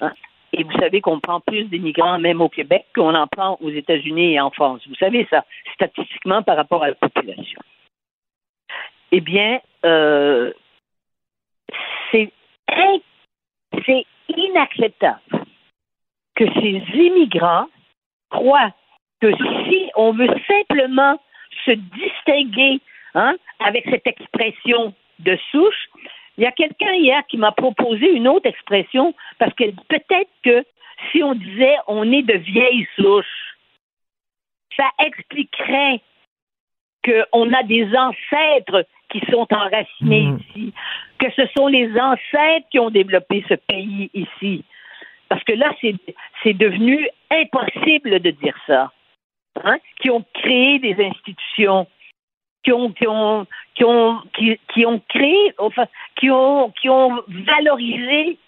hein, 0.00 0.12
et 0.52 0.62
vous 0.64 0.72
savez 0.78 1.00
qu'on 1.00 1.20
prend 1.20 1.40
plus 1.40 1.64
d'immigrants 1.64 2.18
même 2.18 2.40
au 2.40 2.48
Québec 2.48 2.86
qu'on 2.94 3.14
en 3.14 3.26
prend 3.26 3.58
aux 3.60 3.70
États-Unis 3.70 4.34
et 4.34 4.40
en 4.40 4.50
France. 4.50 4.86
Vous 4.88 4.94
savez 4.96 5.26
ça, 5.30 5.44
statistiquement 5.74 6.42
par 6.42 6.56
rapport 6.56 6.82
à 6.82 6.88
la 6.88 6.94
population. 6.94 7.60
Eh 9.12 9.20
bien, 9.20 9.60
euh, 9.84 10.52
c'est 12.10 12.32
in- 12.68 12.98
c'est 13.84 14.06
inacceptable 14.28 15.20
que 16.34 16.44
ces 16.54 16.82
immigrants 16.94 17.66
croient 18.30 18.72
que 19.20 19.32
si 19.68 19.90
on 19.94 20.12
veut 20.12 20.34
simplement 20.46 21.20
se 21.64 21.70
distinguer 21.72 22.80
hein, 23.14 23.34
avec 23.60 23.84
cette 23.90 24.06
expression 24.06 24.94
de 25.20 25.38
souche, 25.50 25.88
il 26.38 26.44
y 26.44 26.46
a 26.46 26.52
quelqu'un 26.52 26.92
hier 26.94 27.22
qui 27.28 27.36
m'a 27.36 27.52
proposé 27.52 28.10
une 28.10 28.28
autre 28.28 28.46
expression 28.46 29.14
parce 29.38 29.54
que 29.54 29.64
peut-être 29.88 30.30
que 30.42 30.64
si 31.10 31.22
on 31.22 31.34
disait 31.34 31.76
on 31.86 32.10
est 32.12 32.22
de 32.22 32.34
vieilles 32.38 32.86
souches, 32.96 33.56
ça 34.76 34.88
expliquerait 34.98 36.00
qu'on 37.04 37.52
a 37.52 37.62
des 37.62 37.88
ancêtres 37.96 38.86
qui 39.10 39.20
sont 39.30 39.46
enracinés 39.50 40.34
ici, 40.50 40.72
que 41.18 41.30
ce 41.30 41.46
sont 41.56 41.68
les 41.68 41.88
ancêtres 41.98 42.66
qui 42.70 42.78
ont 42.78 42.90
développé 42.90 43.44
ce 43.48 43.54
pays 43.54 44.10
ici. 44.12 44.64
Parce 45.28 45.42
que 45.44 45.52
là, 45.52 45.72
c'est 45.80 45.94
c'est 46.42 46.54
devenu 46.54 47.08
impossible 47.30 48.20
de 48.20 48.30
dire 48.30 48.56
ça. 48.66 48.92
Hein? 49.64 49.78
Qui 50.00 50.10
ont 50.10 50.24
créé 50.34 50.78
des 50.78 51.02
institutions, 51.02 51.86
qui 52.66 52.72
ont, 52.72 52.90
qui 52.90 53.06
ont, 53.06 53.46
qui 53.76 53.84
ont, 53.84 54.20
qui, 54.74 54.86
ont 54.86 55.00
créé, 55.08 55.52
enfin, 55.58 55.86
qui 56.16 56.30
ont, 56.30 56.70
qui 56.80 56.88
ont 56.88 57.22
valorisé 57.28 58.38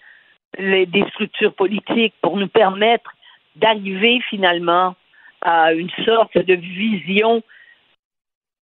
les- 0.57 0.85
des 0.85 1.05
structures 1.11 1.53
politiques 1.53 2.13
pour 2.21 2.35
nous 2.35 2.49
permettre 2.49 3.13
d'arriver 3.55 4.19
finalement 4.29 4.95
à 5.41 5.71
une 5.71 5.89
sorte 6.03 6.37
de 6.37 6.53
vision 6.53 7.41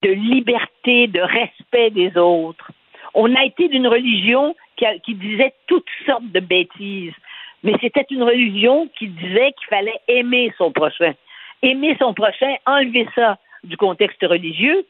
de 0.04 0.12
liberté, 0.12 1.08
de 1.08 1.22
respect 1.22 1.90
des 1.90 2.16
autres. 2.18 2.72
On 3.16 3.34
a 3.34 3.44
été 3.44 3.68
d'une 3.68 3.88
religion 3.88 4.56
qui, 4.76 5.16
disait 5.16 5.56
toutes 5.66 5.90
sortes 6.06 6.32
de 6.32 6.40
bêtises, 6.40 7.16
mais 7.64 7.74
c'était 7.82 8.06
une 8.12 8.22
religion 8.22 8.88
qui 8.96 9.08
disait 9.08 9.54
qu'il 9.54 9.68
fallait 9.70 10.00
aimer 10.08 10.54
son 10.60 10.72
prochain. 10.72 11.14
Aimer 11.64 11.98
son 12.00 12.14
prochain, 12.14 12.54
enlever 12.68 13.08
ça 13.16 13.40
du 13.64 13.76
contexte 13.76 14.22
religieux, 14.22 14.86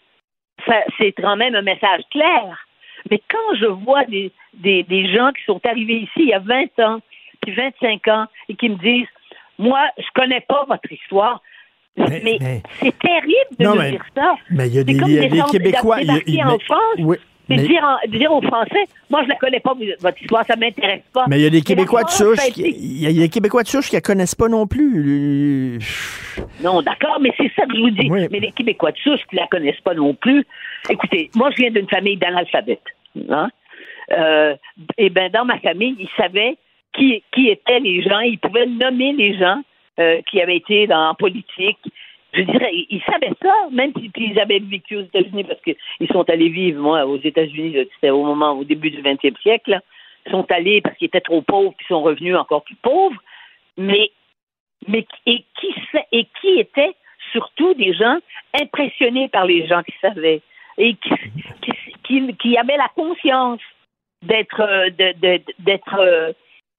c'est 0.97 1.11
quand 1.13 1.35
même 1.35 1.55
un 1.55 1.61
message 1.61 2.01
clair. 2.11 2.57
Mais 3.09 3.21
quand 3.29 3.55
je 3.59 3.65
vois 3.67 4.03
des, 4.05 4.31
des, 4.53 4.84
des 4.84 5.13
gens 5.13 5.31
qui 5.31 5.43
sont 5.45 5.61
arrivés 5.65 5.99
ici 5.99 6.11
il 6.17 6.27
y 6.29 6.34
a 6.34 6.39
20 6.39 6.79
ans, 6.79 6.99
puis 7.41 7.53
25 7.53 8.07
ans, 8.09 8.25
et 8.49 8.55
qui 8.55 8.69
me 8.69 8.75
disent, 8.75 9.07
moi, 9.59 9.81
je 9.97 10.05
connais 10.13 10.41
pas 10.41 10.65
votre 10.67 10.91
histoire, 10.91 11.41
mais, 11.95 12.38
c'est 12.79 12.97
terrible 12.99 13.55
de 13.59 13.63
Non, 13.63 13.75
mais- 13.75 13.91
dire 13.91 14.05
ça. 14.15 14.35
Mais 14.51 14.67
il 14.67 14.75
y 14.75 14.79
a 14.79 14.84
des, 14.84 14.93
des 14.93 15.41
Québécois. 15.51 16.01
il 16.01 16.35
y 16.35 16.41
a- 16.41 16.47
en 16.49 16.59
France, 16.59 16.79
oui, 16.99 17.17
mais- 17.56 17.68
dire, 17.68 17.84
en- 17.84 18.07
dire 18.10 18.32
aux 18.32 18.41
Français, 18.41 18.86
moi, 19.10 19.24
je 19.24 19.30
la 19.30 19.36
connais 19.36 19.60
pas, 19.60 19.74
votre 20.02 20.22
histoire, 20.22 20.45
ça 20.45 20.56
m'intéresse 20.56 21.03
pas. 21.14 21.26
Mais 21.28 21.40
il 21.40 21.44
y 21.44 21.48
a 21.48 21.49
des 21.49 21.61
Québécois 21.61 22.03
de 22.03 22.10
souche, 22.10 22.40
il 22.57 23.02
y 23.02 23.07
a 23.07 23.11
des 23.14 23.30
Québécois 23.30 23.64
de 23.64 23.68
souche 23.68 23.88
qui 23.90 23.95
la 23.95 24.02
connaissent 24.02 24.36
pas 24.36 24.49
non 24.49 24.68
plus. 24.68 25.80
Non, 26.64 26.82
d'accord, 26.82 27.19
mais 27.22 27.32
c'est 27.38 27.52
ça 27.56 27.65
que 27.65 27.76
je 27.76 27.82
vous 27.82 27.90
dis. 27.90 28.10
Mais 28.10 28.40
les 28.40 28.52
Québécois 28.52 28.91
de 28.91 28.98
souche 28.98 29.22
qui 29.30 29.36
la 29.36 29.48
connaissent 29.48 29.82
pas 29.82 29.94
non 29.94 30.14
plus. 30.14 30.45
Écoutez, 30.90 31.30
moi, 31.36 31.49
je 31.52 31.57
viens 31.57 31.72
d'une 31.72 31.88
famille 31.88 32.18
d'analphabètes. 32.18 32.82
Hein? 33.30 33.49
Euh, 34.11 34.56
et 34.98 35.10
ben, 35.10 35.30
dans 35.32 35.45
ma 35.45 35.60
famille, 35.60 35.95
ils 35.99 36.10
savaient 36.15 36.57
qui, 36.94 37.24
qui 37.34 37.49
étaient 37.49 37.80
les 37.80 38.02
gens. 38.03 38.19
Ils 38.19 38.40
pouvaient 38.40 38.65
nommer 38.68 39.14
les 39.14 39.38
gens 39.38 39.61
euh, 39.99 40.22
qui 40.30 40.41
avaient 40.41 40.57
été 40.57 40.88
dans 40.88 41.07
la 41.10 41.14
politique. 41.14 41.80
Je 42.34 42.41
dirais, 42.41 42.72
ils, 42.90 43.02
savaient 43.10 43.34
ça, 43.41 43.54
même 43.72 43.94
si 43.99 44.10
puis 44.10 44.30
ils 44.32 44.40
avaient 44.40 44.60
vécu 44.60 44.98
aux 44.98 45.02
États-Unis 45.04 45.44
parce 45.45 45.62
qu'ils 45.62 46.08
sont 46.12 46.30
allés 46.30 46.49
vivre, 46.49 46.82
moi, 46.82 47.06
aux 47.06 47.18
États-Unis, 47.20 47.76
c'était 47.95 48.10
au 48.10 48.24
moment, 48.24 48.52
au 48.52 48.64
début 48.64 48.91
du 48.91 49.02
20e 49.02 49.40
siècle. 49.41 49.80
Ils 50.26 50.32
sont 50.32 50.45
allés 50.52 50.82
parce 50.82 50.98
qu'ils 50.98 51.08
étaient 51.08 51.22
trop 51.22 51.41
pauvres, 51.41 51.74
puis 51.78 51.88
sont 51.88 52.02
revenus 52.02 52.36
encore 52.36 52.64
plus 52.64 52.76
pauvres. 52.76 53.22
Mais 53.78 54.12
mais 54.88 55.06
et 55.26 55.44
qui 55.60 55.74
et 56.12 56.28
qui 56.41 56.60
étaient 56.60 56.94
surtout 57.32 57.74
des 57.74 57.94
gens 57.94 58.18
impressionnés 58.60 59.30
par 59.30 59.45
les 59.45 59.66
gens 59.68 59.82
qui 59.84 59.94
savaient 60.02 60.41
et 60.78 60.95
qui, 60.95 61.10
qui, 61.62 61.72
qui- 62.04 62.36
qui 62.36 62.58
avaient 62.58 62.78
la 62.78 62.90
conscience 62.95 63.60
d'être 64.22 64.62
euh, 64.62 64.90
d'être 65.60 65.95
euh, 65.99 66.32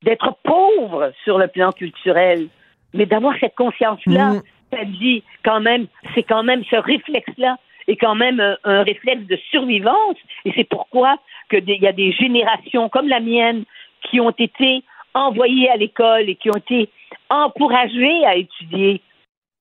d'être 0.02 0.36
pauvres 0.44 1.12
sur 1.24 1.38
le 1.38 1.48
plan 1.48 1.72
culturel, 1.72 2.48
mais 2.94 3.06
d'avoir 3.06 3.34
cette 3.40 3.54
conscience-là, 3.56 4.34
ça 4.72 4.84
dit 4.84 5.22
quand 5.44 5.60
même, 5.60 5.86
c'est 6.14 6.22
quand 6.22 6.42
même 6.42 6.64
ce 6.70 6.76
réflexe-là 6.76 7.56
est 7.86 7.96
quand 7.96 8.14
même 8.14 8.38
un, 8.38 8.56
un 8.64 8.82
réflexe 8.82 9.26
de 9.26 9.36
survivance, 9.50 10.16
et 10.44 10.52
c'est 10.54 10.68
pourquoi 10.68 11.16
il 11.52 11.82
y 11.82 11.86
a 11.86 11.92
des 11.92 12.12
générations 12.12 12.88
comme 12.90 13.08
la 13.08 13.20
mienne 13.20 13.64
qui 14.02 14.20
ont 14.20 14.30
été 14.30 14.82
envoyées 15.14 15.70
à 15.70 15.76
l'école 15.76 16.28
et 16.28 16.34
qui 16.34 16.50
ont 16.50 16.56
été 16.56 16.88
encouragées 17.30 18.24
à 18.26 18.36
étudier 18.36 19.00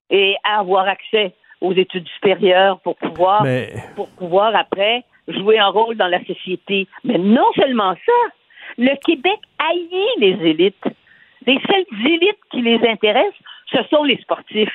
et 0.09 0.35
à 0.43 0.59
avoir 0.59 0.87
accès 0.87 1.33
aux 1.61 1.73
études 1.73 2.07
supérieures 2.09 2.79
pour 2.81 2.97
pouvoir, 2.97 3.43
Mais- 3.43 3.73
pour 3.95 4.09
pouvoir 4.15 4.55
après 4.55 5.03
jouer 5.27 5.59
un 5.59 5.67
rôle 5.67 5.95
dans 5.95 6.07
la 6.07 6.23
société. 6.25 6.87
Mais 7.03 7.17
non 7.17 7.47
seulement 7.55 7.93
ça, 8.05 8.13
le 8.77 8.95
Québec 9.05 9.39
haït 9.59 10.07
les 10.19 10.49
élites. 10.49 10.83
Les 11.45 11.59
seules 11.67 11.85
élites 12.05 12.39
qui 12.51 12.61
les 12.61 12.79
intéressent, 12.87 13.39
ce 13.71 13.77
sont 13.89 14.03
les 14.03 14.17
sportifs. 14.21 14.69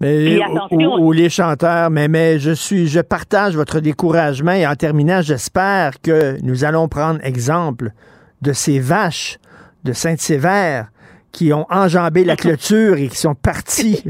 Mais, 0.00 0.40
ou, 0.72 1.12
les 1.12 1.30
chanteurs, 1.30 1.88
mais, 1.88 2.08
mais 2.08 2.40
je 2.40 2.50
suis, 2.50 2.88
je 2.88 2.98
partage 2.98 3.54
votre 3.54 3.78
découragement 3.78 4.50
et 4.50 4.66
en 4.66 4.74
terminant, 4.74 5.22
j'espère 5.22 6.00
que 6.00 6.42
nous 6.42 6.64
allons 6.64 6.88
prendre 6.88 7.20
exemple 7.22 7.90
de 8.40 8.52
ces 8.52 8.80
vaches 8.80 9.38
de 9.84 9.92
Sainte-Sévère 9.92 10.88
qui 11.30 11.52
ont 11.52 11.66
enjambé 11.70 12.24
la 12.24 12.34
clôture 12.42 12.96
et 12.96 13.08
qui 13.08 13.16
sont 13.16 13.36
partis 13.36 14.02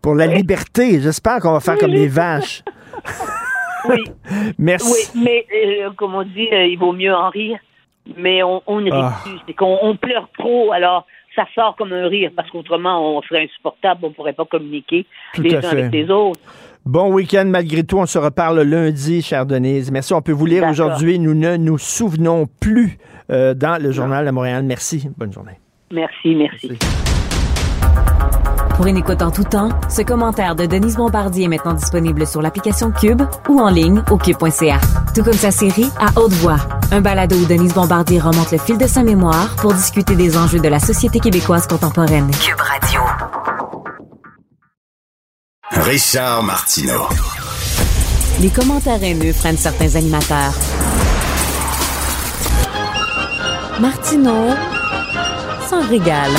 pour 0.00 0.14
la 0.14 0.26
liberté. 0.26 0.98
J'espère 1.02 1.40
qu'on 1.40 1.52
va 1.52 1.60
faire 1.60 1.76
comme 1.76 1.90
les 1.90 2.08
vaches. 2.08 2.62
Oui. 3.86 4.02
Merci. 4.58 5.10
Oui, 5.14 5.22
mais 5.24 5.46
euh, 5.82 5.90
comme 5.96 6.14
on 6.14 6.22
dit, 6.22 6.48
euh, 6.50 6.64
il 6.64 6.78
vaut 6.78 6.94
mieux 6.94 7.14
en 7.14 7.28
rire. 7.28 7.58
Mais 8.16 8.42
on, 8.42 8.62
on 8.66 8.80
ne 8.80 8.90
rit 8.90 8.98
Ah. 8.98 9.18
plus. 9.22 9.38
C'est 9.46 9.52
qu'on 9.52 9.78
on 9.82 9.94
pleure 9.96 10.28
trop, 10.38 10.72
alors 10.72 11.06
ça 11.34 11.46
sort 11.54 11.76
comme 11.76 11.92
un 11.92 12.06
rire, 12.06 12.30
parce 12.34 12.50
qu'autrement, 12.50 13.16
on 13.16 13.22
serait 13.22 13.44
insupportable, 13.44 14.00
on 14.04 14.08
ne 14.08 14.14
pourrait 14.14 14.32
pas 14.32 14.44
communiquer 14.44 15.06
Tout 15.34 15.42
les 15.42 15.56
uns 15.56 15.60
fait. 15.60 15.66
avec 15.66 15.92
les 15.92 16.10
autres. 16.10 16.40
Bon 16.86 17.10
week-end 17.10 17.46
malgré 17.46 17.82
tout. 17.82 17.96
On 17.96 18.04
se 18.04 18.18
reparle 18.18 18.60
lundi, 18.60 19.22
chère 19.22 19.46
Denise. 19.46 19.90
Merci. 19.90 20.12
On 20.12 20.20
peut 20.20 20.32
vous 20.32 20.44
lire 20.44 20.68
aujourd'hui. 20.68 21.18
Nous 21.18 21.34
ne 21.34 21.56
nous 21.56 21.78
souvenons 21.78 22.46
plus 22.60 22.98
euh, 23.30 23.54
dans 23.54 23.82
le 23.82 23.90
journal 23.90 24.26
de 24.26 24.30
Montréal. 24.30 24.64
Merci. 24.64 25.08
Bonne 25.16 25.32
journée. 25.32 25.58
Merci, 25.90 26.34
merci. 26.34 27.23
Pour 28.74 28.86
une 28.86 28.96
écoute 28.96 29.22
en 29.22 29.30
tout 29.30 29.44
temps, 29.44 29.68
ce 29.88 30.02
commentaire 30.02 30.56
de 30.56 30.66
Denise 30.66 30.96
Bombardier 30.96 31.44
est 31.44 31.48
maintenant 31.48 31.74
disponible 31.74 32.26
sur 32.26 32.42
l'application 32.42 32.90
Cube 32.90 33.22
ou 33.48 33.60
en 33.60 33.68
ligne 33.68 34.02
au 34.10 34.16
cube.ca. 34.16 34.80
Tout 35.14 35.22
comme 35.22 35.32
sa 35.32 35.52
série 35.52 35.88
À 35.98 36.18
haute 36.18 36.32
voix, 36.32 36.58
un 36.90 37.00
balado 37.00 37.36
où 37.36 37.44
Denise 37.46 37.72
Bombardier 37.72 38.18
remonte 38.18 38.50
le 38.50 38.58
fil 38.58 38.76
de 38.76 38.88
sa 38.88 39.04
mémoire 39.04 39.54
pour 39.56 39.72
discuter 39.72 40.16
des 40.16 40.36
enjeux 40.36 40.58
de 40.58 40.68
la 40.68 40.80
société 40.80 41.20
québécoise 41.20 41.68
contemporaine. 41.68 42.28
Cube 42.32 42.60
Radio. 42.60 43.00
Richard 45.70 46.42
Martineau. 46.42 47.06
Les 48.40 48.50
commentaires 48.50 49.02
haineux 49.02 49.32
freinent 49.32 49.56
certains 49.56 49.94
animateurs. 49.94 50.52
Martineau 53.80 54.50
s'en 55.70 55.80
régale. 55.88 56.32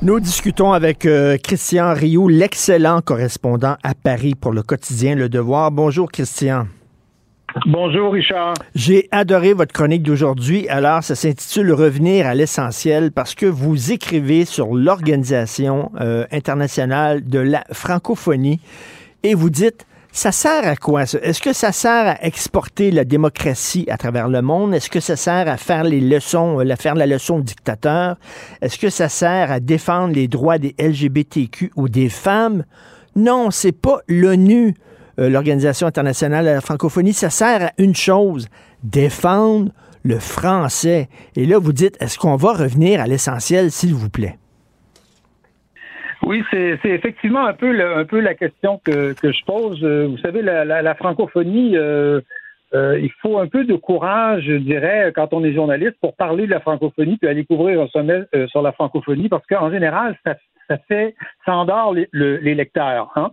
Nous 0.00 0.20
discutons 0.20 0.70
avec 0.70 1.06
euh, 1.06 1.38
Christian 1.42 1.92
Rioux, 1.92 2.28
l'excellent 2.28 3.00
correspondant 3.00 3.76
à 3.82 3.94
Paris 3.96 4.36
pour 4.40 4.52
le 4.52 4.62
quotidien 4.62 5.16
Le 5.16 5.28
Devoir. 5.28 5.72
Bonjour 5.72 6.12
Christian. 6.12 6.68
Bonjour 7.66 8.12
Richard. 8.12 8.54
J'ai 8.76 9.08
adoré 9.10 9.54
votre 9.54 9.72
chronique 9.72 10.04
d'aujourd'hui. 10.04 10.68
Alors, 10.68 11.02
ça 11.02 11.16
s'intitule 11.16 11.72
Revenir 11.72 12.28
à 12.28 12.36
l'essentiel 12.36 13.10
parce 13.10 13.34
que 13.34 13.46
vous 13.46 13.90
écrivez 13.90 14.44
sur 14.44 14.72
l'Organisation 14.72 15.90
euh, 16.00 16.26
internationale 16.30 17.26
de 17.26 17.40
la 17.40 17.64
francophonie 17.72 18.60
et 19.24 19.34
vous 19.34 19.50
dites 19.50 19.84
ça 20.12 20.32
sert 20.32 20.66
à 20.66 20.76
quoi? 20.76 21.02
Est-ce 21.02 21.40
que 21.40 21.52
ça 21.52 21.72
sert 21.72 22.08
à 22.08 22.24
exporter 22.24 22.90
la 22.90 23.04
démocratie 23.04 23.86
à 23.88 23.96
travers 23.96 24.28
le 24.28 24.42
monde? 24.42 24.74
Est-ce 24.74 24.90
que 24.90 25.00
ça 25.00 25.16
sert 25.16 25.48
à 25.48 25.56
faire 25.56 25.84
les 25.84 26.00
leçons, 26.00 26.58
à 26.58 26.76
faire 26.76 26.94
la 26.94 27.06
leçon 27.06 27.36
au 27.36 27.42
dictateur? 27.42 28.16
Est-ce 28.60 28.78
que 28.78 28.90
ça 28.90 29.08
sert 29.08 29.52
à 29.52 29.60
défendre 29.60 30.14
les 30.14 30.26
droits 30.26 30.58
des 30.58 30.74
LGBTQ 30.78 31.72
ou 31.76 31.88
des 31.88 32.08
femmes? 32.08 32.64
Non, 33.16 33.50
c'est 33.50 33.72
pas 33.72 34.00
l'ONU, 34.08 34.74
euh, 35.18 35.28
l'Organisation 35.28 35.86
internationale 35.86 36.44
de 36.44 36.50
la 36.50 36.60
francophonie. 36.60 37.12
Ça 37.12 37.30
sert 37.30 37.66
à 37.66 37.72
une 37.78 37.94
chose, 37.94 38.48
défendre 38.82 39.72
le 40.02 40.18
français. 40.18 41.08
Et 41.36 41.46
là, 41.46 41.58
vous 41.58 41.72
dites, 41.72 41.96
est-ce 42.00 42.18
qu'on 42.18 42.36
va 42.36 42.52
revenir 42.52 43.00
à 43.00 43.06
l'essentiel, 43.06 43.70
s'il 43.70 43.94
vous 43.94 44.10
plaît? 44.10 44.38
Oui, 46.24 46.42
c'est 46.50 46.78
effectivement 46.84 47.46
un 47.46 47.54
peu, 47.54 47.72
le, 47.72 47.96
un 47.96 48.04
peu 48.04 48.20
la 48.20 48.34
question 48.34 48.80
que, 48.84 49.12
que 49.14 49.32
je 49.32 49.44
pose. 49.44 49.82
Euh, 49.82 50.06
vous 50.08 50.18
savez, 50.18 50.42
la, 50.42 50.64
la, 50.64 50.82
la 50.82 50.94
francophonie, 50.94 51.76
euh, 51.76 52.20
euh, 52.74 52.98
il 53.00 53.10
faut 53.22 53.38
un 53.38 53.46
peu 53.46 53.64
de 53.64 53.76
courage, 53.76 54.44
je 54.44 54.54
dirais, 54.54 55.12
quand 55.14 55.32
on 55.32 55.44
est 55.44 55.54
journaliste, 55.54 55.96
pour 56.00 56.16
parler 56.16 56.46
de 56.46 56.50
la 56.50 56.60
francophonie 56.60 57.16
puis 57.16 57.28
aller 57.28 57.44
couvrir 57.44 57.80
un 57.80 57.88
sommet 57.88 58.24
euh, 58.34 58.46
sur 58.48 58.62
la 58.62 58.72
francophonie, 58.72 59.28
parce 59.28 59.46
qu'en 59.46 59.70
général, 59.70 60.18
ça, 60.24 60.36
ça 60.68 60.78
fait, 60.88 61.14
ça 61.44 61.56
endort 61.56 61.94
les, 61.94 62.08
les 62.12 62.54
lecteurs. 62.54 63.10
Hein? 63.16 63.30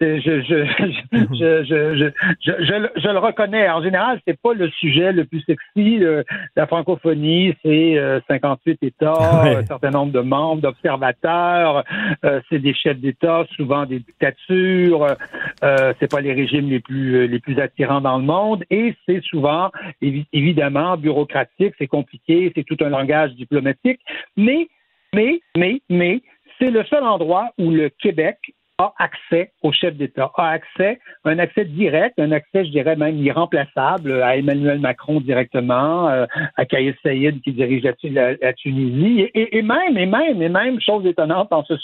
Je, 0.00 0.18
je, 0.18 0.40
je, 0.40 1.62
je, 1.62 2.10
je, 2.40 3.08
le 3.08 3.18
reconnais. 3.18 3.68
En 3.68 3.82
général, 3.82 4.18
c'est 4.26 4.40
pas 4.40 4.54
le 4.54 4.70
sujet 4.70 5.12
le 5.12 5.26
plus 5.26 5.42
sexy. 5.42 6.02
la 6.56 6.66
francophonie, 6.66 7.54
c'est 7.62 7.98
58 8.28 8.82
États, 8.82 9.42
un 9.58 9.66
certain 9.66 9.90
nombre 9.90 10.12
de 10.12 10.20
membres, 10.20 10.62
d'observateurs. 10.62 11.84
c'est 12.48 12.60
des 12.60 12.72
chefs 12.72 12.98
d'État, 12.98 13.44
souvent 13.56 13.84
des 13.84 13.98
dictatures. 13.98 15.16
Euh, 15.62 15.92
c'est 16.00 16.10
pas 16.10 16.20
les 16.20 16.32
régimes 16.32 16.70
les 16.70 16.80
plus 16.80 17.28
les 17.28 17.38
plus 17.38 17.60
attirants 17.60 18.00
dans 18.00 18.16
le 18.16 18.24
monde. 18.24 18.64
Et 18.70 18.94
c'est 19.06 19.22
souvent, 19.22 19.70
évidemment, 20.00 20.96
bureaucratique. 20.96 21.74
C'est 21.78 21.86
compliqué. 21.86 22.52
C'est 22.56 22.64
tout 22.64 22.82
un 22.82 22.88
langage 22.88 23.32
diplomatique. 23.34 24.00
Mais, 24.36 24.68
mais, 25.14 25.40
mais, 25.56 25.82
mais, 25.90 26.22
c'est 26.60 26.70
le 26.70 26.84
seul 26.84 27.04
endroit 27.04 27.50
où 27.58 27.70
le 27.70 27.88
Québec 27.88 28.38
a 28.80 28.94
accès 28.98 29.52
au 29.62 29.72
chef 29.72 29.94
d'État, 29.94 30.30
a 30.36 30.48
accès, 30.48 30.98
un 31.24 31.38
accès 31.38 31.66
direct, 31.66 32.18
un 32.18 32.32
accès, 32.32 32.64
je 32.64 32.70
dirais 32.70 32.96
même 32.96 33.18
irremplaçable 33.18 34.22
à 34.22 34.36
Emmanuel 34.36 34.78
Macron 34.78 35.20
directement, 35.20 36.08
euh, 36.08 36.24
à 36.56 36.64
Kais 36.64 36.96
Saïd 37.02 37.42
qui 37.42 37.52
dirige 37.52 37.82
la, 37.82 38.52
Tunisie, 38.54 39.28
et, 39.34 39.62
même, 39.62 39.98
et 39.98 40.06
même, 40.06 40.40
et 40.40 40.48
même, 40.48 40.80
chose 40.80 41.04
étonnante 41.04 41.50
dans 41.50 41.64
ce, 41.64 41.76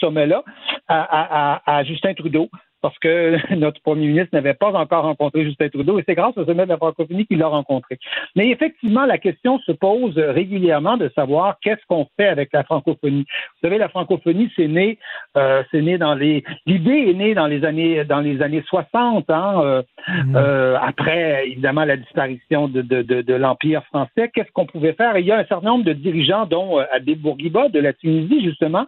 sommet-là, 0.00 0.42
à, 0.88 1.84
Justin 1.84 2.14
Trudeau, 2.14 2.48
parce 2.84 2.98
que 2.98 3.54
notre 3.54 3.80
premier 3.80 4.08
ministre 4.08 4.28
n'avait 4.34 4.52
pas 4.52 4.70
encore 4.72 5.04
rencontré 5.04 5.42
Justin 5.42 5.70
Trudeau, 5.70 5.98
et 5.98 6.04
c'est 6.06 6.14
grâce 6.14 6.36
au 6.36 6.44
sommet 6.44 6.64
de 6.64 6.68
la 6.68 6.76
francophonie 6.76 7.24
qu'il 7.24 7.38
l'a 7.38 7.46
rencontré. 7.46 7.98
Mais 8.36 8.50
effectivement, 8.50 9.06
la 9.06 9.16
question 9.16 9.58
se 9.60 9.72
pose 9.72 10.18
régulièrement 10.18 10.98
de 10.98 11.10
savoir 11.14 11.56
qu'est-ce 11.62 11.80
qu'on 11.88 12.06
fait 12.18 12.26
avec 12.26 12.50
la 12.52 12.62
francophonie. 12.62 13.24
Vous 13.24 13.66
savez, 13.66 13.78
la 13.78 13.88
francophonie, 13.88 14.52
c'est 14.54 14.68
né, 14.68 14.98
euh, 15.38 15.62
c'est 15.70 15.80
né 15.80 15.96
dans 15.96 16.14
les, 16.14 16.44
l'idée 16.66 17.06
est 17.08 17.14
née 17.14 17.34
dans 17.34 17.46
les 17.46 17.64
années, 17.64 18.04
dans 18.04 18.20
les 18.20 18.42
années 18.42 18.62
60, 18.66 19.30
hein, 19.30 19.62
euh, 19.62 19.82
mmh. 20.06 20.36
euh, 20.36 20.76
après 20.78 21.46
évidemment 21.46 21.86
la 21.86 21.96
disparition 21.96 22.68
de, 22.68 22.82
de, 22.82 23.00
de, 23.00 23.22
de 23.22 23.34
l'empire 23.34 23.82
français. 23.84 24.30
Qu'est-ce 24.34 24.52
qu'on 24.52 24.66
pouvait 24.66 24.92
faire? 24.92 25.16
Il 25.16 25.24
y 25.24 25.32
a 25.32 25.38
un 25.38 25.46
certain 25.46 25.68
nombre 25.68 25.84
de 25.86 25.94
dirigeants, 25.94 26.44
dont 26.44 26.76
Adé 26.92 27.14
Bourguiba 27.14 27.70
de 27.70 27.80
la 27.80 27.94
Tunisie 27.94 28.44
justement, 28.44 28.84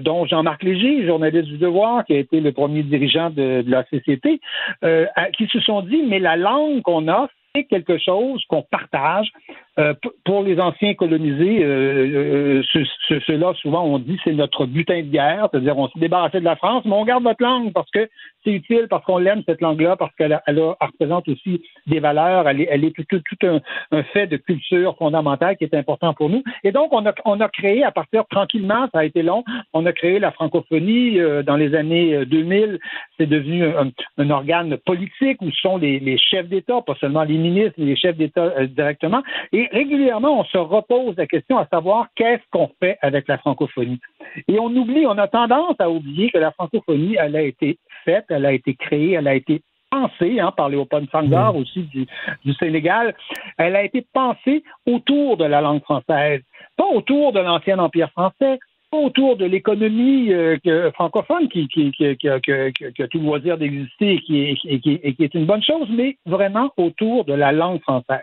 dont 0.00 0.24
Jean-Marc 0.24 0.62
Léger, 0.62 1.04
journaliste 1.04 1.48
du 1.48 1.58
Devoir, 1.58 2.06
qui 2.06 2.14
a 2.14 2.18
été 2.18 2.40
le 2.40 2.52
premier 2.52 2.82
dirigeant 2.82 3.01
gens 3.08 3.30
de, 3.30 3.64
la 3.66 3.84
société, 3.86 4.40
euh, 4.84 5.06
qui 5.36 5.46
se 5.48 5.60
sont 5.60 5.82
dit, 5.82 6.02
mais 6.02 6.18
la 6.18 6.36
langue 6.36 6.82
qu'on 6.82 7.08
a, 7.08 7.28
c'est 7.54 7.64
quelque 7.64 7.98
chose 7.98 8.42
qu'on 8.48 8.62
partage. 8.62 9.30
Euh, 9.78 9.94
pour 10.24 10.42
les 10.42 10.60
anciens 10.60 10.92
colonisés, 10.94 11.64
euh, 11.64 12.60
euh 12.66 13.18
ceux-là, 13.26 13.54
souvent, 13.54 13.84
on 13.84 13.98
dit 13.98 14.18
c'est 14.22 14.32
notre 14.32 14.66
butin 14.66 15.00
de 15.00 15.08
guerre, 15.08 15.48
c'est-à-dire 15.50 15.78
on 15.78 15.88
s'est 15.88 15.98
débarrassé 15.98 16.40
de 16.40 16.44
la 16.44 16.56
France, 16.56 16.84
mais 16.84 16.92
on 16.92 17.04
garde 17.04 17.24
notre 17.24 17.42
langue 17.42 17.72
parce 17.72 17.90
que 17.90 18.08
c'est 18.44 18.52
utile, 18.52 18.86
parce 18.90 19.04
qu'on 19.04 19.18
l'aime, 19.18 19.42
cette 19.46 19.62
langue-là, 19.62 19.96
parce 19.96 20.14
qu'elle 20.16 20.38
elle, 20.46 20.60
représente 20.60 21.26
aussi 21.28 21.62
des 21.86 22.00
valeurs, 22.00 22.48
elle 22.48 22.60
est, 22.60 22.68
elle 22.70 22.84
est 22.84 22.94
tout, 22.94 23.04
tout, 23.04 23.46
un, 23.46 23.60
un, 23.92 24.02
fait 24.02 24.26
de 24.26 24.36
culture 24.36 24.96
fondamentale 24.98 25.56
qui 25.56 25.64
est 25.64 25.74
important 25.74 26.12
pour 26.12 26.28
nous. 26.28 26.42
Et 26.64 26.72
donc, 26.72 26.92
on 26.92 27.06
a, 27.06 27.14
on 27.24 27.40
a 27.40 27.48
créé, 27.48 27.82
à 27.82 27.92
partir 27.92 28.24
tranquillement, 28.28 28.88
ça 28.92 29.00
a 29.00 29.04
été 29.04 29.22
long, 29.22 29.42
on 29.72 29.86
a 29.86 29.92
créé 29.92 30.18
la 30.18 30.32
francophonie 30.32 31.18
euh, 31.18 31.42
dans 31.42 31.56
les 31.56 31.74
années 31.74 32.26
2000. 32.26 32.78
C'est 33.18 33.26
devenu 33.26 33.64
un, 33.64 33.90
un, 34.18 34.30
organe 34.30 34.76
politique 34.78 35.40
où 35.40 35.50
sont 35.50 35.78
les, 35.78 35.98
les 35.98 36.18
chefs 36.18 36.48
d'État, 36.48 36.82
pas 36.82 36.96
seulement 37.00 37.24
les 37.24 37.38
ministres, 37.42 37.74
les 37.78 37.96
chefs 37.96 38.16
d'État 38.16 38.66
directement. 38.66 39.22
Et 39.52 39.68
régulièrement, 39.72 40.40
on 40.40 40.44
se 40.44 40.58
repose 40.58 41.16
la 41.16 41.26
question 41.26 41.58
à 41.58 41.66
savoir 41.66 42.08
qu'est-ce 42.14 42.42
qu'on 42.50 42.70
fait 42.80 42.98
avec 43.02 43.28
la 43.28 43.38
francophonie. 43.38 44.00
Et 44.48 44.58
on 44.58 44.68
oublie, 44.68 45.06
on 45.06 45.18
a 45.18 45.28
tendance 45.28 45.76
à 45.78 45.90
oublier 45.90 46.30
que 46.30 46.38
la 46.38 46.52
francophonie, 46.52 47.16
elle 47.18 47.36
a 47.36 47.42
été 47.42 47.78
faite, 48.04 48.24
elle 48.28 48.46
a 48.46 48.52
été 48.52 48.74
créée, 48.74 49.12
elle 49.12 49.28
a 49.28 49.34
été 49.34 49.62
pensée 49.90 50.40
hein, 50.40 50.52
par 50.56 50.70
Léopold 50.70 51.08
Senghor 51.10 51.54
aussi 51.56 51.82
du, 51.82 52.06
du, 52.44 52.54
Sénégal. 52.54 53.14
Elle 53.58 53.76
a 53.76 53.84
été 53.84 54.06
pensée 54.12 54.64
autour 54.86 55.36
de 55.36 55.44
la 55.44 55.60
langue 55.60 55.82
française, 55.82 56.40
pas 56.76 56.86
autour 56.86 57.32
de 57.32 57.40
l'ancien 57.40 57.78
empire 57.78 58.10
français, 58.10 58.58
autour 58.92 59.36
de 59.36 59.44
l'économie 59.44 60.32
euh, 60.32 60.92
francophone 60.92 61.48
qui, 61.48 61.68
qui, 61.68 61.90
qui, 61.92 62.28
a, 62.28 62.40
tout 63.10 63.18
loisir 63.18 63.58
d'exister 63.58 64.14
et 64.14 64.20
qui, 64.20 65.00
et 65.02 65.14
qui 65.14 65.24
est 65.24 65.34
une 65.34 65.46
bonne 65.46 65.62
chose, 65.62 65.88
mais 65.90 66.18
vraiment 66.26 66.70
autour 66.76 67.24
de 67.24 67.32
la 67.32 67.52
langue 67.52 67.80
française 67.80 68.20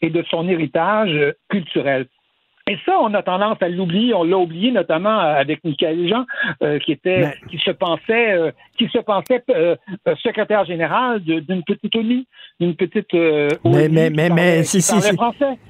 et 0.00 0.10
de 0.10 0.22
son 0.30 0.48
héritage 0.48 1.34
culturel. 1.48 2.06
Et 2.72 2.78
ça, 2.86 2.92
on 3.02 3.12
a 3.12 3.22
tendance 3.22 3.58
à 3.60 3.68
l'oublier. 3.68 4.14
On 4.14 4.24
l'a 4.24 4.38
oublié 4.38 4.72
notamment 4.72 5.18
avec 5.18 5.62
Michael 5.62 6.08
Jean, 6.08 6.24
euh, 6.62 6.78
qui 6.78 6.92
était, 6.92 7.34
qui 7.50 7.58
se 7.58 7.70
pensait, 7.70 8.32
euh, 8.32 8.50
qui 8.78 8.88
se 8.88 8.96
pensait 8.96 9.44
euh, 9.50 9.76
secrétaire 10.22 10.64
général 10.64 11.20
d'une 11.20 11.62
petite 11.64 11.94
ONU, 11.94 12.24
d'une 12.58 12.74
petite. 12.74 13.12
mais 13.12 13.90
mais 13.90 14.08
mais, 14.08 14.30
mais 14.30 14.64
si, 14.64 14.80
si, 14.80 14.94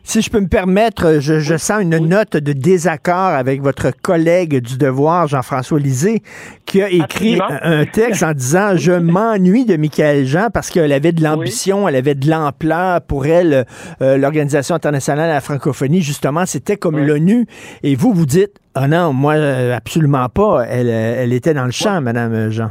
si, 0.05 0.23
je 0.23 0.31
peux 0.31 0.39
me 0.39 0.49
permettre, 0.49 1.19
je, 1.19 1.41
je 1.41 1.57
sens 1.57 1.83
une 1.83 1.99
note 1.99 2.37
de 2.37 2.53
désaccord 2.53 3.35
avec 3.35 3.63
votre 3.63 3.91
collègue 3.91 4.61
du 4.61 4.79
Devoir, 4.79 5.27
Jean-François 5.27 5.81
Lisée, 5.81 6.23
qui 6.67 6.83
a 6.83 6.89
écrit 6.89 7.41
un 7.63 7.85
texte 7.85 8.23
en 8.23 8.33
disant 8.33 8.77
je 8.77 8.93
m'ennuie 8.93 9.65
de 9.65 9.77
Michael 9.77 10.25
Jean 10.25 10.51
parce 10.55 10.71
qu'elle 10.71 10.93
avait 10.93 11.11
de 11.11 11.25
l'ambition, 11.25 11.89
elle 11.89 11.97
avait 11.97 12.15
de 12.15 12.31
l'ampleur 12.31 13.01
pour 13.01 13.27
elle, 13.27 13.67
l'organisation 13.99 14.77
internationale 14.77 15.29
de 15.31 15.35
la 15.35 15.41
francophonie. 15.41 16.01
Justement, 16.01 16.47
c'était 16.47 16.77
comme 16.77 16.92
l'ONU, 16.99 17.47
et 17.83 17.95
vous, 17.95 18.13
vous 18.13 18.27
dites, 18.27 18.59
ah 18.75 18.89
non, 18.89 19.13
moi, 19.13 19.35
euh, 19.35 19.77
absolument 19.77 20.29
pas. 20.29 20.65
Elle, 20.69 20.89
euh, 20.89 21.23
elle 21.23 21.33
était 21.33 21.55
dans 21.55 21.65
le 21.65 21.71
champ, 21.71 22.01
Madame 22.01 22.51
Jean. 22.51 22.71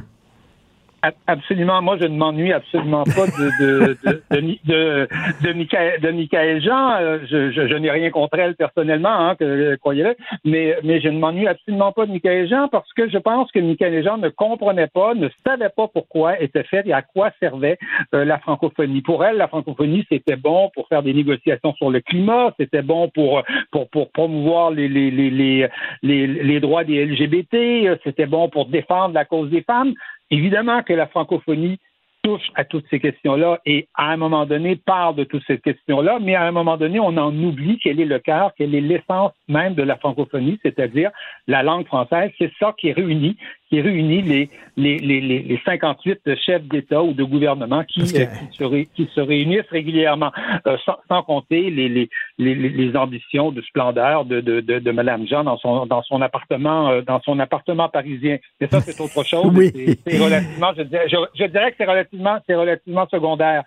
Absolument. 1.25 1.81
Moi, 1.81 1.97
je 1.99 2.05
ne 2.05 2.15
m'ennuie 2.15 2.53
absolument 2.53 3.03
pas 3.03 3.25
de, 3.25 3.49
de, 3.59 3.97
de, 4.29 5.07
de, 5.43 5.53
Michael, 5.53 5.99
de 5.99 6.11
Michael 6.11 6.61
Jean. 6.61 6.91
Euh, 6.99 7.19
je, 7.27 7.51
je, 7.51 7.75
n'ai 7.75 7.89
rien 7.89 8.11
contre 8.11 8.37
elle 8.37 8.55
personnellement, 8.55 9.09
hein, 9.29 9.35
que, 9.35 9.75
croyez-le, 9.77 10.15
mais, 10.45 10.77
mais 10.83 11.01
je 11.01 11.09
ne 11.09 11.17
m'ennuie 11.17 11.47
absolument 11.47 11.91
pas 11.91 12.05
de 12.05 12.11
Michael 12.11 12.47
Jean 12.47 12.67
parce 12.67 12.91
que 12.93 13.09
je 13.09 13.17
pense 13.17 13.51
que 13.51 13.59
Michael 13.59 14.03
Jean 14.03 14.17
ne 14.17 14.29
comprenait 14.29 14.87
pas, 14.87 15.15
ne 15.15 15.29
savait 15.45 15.69
pas 15.75 15.87
pourquoi 15.87 16.39
était 16.39 16.63
faite 16.63 16.85
et 16.85 16.93
à 16.93 17.01
quoi 17.01 17.31
servait 17.39 17.79
euh, 18.13 18.23
la 18.23 18.37
francophonie. 18.37 19.01
Pour 19.01 19.25
elle, 19.25 19.37
la 19.37 19.47
francophonie, 19.47 20.05
c'était 20.07 20.35
bon 20.35 20.69
pour 20.75 20.87
faire 20.87 21.01
des 21.01 21.15
négociations 21.15 21.73
sur 21.73 21.89
le 21.89 22.01
climat, 22.01 22.53
c'était 22.59 22.83
bon 22.83 23.09
pour, 23.09 23.41
pour, 23.71 23.89
pour 23.89 24.11
promouvoir 24.11 24.69
les, 24.69 24.87
les, 24.87 25.09
les, 25.09 25.31
les, 25.31 25.67
les, 26.03 26.27
les 26.27 26.59
droits 26.59 26.83
des 26.83 27.03
LGBT, 27.05 27.99
c'était 28.03 28.27
bon 28.27 28.49
pour 28.49 28.67
défendre 28.67 29.15
la 29.15 29.25
cause 29.25 29.49
des 29.49 29.63
femmes. 29.63 29.95
Évidemment 30.31 30.81
que 30.81 30.93
la 30.93 31.07
francophonie 31.07 31.77
touche 32.23 32.51
à 32.55 32.63
toutes 32.65 32.85
ces 32.89 32.99
questions-là 32.99 33.59
et 33.65 33.87
à 33.95 34.11
un 34.11 34.17
moment 34.17 34.45
donné 34.45 34.75
parle 34.75 35.15
de 35.15 35.23
toutes 35.23 35.43
ces 35.45 35.59
questions-là, 35.59 36.19
mais 36.21 36.35
à 36.35 36.43
un 36.43 36.51
moment 36.51 36.77
donné, 36.77 36.99
on 36.99 37.17
en 37.17 37.35
oublie 37.35 37.79
quel 37.81 37.99
est 37.99 38.05
le 38.05 38.19
cœur, 38.19 38.51
quelle 38.57 38.75
est 38.75 38.81
l'essence 38.81 39.33
même 39.47 39.73
de 39.73 39.83
la 39.83 39.97
francophonie, 39.97 40.59
c'est-à-dire 40.61 41.11
la 41.47 41.63
langue 41.63 41.85
française. 41.85 42.31
C'est 42.37 42.51
ça 42.59 42.73
qui 42.77 42.91
réunit, 42.91 43.37
qui 43.71 43.79
réunit 43.79 44.21
les, 44.21 44.49
les, 44.75 44.97
les, 44.99 45.21
les 45.21 45.61
58 45.63 46.35
chefs 46.45 46.63
d'État 46.63 47.01
ou 47.01 47.13
de 47.13 47.23
gouvernement 47.23 47.83
qui, 47.85 47.99
Parce 48.01 48.11
que- 48.11 48.19
euh, 48.19 48.25
qui, 48.51 48.57
se, 48.57 48.63
ré- 48.65 48.87
qui 48.95 49.09
se 49.15 49.21
réunissent 49.21 49.69
régulièrement, 49.71 50.31
euh, 50.67 50.75
sans, 50.85 50.97
sans 51.07 51.23
compter 51.23 51.69
les, 51.69 51.87
les, 51.87 52.09
les, 52.37 52.53
les- 52.53 52.69
les 52.69 52.95
ambitions 52.97 53.51
de 53.53 53.61
splendeur 53.61 54.25
de, 54.25 54.41
de, 54.41 54.59
de, 54.59 54.79
de 54.79 54.91
Mme 54.91 55.25
Jean 55.25 55.45
dans 55.45 55.57
son, 55.57 55.85
dans 55.85 56.03
son 56.03 56.21
appartement, 56.21 56.89
euh, 56.89 57.01
dans 57.01 57.21
son 57.21 57.39
appartement 57.39 57.87
parisien. 57.87 58.37
Mais 58.59 58.67
ça, 58.67 58.81
c'est 58.81 58.99
autre 58.99 59.23
chose. 59.25 59.51
Oui. 59.55 59.71
C'est- 60.05 60.19
relativement, 60.21 60.71
je 60.77 60.83
dirais, 60.83 61.07
je, 61.07 61.15
je 61.39 61.45
dirais 61.45 61.71
que 61.71 61.77
c'est 61.77 61.85
relativement, 61.85 62.37
c'est 62.45 62.55
relativement 62.55 63.07
secondaire. 63.09 63.63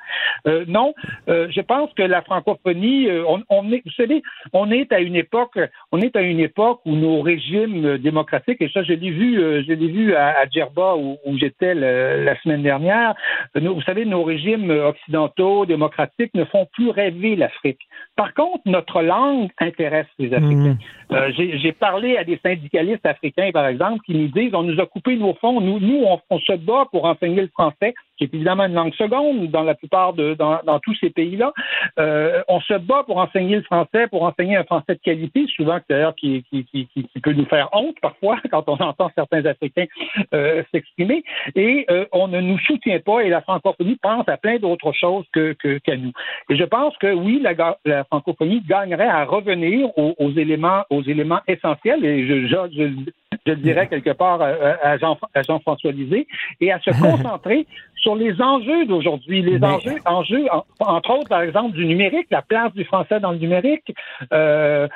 Non, 0.69 0.93
je 1.27 1.61
pense 1.63 1.91
que 1.95 2.03
la 2.03 2.21
francophonie, 2.21 3.09
on, 3.27 3.43
on 3.49 3.73
est, 3.73 3.83
vous 3.87 3.93
savez, 3.93 4.23
on 4.53 4.71
est 4.71 4.93
à 4.93 5.01
une 5.01 5.17
époque, 5.17 5.59
on 5.93 5.99
est 6.01 6.15
à 6.17 6.21
une 6.21 6.41
époque 6.41 6.81
où 6.85 6.95
nos 6.95 7.23
régimes 7.23 7.97
démocratiques, 7.99 8.61
et 8.61 8.69
ça, 8.69 8.83
je 8.83 8.93
l'ai 8.93 9.11
vu, 9.11 9.37
je 9.37 9.73
l'ai 9.73 9.89
vu 9.89 9.94
à, 10.17 10.41
à 10.41 10.47
Djerba 10.49 10.97
où, 10.97 11.17
où 11.25 11.39
j'étais 11.39 11.75
la 11.75 12.41
semaine 12.41 12.63
dernière. 12.63 13.15
vous 13.55 13.83
savez, 13.83 14.05
nos 14.05 14.23
régimes 14.23 14.71
occidentaux 14.71 15.67
démocratiques 15.67 16.35
ne 16.35 16.45
font 16.45 16.67
plus 16.73 16.91
rêver 16.91 17.37
l'Afrique. 17.37 17.81
Par 18.17 18.35
contre, 18.35 18.63
notre 18.67 19.03
langue 19.03 19.51
intéresse 19.61 20.07
les 20.19 20.33
Africains. 20.33 20.77
Euh, 21.13 21.31
J'ai 21.37 21.59
j'ai 21.59 21.73
parlé 21.73 22.17
à 22.17 22.25
des 22.25 22.39
syndicalistes 22.43 23.07
africains, 23.07 23.51
par 23.53 23.67
exemple, 23.67 24.01
qui 24.07 24.15
nous 24.15 24.29
disent 24.29 24.55
on 24.55 24.63
nous 24.63 24.81
a 24.81 24.87
coupé 24.87 25.17
nos 25.17 25.35
fonds. 25.35 25.61
Nous, 25.61 25.81
nous 25.81 26.03
on, 26.05 26.21
on 26.31 26.39
se 26.39 26.53
bat 26.53 26.87
pour 26.91 27.05
enseigner 27.05 27.43
le 27.43 27.49
français, 27.49 27.95
qui 28.17 28.25
est 28.25 28.35
évidemment 28.35 28.65
une 28.65 28.75
langue 28.75 28.95
seconde 28.95 29.51
dans 29.51 29.63
la 29.63 29.75
plupart 29.75 30.13
de 30.13 30.35
dans, 30.35 30.61
dans 30.65 30.79
tous 30.81 30.95
ces 31.01 31.11
pays-là. 31.11 31.53
Euh, 31.99 32.43
on 32.49 32.61
se 32.61 32.75
bat 32.75 33.03
pour 33.05 33.19
enseigner 33.19 33.57
le 33.57 33.63
français, 33.63 34.07
pour 34.09 34.23
enseigner 34.23 34.57
un 34.57 34.65
français 34.65 34.95
de 34.95 35.01
qualité, 35.01 35.47
souvent 35.55 35.79
d'ailleurs 35.89 36.15
qui, 36.15 36.45
qui, 36.51 36.65
qui, 36.65 36.87
qui, 36.87 37.21
peut 37.21 37.33
nous 37.33 37.47
faire 37.47 37.69
honte 37.73 37.97
parfois 38.01 38.39
quand 38.51 38.65
on 38.69 38.77
entend 38.77 39.11
certains 39.15 39.45
Africains 39.47 39.87
euh, 40.33 40.63
s'exprimer. 40.73 41.25
Et 41.55 41.87
euh, 41.91 42.07
on 42.13 42.29
ne 42.29 42.41
nous 42.41 42.59
soutient 42.59 43.01
pas 43.01 43.21
et 43.21 43.29
la 43.29 43.41
francophonie 43.43 43.97
pense 44.03 44.29
à 44.29 44.37
plein 44.37 44.59
d'autres 44.59 44.93
choses 44.93 45.25
que 45.33 45.53
que- 45.55 45.79
qu'à 45.79 45.97
nous. 45.97 46.13
Et 46.51 46.57
je 46.57 46.65
pense 46.65 46.97
que 46.99 47.13
oui, 47.13 47.43
la, 47.43 48.05
francophonie 48.05 48.63
gagnerait 48.67 49.09
à 49.09 49.25
revenir 49.25 49.89
aux, 49.99 50.15
aux 50.19 50.33
éléments 50.33 50.85
aux 50.91 51.03
éléments 51.03 51.41
essentiels 51.47 52.05
et 52.05 52.27
je, 52.27 52.47
je, 52.47 52.57
je, 52.73 53.13
je 53.47 53.53
le 53.53 53.57
dirais 53.57 53.89
quelque 53.89 54.11
part 54.11 54.41
à, 54.41 54.49
à 54.83 54.97
Jean, 54.99 55.19
à 55.35 55.43
Jean-François 55.43 55.93
Lisée, 55.93 56.27
et 56.61 56.73
à 56.73 56.79
se 56.81 56.91
concentrer 57.01 57.67
sur 58.05 58.15
les 58.15 58.41
enjeux 58.41 58.85
d'aujourd'hui, 58.87 59.41
les 59.43 59.59
Mais- 59.59 59.67
enjeux, 59.67 59.97
enjeux 60.05 60.45
en- 60.53 60.65
entre 60.97 61.11
autres, 61.19 61.29
par 61.31 61.41
exemple, 61.41 61.73
du 61.75 61.87
numérique, 61.87 62.27
la 62.31 62.43
place 62.43 62.73
du 62.75 62.85
français 62.85 63.19
dans 63.19 63.33
le 63.33 63.39
numérique, 63.39 63.93
euh, 64.33 64.87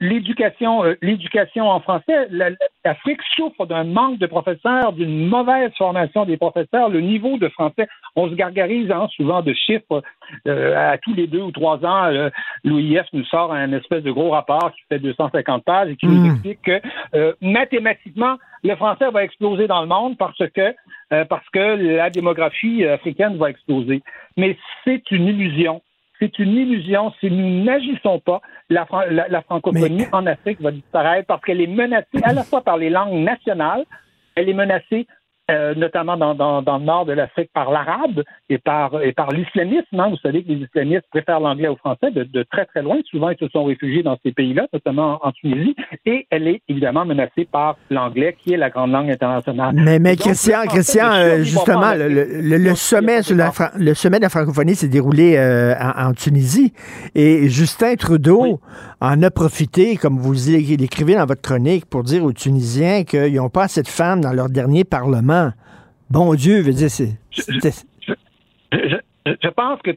l'éducation, 0.00 0.84
euh, 0.84 0.94
l'éducation 1.02 1.68
en 1.70 1.80
français. 1.80 2.26
La- 2.30 2.50
L'Afrique 2.84 3.20
souffre 3.36 3.64
d'un 3.64 3.84
manque 3.84 4.18
de 4.18 4.26
professeurs, 4.26 4.92
d'une 4.92 5.28
mauvaise 5.28 5.70
formation 5.78 6.24
des 6.24 6.36
professeurs. 6.36 6.88
Le 6.88 7.00
niveau 7.00 7.38
de 7.38 7.48
français, 7.48 7.86
on 8.16 8.28
se 8.28 8.34
gargarise 8.34 8.90
hein, 8.90 9.06
souvent 9.16 9.40
de 9.40 9.54
chiffres 9.54 10.02
euh, 10.48 10.92
à 10.92 10.98
tous 10.98 11.14
les 11.14 11.26
deux 11.28 11.42
ou 11.42 11.52
trois 11.52 11.78
ans. 11.86 12.10
L'OIF 12.64 13.06
nous 13.12 13.24
sort 13.26 13.52
un 13.52 13.72
espèce 13.72 14.02
de 14.02 14.10
gros 14.10 14.30
rapport 14.30 14.72
qui 14.74 14.82
fait 14.88 14.98
250 14.98 15.64
pages 15.64 15.90
et 15.90 15.96
qui 15.96 16.06
nous 16.06 16.20
Mm. 16.26 16.30
explique 16.32 16.62
que 16.62 16.80
mathématiquement, 17.40 18.36
le 18.64 18.76
français 18.76 19.10
va 19.10 19.24
exploser 19.24 19.66
dans 19.66 19.80
le 19.82 19.88
monde 19.88 20.16
parce 20.18 20.38
que 20.38 20.74
euh, 21.12 21.24
parce 21.24 21.48
que 21.50 21.58
la 21.58 22.10
démographie 22.10 22.84
africaine 22.86 23.36
va 23.36 23.50
exploser. 23.50 24.02
Mais 24.36 24.56
c'est 24.84 25.10
une 25.10 25.26
illusion. 25.26 25.82
C'est 26.18 26.38
une 26.38 26.52
illusion. 26.56 27.12
Si 27.20 27.30
nous 27.30 27.64
n'agissons 27.64 28.20
pas, 28.20 28.40
la, 28.70 28.86
fran- 28.86 29.02
la- 29.10 29.26
la 29.28 29.42
francophonie 29.42 30.04
en 30.12 30.26
Afrique 30.26 30.60
va 30.60 30.70
disparaître 30.70 31.26
parce 31.26 31.42
qu'elle 31.44 31.60
est 31.60 31.66
menacée 31.66 32.20
à 32.22 32.32
la 32.32 32.44
fois 32.44 32.62
par 32.62 32.76
les 32.76 32.90
langues 32.90 33.14
nationales, 33.24 33.84
elle 34.36 34.48
est 34.48 34.54
menacée 34.54 35.06
euh, 35.50 35.74
notamment 35.74 36.16
dans, 36.16 36.34
dans, 36.34 36.62
dans 36.62 36.78
le 36.78 36.84
nord 36.84 37.04
de 37.06 37.12
l'Afrique 37.12 37.50
par 37.52 37.70
l'arabe 37.70 38.22
et 38.48 38.58
par, 38.58 39.02
et 39.02 39.12
par 39.12 39.30
l'islamisme. 39.32 39.98
hein. 39.98 40.08
Vous 40.10 40.16
savez 40.18 40.42
que 40.44 40.48
les 40.52 40.58
islamistes 40.64 41.04
préfèrent 41.10 41.40
l'anglais 41.40 41.68
au 41.68 41.76
français 41.76 42.10
de, 42.10 42.24
de 42.24 42.42
très 42.50 42.64
très 42.66 42.82
loin. 42.82 42.96
Souvent, 43.10 43.30
ils 43.30 43.38
se 43.38 43.48
sont 43.48 43.64
réfugiés 43.64 44.02
dans 44.02 44.16
ces 44.24 44.32
pays-là, 44.32 44.66
notamment 44.72 45.18
en 45.22 45.32
Tunisie. 45.32 45.74
Et 46.06 46.26
elle 46.30 46.46
est 46.48 46.62
évidemment 46.68 47.04
menacée 47.04 47.46
par 47.50 47.76
l'anglais, 47.90 48.36
qui 48.42 48.52
est 48.52 48.56
la 48.56 48.70
grande 48.70 48.92
langue 48.92 49.10
internationale. 49.10 49.74
Mais, 49.74 49.98
mais 49.98 50.16
Donc, 50.16 50.26
Christian, 50.26 50.62
français 50.62 50.68
Christian, 50.74 51.12
euh, 51.12 51.38
justement, 51.42 51.80
en 51.80 51.94
le, 51.94 52.08
le- 52.08 52.58
le 52.58 52.74
sommet 52.74 53.22
sur 53.22 53.36
la, 53.36 53.50
Fra- 53.50 53.72
le 53.76 53.94
sommet 53.94 54.18
de 54.18 54.22
la 54.22 54.28
francophonie 54.28 54.74
s'est 54.74 54.88
déroulé 54.88 55.36
euh, 55.36 55.74
en, 55.80 56.08
en 56.10 56.12
Tunisie 56.14 56.72
et 57.14 57.48
Justin 57.48 57.94
Trudeau 57.96 58.60
en 59.00 59.22
a 59.22 59.30
profité, 59.30 59.96
comme 59.96 60.18
vous 60.18 60.32
l'écrivez 60.32 61.14
dans 61.16 61.26
votre 61.26 61.42
chronique, 61.42 61.86
pour 61.86 62.04
dire 62.04 62.24
aux 62.24 62.32
Tunisiens 62.32 63.02
qu'ils 63.04 63.34
n'ont 63.34 63.48
pas 63.48 63.64
assez 63.64 63.82
de 63.82 63.88
femmes 63.88 64.20
dans 64.20 64.32
leur 64.32 64.48
dernier 64.48 64.84
parlement. 64.84 65.31
Bon 66.10 66.34
Dieu, 66.34 66.58
veut 66.62 66.72
dire, 66.72 66.90
c'est... 66.90 67.16
je, 69.26 69.48
pense 69.48 69.80
que 69.82 69.90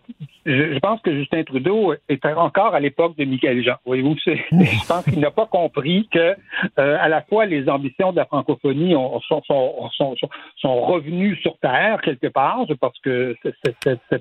je, 0.45 0.79
pense 0.79 1.01
que 1.01 1.11
Justin 1.13 1.43
Trudeau 1.43 1.93
est 2.09 2.25
encore 2.25 2.75
à 2.75 2.79
l'époque 2.79 3.17
de 3.17 3.25
Michael 3.25 3.63
Jean. 3.63 3.75
Voyez-vous, 3.85 4.15
je 4.25 4.87
pense 4.87 5.03
qu'il 5.05 5.19
n'a 5.19 5.31
pas 5.31 5.45
compris 5.45 6.07
que 6.11 6.35
euh, 6.79 6.97
à 6.99 7.09
la 7.09 7.21
fois 7.21 7.45
les 7.45 7.67
ambitions 7.69 8.11
de 8.11 8.17
la 8.17 8.25
francophonie 8.25 8.95
ont- 8.95 9.19
sont, 9.21 9.41
sont, 9.43 9.89
sont, 9.97 10.15
sont, 10.57 10.81
revenues 10.81 11.35
sur 11.37 11.57
terre 11.57 12.01
quelque 12.01 12.27
part. 12.27 12.65
Pense 12.79 12.99
que 13.03 13.35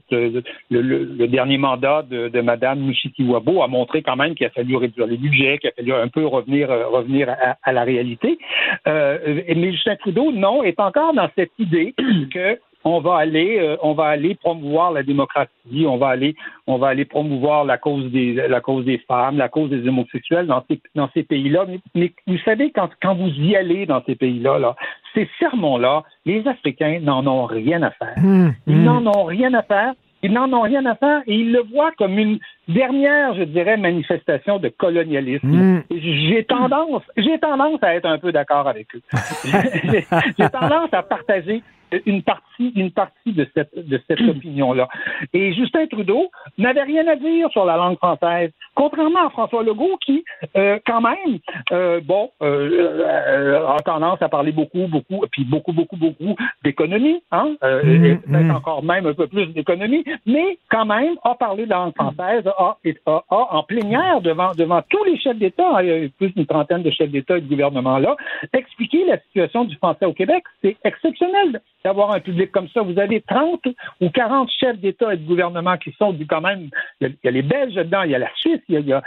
le, 0.00 0.42
le- 0.70 1.28
dernier 1.28 1.58
mandat 1.58 2.02
de, 2.02 2.28
de 2.28 2.40
Mme 2.40 2.80
Mushiki-Wabo 2.90 3.62
a 3.62 3.68
montré 3.68 4.02
quand 4.02 4.16
même 4.16 4.34
qu'il 4.34 4.46
a 4.46 4.50
fallu 4.50 4.76
réduire 4.76 5.06
les 5.06 5.16
budgets, 5.16 5.58
qu'il 5.58 5.70
a 5.70 5.72
fallu 5.72 5.92
un 5.92 6.08
peu 6.08 6.26
revenir 6.26 6.68
revenir 6.68 7.28
à, 7.28 7.56
à 7.62 7.72
la 7.72 7.82
réalité. 7.84 8.38
Euh, 8.86 9.42
mais 9.54 9.72
Justin 9.72 9.96
Trudeau, 9.96 10.32
non, 10.32 10.62
est 10.62 10.80
encore 10.80 11.12
dans 11.14 11.28
cette 11.36 11.52
idée 11.58 11.94
que 12.32 12.58
on 12.84 13.00
va 13.00 13.16
aller, 13.16 13.58
euh, 13.58 13.76
on 13.82 13.94
va 13.94 14.06
aller 14.06 14.34
promouvoir 14.34 14.92
la 14.92 15.02
démocratie, 15.02 15.86
on 15.86 15.96
va 15.96 16.08
aller, 16.08 16.34
on 16.66 16.76
va 16.76 16.88
aller 16.88 17.04
promouvoir 17.04 17.64
la 17.64 17.78
cause 17.78 18.10
des, 18.10 18.34
la 18.34 18.60
cause 18.60 18.84
des 18.84 18.98
femmes, 18.98 19.38
la 19.38 19.48
cause 19.48 19.70
des 19.70 19.88
homosexuels 19.88 20.46
dans 20.46 20.62
ces, 20.68 20.80
dans 20.94 21.08
ces 21.14 21.22
pays-là. 21.22 21.64
Mais, 21.66 21.80
mais 21.94 22.12
vous 22.26 22.38
savez, 22.44 22.70
quand, 22.70 22.90
quand 23.02 23.14
vous 23.14 23.28
y 23.28 23.56
allez 23.56 23.86
dans 23.86 24.02
ces 24.04 24.14
pays-là, 24.14 24.58
là, 24.58 24.76
ces 25.14 25.28
sermons-là, 25.38 26.02
les 26.26 26.46
Africains 26.46 27.00
n'en 27.00 27.26
ont 27.26 27.46
rien 27.46 27.82
à 27.82 27.90
faire. 27.90 28.14
Hum, 28.18 28.54
Ils 28.66 28.76
hum. 28.76 28.84
n'en 28.84 29.06
ont 29.06 29.24
rien 29.24 29.54
à 29.54 29.62
faire. 29.62 29.94
Ils 30.22 30.32
n'en 30.32 30.50
ont 30.54 30.62
rien 30.62 30.86
à 30.86 30.94
faire 30.94 31.20
et 31.26 31.34
ils 31.34 31.52
le 31.52 31.62
voient 31.70 31.92
comme 31.98 32.18
une 32.18 32.38
dernière, 32.68 33.34
je 33.34 33.44
dirais, 33.44 33.76
manifestation 33.76 34.58
de 34.58 34.68
colonialisme. 34.68 35.46
Mm. 35.46 35.84
Et 35.90 36.00
J'ai 36.00 36.44
tendance, 36.44 37.02
j'ai 37.16 37.38
tendance 37.38 37.82
à 37.82 37.94
être 37.94 38.06
un 38.06 38.18
peu 38.18 38.32
d'accord 38.32 38.68
avec 38.68 38.88
eux. 38.94 39.02
J'ai 40.38 40.48
tendance 40.50 40.92
à 40.92 41.02
partager 41.02 41.62
une 42.06 42.22
partie, 42.22 42.72
une 42.74 42.90
partie 42.90 43.32
de 43.32 43.48
cette, 43.54 43.74
de 43.76 44.00
cette 44.08 44.20
opinion-là. 44.20 44.88
Et 45.32 45.52
Justin 45.54 45.86
Trudeau 45.86 46.30
n'avait 46.58 46.82
rien 46.82 47.06
à 47.06 47.16
dire 47.16 47.50
sur 47.50 47.64
la 47.64 47.76
langue 47.76 47.96
française, 47.96 48.50
contrairement 48.74 49.26
à 49.26 49.30
François 49.30 49.62
Legault 49.62 49.98
qui, 50.04 50.24
euh, 50.56 50.78
quand 50.86 51.00
même, 51.00 51.38
euh, 51.72 52.00
bon, 52.02 52.30
euh, 52.42 53.04
euh, 53.06 53.66
a 53.68 53.80
tendance 53.82 54.20
à 54.22 54.28
parler 54.28 54.52
beaucoup, 54.52 54.86
beaucoup, 54.88 55.24
puis 55.30 55.44
beaucoup, 55.44 55.72
beaucoup, 55.72 55.96
beaucoup 55.96 56.36
d'économie, 56.62 57.22
hein, 57.32 57.54
et 57.62 58.16
peut-être 58.16 58.54
encore 58.54 58.82
même 58.82 59.06
un 59.06 59.14
peu 59.14 59.26
plus 59.26 59.46
d'économie, 59.48 60.04
mais 60.26 60.58
quand 60.70 60.86
même 60.86 61.14
a 61.24 61.34
parlé 61.34 61.64
de 61.64 61.70
la 61.70 61.76
langue 61.76 61.94
française, 61.94 62.44
a, 62.58 62.78
et- 62.84 62.96
a- 63.06 63.24
a 63.30 63.56
en 63.56 63.62
plénière 63.62 64.20
devant, 64.20 64.52
devant 64.52 64.82
tous 64.88 65.02
les 65.04 65.18
chefs 65.18 65.36
d'État, 65.38 65.68
hein, 65.76 65.82
il 65.82 65.88
y 65.88 66.06
a 66.06 66.08
plus 66.18 66.30
d'une 66.34 66.46
trentaine 66.46 66.82
de 66.82 66.90
chefs 66.90 67.10
d'État 67.10 67.38
et 67.38 67.40
de 67.40 67.48
gouvernement 67.48 67.98
là, 67.98 68.16
expliquer 68.52 69.04
la 69.06 69.18
situation 69.20 69.64
du 69.64 69.76
français 69.76 70.04
au 70.06 70.12
Québec. 70.12 70.44
C'est 70.62 70.76
exceptionnel 70.84 71.60
d'avoir 71.84 72.12
un 72.12 72.20
public 72.20 72.50
comme 72.50 72.68
ça. 72.68 72.80
Vous 72.82 72.98
avez 72.98 73.20
30 73.20 73.66
ou 74.00 74.08
40 74.10 74.50
chefs 74.58 74.78
d'État 74.78 75.12
et 75.12 75.16
de 75.18 75.26
gouvernement 75.26 75.76
qui 75.76 75.92
sont 75.98 76.12
du 76.12 76.26
quand 76.26 76.40
même, 76.40 76.68
il 77.00 77.06
y, 77.08 77.10
a, 77.10 77.12
il 77.12 77.18
y 77.24 77.28
a 77.28 77.30
les 77.30 77.42
Belges 77.42 77.74
dedans, 77.74 78.02
il 78.02 78.10
y 78.12 78.14
a 78.14 78.18
la 78.18 78.30
Suisse, 78.36 78.60
il 78.68 78.80
y 78.86 78.92
a, 78.92 79.02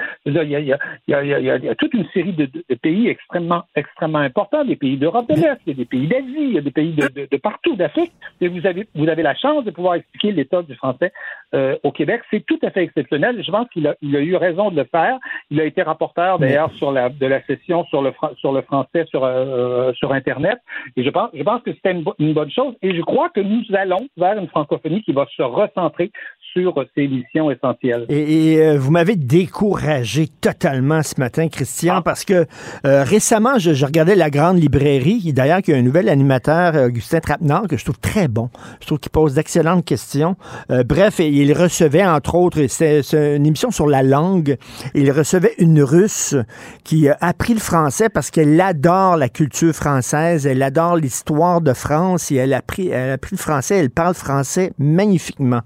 toute 1.76 1.94
une 1.94 2.08
série 2.14 2.34
de, 2.34 2.46
de- 2.46 2.64
de 2.70 2.76
pays 2.76 3.08
extrêmement, 3.10 3.64
extrêmement 3.76 4.20
importants, 4.20 4.64
des 4.66 4.76
pays 4.76 4.98
d'Europe 4.98 5.28
de 5.30 5.36
l'Est, 5.36 5.60
il 5.66 5.72
y 5.72 5.74
a 5.74 5.76
des 5.76 5.86
pays 5.86 6.08
d'Asie, 6.08 6.26
il 6.38 6.54
y 6.54 6.58
a 6.58 6.62
des 6.62 6.72
pays 6.72 6.94
de, 6.94 7.08
de- 7.08 7.28
de 7.30 7.38
partout 7.38 7.76
d'Afrique. 7.76 8.12
Et 8.42 8.48
vous 8.48 8.66
avez, 8.66 8.88
vous 8.96 9.08
avez 9.10 9.24
la 9.24 9.36
chance 9.36 9.64
de 9.66 9.72
pouvoir 9.72 9.96
expliquer 9.96 10.32
l'état 10.32 10.62
du 10.62 10.76
français 10.76 11.12
euh, 11.54 11.78
au 11.84 11.92
Québec. 11.92 12.22
C'est 12.32 12.46
tout 12.46 12.60
à 12.64 12.70
fait 12.72 12.84
exceptionnel. 12.84 13.37
Je 13.42 13.52
pense 13.52 13.68
qu'il 13.70 13.88
a, 13.88 13.96
il 14.02 14.16
a 14.16 14.20
eu 14.20 14.36
raison 14.36 14.72
de 14.72 14.76
le 14.78 14.86
faire. 14.86 15.18
Il 15.52 15.60
a 15.60 15.66
été 15.66 15.82
rapporteur 15.82 16.40
d'ailleurs 16.40 16.72
sur 16.74 16.92
la 16.92 17.10
de 17.10 17.26
la 17.26 17.44
session 17.46 17.86
sur 17.86 18.02
le 18.02 18.12
sur 18.38 18.52
le 18.52 18.62
français 18.62 19.06
sur 19.10 19.24
euh, 19.24 19.92
sur 19.94 20.12
internet. 20.12 20.58
Et 20.96 21.04
je 21.04 21.10
pense 21.10 21.30
je 21.34 21.44
pense 21.44 21.62
que 21.64 21.72
c'était 21.74 21.92
une, 21.92 22.04
une 22.20 22.34
bonne 22.34 22.52
chose. 22.52 22.74
Et 22.82 22.96
je 22.96 23.02
crois 23.02 23.30
que 23.30 23.40
nous 23.42 23.64
allons 23.74 24.08
vers 24.18 24.38
une 24.38 24.48
francophonie 24.48 25.02
qui 25.04 25.14
va 25.14 25.26
se 25.36 25.42
recentrer 25.44 26.12
sur 26.54 26.74
ces 26.96 27.08
missions 27.08 27.52
essentielles. 27.52 28.06
Et, 28.10 28.58
euh, 28.60 28.78
vous 28.78 28.92
m'avez 28.92 29.16
découragé 29.16 30.28
totalement 30.42 31.02
ce 31.04 31.20
matin, 31.20 31.48
Christian, 31.50 31.96
Ah. 31.98 32.02
parce 32.04 32.26
que 32.26 32.46
euh, 32.86 33.04
récemment, 33.04 33.58
je, 33.60 33.74
je 33.74 33.86
regardais 33.86 34.16
La 34.16 34.30
Grande 34.30 34.58
Librairie, 34.60 35.34
d'ailleurs 35.34 35.62
qui 35.62 35.74
a 35.74 35.76
un 35.76 35.82
nouvel 35.82 36.10
animateur, 36.10 36.76
euh, 36.76 36.88
Augustin 36.88 37.20
Trapenard, 37.20 37.68
que 37.68 37.78
je 37.78 37.84
trouve 37.84 38.00
très 38.00 38.28
bon. 38.28 38.50
Je 38.82 38.88
trouve 38.88 39.00
qu'il 39.00 39.12
pose 39.12 39.36
d'excellentes 39.36 39.86
questions. 39.86 40.36
Euh, 40.72 40.84
bref, 40.84 41.20
il 41.20 41.54
recevait, 41.54 42.06
entre 42.06 42.36
autres, 42.36 42.66
c'est 42.68 43.02
une 43.36 43.46
émission 43.46 43.72
sur 43.72 43.88
la 43.88 44.04
langue, 44.04 44.58
il 44.94 45.12
recevait 45.12 45.54
une 45.58 45.82
Russe 45.82 46.36
qui 46.84 47.10
a 47.10 47.18
appris 47.22 47.54
le 47.54 47.60
français 47.60 48.10
parce 48.10 48.32
qu'elle 48.32 48.60
adore 48.60 49.18
la 49.18 49.30
culture 49.30 49.74
française, 49.74 50.46
elle 50.46 50.64
adore 50.64 50.96
l'histoire 50.96 51.62
de 51.62 51.74
France 51.74 52.32
et 52.32 52.36
elle 52.36 52.54
a 52.54 52.58
appris, 52.58 52.90
elle 52.90 53.10
a 53.10 53.14
appris 53.14 53.36
le 53.36 53.42
français, 53.42 53.78
elle 53.78 53.90
parle 53.90 54.14
français 54.14 54.72
magnifiquement. 54.78 55.62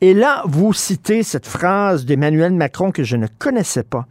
Et 0.00 0.14
là, 0.14 0.42
vous 0.46 0.72
citez 0.72 1.22
cette 1.22 1.46
phrase 1.46 2.04
d'Emmanuel 2.04 2.52
Macron 2.52 2.90
que 2.90 3.04
je 3.04 3.16
ne 3.16 3.28
connaissais 3.38 3.84
pas. 3.84 4.06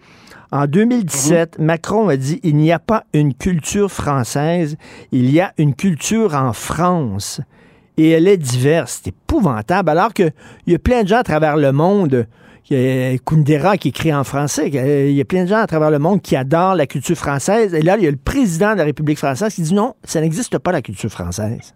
En 0.54 0.66
2017, 0.66 1.60
Macron 1.60 2.10
a 2.10 2.18
dit 2.18 2.40
il 2.44 2.58
n'y 2.58 2.72
a 2.72 2.80
pas 2.80 3.04
une 3.14 3.34
culture 3.34 3.92
française, 3.92 4.78
il 5.12 5.30
y 5.30 5.40
a 5.40 5.54
une 5.58 5.76
culture 5.76 6.36
en 6.36 6.54
France. 6.54 7.42
Et 7.98 8.10
elle 8.10 8.28
est 8.28 8.38
diverse. 8.38 9.02
C'est 9.04 9.10
épouvantable. 9.10 9.90
Alors 9.90 10.14
qu'il 10.14 10.34
y 10.68 10.76
a 10.76 10.80
plein 10.80 11.04
de 11.04 11.08
gens 11.08 11.20
à 11.20 11.24
travers 11.24 11.58
le 11.58 11.72
monde. 11.72 12.26
Il 12.70 12.78
y 12.78 13.16
a 13.16 13.18
Kundera 13.18 13.78
qui 13.78 13.90
écrit 13.90 14.14
en 14.14 14.24
français. 14.24 14.70
Il 14.70 15.12
y 15.12 15.22
a 15.22 15.26
plein 15.26 15.44
de 15.44 15.50
gens 15.50 15.58
à 15.58 15.68
travers 15.68 15.92
le 15.92 16.00
monde 16.00 16.22
qui 16.22 16.36
adorent 16.36 16.76
la 16.76 16.88
culture 16.88 17.18
française. 17.18 17.74
Et 17.74 17.82
là, 17.82 17.98
il 17.98 18.04
y 18.04 18.08
a 18.08 18.12
le 18.12 18.18
président 18.18 18.74
de 18.74 18.78
la 18.78 18.86
République 18.86 19.18
française 19.18 19.54
qui 19.54 19.62
dit 19.62 19.74
non, 19.74 19.96
ça 20.04 20.22
n'existe 20.22 20.58
pas 20.58 20.72
la 20.72 20.82
culture 20.82 21.10
française. 21.10 21.74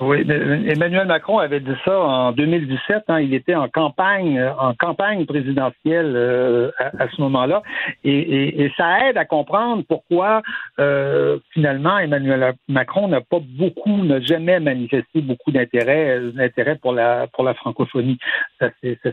Oui, 0.00 0.24
Emmanuel 0.26 1.06
Macron 1.06 1.40
avait 1.40 1.60
dit 1.60 1.74
ça 1.84 2.00
en 2.00 2.32
2017. 2.32 3.04
Hein, 3.08 3.20
il 3.20 3.34
était 3.34 3.54
en 3.54 3.68
campagne, 3.68 4.38
euh, 4.38 4.50
en 4.58 4.72
campagne 4.72 5.26
présidentielle 5.26 6.14
euh, 6.16 6.70
à, 6.98 7.06
ce 7.10 7.20
moment-là, 7.20 7.62
et, 8.02 8.10
et, 8.10 8.62
et, 8.62 8.72
ça 8.78 9.06
aide 9.06 9.18
à 9.18 9.26
comprendre 9.26 9.84
pourquoi 9.86 10.40
euh, 10.78 11.38
finalement 11.52 11.98
Emmanuel 11.98 12.54
Macron 12.68 13.08
n'a 13.08 13.20
pas 13.20 13.40
beaucoup, 13.40 14.02
n'a 14.02 14.20
jamais 14.20 14.58
manifesté 14.58 15.20
beaucoup 15.20 15.52
d'intérêt, 15.52 16.18
d'intérêt 16.32 16.76
pour 16.76 16.94
la 16.94 17.26
pour 17.26 17.44
la 17.44 17.52
francophonie. 17.52 18.16
Ça, 18.58 18.70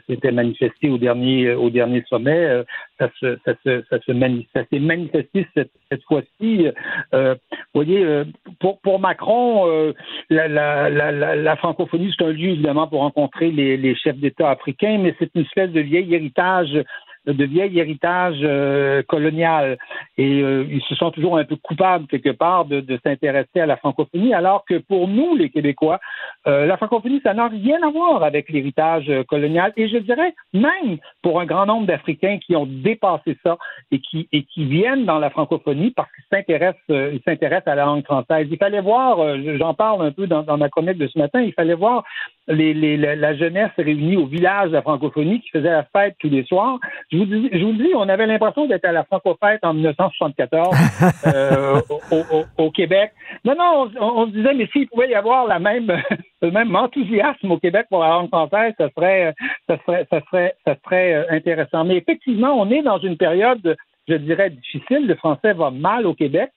s'était 0.08 0.32
manifesté 0.32 0.90
au 0.90 0.98
dernier 0.98 1.52
au 1.52 1.70
dernier 1.70 2.02
sommet. 2.08 2.64
Ça 3.00 3.10
se 3.20 3.38
ça 3.46 3.54
se 3.64 3.84
ça 3.90 4.00
se 4.00 4.12
mani 4.12 4.48
ça 4.54 4.64
s'est 4.72 4.80
manifesté 4.80 5.46
cette, 5.54 5.72
cette 5.92 6.04
fois-ci. 6.04 6.68
Euh, 7.14 7.36
vous 7.74 7.84
voyez, 7.84 8.24
pour 8.60 8.80
pour 8.82 9.00
Macron, 9.00 9.68
euh, 9.68 9.94
la 10.30 10.48
la, 10.48 10.90
la, 10.90 11.36
la, 11.36 11.56
francophonie, 11.58 12.14
c'est 12.18 12.26
un 12.26 12.32
lieu 12.32 12.50
évidemment 12.50 12.88
pour 12.88 13.02
rencontrer 13.02 13.52
les, 13.52 13.78
les 13.78 13.96
chefs 13.96 14.18
d'État 14.18 14.50
africains, 14.50 14.98
mais 15.00 15.16
c'est 15.20 15.30
une 15.36 15.44
espèce 15.44 15.72
de 15.72 15.82
vieil 15.82 16.14
héritage 16.14 16.84
de 17.34 17.46
vieil 17.46 17.78
héritage 17.80 18.40
euh, 18.42 19.04
colonial. 19.04 19.78
Et 20.18 20.42
euh, 20.42 20.66
ils 20.70 20.82
se 20.84 20.96
sont 20.96 21.12
toujours 21.12 21.38
un 21.38 21.44
peu 21.44 21.56
coupables 21.56 22.08
quelque 22.08 22.32
part 22.32 22.66
de, 22.66 22.84
s'intéresser 23.04 23.60
à 23.60 23.66
la 23.66 23.78
francophonie 23.78 24.34
alors 24.34 24.66
que 24.66 24.80
pour 24.80 25.08
nous 25.08 25.36
les 25.36 25.50
Québécois 25.50 26.00
euh, 26.48 26.66
la 26.66 26.78
francophonie 26.78 27.22
ça 27.24 27.34
n'a 27.34 27.48
rien 27.48 27.78
à 27.84 27.92
voir 27.92 28.24
avec 28.24 28.50
l'héritage 28.50 29.12
colonial. 29.28 29.74
Et 29.78 29.88
je 29.88 29.98
dirais 29.98 30.34
même 30.54 30.98
pour 31.22 31.40
un 31.40 31.46
grand 31.46 31.66
nombre 31.66 31.86
d'Africains 31.86 32.40
qui 32.40 32.56
ont 32.56 32.66
dépassé 32.66 33.38
ça 33.44 33.58
et 33.92 34.00
qui 34.00 34.28
et 34.32 34.44
qui 34.44 34.66
viennent 34.66 35.06
dans 35.06 35.20
la 35.20 35.30
francophonie 35.30 35.92
parce 35.92 36.10
qu'ils 36.14 36.26
s'intéressent 36.32 36.82
ils 36.90 37.22
s'intéressent 37.26 37.68
à 37.68 37.76
la 37.76 37.86
langue 37.86 38.04
française. 38.04 38.48
Il 38.50 38.58
fallait 38.58 38.82
voir 38.82 39.18
j'en 39.58 39.74
parle 39.74 40.06
un 40.06 40.12
peu 40.12 40.28
dans, 40.28 40.58
ma 40.58 40.70
chronique 40.70 40.98
de 40.98 41.08
ce 41.08 41.20
matin 41.20 41.42
il 41.42 41.54
fallait 41.54 41.76
voir 41.76 42.04
les, 42.48 42.74
les, 42.74 42.98
la, 42.98 43.36
jeunesse 43.36 43.72
réunie 43.78 44.18
au 44.18 44.26
village 44.26 44.70
de 44.70 44.74
la 44.74 44.82
francophonie 44.82 45.42
qui 45.42 45.50
faisait 45.50 45.70
la 45.70 45.84
fête 45.84 46.16
tous 46.20 46.30
les 46.30 46.46
soirs 46.46 46.80
vous 47.18 47.26
dis, 47.26 47.50
je 47.52 47.64
vous 47.64 47.74
dis 47.74 47.92
on 47.96 48.10
avait 48.10 48.26
l'impression 48.26 48.68
d'être 48.68 48.86
à 48.86 48.92
la 48.92 49.04
Francofête 49.04 49.60
en 49.64 49.74
1974 49.74 50.76
euh, 51.28 51.82
au, 51.90 52.16
au, 52.16 52.44
au, 52.58 52.72
Québec. 52.72 53.12
Non, 53.46 53.56
non, 53.58 53.90
on, 54.00 54.22
on 54.22 54.26
se 54.28 54.32
disait, 54.32 54.54
mais 54.54 54.68
s'il 54.68 54.88
pouvait 54.88 55.10
y 55.10 55.16
avoir 55.16 55.48
la 55.48 55.60
même, 55.60 55.92
le 56.42 56.52
même 56.52 56.76
enthousiasme 56.76 57.52
au 57.52 57.58
Québec 57.58 57.88
pour 57.90 58.02
la 58.02 58.10
langue 58.10 58.30
française, 58.30 58.74
ça 58.78 58.90
serait, 58.96 59.34
ça 59.68 59.78
serait, 59.86 60.08
ça 60.10 60.22
serait, 60.22 60.56
ça 60.66 60.76
serait 60.84 61.26
intéressant. 61.30 61.84
Mais 61.86 61.98
effectivement, 61.98 62.54
on 62.60 62.70
est 62.70 62.82
dans 62.82 63.00
une 63.00 63.18
période, 63.18 63.76
je 64.08 64.16
dirais, 64.16 64.50
difficile. 64.50 65.08
Le 65.08 65.16
français 65.16 65.54
va 65.54 65.72
mal 65.72 66.06
au 66.06 66.14
Québec 66.14 66.52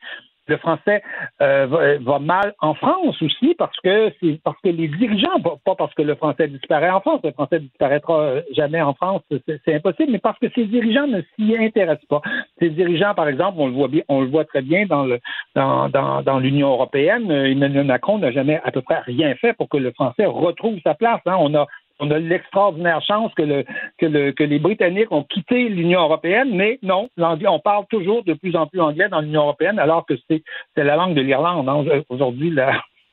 le 0.50 0.58
français 0.58 1.02
euh, 1.40 1.66
va, 1.66 1.98
va, 1.98 2.18
mal 2.18 2.54
en 2.60 2.74
France 2.74 3.20
aussi 3.22 3.54
parce 3.56 3.78
que 3.80 4.12
c'est 4.20 4.40
parce 4.42 4.60
que 4.62 4.68
les 4.68 4.88
dirigeants, 4.88 5.40
pas 5.40 5.74
parce 5.76 5.94
que 5.94 6.02
le 6.02 6.14
français 6.16 6.48
disparaît 6.48 6.90
en 6.90 7.00
France, 7.00 7.20
le 7.24 7.32
français 7.32 7.60
disparaîtra 7.60 8.34
jamais 8.52 8.82
en 8.82 8.94
France, 8.94 9.22
c'est 9.46 9.74
impossible, 9.74 10.12
mais 10.12 10.18
parce 10.18 10.38
que 10.38 10.48
ces 10.54 10.66
dirigeants 10.66 11.06
ne 11.06 11.22
s'y 11.36 11.56
intéressent 11.56 12.08
pas. 12.08 12.20
Ces 12.58 12.70
dirigeants, 12.70 13.14
par 13.14 13.28
exemple, 13.28 13.56
on 13.58 13.68
le 13.68 13.72
voit 13.72 13.88
bien, 13.88 14.02
on 14.08 14.20
le 14.20 14.28
voit 14.28 14.44
très 14.44 14.62
bien 14.62 14.86
dans 14.86 15.04
le 15.04 15.20
dans, 15.54 15.88
dans, 15.88 16.22
dans 16.22 16.38
l'Union 16.38 16.70
européenne. 16.70 17.30
Emmanuel 17.30 17.86
Macron 17.86 18.18
n'a 18.18 18.32
jamais 18.32 18.60
à 18.64 18.70
peu 18.70 18.82
près 18.82 19.00
rien 19.00 19.34
fait 19.36 19.54
pour 19.54 19.68
que 19.68 19.76
le 19.76 19.92
français 19.92 20.26
retrouve 20.26 20.78
sa 20.84 20.94
place. 20.94 21.20
Hein. 21.26 21.36
On 21.38 21.54
a 21.54 21.66
on 22.00 22.10
a 22.10 22.18
l'extraordinaire 22.18 23.02
chance 23.02 23.32
que, 23.34 23.42
le, 23.42 23.64
que, 23.98 24.06
le, 24.06 24.32
que 24.32 24.44
les 24.44 24.58
Britanniques 24.58 25.12
ont 25.12 25.22
quitté 25.24 25.68
l'Union 25.68 26.00
européenne, 26.00 26.50
mais 26.52 26.78
non, 26.82 27.08
on 27.18 27.60
parle 27.60 27.84
toujours 27.88 28.24
de 28.24 28.34
plus 28.34 28.56
en 28.56 28.66
plus 28.66 28.80
anglais 28.80 29.08
dans 29.08 29.20
l'Union 29.20 29.42
européenne, 29.42 29.78
alors 29.78 30.04
que 30.06 30.14
c'est 30.28 30.42
la 30.76 30.96
langue 30.96 31.14
de 31.14 31.20
l'Irlande 31.20 31.68
hein, 31.68 32.02
aujourd'hui. 32.08 32.52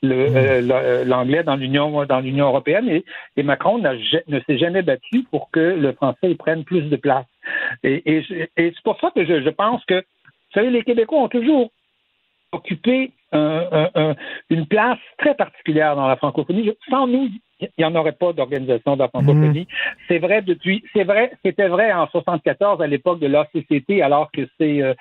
L'anglais 0.03 1.43
dans 1.43 1.55
l'Union 1.55 2.05
dans 2.05 2.19
l'Union 2.19 2.47
européenne 2.49 2.87
et, 2.87 3.03
et 3.35 3.41
Macron 3.41 3.79
ne 3.79 4.39
s'est 4.41 4.57
jamais 4.59 4.83
battu 4.83 5.23
pour 5.31 5.49
que 5.49 5.59
le 5.59 5.91
français 5.93 6.35
prenne 6.35 6.63
plus 6.63 6.83
de 6.83 6.95
place. 6.97 7.25
Et, 7.83 8.03
et, 8.05 8.23
et 8.57 8.71
c'est 8.73 8.83
pour 8.83 8.99
ça 8.99 9.09
que 9.09 9.25
je, 9.25 9.41
je 9.41 9.49
pense 9.49 9.83
que, 9.85 9.95
vous 9.95 10.53
savez, 10.53 10.69
les 10.69 10.83
Québécois 10.83 11.23
ont 11.23 11.29
toujours 11.29 11.71
occupé 12.51 13.11
un, 13.31 13.65
un, 13.71 13.89
un, 13.95 14.15
une 14.51 14.67
place 14.67 14.99
très 15.17 15.33
particulière 15.33 15.95
dans 15.95 16.07
la 16.07 16.15
francophonie. 16.15 16.71
Sans 16.91 17.07
nous, 17.07 17.27
il 17.59 17.69
n'y 17.79 17.85
en 17.85 17.95
aurait 17.95 18.11
pas 18.11 18.33
d'organisation 18.33 18.95
de 18.95 18.99
la 18.99 19.07
francophonie. 19.07 19.61
Mmh. 19.61 19.95
C'est 20.07 20.19
vrai 20.19 20.41
depuis, 20.41 20.83
c'est 20.93 21.03
vrai, 21.03 21.31
c'était 21.43 21.67
vrai 21.67 21.91
en 21.91 22.07
74 22.07 22.81
à 22.81 22.87
l'époque 22.87 23.19
de 23.19 23.27
l'ACCT, 23.27 24.01
alors 24.01 24.31
que 24.31 24.47
c'est 24.59 24.81
euh, 24.81 24.93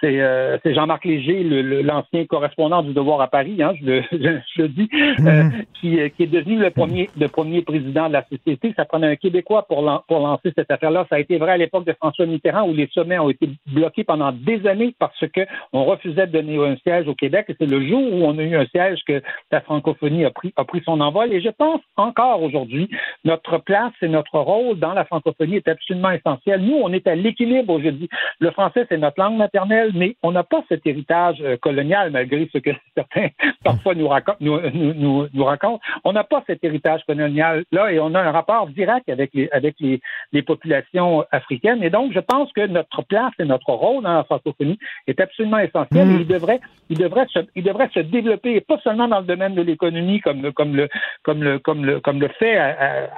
c'est 0.00 0.20
euh, 0.20 0.58
Jean-Marc 0.64 1.04
Léger, 1.04 1.42
l'ancien 1.82 2.24
correspondant 2.24 2.82
du 2.82 2.94
Devoir 2.94 3.20
à 3.20 3.28
Paris, 3.28 3.62
hein, 3.62 3.74
je, 3.80 3.86
le, 3.86 4.02
je, 4.12 4.38
je 4.56 4.62
le 4.62 4.68
dis, 4.68 4.88
mmh. 4.92 5.26
euh, 5.26 5.42
qui, 5.74 5.98
qui, 6.16 6.22
est 6.22 6.26
devenu 6.26 6.56
le 6.56 6.70
premier, 6.70 7.10
le 7.18 7.28
premier 7.28 7.62
président 7.62 8.08
de 8.08 8.14
la 8.14 8.24
société. 8.24 8.72
Ça 8.76 8.84
prenait 8.84 9.08
un 9.08 9.16
Québécois 9.16 9.66
pour, 9.68 9.82
lan 9.82 10.02
pour 10.08 10.20
lancer 10.20 10.52
cette 10.56 10.70
affaire-là. 10.70 11.06
Ça 11.10 11.16
a 11.16 11.18
été 11.20 11.38
vrai 11.38 11.52
à 11.52 11.56
l'époque 11.56 11.84
de 11.84 11.92
François 11.92 12.26
Mitterrand, 12.26 12.68
où 12.68 12.74
les 12.74 12.88
sommets 12.92 13.18
ont 13.18 13.30
été 13.30 13.50
bloqués 13.66 14.04
pendant 14.04 14.32
des 14.32 14.66
années 14.66 14.94
parce 14.98 15.26
que 15.34 15.42
on 15.72 15.84
refusait 15.84 16.26
de 16.26 16.32
donner 16.32 16.56
un 16.58 16.76
siège 16.76 17.06
au 17.06 17.14
Québec. 17.14 17.46
Et 17.48 17.56
c'est 17.58 17.70
le 17.70 17.86
jour 17.86 18.00
où 18.00 18.24
on 18.24 18.38
a 18.38 18.42
eu 18.42 18.56
un 18.56 18.66
siège 18.66 19.00
que 19.06 19.22
la 19.50 19.60
francophonie 19.60 20.24
a 20.24 20.30
pris, 20.30 20.52
a 20.56 20.64
pris 20.64 20.82
son 20.84 21.00
envol. 21.00 21.32
Et 21.32 21.40
je 21.40 21.50
pense 21.50 21.80
encore 22.00 22.42
aujourd'hui, 22.42 22.88
notre 23.24 23.58
place 23.58 23.92
et 24.02 24.08
notre 24.08 24.38
rôle 24.38 24.78
dans 24.78 24.94
la 24.94 25.04
francophonie 25.04 25.56
est 25.56 25.68
absolument 25.68 26.10
essentiel. 26.10 26.60
Nous, 26.60 26.76
on 26.82 26.92
est 26.92 27.06
à 27.06 27.14
l'équilibre 27.14 27.74
aujourd'hui. 27.74 28.08
Le 28.38 28.50
français, 28.50 28.86
c'est 28.88 28.98
notre 28.98 29.20
langue 29.20 29.36
maternelle 29.36 29.60
mais 29.94 30.16
on 30.22 30.32
n'a 30.32 30.44
pas 30.44 30.62
cet 30.68 30.86
héritage 30.86 31.38
euh, 31.40 31.56
colonial, 31.56 32.10
malgré 32.10 32.48
ce 32.52 32.58
que 32.58 32.70
certains 32.96 33.28
parfois 33.64 33.94
nous 33.94 34.08
racontent. 34.08 34.38
Nous, 34.40 34.58
nous, 34.72 34.94
nous, 34.94 35.26
nous 35.32 35.44
racontent. 35.44 35.80
On 36.04 36.12
n'a 36.12 36.24
pas 36.24 36.42
cet 36.46 36.62
héritage 36.64 37.02
colonial-là 37.06 37.92
et 37.92 38.00
on 38.00 38.14
a 38.14 38.20
un 38.20 38.30
rapport 38.30 38.68
direct 38.68 39.08
avec 39.08 39.30
les, 39.34 39.48
avec 39.50 39.76
les, 39.80 40.00
les, 40.32 40.42
populations 40.42 41.24
africaines. 41.30 41.82
Et 41.82 41.90
donc, 41.90 42.12
je 42.12 42.20
pense 42.20 42.52
que 42.52 42.66
notre 42.66 43.02
place 43.02 43.32
et 43.38 43.44
notre 43.44 43.70
rôle 43.70 44.02
dans 44.02 44.14
la 44.14 44.24
francophonie 44.24 44.78
est 45.06 45.20
absolument 45.20 45.58
essentiel 45.58 46.06
mmh. 46.06 46.16
et 46.16 46.20
il 46.20 46.26
devrait, 46.26 46.60
il, 46.88 46.98
devrait 46.98 47.26
se, 47.32 47.40
il 47.54 47.62
devrait 47.62 47.90
se 47.92 48.00
développer, 48.00 48.56
et 48.56 48.60
pas 48.60 48.78
seulement 48.82 49.08
dans 49.08 49.20
le 49.20 49.26
domaine 49.26 49.54
de 49.54 49.62
l'économie, 49.62 50.20
comme, 50.20 50.52
comme, 50.52 50.74
le, 50.74 50.88
comme, 51.22 51.42
le, 51.42 51.58
comme, 51.58 51.84
le, 51.84 51.89
comme 51.98 52.20
le 52.20 52.28
fait, 52.28 52.56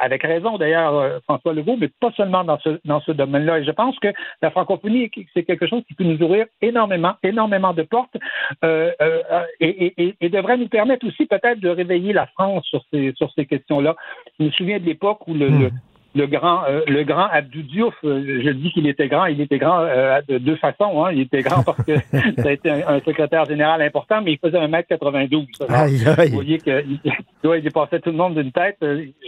avec 0.00 0.22
raison 0.22 0.58
d'ailleurs, 0.58 1.20
François 1.24 1.52
Legault, 1.52 1.76
mais 1.78 1.88
pas 1.88 2.10
seulement 2.16 2.44
dans 2.44 2.58
ce, 2.60 2.80
dans 2.84 3.00
ce 3.00 3.12
domaine-là. 3.12 3.60
Et 3.60 3.64
je 3.64 3.70
pense 3.70 3.98
que 3.98 4.08
la 4.40 4.50
francophonie, 4.50 5.10
c'est 5.34 5.44
quelque 5.44 5.66
chose 5.66 5.82
qui 5.86 5.94
peut 5.94 6.04
nous 6.04 6.22
ouvrir 6.22 6.46
énormément, 6.60 7.14
énormément 7.22 7.72
de 7.72 7.82
portes 7.82 8.16
euh, 8.64 8.90
euh, 9.00 9.44
et, 9.60 10.28
devrait 10.28 10.56
nous 10.56 10.68
permettre 10.68 11.06
aussi 11.06 11.26
peut-être 11.26 11.60
de 11.60 11.68
réveiller 11.68 12.12
la 12.12 12.26
France 12.26 12.64
sur 12.64 12.82
ces, 12.90 13.12
sur 13.16 13.30
ces 13.34 13.46
questions-là. 13.46 13.96
Je 14.38 14.46
me 14.46 14.50
souviens 14.50 14.78
de 14.78 14.84
l'époque 14.84 15.26
où 15.28 15.34
le, 15.34 15.48
le 15.48 15.70
le 16.14 16.26
grand, 16.26 16.64
euh, 16.64 16.82
le 16.86 17.04
grand 17.04 17.26
Abdou 17.26 17.62
Diouf, 17.62 17.94
euh, 18.04 18.42
je 18.44 18.50
dis 18.50 18.70
qu'il 18.72 18.86
était 18.86 19.08
grand, 19.08 19.26
il 19.26 19.40
était 19.40 19.58
grand 19.58 19.80
euh, 19.80 20.20
de 20.28 20.38
deux 20.38 20.56
façons. 20.56 21.04
Hein. 21.04 21.12
Il 21.12 21.20
était 21.20 21.42
grand 21.42 21.62
parce 21.62 21.82
que 21.84 21.96
ça 22.42 22.48
a 22.48 22.52
été 22.52 22.70
un, 22.70 23.00
secrétaire 23.00 23.46
général 23.46 23.80
important, 23.80 24.20
mais 24.20 24.32
il 24.32 24.38
faisait 24.38 24.58
1m92. 24.58 25.46
Aïe, 25.68 26.02
aïe. 26.18 26.28
Vous 26.28 26.34
voyez 26.34 26.58
qu'il 26.58 27.00
il 27.44 27.62
dépassait 27.62 28.00
tout 28.00 28.10
le 28.10 28.16
monde 28.16 28.34
d'une 28.34 28.52
tête. 28.52 28.76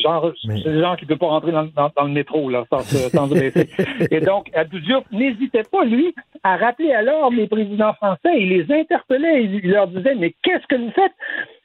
Genre, 0.03 0.33
c'est 0.43 0.65
le 0.65 0.81
genre 0.81 0.97
qui 0.97 1.05
ne 1.05 1.09
peut 1.09 1.17
pas 1.17 1.27
rentrer 1.27 1.53
dans, 1.53 1.65
dans, 1.65 1.91
dans, 1.97 2.05
le 2.05 2.13
métro 2.13 2.51
là, 2.51 2.65
sans, 2.71 2.81
sans 2.81 3.29
se 3.29 3.35
baisser. 3.35 3.69
Et 4.11 4.21
donc, 4.21 4.51
Abdou 4.55 4.79
Diouf 4.81 5.05
n'hésitait 5.11 5.65
pas, 5.71 5.85
lui, 5.85 6.15
à 6.43 6.57
rappeler 6.57 6.93
alors 6.93 7.31
les 7.31 7.47
présidents 7.47 7.95
français. 7.95 8.37
Il 8.37 8.51
les 8.51 8.71
interpellait, 8.71 9.45
il 9.45 9.71
leur 9.71 9.89
disait, 9.89 10.15
mais 10.15 10.35
qu'est-ce 10.43 10.67
que 10.67 10.77
vous 10.77 10.91
faites? 10.91 11.13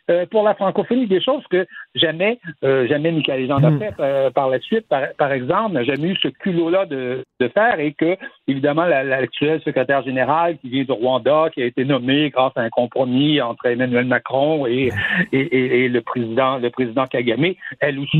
Euh, 0.10 0.26
pour 0.30 0.44
la 0.44 0.56
francophonie, 0.56 1.07
des 1.07 1.22
choses 1.22 1.44
que 1.49 1.68
jamais, 1.94 2.40
euh, 2.64 2.88
jamais 2.88 3.11
Michael 3.11 3.48
Jean 3.48 3.64
a 3.64 3.69
hmm. 3.69 3.80
fait 3.80 3.94
euh, 3.99 4.31
par 4.31 4.49
la 4.49 4.60
suite, 4.60 4.86
par, 4.88 5.31
exemple, 5.31 5.73
n'a 5.73 5.84
jamais 5.84 6.10
eu 6.10 6.15
ce 6.22 6.30
culot-là 6.30 6.86
de, 6.86 7.23
faire 7.53 7.80
et 7.80 7.94
que, 7.94 8.18
évidemment, 8.48 8.86
l'actuel 8.86 9.61
secrétaire 9.61 10.03
général 10.03 10.57
qui 10.57 10.69
vient 10.69 10.84
du 10.84 10.91
Rwanda, 10.91 11.49
qui 11.53 11.61
a 11.61 11.65
été 11.65 11.86
nommé 11.86 12.30
grâce 12.30 12.52
à 12.56 12.61
un 12.61 12.69
compromis 12.69 13.41
entre 13.41 13.65
Emmanuel 13.68 14.06
Macron 14.06 14.68
et, 14.68 14.90
et, 15.31 15.88
le 15.88 16.02
président, 16.02 16.57
le 16.57 16.69
président 16.69 17.06
Kagame, 17.06 17.53
elle 17.80 17.99
aussi 17.99 18.19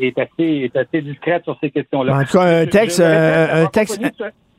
est, 0.00 0.18
assez, 0.18 0.70
est 0.72 0.76
assez 0.76 1.02
discrète 1.02 1.44
sur 1.44 1.58
ces 1.60 1.70
questions-là. 1.70 2.16
En 2.16 2.24
tout 2.24 2.38
cas, 2.38 2.62
un 2.62 2.66
texte, 2.66 3.00
un 3.00 3.66
texte, 3.66 4.00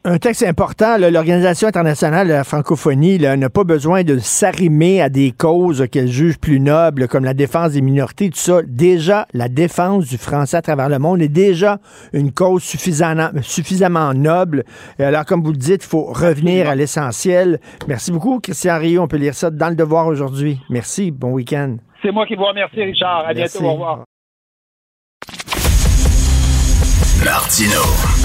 un 0.08 0.20
texte 0.20 0.44
important, 0.44 0.98
l'Organisation 1.00 1.68
internationale 1.68 2.28
de 2.28 2.34
la 2.34 2.44
francophonie 2.44 3.18
n'a 3.18 3.50
pas 3.50 3.64
besoin 3.64 4.04
de 4.04 4.20
s'arrimer 4.20 5.02
à 5.02 5.10
des 5.10 5.32
causes 5.32 5.88
qu'elle 5.92 6.10
juge 6.10 6.38
plus 6.38 6.60
nobles, 6.60 7.08
comme 7.08 7.26
la 7.26 7.34
défense 7.34 7.72
des 7.72 7.82
minorités, 7.82 8.30
tout 8.30 8.38
ça. 8.38 8.62
Déjà, 8.68 9.26
la 9.34 9.50
défense 9.50 10.08
du 10.08 10.20
français 10.20 10.58
à 10.58 10.62
travers 10.62 10.90
le 10.90 11.00
monde 11.00 11.24
est 11.24 11.28
déjà 11.28 11.80
une 12.14 12.32
cause 12.32 12.62
suffisamment, 12.62 13.30
suffisamment 13.42 14.14
noble. 14.14 14.64
alors, 15.00 15.26
comme 15.26 15.44
vous 15.44 15.52
le 15.52 15.58
dites, 15.58 15.84
il 15.84 15.90
faut 15.90 16.06
revenir 16.06 16.70
à 16.70 16.76
l'essentiel. 16.76 17.60
Merci 17.88 18.12
beaucoup, 18.12 18.40
Christian 18.40 18.78
Rio. 18.78 19.02
On 19.02 19.08
peut 19.08 19.18
lire 19.18 19.34
ça 19.34 19.50
dans 19.50 19.70
le 19.70 19.76
devoir 19.76 20.06
aujourd'hui. 20.06 20.60
Merci. 20.70 21.10
Bon 21.10 21.32
week-end. 21.32 21.78
C'est 22.04 22.12
moi 22.12 22.28
qui 22.28 22.36
vous 22.36 22.46
remercie, 22.46 22.84
Richard. 22.84 23.26
À 23.28 23.34
bientôt. 23.34 23.64
Au 23.64 23.72
revoir. 23.74 24.04
Martino. 27.24 28.25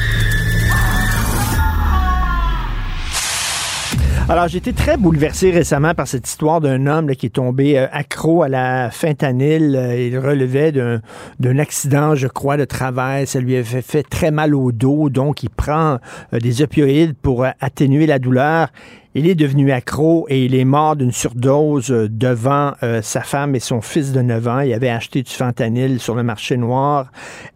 Alors, 4.29 4.47
j'ai 4.47 4.59
été 4.59 4.71
très 4.71 4.97
bouleversé 4.97 5.51
récemment 5.51 5.93
par 5.93 6.07
cette 6.07 6.27
histoire 6.27 6.61
d'un 6.61 6.87
homme 6.87 7.15
qui 7.15 7.25
est 7.25 7.31
tombé 7.31 7.77
euh, 7.77 7.87
accro 7.91 8.43
à 8.43 8.49
la 8.49 8.89
fentanyl. 8.89 9.75
Euh, 9.75 10.07
il 10.07 10.17
relevait 10.17 10.71
d'un 10.71 11.59
accident, 11.59 12.15
je 12.15 12.27
crois, 12.27 12.55
de 12.55 12.63
travail. 12.63 13.27
Ça 13.27 13.39
lui 13.39 13.57
avait 13.57 13.81
fait 13.81 14.03
très 14.03 14.31
mal 14.31 14.55
au 14.55 14.71
dos. 14.71 15.09
Donc, 15.09 15.43
il 15.43 15.49
prend 15.49 15.97
euh, 16.33 16.39
des 16.39 16.61
opioïdes 16.61 17.15
pour 17.21 17.45
atténuer 17.59 18.05
la 18.05 18.19
douleur. 18.19 18.69
Il 19.15 19.27
est 19.27 19.35
devenu 19.35 19.71
accro 19.71 20.25
et 20.29 20.45
il 20.45 20.55
est 20.55 20.65
mort 20.65 20.95
d'une 20.95 21.11
surdose 21.11 21.89
devant 21.89 22.71
sa 23.01 23.19
femme 23.19 23.55
et 23.55 23.59
son 23.59 23.81
fils 23.81 24.13
de 24.13 24.21
9 24.21 24.47
ans. 24.47 24.59
Il 24.61 24.71
avait 24.71 24.89
acheté 24.89 25.21
du 25.21 25.29
fentanyl 25.29 25.99
sur 25.99 26.15
le 26.15 26.23
marché 26.23 26.55
noir. 26.55 27.11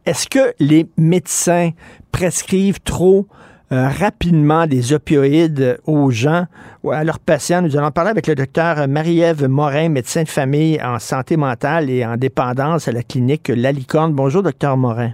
Est-ce 0.06 0.28
que 0.28 0.54
les 0.60 0.86
médecins 0.98 1.70
prescrivent 2.12 2.82
trop 2.82 3.30
euh, 3.72 3.88
rapidement 3.90 4.68
des 4.68 4.94
opioïdes 4.94 5.80
aux 5.86 6.12
gens, 6.12 6.46
à 6.92 7.04
leurs 7.04 7.20
patients? 7.20 7.62
Nous 7.62 7.76
allons 7.76 7.92
parler 7.92 8.12
avec 8.12 8.28
le 8.28 8.36
docteur 8.36 8.88
Marie-Ève 8.88 9.48
Morin, 9.48 9.90
médecin 9.90 10.24
de 10.24 10.30
famille 10.30 10.80
en 10.82 11.00
santé 11.00 11.38
mentale 11.38 11.90
et 11.90 12.06
en 12.06 12.18
dépendance 12.18 12.88
à 12.88 12.92
la 12.92 13.04
clinique 13.04 13.50
Lalicorne. 13.50 14.14
Bonjour, 14.14 14.44
docteur 14.44 14.78
Morin. 14.78 15.14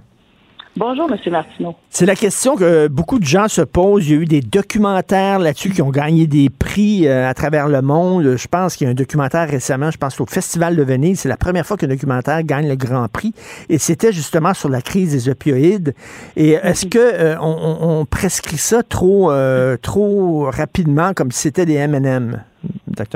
Bonjour, 0.74 1.06
M. 1.12 1.18
Martineau. 1.30 1.74
C'est 1.90 2.06
la 2.06 2.16
question 2.16 2.56
que 2.56 2.88
beaucoup 2.88 3.18
de 3.18 3.26
gens 3.26 3.46
se 3.46 3.60
posent. 3.60 4.08
Il 4.08 4.10
y 4.10 4.18
a 4.18 4.20
eu 4.22 4.24
des 4.24 4.40
documentaires 4.40 5.38
là-dessus 5.38 5.68
qui 5.68 5.82
ont 5.82 5.90
gagné 5.90 6.26
des 6.26 6.48
prix 6.48 7.06
euh, 7.06 7.28
à 7.28 7.34
travers 7.34 7.68
le 7.68 7.82
monde. 7.82 8.36
Je 8.38 8.48
pense 8.48 8.76
qu'il 8.76 8.86
y 8.86 8.88
a 8.88 8.90
un 8.90 8.94
documentaire 8.94 9.46
récemment, 9.46 9.90
je 9.90 9.98
pense 9.98 10.18
au 10.18 10.24
Festival 10.24 10.74
de 10.74 10.82
Venise. 10.82 11.20
C'est 11.20 11.28
la 11.28 11.36
première 11.36 11.66
fois 11.66 11.76
qu'un 11.76 11.88
documentaire 11.88 12.42
gagne 12.42 12.68
le 12.68 12.76
Grand 12.76 13.06
Prix. 13.08 13.34
Et 13.68 13.76
c'était 13.76 14.12
justement 14.12 14.54
sur 14.54 14.70
la 14.70 14.80
crise 14.80 15.12
des 15.12 15.28
opioïdes. 15.28 15.94
Et 16.36 16.52
est-ce 16.52 16.86
que 16.86 16.98
euh, 16.98 17.36
on, 17.38 18.06
prescrit 18.06 18.56
ça 18.56 18.82
trop, 18.82 19.30
euh, 19.30 19.76
trop 19.76 20.50
rapidement 20.50 21.12
comme 21.12 21.32
si 21.32 21.40
c'était 21.40 21.66
des 21.66 21.74
M&M? 21.74 22.42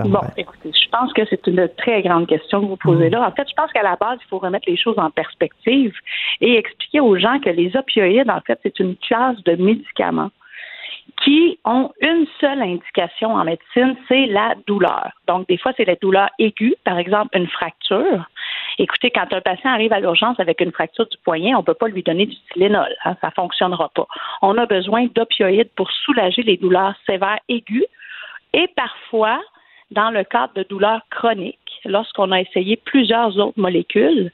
Bon, 0.05 0.20
écoutez, 0.36 0.73
je 0.73 0.89
pense 0.90 1.12
que 1.12 1.23
c'est 1.28 1.47
une 1.47 1.68
très 1.77 2.02
grande 2.02 2.27
question 2.27 2.60
que 2.60 2.66
vous 2.66 2.77
posez 2.77 3.10
là. 3.10 3.27
En 3.27 3.32
fait, 3.32 3.48
je 3.48 3.55
pense 3.55 3.70
qu'à 3.73 3.82
la 3.82 3.97
base, 3.97 4.18
il 4.24 4.28
faut 4.28 4.39
remettre 4.39 4.68
les 4.68 4.77
choses 4.77 4.98
en 4.98 5.10
perspective 5.10 5.94
et 6.40 6.56
expliquer 6.56 7.01
aux 7.01 7.18
gens 7.18 7.39
que 7.40 7.51
les 7.51 7.77
opioïdes, 7.77 8.31
en 8.31 8.40
fait, 8.40 8.59
c'est 8.62 8.78
une 8.81 8.97
classe 8.97 9.43
de 9.44 9.56
médicaments 9.56 10.31
qui 11.23 11.59
ont 11.64 11.90
une 12.01 12.27
seule 12.40 12.62
indication 12.62 13.35
en 13.35 13.44
médecine, 13.44 13.97
c'est 14.09 14.27
la 14.27 14.55
douleur. 14.66 15.10
Donc, 15.27 15.47
des 15.48 15.56
fois, 15.56 15.73
c'est 15.77 15.85
la 15.85 15.94
douleur 15.97 16.28
aiguë, 16.39 16.74
par 16.85 16.98
exemple, 16.98 17.36
une 17.36 17.47
fracture. 17.47 18.27
Écoutez, 18.78 19.10
quand 19.10 19.32
un 19.32 19.40
patient 19.40 19.70
arrive 19.70 19.93
à 19.93 20.01
l'urgence 20.01 20.39
avec 20.39 20.60
une 20.60 20.73
fracture 20.73 21.06
du 21.06 21.16
poignet, 21.24 21.55
on 21.55 21.60
ne 21.60 21.64
peut 21.64 21.74
pas 21.74 21.89
lui 21.89 22.02
donner 22.02 22.27
du 22.27 22.36
Tylenol. 22.52 22.94
Hein, 23.05 23.16
ça 23.20 23.28
ne 23.28 23.32
fonctionnera 23.32 23.90
pas. 23.94 24.06
On 24.43 24.59
a 24.59 24.66
besoin 24.66 25.06
d'opioïdes 25.14 25.70
pour 25.77 25.90
soulager 25.90 26.43
les 26.43 26.56
douleurs 26.56 26.94
sévères 27.06 27.39
aiguës 27.48 27.86
et 28.56 28.68
parfois, 28.68 29.40
dans 29.90 30.10
le 30.10 30.24
cadre 30.24 30.54
de 30.54 30.62
douleurs 30.62 31.02
chroniques, 31.10 31.58
lorsqu'on 31.84 32.32
a 32.32 32.40
essayé 32.40 32.76
plusieurs 32.76 33.38
autres 33.38 33.60
molécules, 33.60 34.32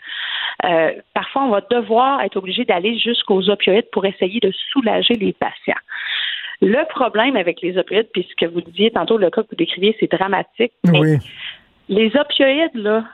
euh, 0.64 0.92
parfois 1.12 1.42
on 1.42 1.50
va 1.50 1.60
devoir 1.60 2.22
être 2.22 2.36
obligé 2.36 2.64
d'aller 2.64 2.96
jusqu'aux 2.96 3.50
opioïdes 3.50 3.90
pour 3.90 4.06
essayer 4.06 4.38
de 4.38 4.52
soulager 4.70 5.14
les 5.14 5.32
patients. 5.32 5.82
Le 6.60 6.86
problème 6.88 7.36
avec 7.36 7.60
les 7.62 7.76
opioïdes, 7.76 8.10
puis 8.12 8.26
ce 8.30 8.36
que 8.36 8.48
vous 8.48 8.60
disiez 8.60 8.92
tantôt, 8.92 9.18
le 9.18 9.28
cas 9.28 9.42
que 9.42 9.48
vous 9.50 9.56
décriviez, 9.56 9.96
c'est 9.98 10.10
dramatique. 10.10 10.72
Oui. 10.84 11.18
Les 11.88 12.16
opioïdes, 12.16 12.76
là, 12.76 13.04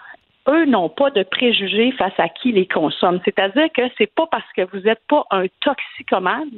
eux 0.49 0.67
n'ont 0.67 0.91
pas 0.91 1.11
de 1.11 1.23
préjugés 1.23 1.93
face 1.93 2.13
à 2.19 2.29
qui 2.29 2.53
les 2.53 2.67
consomme. 2.67 3.21
C'est-à-dire 3.25 3.69
que 3.75 3.83
c'est 3.97 4.13
pas 4.15 4.27
parce 4.31 4.51
que 4.55 4.63
vous 4.71 4.81
n'êtes 4.81 5.01
pas 5.09 5.25
un 5.31 5.47
toxicomane 5.61 6.51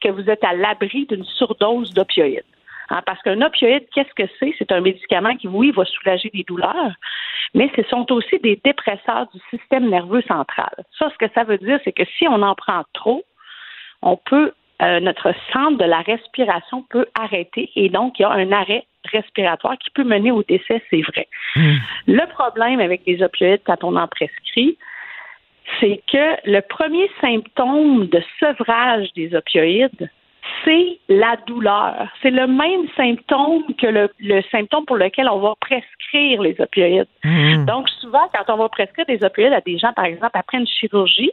que 0.00 0.08
vous 0.08 0.28
êtes 0.28 0.42
à 0.42 0.54
l'abri 0.54 1.06
d'une 1.06 1.24
surdose 1.24 1.94
d'opioïdes. 1.94 2.42
Hein, 2.90 3.00
parce 3.06 3.20
qu'un 3.22 3.40
opioïde, 3.40 3.86
qu'est-ce 3.94 4.14
que 4.14 4.28
c'est? 4.38 4.54
C'est 4.58 4.72
un 4.72 4.80
médicament 4.80 5.36
qui, 5.36 5.48
oui, 5.48 5.70
va 5.70 5.84
soulager 5.84 6.30
des 6.34 6.44
douleurs, 6.44 6.92
mais 7.54 7.70
ce 7.76 7.82
sont 7.84 8.10
aussi 8.12 8.38
des 8.40 8.60
dépresseurs 8.64 9.28
du 9.32 9.40
système 9.50 9.88
nerveux 9.88 10.22
central. 10.22 10.72
Ça, 10.98 11.10
ce 11.10 11.18
que 11.18 11.32
ça 11.34 11.44
veut 11.44 11.58
dire, 11.58 11.78
c'est 11.84 11.92
que 11.92 12.04
si 12.18 12.26
on 12.28 12.42
en 12.42 12.54
prend 12.54 12.82
trop, 12.92 13.24
on 14.02 14.16
peut, 14.16 14.52
euh, 14.82 15.00
notre 15.00 15.32
centre 15.52 15.78
de 15.78 15.84
la 15.84 16.00
respiration 16.00 16.84
peut 16.90 17.06
arrêter 17.14 17.70
et 17.76 17.88
donc 17.88 18.18
il 18.18 18.22
y 18.22 18.24
a 18.24 18.30
un 18.30 18.50
arrêt 18.52 18.84
respiratoire 19.12 19.78
qui 19.78 19.90
peut 19.90 20.04
mener 20.04 20.30
au 20.30 20.42
décès, 20.42 20.82
c'est 20.90 21.02
vrai. 21.02 21.28
Hmm. 21.56 21.76
Le 22.06 22.26
problème 22.28 22.80
avec 22.80 23.02
les 23.06 23.22
opioïdes 23.22 23.62
quand 23.64 23.84
on 23.84 23.96
en 23.96 24.08
prescrit, 24.08 24.76
c'est 25.80 26.02
que 26.10 26.50
le 26.50 26.60
premier 26.60 27.10
symptôme 27.20 28.06
de 28.06 28.22
sevrage 28.40 29.12
des 29.14 29.34
opioïdes, 29.34 30.10
c'est 30.64 30.98
la 31.08 31.36
douleur. 31.46 32.08
C'est 32.22 32.30
le 32.30 32.46
même 32.46 32.88
symptôme 32.96 33.62
que 33.80 33.86
le, 33.86 34.42
symptôme 34.50 34.84
pour 34.86 34.96
lequel 34.96 35.28
on 35.28 35.38
va 35.38 35.54
prescrire 35.60 36.42
les 36.42 36.60
opioïdes. 36.60 37.06
Mmh. 37.24 37.64
Donc, 37.64 37.88
souvent, 38.00 38.28
quand 38.32 38.52
on 38.52 38.58
va 38.58 38.68
prescrire 38.68 39.06
des 39.06 39.22
opioïdes 39.24 39.52
à 39.52 39.60
des 39.60 39.78
gens, 39.78 39.92
par 39.92 40.04
exemple, 40.04 40.32
après 40.34 40.58
une 40.58 40.66
chirurgie, 40.66 41.32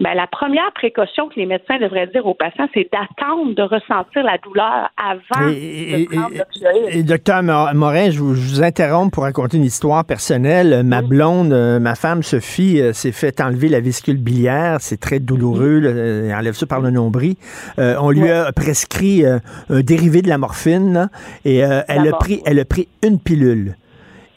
ben, 0.00 0.14
la 0.14 0.26
première 0.26 0.72
précaution 0.74 1.28
que 1.28 1.34
les 1.36 1.46
médecins 1.46 1.78
devraient 1.78 2.06
dire 2.08 2.26
aux 2.26 2.34
patients, 2.34 2.68
c'est 2.74 2.88
d'attendre 2.92 3.54
de 3.54 3.62
ressentir 3.62 4.22
la 4.22 4.38
douleur 4.38 4.90
avant 4.96 5.48
de 5.48 6.06
prendre 6.06 6.34
l'opioïde. 6.34 6.96
Et, 6.96 7.02
docteur 7.02 7.42
Morin, 7.42 8.10
je 8.10 8.18
vous, 8.18 8.62
interromps 8.62 9.10
pour 9.12 9.24
raconter 9.24 9.56
une 9.56 9.64
histoire 9.64 10.04
personnelle. 10.04 10.82
Ma 10.84 11.02
blonde, 11.02 11.52
euh, 11.52 11.78
ma 11.78 11.94
femme 11.94 12.22
Sophie, 12.22 12.80
euh, 12.80 12.92
s'est 12.92 13.12
fait 13.12 13.40
enlever 13.40 13.68
la 13.68 13.80
vésicule 13.80 14.16
biliaire. 14.16 14.78
C'est 14.80 15.00
très 15.00 15.20
douloureux. 15.20 15.82
Elle 15.84 16.34
enlève 16.34 16.54
ça 16.54 16.66
par 16.66 16.80
le 16.80 16.90
nombril. 16.90 17.36
Euh, 17.78 17.96
on 18.00 18.10
lui 18.10 18.30
a 18.30 18.52
prescrit 18.52 19.24
un 19.24 19.40
dérivé 19.80 20.22
de 20.22 20.28
la 20.28 20.38
morphine 20.38 21.08
et 21.44 21.58
elle, 21.58 22.08
a 22.08 22.12
pris, 22.18 22.42
elle 22.44 22.58
a 22.58 22.64
pris 22.64 22.88
une 23.02 23.18
pilule. 23.18 23.76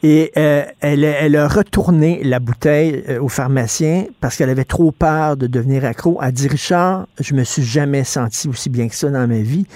Et 0.08 0.30
euh, 0.36 0.62
elle, 0.80 1.02
elle, 1.02 1.34
a 1.34 1.48
retourné 1.48 2.20
la 2.22 2.38
bouteille 2.38 3.02
euh, 3.08 3.20
au 3.20 3.26
pharmacien 3.26 4.04
parce 4.20 4.36
qu'elle 4.36 4.50
avait 4.50 4.62
trop 4.62 4.92
peur 4.92 5.36
de 5.36 5.48
devenir 5.48 5.84
accro. 5.84 6.20
Elle 6.22 6.30
dit 6.30 6.46
Richard, 6.46 7.06
je 7.18 7.34
me 7.34 7.42
suis 7.42 7.64
jamais 7.64 8.04
senti 8.04 8.46
aussi 8.46 8.70
bien 8.70 8.86
que 8.86 8.94
ça 8.94 9.10
dans 9.10 9.26
ma 9.26 9.40
vie. 9.40 9.66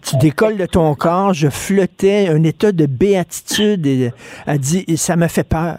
Tu 0.00 0.16
décolles 0.18 0.58
de 0.58 0.66
ton 0.66 0.94
corps, 0.94 1.34
je 1.34 1.48
flottais, 1.48 2.28
un 2.28 2.44
état 2.44 2.70
de 2.70 2.86
béatitude. 2.86 3.84
Et, 3.84 4.12
elle 4.46 4.58
dit 4.58 4.84
ça 4.96 5.16
m'a 5.16 5.26
fait 5.26 5.42
peur. 5.42 5.78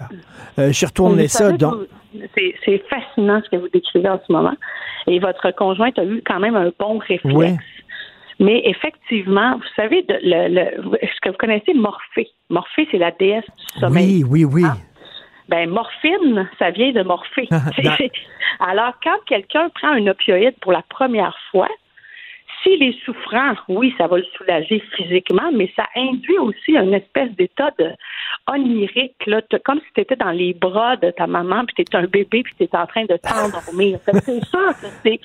Euh, 0.59 0.73
je 0.73 0.85
ça. 1.29 1.51
Donc... 1.53 1.75
C'est 2.65 2.83
fascinant 2.89 3.41
ce 3.45 3.49
que 3.49 3.61
vous 3.61 3.69
décrivez 3.69 4.09
en 4.09 4.19
ce 4.27 4.29
moment. 4.29 4.55
Et 5.07 5.19
votre 5.19 5.51
conjointe 5.51 5.97
a 5.99 6.03
eu 6.03 6.21
quand 6.27 6.41
même 6.41 6.57
un 6.57 6.71
bon 6.77 6.97
réflexe. 6.97 7.63
Mais 8.39 8.61
effectivement, 8.65 9.55
vous 9.55 9.73
savez, 9.75 10.05
le, 10.09 10.95
est-ce 11.01 11.21
que 11.21 11.29
vous 11.29 11.37
connaissez 11.37 11.73
Morphée? 11.73 12.29
Morphée, 12.49 12.87
c'est 12.91 12.97
la 12.97 13.11
déesse 13.11 13.45
du 13.45 13.79
sommeil. 13.79 14.23
Oui, 14.23 14.43
oui, 14.43 14.45
oui. 14.45 14.63
Ah. 14.65 14.77
Ben, 15.47 15.69
morphine, 15.69 16.49
ça 16.57 16.71
vient 16.71 16.91
de 16.91 17.03
morphée. 17.03 17.47
Alors, 18.59 18.93
quand 19.03 19.17
quelqu'un 19.27 19.69
prend 19.69 19.89
un 19.89 20.07
opioïde 20.07 20.55
pour 20.59 20.71
la 20.71 20.81
première 20.89 21.37
fois, 21.51 21.69
s'il 22.63 22.81
est 22.81 22.99
souffrant, 23.05 23.53
oui, 23.67 23.93
ça 23.97 24.07
va 24.07 24.17
le 24.17 24.25
soulager 24.35 24.81
physiquement, 24.95 25.51
mais 25.53 25.71
ça 25.75 25.85
induit 25.95 26.39
aussi 26.39 26.75
une 26.75 26.95
espèce 26.95 27.31
d'état 27.35 27.69
de 27.77 27.91
onirique, 28.47 29.23
là, 29.27 29.41
comme 29.63 29.79
si 29.79 29.93
tu 29.93 30.01
étais 30.01 30.15
dans 30.15 30.31
les 30.31 30.53
bras 30.53 30.95
de 30.95 31.11
ta 31.11 31.27
maman, 31.27 31.63
puis 31.65 31.75
tu 31.75 31.81
étais 31.83 31.97
un 31.97 32.07
bébé, 32.07 32.41
puis 32.43 32.53
tu 32.57 32.63
étais 32.63 32.77
en 32.77 32.87
train 32.87 33.05
de 33.05 33.17
t'endormir. 33.17 33.99
c'est 34.05 34.45
sûr 34.45 34.69
que 34.81 34.87
c'est 35.03 35.19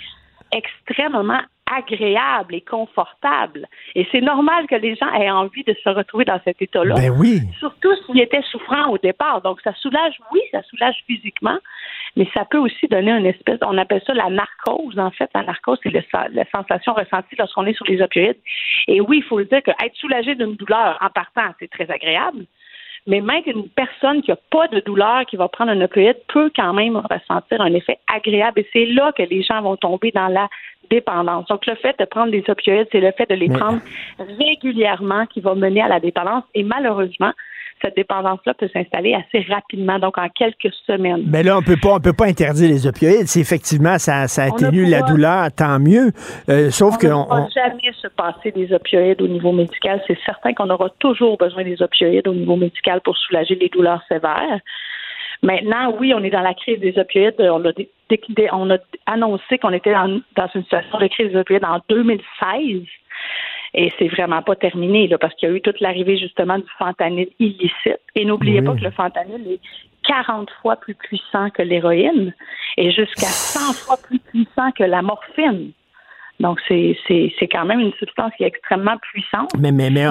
extrêmement 0.53 1.41
agréable 1.77 2.55
et 2.55 2.61
confortable. 2.61 3.67
Et 3.95 4.07
c'est 4.11 4.21
normal 4.21 4.67
que 4.67 4.75
les 4.75 4.97
gens 4.97 5.13
aient 5.15 5.31
envie 5.31 5.65
de 5.65 5.75
se 5.83 5.89
retrouver 5.89 6.25
dans 6.25 6.41
cet 6.45 6.61
état-là. 6.61 6.95
Ben 6.95 7.11
oui. 7.11 7.41
Surtout 7.59 7.93
s'ils 8.07 8.21
étaient 8.21 8.43
souffrants 8.51 8.91
au 8.91 8.99
départ. 8.99 9.41
Donc, 9.43 9.61
ça 9.63 9.73
soulage, 9.75 10.15
oui, 10.33 10.41
ça 10.51 10.63
soulage 10.63 10.97
physiquement, 11.07 11.59
mais 12.17 12.29
ça 12.35 12.45
peut 12.45 12.59
aussi 12.59 12.87
donner 12.89 13.13
une 13.13 13.27
espèce, 13.27 13.59
on 13.63 13.79
appelle 13.79 14.03
ça 14.07 14.15
la 14.15 14.31
narcose, 14.31 14.99
en 14.99 15.11
fait. 15.11 15.31
La 15.35 15.43
narcose, 15.43 15.79
c'est 15.83 15.93
la 15.93 16.45
sensation 16.51 16.95
ressentie 16.95 17.37
lorsqu'on 17.39 17.67
est 17.67 17.75
sur 17.75 17.87
les 17.87 18.03
opioïdes. 18.03 18.41
Et 18.89 19.01
oui, 19.01 19.19
il 19.19 19.25
faut 19.25 19.39
le 19.39 19.45
dire 19.45 19.63
que 19.63 19.71
être 19.71 19.97
soulagé 19.97 20.35
d'une 20.35 20.57
douleur 20.57 20.99
en 21.01 21.11
partant, 21.11 21.55
c'est 21.59 21.71
très 21.71 21.91
agréable. 21.91 22.47
Mais 23.07 23.21
même 23.21 23.43
une 23.47 23.69
personne 23.69 24.23
qui 24.23 24.31
n'a 24.31 24.37
pas 24.51 24.69
de 24.69 24.81
douleur, 24.81 25.25
qui 25.27 25.37
va 25.37 25.49
prendre 25.49 25.73
un 25.73 25.81
opioïde, 25.81 26.17
peut 26.29 26.51
quand 26.55 26.73
même 26.75 26.97
ressentir 26.97 27.61
un 27.61 27.73
effet 27.73 27.99
agréable. 28.13 28.61
Et 28.61 28.69
c'est 28.73 28.87
là 28.87 29.13
que 29.13 29.23
les 29.23 29.43
gens 29.43 29.63
vont 29.63 29.77
tomber 29.77 30.11
dans 30.13 30.29
la 30.29 30.49
dépendance. 30.91 31.47
Donc, 31.47 31.67
le 31.67 31.75
fait 31.77 31.99
de 31.99 32.05
prendre 32.05 32.31
des 32.31 32.45
opioïdes, 32.49 32.89
c'est 32.93 33.01
le 33.01 33.13
fait 33.13 33.29
de 33.31 33.35
les 33.35 33.49
prendre 33.49 33.81
régulièrement 34.39 35.27
qui 35.27 35.41
va 35.41 35.55
mener 35.55 35.83
à 35.83 35.89
la 35.89 36.01
dépendance. 36.01 36.45
Et 36.55 36.63
malheureusement, 36.63 37.33
cette 37.83 37.97
dépendance-là 37.97 38.55
peut 38.55 38.69
s'installer 38.73 39.15
assez 39.15 39.45
rapidement, 39.49 39.99
donc 39.99 40.19
en 40.19 40.29
quelques 40.29 40.73
semaines. 40.87 41.25
Mais 41.27 41.43
là, 41.43 41.59
on 41.59 41.63
peut 41.63 41.79
pas, 41.81 41.95
on 41.95 42.01
peut 42.01 42.13
pas 42.13 42.27
interdire 42.27 42.69
les 42.69 42.87
opioïdes. 42.87 43.27
Si 43.27 43.41
effectivement 43.41 43.99
ça, 43.99 44.29
ça 44.29 44.45
atténue 44.45 44.87
la 44.87 45.03
douleur, 45.03 45.51
tant 45.53 45.79
mieux. 45.79 46.13
Euh, 46.49 46.71
sauf 46.71 46.99
que 46.99 47.07
on 47.07 47.25
ne 47.25 47.43
va 47.43 47.49
jamais 47.49 47.93
se 48.01 48.09
passer 48.09 48.51
des 48.53 48.73
opioïdes 48.73 49.23
au 49.23 49.29
niveau 49.29 49.53
médical. 49.53 50.03
C'est 50.07 50.19
certain 50.25 50.53
qu'on 50.55 50.71
aura 50.71 50.91
toujours 50.99 51.37
besoin 51.37 51.65
des 51.65 51.81
opioïdes 51.83 52.29
au 52.29 52.35
niveau 52.35 52.57
médical 52.57 53.01
pour 53.01 53.17
soulager 53.17 53.55
les 53.55 53.69
douleurs 53.69 54.03
sévères. 54.09 54.61
Maintenant, 55.43 55.95
oui, 55.99 56.13
on 56.15 56.23
est 56.23 56.31
dans 56.31 56.43
la 56.43 56.55
crise 56.55 56.81
des 56.81 56.99
opioïdes. 56.99 57.35
On 57.41 57.65
a, 57.65 57.73
on 58.53 58.71
a 58.71 58.77
annoncé 59.07 59.59
qu'on 59.59 59.73
était 59.73 59.93
dans, 59.93 60.21
dans 60.37 60.49
une 60.55 60.63
situation 60.63 60.99
de 60.99 61.07
crise 61.07 61.33
des 61.33 61.39
opioïdes 61.39 61.65
en 61.65 61.81
2016. 61.89 62.83
Et 63.75 63.93
c'est 63.99 64.09
vraiment 64.09 64.43
pas 64.43 64.57
terminé, 64.57 65.07
là, 65.07 65.19
parce 65.19 65.35
qu'il 65.35 65.49
y 65.49 65.53
a 65.53 65.55
eu 65.55 65.61
toute 65.61 65.81
l'arrivée 65.81 66.19
justement 66.19 66.59
du 66.59 66.67
fentanyl 66.79 67.29
illicite. 67.39 68.01
Et 68.15 68.25
n'oubliez 68.25 68.63
pas 68.63 68.75
que 68.75 68.83
le 68.83 68.91
fentanyl 68.91 69.47
est 69.49 69.61
40 70.05 70.51
fois 70.63 70.77
plus 70.77 70.95
puissant 70.95 71.51
que 71.51 71.63
l'héroïne 71.63 72.35
et 72.77 72.91
jusqu'à 72.91 73.27
100 73.27 73.73
fois 73.75 73.97
plus 74.03 74.19
puissant 74.19 74.73
que 74.73 74.85
la 74.85 75.03
morphine. 75.03 75.73
Donc, 76.41 76.59
c'est 76.67 76.97
quand 77.53 77.67
même 77.67 77.81
une 77.81 77.93
substance 77.99 78.33
qui 78.37 78.45
est 78.45 78.47
extrêmement 78.47 78.97
puissante. 79.13 79.51
Mais, 79.59 79.73
mais, 79.73 79.91
mais 79.91 80.07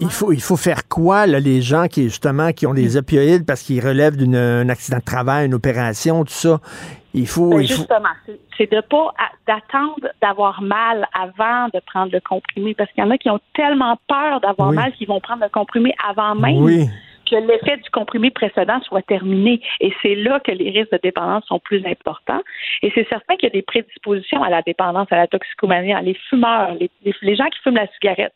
il, 0.00 0.10
faut, 0.10 0.30
il 0.30 0.42
faut 0.42 0.56
faire 0.56 0.86
quoi, 0.86 1.26
là, 1.26 1.40
les 1.40 1.62
gens 1.62 1.88
qui, 1.88 2.04
justement, 2.04 2.52
qui 2.52 2.66
ont 2.66 2.74
des 2.74 2.98
opioïdes 2.98 3.46
parce 3.46 3.62
qu'ils 3.62 3.84
relèvent 3.84 4.16
d'un 4.16 4.68
accident 4.68 4.98
de 4.98 5.04
travail, 5.04 5.46
une 5.46 5.54
opération, 5.54 6.24
tout 6.24 6.32
ça? 6.32 6.60
Il 7.14 7.26
faut. 7.26 7.48
Ben, 7.48 7.62
justement, 7.62 8.10
c'est 8.58 8.70
de 8.70 8.82
pas 8.82 9.14
d'attendre 9.48 10.06
d'avoir 10.20 10.60
mal 10.60 11.08
avant 11.18 11.68
de 11.72 11.80
prendre 11.86 12.12
le 12.12 12.20
comprimé 12.20 12.74
parce 12.74 12.92
qu'il 12.92 13.02
y 13.02 13.06
en 13.06 13.10
a 13.10 13.16
qui 13.16 13.30
ont 13.30 13.40
tellement 13.54 13.98
peur 14.06 14.40
d'avoir 14.42 14.72
mal 14.72 14.92
qu'ils 14.92 15.08
vont 15.08 15.20
prendre 15.20 15.42
le 15.42 15.48
comprimé 15.48 15.94
avant 16.06 16.34
même. 16.34 16.58
Oui 16.58 16.86
que 17.28 17.36
l'effet 17.36 17.76
du 17.78 17.90
comprimé 17.90 18.30
précédent 18.30 18.80
soit 18.82 19.02
terminé. 19.02 19.60
Et 19.80 19.92
c'est 20.02 20.14
là 20.14 20.40
que 20.40 20.52
les 20.52 20.70
risques 20.70 20.92
de 20.92 21.00
dépendance 21.02 21.44
sont 21.46 21.58
plus 21.58 21.84
importants. 21.86 22.42
Et 22.82 22.90
c'est 22.94 23.08
certain 23.08 23.36
qu'il 23.36 23.48
y 23.48 23.52
a 23.52 23.54
des 23.54 23.62
prédispositions 23.62 24.42
à 24.42 24.50
la 24.50 24.62
dépendance, 24.62 25.08
à 25.10 25.16
la 25.16 25.26
toxicomanie, 25.26 25.94
les 26.02 26.14
fumeurs, 26.28 26.74
les, 26.74 27.36
gens 27.36 27.48
qui 27.48 27.60
fument 27.62 27.76
la 27.76 27.88
cigarette. 27.88 28.32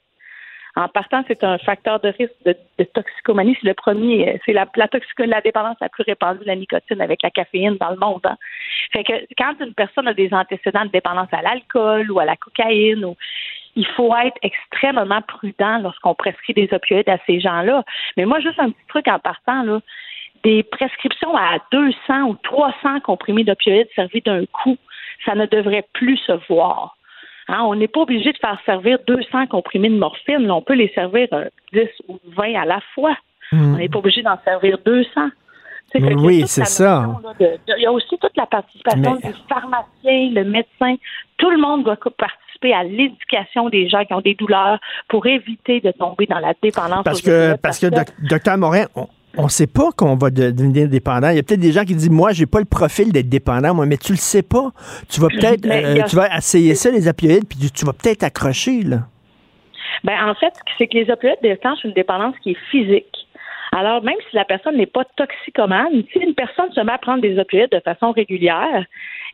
En 0.76 0.88
partant, 0.88 1.24
c'est 1.26 1.42
un 1.42 1.58
facteur 1.58 1.98
de 2.00 2.08
risque 2.08 2.32
de, 2.44 2.84
toxicomanie. 2.84 3.56
C'est 3.60 3.68
le 3.68 3.74
premier, 3.74 4.40
c'est 4.46 4.52
la, 4.52 4.66
la, 4.76 4.88
la 5.18 5.40
dépendance 5.40 5.76
la 5.80 5.88
plus 5.88 6.04
répandue, 6.04 6.44
la 6.44 6.54
nicotine 6.54 7.00
avec 7.00 7.22
la 7.22 7.30
caféine 7.30 7.76
dans 7.76 7.90
le 7.90 7.96
monde. 7.96 8.20
Hein. 8.24 8.36
Fait 8.92 9.02
que 9.02 9.12
quand 9.36 9.54
une 9.60 9.74
personne 9.74 10.06
a 10.06 10.14
des 10.14 10.32
antécédents 10.32 10.84
de 10.84 10.90
dépendance 10.90 11.28
à 11.32 11.42
l'alcool 11.42 12.10
ou 12.10 12.20
à 12.20 12.24
la 12.24 12.36
cocaïne 12.36 13.04
ou 13.04 13.16
il 13.76 13.86
faut 13.86 14.14
être 14.16 14.36
extrêmement 14.42 15.22
prudent 15.22 15.78
lorsqu'on 15.78 16.14
prescrit 16.14 16.54
des 16.54 16.68
opioïdes 16.72 17.08
à 17.08 17.18
ces 17.26 17.40
gens-là. 17.40 17.84
Mais 18.16 18.24
moi, 18.24 18.40
juste 18.40 18.58
un 18.58 18.70
petit 18.70 18.86
truc 18.88 19.08
en 19.08 19.18
partant, 19.18 19.62
là, 19.62 19.80
des 20.42 20.62
prescriptions 20.62 21.36
à 21.36 21.58
200 21.72 22.22
ou 22.24 22.36
300 22.42 23.00
comprimés 23.00 23.44
d'opioïdes 23.44 23.88
servis 23.94 24.22
d'un 24.22 24.44
coup, 24.46 24.76
ça 25.24 25.34
ne 25.34 25.46
devrait 25.46 25.86
plus 25.92 26.16
se 26.16 26.32
voir. 26.48 26.96
Hein, 27.48 27.62
on 27.64 27.74
n'est 27.74 27.88
pas 27.88 28.00
obligé 28.00 28.32
de 28.32 28.38
faire 28.38 28.58
servir 28.64 28.98
200 29.06 29.48
comprimés 29.48 29.90
de 29.90 29.98
morphine. 29.98 30.50
on 30.50 30.62
peut 30.62 30.74
les 30.74 30.88
servir 30.94 31.28
10 31.72 31.80
euh, 31.80 31.86
ou 32.08 32.18
20 32.36 32.54
à 32.54 32.64
la 32.64 32.80
fois. 32.94 33.16
Hmm. 33.52 33.74
On 33.74 33.78
n'est 33.78 33.88
pas 33.88 33.98
obligé 33.98 34.22
d'en 34.22 34.38
servir 34.44 34.78
200. 34.84 35.30
Oui, 35.94 36.44
c'est 36.46 36.66
ça. 36.66 37.06
il 37.40 37.82
y 37.82 37.86
a 37.86 37.92
aussi 37.92 38.16
toute 38.18 38.36
la 38.36 38.46
participation 38.46 39.16
du 39.16 39.32
pharmacien, 39.48 40.30
le 40.32 40.44
médecin. 40.44 40.96
Tout 41.36 41.50
le 41.50 41.58
monde 41.58 41.84
doit 41.84 41.96
participer 41.96 42.74
à 42.74 42.84
l'éducation 42.84 43.68
des 43.68 43.88
gens 43.88 44.04
qui 44.04 44.14
ont 44.14 44.20
des 44.20 44.34
douleurs 44.34 44.78
pour 45.08 45.26
éviter 45.26 45.80
de 45.80 45.90
tomber 45.90 46.26
dans 46.26 46.38
la 46.38 46.52
dépendance. 46.62 47.02
Parce 47.04 47.22
que, 47.22 47.56
parce 47.56 47.78
que, 47.78 47.86
docteur 48.28 48.58
Morin, 48.58 48.86
on 49.36 49.44
ne 49.44 49.48
sait 49.48 49.66
pas 49.66 49.90
qu'on 49.92 50.16
va 50.16 50.30
devenir 50.30 50.88
dépendant. 50.88 51.30
Il 51.30 51.36
y 51.36 51.38
a 51.38 51.42
peut-être 51.42 51.60
des 51.60 51.72
gens 51.72 51.84
qui 51.84 51.94
disent 51.94 52.10
Moi, 52.10 52.32
j'ai 52.32 52.46
pas 52.46 52.58
le 52.58 52.64
profil 52.64 53.12
d'être 53.12 53.28
dépendant, 53.28 53.74
moi, 53.74 53.86
mais 53.86 53.96
tu 53.96 54.12
le 54.12 54.18
sais 54.18 54.42
pas. 54.42 54.70
Tu 55.08 55.20
vas 55.20 55.28
peut-être 55.28 55.66
euh, 55.66 56.02
tu 56.08 56.16
vas 56.16 56.36
essayer 56.36 56.74
ça, 56.74 56.90
les 56.90 57.08
opioïdes, 57.08 57.46
puis 57.48 57.70
tu, 57.70 57.84
vas 57.84 57.92
peut-être 57.92 58.22
accrocher, 58.24 58.82
là. 58.82 58.98
Ben, 60.02 60.14
en 60.28 60.34
fait, 60.34 60.52
c'est 60.78 60.86
que 60.86 60.96
les 60.96 61.10
opioïdes 61.10 61.38
déclenchent 61.42 61.84
une 61.84 61.92
dépendance 61.92 62.34
qui 62.42 62.52
est 62.52 62.58
physique. 62.70 63.28
Alors, 63.72 64.02
même 64.02 64.16
si 64.28 64.36
la 64.36 64.44
personne 64.44 64.76
n'est 64.76 64.86
pas 64.86 65.04
toxicomane, 65.16 66.02
si 66.12 66.18
une 66.18 66.34
personne 66.34 66.72
se 66.72 66.80
met 66.80 66.92
à 66.92 66.98
prendre 66.98 67.22
des 67.22 67.38
opioïdes 67.38 67.70
de 67.70 67.80
façon 67.80 68.10
régulière, 68.10 68.84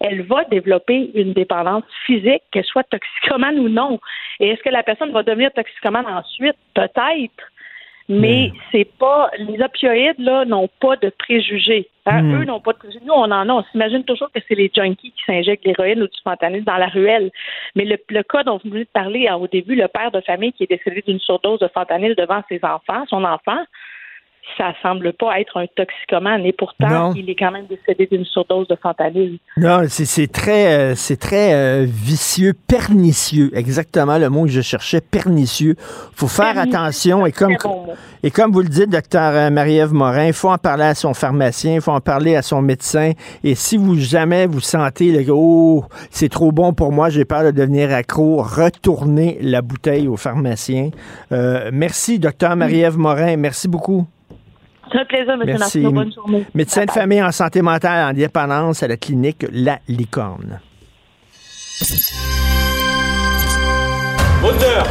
elle 0.00 0.22
va 0.22 0.44
développer 0.44 1.10
une 1.14 1.32
dépendance 1.32 1.84
physique, 2.04 2.42
qu'elle 2.50 2.64
soit 2.64 2.84
toxicomane 2.84 3.58
ou 3.58 3.68
non. 3.68 3.98
Et 4.40 4.48
est-ce 4.48 4.62
que 4.62 4.68
la 4.68 4.82
personne 4.82 5.12
va 5.12 5.22
devenir 5.22 5.52
toxicomane 5.52 6.06
ensuite? 6.06 6.56
Peut-être. 6.74 7.50
Mais 8.08 8.52
c'est 8.70 8.88
pas 8.98 9.30
les 9.36 9.60
opioïdes 9.60 10.20
là 10.20 10.44
n'ont 10.44 10.68
pas 10.80 10.94
de 10.96 11.10
préjugés. 11.10 11.88
Hein? 12.04 12.22
Hmm. 12.22 12.40
Eux 12.40 12.44
n'ont 12.44 12.60
pas 12.60 12.72
de 12.72 12.78
préjugés. 12.78 13.04
Nous 13.04 13.12
on 13.12 13.24
en 13.24 13.48
a. 13.48 13.52
On 13.52 13.64
s'imagine 13.64 14.04
toujours 14.04 14.30
que 14.32 14.38
c'est 14.46 14.54
les 14.54 14.70
junkies 14.72 15.10
qui 15.10 15.24
s'injectent 15.26 15.64
l'héroïne 15.64 16.02
ou 16.02 16.06
du 16.06 16.20
fentanyl 16.22 16.62
dans 16.62 16.76
la 16.76 16.86
ruelle. 16.86 17.32
Mais 17.74 17.84
le, 17.84 17.96
le 18.08 18.22
cas 18.22 18.44
dont 18.44 18.60
vous 18.62 18.70
venez 18.70 18.84
de 18.84 18.90
parler 18.92 19.26
hein, 19.26 19.36
au 19.36 19.48
début, 19.48 19.74
le 19.74 19.88
père 19.88 20.12
de 20.12 20.20
famille 20.20 20.52
qui 20.52 20.62
est 20.62 20.70
décédé 20.70 21.02
d'une 21.04 21.18
surdose 21.18 21.58
de 21.58 21.68
fentanyl 21.68 22.14
devant 22.14 22.42
ses 22.48 22.60
enfants, 22.62 23.04
son 23.08 23.24
enfant, 23.24 23.58
ça 24.56 24.72
semble 24.82 25.12
pas 25.12 25.40
être 25.40 25.58
un 25.58 25.66
toxicomane 25.74 26.44
et 26.44 26.52
pourtant 26.52 27.12
il 27.14 27.28
est 27.28 27.34
quand 27.34 27.50
même 27.50 27.66
décédé 27.66 28.08
d'une 28.10 28.24
surdose 28.24 28.68
de 28.68 28.76
fentanyl. 28.76 29.38
Non, 29.56 29.82
c'est 29.88 30.30
très 30.30 30.66
euh, 30.74 30.94
c'est 30.94 31.18
très 31.18 31.54
euh, 31.54 31.86
vicieux, 31.86 32.52
pernicieux, 32.54 33.50
exactement 33.54 34.18
le 34.18 34.28
mot 34.30 34.44
que 34.44 34.50
je 34.50 34.60
cherchais, 34.60 35.00
pernicieux. 35.00 35.74
Faut 36.14 36.28
faire 36.28 36.58
attention 36.58 37.26
et 37.26 37.32
comme 37.32 37.56
et 38.22 38.30
comme 38.30 38.52
vous 38.52 38.62
le 38.62 38.68
dites 38.68 38.90
docteur 38.90 39.34
euh, 39.34 39.50
Marie-Ève 39.50 39.92
Morin, 39.92 40.26
il 40.26 40.32
faut 40.32 40.50
en 40.50 40.58
parler 40.58 40.84
à 40.84 40.94
son 40.94 41.12
pharmacien, 41.12 41.74
il 41.74 41.80
faut 41.80 41.92
en 41.92 42.00
parler 42.00 42.36
à 42.36 42.42
son 42.42 42.62
médecin 42.62 43.12
et 43.44 43.54
si 43.54 43.76
vous 43.76 43.96
jamais 43.98 44.46
vous 44.46 44.60
sentez 44.60 45.12
le 45.12 45.24
oh, 45.30 45.84
c'est 46.10 46.30
trop 46.30 46.52
bon 46.52 46.72
pour 46.72 46.92
moi, 46.92 47.10
j'ai 47.10 47.24
peur 47.24 47.44
de 47.44 47.50
devenir 47.50 47.92
accro, 47.92 48.42
retournez 48.42 49.38
la 49.40 49.60
bouteille 49.60 50.08
au 50.08 50.16
pharmacien. 50.16 50.90
merci 51.72 52.18
docteur 52.18 52.56
Marie-Ève 52.56 52.96
Morin, 52.96 53.36
merci 53.36 53.68
beaucoup. 53.68 54.06
C'est 54.92 54.98
un 54.98 55.04
plaisir, 55.04 55.32
M. 55.32 55.42
Merci. 55.44 55.80
Bonne 55.80 56.12
journée. 56.12 56.46
Médecin 56.54 56.84
de 56.84 56.90
famille 56.90 57.22
en 57.22 57.32
santé 57.32 57.62
mentale 57.62 58.10
en 58.10 58.12
dépendance 58.12 58.82
à 58.82 58.88
la 58.88 58.96
clinique 58.96 59.44
La 59.52 59.78
Licorne. 59.88 60.60
Moteur, 64.42 64.86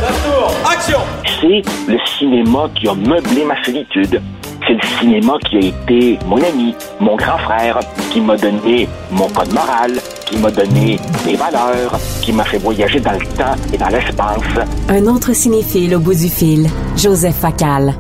action! 0.70 1.00
C'est 1.40 1.62
le 1.88 1.98
cinéma 2.18 2.70
qui 2.76 2.88
a 2.88 2.94
meublé 2.94 3.46
ma 3.46 3.64
solitude. 3.64 4.22
C'est 4.68 4.74
le 4.74 4.88
cinéma 5.00 5.34
qui 5.48 5.58
a 5.58 5.60
été 5.60 6.20
mon 6.26 6.38
ami, 6.38 6.76
mon 7.00 7.16
grand 7.16 7.38
frère, 7.38 7.80
qui 8.12 8.20
m'a 8.20 8.36
donné 8.36 8.90
mon 9.12 9.28
code 9.30 9.54
moral, 9.54 9.92
qui 10.26 10.38
m'a 10.38 10.50
donné 10.50 10.98
mes 11.26 11.36
valeurs, 11.36 11.98
qui 12.22 12.34
m'a 12.34 12.44
fait 12.44 12.58
voyager 12.58 13.00
dans 13.00 13.12
le 13.14 13.26
temps 13.38 13.56
et 13.74 13.78
dans 13.78 13.90
l'espace. 13.90 14.68
Un 14.90 15.06
autre 15.06 15.34
cinéphile 15.34 15.96
au 15.96 16.00
bout 16.00 16.16
du 16.16 16.30
fil, 16.30 16.68
Joseph 16.98 17.36
Facal. 17.36 17.94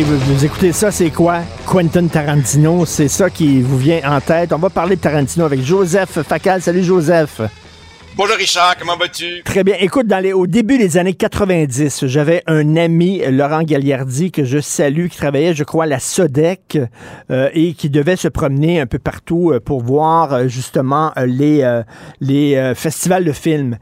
Vous, 0.00 0.18
vous 0.18 0.44
écoutez 0.46 0.72
ça, 0.72 0.90
c'est 0.90 1.10
quoi? 1.10 1.40
Quentin 1.66 2.06
Tarantino, 2.06 2.86
c'est 2.86 3.08
ça 3.08 3.28
qui 3.28 3.60
vous 3.60 3.76
vient 3.76 4.00
en 4.10 4.22
tête. 4.22 4.54
On 4.54 4.58
va 4.58 4.70
parler 4.70 4.96
de 4.96 5.02
Tarantino 5.02 5.44
avec 5.44 5.60
Joseph 5.60 6.22
Facal. 6.22 6.62
Salut 6.62 6.82
Joseph. 6.82 7.42
Bonjour 8.16 8.36
Richard, 8.36 8.76
comment 8.78 8.96
vas-tu? 8.96 9.42
Très 9.44 9.62
bien. 9.62 9.76
Écoute, 9.80 10.06
dans 10.06 10.18
les, 10.18 10.32
au 10.32 10.46
début 10.46 10.78
des 10.78 10.96
années 10.96 11.12
90, 11.12 12.06
j'avais 12.06 12.42
un 12.46 12.76
ami, 12.76 13.20
Laurent 13.30 13.62
Gagliardi, 13.62 14.30
que 14.30 14.44
je 14.44 14.60
salue, 14.60 15.08
qui 15.08 15.18
travaillait, 15.18 15.54
je 15.54 15.64
crois, 15.64 15.84
à 15.84 15.86
la 15.86 15.98
Sodec 15.98 16.78
euh, 17.30 17.50
et 17.52 17.74
qui 17.74 17.90
devait 17.90 18.16
se 18.16 18.28
promener 18.28 18.80
un 18.80 18.86
peu 18.86 18.98
partout 18.98 19.50
euh, 19.52 19.60
pour 19.60 19.82
voir 19.82 20.32
euh, 20.32 20.48
justement 20.48 21.12
les, 21.26 21.82
les 22.22 22.72
festivals 22.74 23.24
de 23.24 23.32
films. 23.32 23.76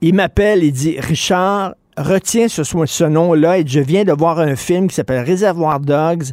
Il 0.00 0.14
m'appelle 0.14 0.62
et 0.62 0.70
dit, 0.70 0.96
Richard, 1.00 1.74
retiens 1.96 2.48
ce, 2.48 2.62
ce 2.62 3.04
nom-là 3.04 3.58
et 3.58 3.66
je 3.66 3.80
viens 3.80 4.04
de 4.04 4.12
voir 4.12 4.38
un 4.38 4.56
film 4.56 4.88
qui 4.88 4.94
s'appelle 4.94 5.24
Réservoir 5.24 5.80
Dogs 5.80 6.32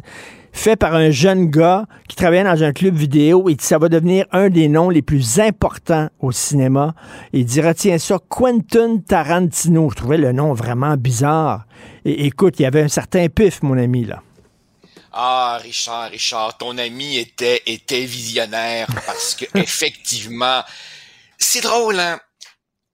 fait 0.54 0.76
par 0.76 0.94
un 0.94 1.10
jeune 1.10 1.50
gars 1.50 1.86
qui 2.08 2.16
travaillait 2.16 2.44
dans 2.44 2.62
un 2.62 2.72
club 2.72 2.94
vidéo 2.94 3.48
et 3.48 3.56
ça 3.60 3.76
va 3.76 3.88
devenir 3.88 4.24
un 4.30 4.48
des 4.48 4.68
noms 4.68 4.88
les 4.88 5.02
plus 5.02 5.40
importants 5.40 6.08
au 6.20 6.32
cinéma. 6.32 6.94
Il 7.32 7.44
dit, 7.44 7.60
retiens 7.60 7.98
ça, 7.98 8.18
Quentin 8.28 8.98
Tarantino. 8.98 9.90
Je 9.90 9.96
trouvais 9.96 10.16
le 10.16 10.32
nom 10.32 10.54
vraiment 10.54 10.96
bizarre. 10.96 11.66
Et 12.04 12.26
écoute, 12.26 12.54
il 12.60 12.62
y 12.62 12.66
avait 12.66 12.82
un 12.82 12.88
certain 12.88 13.28
pif, 13.28 13.62
mon 13.62 13.76
ami, 13.76 14.04
là. 14.04 14.22
Ah, 15.12 15.58
Richard, 15.62 16.10
Richard, 16.10 16.56
ton 16.56 16.78
ami 16.78 17.18
était, 17.18 17.62
était 17.66 18.04
visionnaire 18.04 18.86
parce 19.06 19.34
que, 19.34 19.44
effectivement, 19.58 20.62
c'est 21.38 21.60
drôle, 21.60 21.98
hein? 21.98 22.18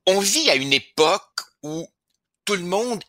On 0.06 0.18
vit 0.18 0.50
à 0.50 0.56
une 0.56 0.72
époque 0.72 1.22
où 1.62 1.86
tout 2.44 2.56
le 2.56 2.64
monde 2.64 3.02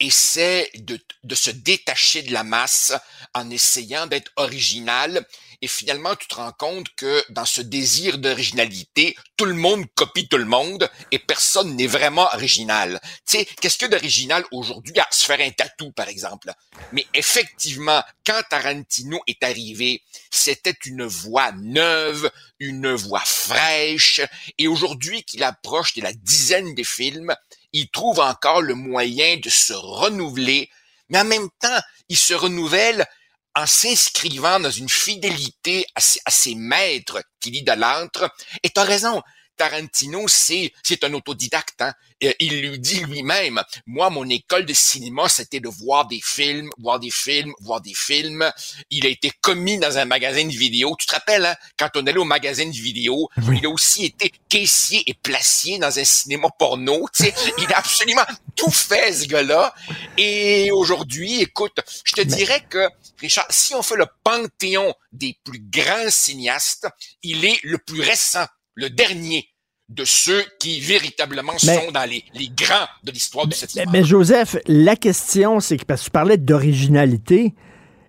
essaie 0.00 0.70
de, 0.74 0.98
de 1.24 1.34
se 1.34 1.50
détacher 1.50 2.22
de 2.22 2.32
la 2.32 2.42
masse 2.42 2.92
en 3.34 3.50
essayant 3.50 4.06
d'être 4.06 4.32
original. 4.36 5.26
Et 5.62 5.68
finalement, 5.68 6.16
tu 6.16 6.26
te 6.26 6.36
rends 6.36 6.52
compte 6.52 6.88
que 6.96 7.22
dans 7.28 7.44
ce 7.44 7.60
désir 7.60 8.16
d'originalité, 8.16 9.14
tout 9.36 9.44
le 9.44 9.54
monde 9.54 9.84
copie 9.94 10.26
tout 10.26 10.38
le 10.38 10.46
monde 10.46 10.88
et 11.10 11.18
personne 11.18 11.76
n'est 11.76 11.86
vraiment 11.86 12.26
original. 12.32 12.98
Tu 13.28 13.38
sais, 13.38 13.44
qu'est-ce 13.60 13.76
que 13.76 13.84
d'original 13.84 14.42
aujourd'hui? 14.52 14.98
À 14.98 15.06
se 15.10 15.26
faire 15.26 15.40
un 15.40 15.50
tatou, 15.50 15.92
par 15.92 16.08
exemple? 16.08 16.50
Mais 16.92 17.06
effectivement, 17.12 18.02
quand 18.24 18.40
Tarantino 18.48 19.20
est 19.26 19.44
arrivé, 19.44 20.02
c'était 20.30 20.76
une 20.86 21.04
voix 21.04 21.52
neuve, 21.52 22.30
une 22.58 22.94
voix 22.94 23.22
fraîche. 23.26 24.22
Et 24.56 24.66
aujourd'hui 24.66 25.24
qu'il 25.24 25.42
approche 25.42 25.92
de 25.92 26.00
la 26.00 26.14
dizaine 26.14 26.74
des 26.74 26.84
films, 26.84 27.34
il 27.72 27.88
trouve 27.90 28.20
encore 28.20 28.62
le 28.62 28.74
moyen 28.74 29.36
de 29.36 29.48
se 29.48 29.72
renouveler, 29.72 30.70
mais 31.08 31.20
en 31.20 31.24
même 31.24 31.48
temps, 31.60 31.80
il 32.08 32.16
se 32.16 32.34
renouvelle 32.34 33.06
en 33.54 33.66
s'inscrivant 33.66 34.60
dans 34.60 34.70
une 34.70 34.88
fidélité 34.88 35.86
à 35.94 36.30
ses, 36.30 36.54
maîtres 36.54 37.22
qu'il 37.40 37.56
idolâtre. 37.56 38.30
Et 38.62 38.70
t'as 38.70 38.84
raison, 38.84 39.22
Tarantino, 39.56 40.26
c'est 40.28 40.72
c'est 40.82 41.04
un 41.04 41.12
autodidacte. 41.14 41.82
Hein? 41.82 41.92
il 42.38 42.60
lui 42.60 42.78
dit 42.78 43.00
lui-même, 43.00 43.62
moi, 43.86 44.10
mon 44.10 44.28
école 44.28 44.66
de 44.66 44.74
cinéma, 44.74 45.28
c'était 45.28 45.60
de 45.60 45.68
voir 45.68 46.06
des 46.06 46.20
films, 46.22 46.70
voir 46.78 47.00
des 47.00 47.10
films, 47.10 47.52
voir 47.60 47.80
des 47.80 47.94
films. 47.94 48.50
Il 48.90 49.06
a 49.06 49.08
été 49.08 49.30
commis 49.40 49.78
dans 49.78 49.96
un 49.96 50.04
magasin 50.04 50.44
de 50.44 50.50
vidéo. 50.50 50.94
Tu 50.98 51.06
te 51.06 51.14
rappelles, 51.14 51.46
hein, 51.46 51.56
quand 51.78 51.88
on 51.94 52.06
allait 52.06 52.18
au 52.18 52.24
magasin 52.24 52.66
de 52.66 52.72
vidéo, 52.72 53.28
il 53.52 53.64
a 53.64 53.70
aussi 53.70 54.04
été 54.04 54.32
caissier 54.48 55.02
et 55.06 55.14
placier 55.14 55.78
dans 55.78 55.98
un 55.98 56.04
cinéma 56.04 56.48
porno. 56.58 57.06
Tu 57.16 57.24
sais, 57.24 57.34
il 57.58 57.72
a 57.72 57.78
absolument 57.78 58.26
tout 58.54 58.70
fait, 58.70 59.12
ce 59.12 59.26
gars-là. 59.26 59.74
Et 60.18 60.70
aujourd'hui, 60.72 61.40
écoute, 61.40 61.78
je 62.04 62.12
te 62.14 62.20
dirais 62.20 62.64
que, 62.68 62.88
Richard, 63.18 63.46
si 63.50 63.74
on 63.74 63.82
fait 63.82 63.96
le 63.96 64.06
panthéon 64.22 64.94
des 65.12 65.38
plus 65.44 65.60
grands 65.60 66.10
cinéastes, 66.10 66.86
il 67.22 67.44
est 67.44 67.58
le 67.62 67.78
plus 67.78 68.00
récent, 68.00 68.46
le 68.74 68.90
dernier 68.90 69.46
de 69.88 70.04
ceux 70.04 70.44
qui 70.60 70.80
véritablement 70.80 71.52
Mais- 71.64 71.74
sont 71.74 71.90
dans 71.92 72.08
les, 72.08 72.22
les 72.34 72.48
grands 72.48 72.86
de 73.02 73.10
l'histoire 73.10 73.46
du 73.46 73.56
7 73.56 73.74
Mais, 73.74 73.84
mais 73.92 74.04
Joseph, 74.04 74.56
la 74.66 74.94
question, 74.96 75.58
c'est 75.60 75.76
que 75.78 75.84
parce 75.84 76.00
que 76.02 76.04
tu 76.06 76.10
parlais 76.12 76.36
d'originalité, 76.36 77.54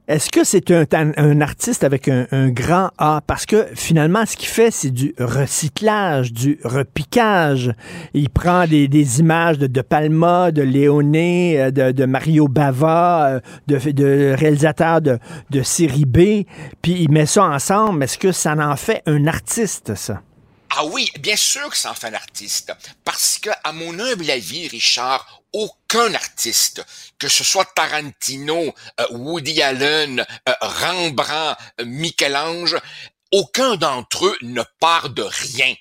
est-ce 0.08 0.30
que 0.30 0.44
c'est 0.44 0.70
un, 0.72 0.86
un- 1.16 1.42
artiste 1.42 1.84
avec 1.84 2.08
un, 2.08 2.28
un 2.32 2.50
grand 2.50 2.92
A? 2.98 3.22
Parce 3.26 3.46
que 3.46 3.68
finalement, 3.76 4.26
ce 4.26 4.36
qu'il 4.36 4.50
fait, 4.50 4.70
c'est 4.70 4.92
du 4.92 5.16
recyclage, 5.18 6.34
du 6.34 6.60
repiquage. 6.64 7.72
Il 8.14 8.30
prend 8.30 8.68
des, 8.68 8.88
des 8.88 9.20
images 9.20 9.58
de 9.58 9.68
De 9.68 9.82
Palma, 9.82 10.52
de 10.52 10.62
Léoné, 10.64 11.60
euh, 11.62 11.72
de, 11.72 11.92
de 11.94 12.06
Mario 12.06 12.48
Bava, 12.48 13.28
euh, 13.36 13.40
de, 13.68 13.92
de 13.92 14.36
réalisateurs 14.38 15.02
de, 15.02 15.18
de 15.50 15.62
série 15.64 16.06
B, 16.06 16.46
puis 16.82 16.94
il 17.04 17.10
met 17.10 17.26
ça 17.26 17.46
ensemble. 17.46 18.04
Est-ce 18.04 18.18
que 18.18 18.32
ça 18.32 18.54
en 18.54 18.76
fait 18.76 19.02
un 19.06 19.28
artiste, 19.28 19.96
ça? 19.96 20.22
Ah 20.74 20.86
oui, 20.86 21.12
bien 21.20 21.36
sûr 21.36 21.70
que 21.70 21.76
ça 21.76 21.92
en 21.92 21.94
fait 21.94 22.08
un 22.08 22.14
artiste. 22.14 22.72
Parce 23.04 23.40
que, 23.40 23.50
à 23.66 23.74
mon 23.74 24.00
humble 24.00 24.32
avis, 24.32 24.70
Richard, 24.70 25.42
aucun 25.52 26.14
artiste, 26.14 26.86
que 27.20 27.28
ce 27.28 27.44
soit 27.44 27.66
Tarantino, 27.76 28.74
euh, 29.02 29.08
Woody 29.12 29.62
Allen, 29.62 30.26
euh, 30.48 30.54
Rembrandt, 30.62 31.58
euh, 31.82 31.86
Michel-Ange, 31.86 32.78
aucun 33.34 33.76
d'entre 33.76 34.28
eux 34.28 34.38
ne 34.44 34.64
part 34.80 35.10
de 35.10 35.24
rien. 35.24 35.76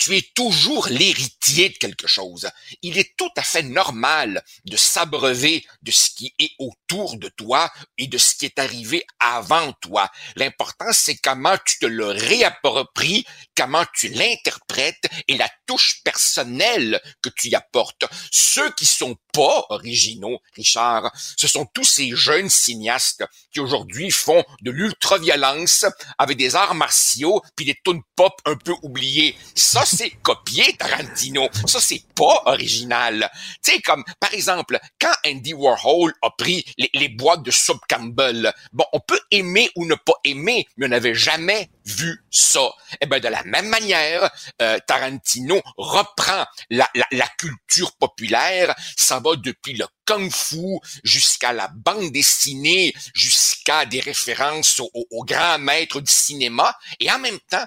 Tu 0.00 0.16
es 0.16 0.22
toujours 0.34 0.88
l'héritier 0.88 1.68
de 1.68 1.76
quelque 1.76 2.06
chose. 2.06 2.48
Il 2.80 2.96
est 2.96 3.14
tout 3.18 3.28
à 3.36 3.42
fait 3.42 3.62
normal 3.62 4.42
de 4.64 4.78
s'abreuver 4.78 5.62
de 5.82 5.90
ce 5.90 6.08
qui 6.08 6.34
est 6.38 6.52
autour 6.58 7.18
de 7.18 7.28
toi 7.28 7.70
et 7.98 8.06
de 8.06 8.16
ce 8.16 8.34
qui 8.34 8.46
est 8.46 8.58
arrivé 8.58 9.04
avant 9.18 9.74
toi. 9.74 10.10
L'important, 10.36 10.90
c'est 10.92 11.16
comment 11.16 11.54
tu 11.66 11.78
te 11.80 11.86
le 11.86 12.06
réappropries, 12.06 13.26
comment 13.54 13.84
tu 13.94 14.08
l'interprètes 14.08 15.06
et 15.28 15.36
la 15.36 15.50
touche 15.66 16.00
personnelle 16.02 16.98
que 17.20 17.28
tu 17.28 17.48
y 17.48 17.54
apportes. 17.54 18.06
Ceux 18.30 18.72
qui 18.72 18.86
sont 18.86 19.18
pas 19.32 19.66
originaux, 19.70 20.40
Richard, 20.54 21.12
ce 21.36 21.48
sont 21.48 21.66
tous 21.66 21.84
ces 21.84 22.10
jeunes 22.14 22.48
cinéastes 22.48 23.24
qui 23.52 23.60
aujourd'hui 23.60 24.10
font 24.10 24.44
de 24.62 24.70
l'ultra-violence 24.70 25.84
avec 26.18 26.36
des 26.36 26.56
arts 26.56 26.74
martiaux 26.74 27.42
puis 27.56 27.66
des 27.66 27.76
tunes 27.84 28.02
pop 28.16 28.32
un 28.44 28.56
peu 28.56 28.74
oubliées. 28.82 29.36
Ça, 29.54 29.84
c'est 29.84 30.10
copier 30.22 30.76
Tarantino. 30.76 31.48
Ça, 31.66 31.80
c'est 31.80 32.02
pas 32.14 32.42
original. 32.46 33.30
Tu 33.62 33.72
sais, 33.72 33.80
comme, 33.80 34.04
par 34.18 34.32
exemple, 34.34 34.78
quand 35.00 35.12
Andy 35.26 35.54
Warhol 35.54 36.12
a 36.22 36.30
pris 36.30 36.64
les, 36.78 36.90
les 36.94 37.08
boîtes 37.08 37.42
de 37.42 37.50
soupe 37.50 37.82
Campbell, 37.88 38.52
bon, 38.72 38.84
on 38.92 39.00
peut 39.00 39.20
aimer 39.30 39.70
ou 39.76 39.86
ne 39.86 39.94
pas 39.94 40.14
aimer, 40.24 40.66
mais 40.76 40.86
on 40.86 40.90
n'avait 40.90 41.14
jamais 41.14 41.70
vu 41.90 42.24
ça. 42.30 42.70
Eh 43.00 43.06
ben, 43.06 43.20
de 43.20 43.28
la 43.28 43.42
même 43.44 43.68
manière, 43.68 44.30
euh, 44.62 44.78
Tarantino 44.86 45.60
reprend 45.76 46.44
la, 46.70 46.88
la, 46.94 47.06
la 47.10 47.28
culture 47.38 47.96
populaire. 47.96 48.74
Ça 48.96 49.20
va 49.20 49.36
depuis 49.36 49.74
le 49.74 49.86
kung-fu 50.06 50.78
jusqu'à 51.04 51.52
la 51.52 51.68
bande 51.68 52.12
dessinée, 52.12 52.94
jusqu'à 53.14 53.86
des 53.86 54.00
références 54.00 54.80
aux 54.80 55.24
grands 55.24 55.58
maîtres 55.58 56.00
du 56.00 56.12
cinéma. 56.12 56.76
Et 56.98 57.10
en 57.10 57.18
même 57.18 57.40
temps, 57.50 57.66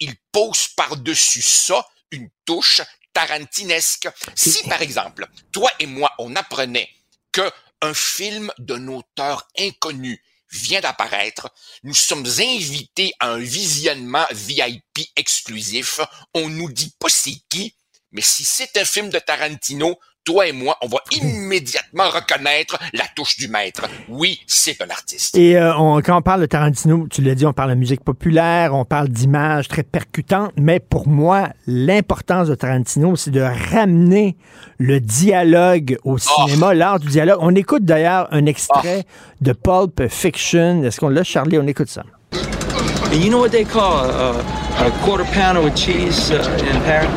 il 0.00 0.14
pose 0.32 0.68
par-dessus 0.68 1.42
ça 1.42 1.86
une 2.10 2.28
touche 2.44 2.82
tarantinesque. 3.12 4.08
Si, 4.34 4.62
par 4.68 4.82
exemple, 4.82 5.26
toi 5.52 5.70
et 5.78 5.86
moi, 5.86 6.12
on 6.18 6.34
apprenait 6.36 6.90
que 7.30 7.50
un 7.82 7.94
film 7.94 8.52
d'un 8.58 8.86
auteur 8.88 9.48
inconnu 9.58 10.22
vient 10.52 10.80
d'apparaître, 10.80 11.50
nous 11.82 11.94
sommes 11.94 12.26
invités 12.26 13.12
à 13.18 13.30
un 13.30 13.38
visionnement 13.38 14.26
VIP 14.30 15.10
exclusif, 15.16 16.00
on 16.34 16.48
nous 16.48 16.70
dit 16.70 16.94
pas 16.98 17.08
c'est 17.08 17.36
qui, 17.48 17.74
mais 18.12 18.22
si 18.22 18.44
c'est 18.44 18.76
un 18.76 18.84
film 18.84 19.08
de 19.08 19.18
Tarantino, 19.18 19.98
toi 20.24 20.46
et 20.46 20.52
moi, 20.52 20.76
on 20.82 20.86
va 20.88 20.98
immédiatement 21.10 22.08
reconnaître 22.08 22.78
la 22.92 23.04
touche 23.16 23.36
du 23.36 23.48
maître. 23.48 23.82
Oui, 24.08 24.40
c'est 24.46 24.80
un 24.82 24.88
artiste. 24.90 25.36
Et 25.36 25.56
euh, 25.56 25.76
on- 25.76 26.00
quand 26.00 26.16
on 26.16 26.22
parle 26.22 26.40
de 26.42 26.46
Tarantino, 26.46 27.06
tu 27.10 27.22
l'as 27.22 27.34
dit, 27.34 27.44
on 27.46 27.52
parle 27.52 27.70
de 27.70 27.74
musique 27.76 28.04
populaire, 28.04 28.74
on 28.74 28.84
parle 28.84 29.08
d'images 29.08 29.68
très 29.68 29.82
percutantes, 29.82 30.52
mais 30.56 30.78
pour 30.80 31.08
moi, 31.08 31.48
l'importance 31.66 32.48
de 32.48 32.54
Tarantino, 32.54 33.16
c'est 33.16 33.30
de 33.32 33.40
ramener 33.72 34.36
le 34.78 35.00
dialogue 35.00 35.98
au 36.04 36.18
cinéma, 36.18 36.74
l'art 36.74 37.00
du 37.00 37.08
dialogue. 37.08 37.38
On 37.40 37.54
écoute 37.54 37.84
d'ailleurs 37.84 38.28
un 38.30 38.46
extrait 38.46 39.04
de 39.40 39.52
Pulp 39.52 40.08
Fiction. 40.08 40.82
Est-ce 40.84 41.00
qu'on 41.00 41.08
l'a, 41.08 41.24
Charlie? 41.24 41.58
On 41.58 41.66
écoute 41.66 41.88
ça. 41.88 42.04
And 42.34 43.16
you 43.20 43.28
know 43.28 43.40
what 43.40 43.50
they 43.50 43.64
call 43.64 43.82
a, 44.06 44.32
a, 44.32 44.86
a 44.86 44.90
quarter 45.04 45.24
pounder 45.34 45.60
with 45.62 45.76
cheese 45.76 46.30
uh, 46.30 46.36
in 46.36 46.80
Paris? 46.86 47.08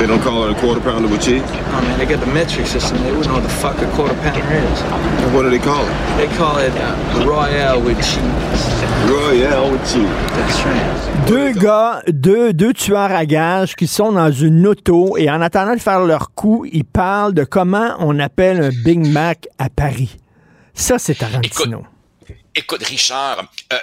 They 0.00 0.06
don't 0.06 0.22
call 0.22 0.48
it 0.48 0.56
a 0.56 0.58
quarter 0.58 0.80
pounder 0.80 1.08
with 1.08 1.20
cheese? 1.20 1.42
Oh 1.44 1.82
man, 1.82 1.98
they 1.98 2.06
got 2.06 2.20
the 2.20 2.32
metric 2.32 2.66
system. 2.66 2.96
They 3.02 3.12
wouldn't 3.12 3.26
know 3.26 3.34
what 3.34 3.42
the 3.42 3.50
fuck 3.50 3.76
a 3.82 3.86
quarter 3.94 4.14
pounder 4.14 4.40
is. 4.40 4.80
And 4.80 5.34
what 5.34 5.42
do 5.42 5.50
they 5.50 5.58
call 5.58 5.84
it? 5.84 5.92
They 6.16 6.26
call 6.38 6.56
it 6.56 6.72
uh, 6.74 7.26
Royale 7.28 7.82
with 7.82 7.98
cheese. 7.98 8.24
Royale 9.10 9.70
with 9.70 9.84
cheese. 9.92 10.08
That's 10.32 10.64
right. 10.64 11.26
Deux 11.28 11.52
gars, 11.52 12.02
deux, 12.08 12.54
deux 12.54 12.72
tueurs 12.72 13.12
à 13.12 13.26
gages 13.26 13.76
qui 13.76 13.86
sont 13.86 14.12
dans 14.12 14.32
une 14.32 14.66
auto 14.66 15.18
et 15.18 15.30
en 15.30 15.42
attendant 15.42 15.74
de 15.74 15.80
faire 15.80 16.00
leur 16.00 16.32
coup, 16.32 16.64
ils 16.72 16.86
parlent 16.86 17.34
de 17.34 17.44
comment 17.44 17.96
on 17.98 18.18
appelle 18.20 18.62
un 18.62 18.70
Big 18.70 19.06
Mac 19.06 19.48
à 19.58 19.68
Paris. 19.68 20.16
Ça, 20.72 20.98
c'est 20.98 21.16
Tarantino. 21.16 21.84
écoute, 22.54 22.82
Richard, 22.84 23.52
euh, 23.74 23.76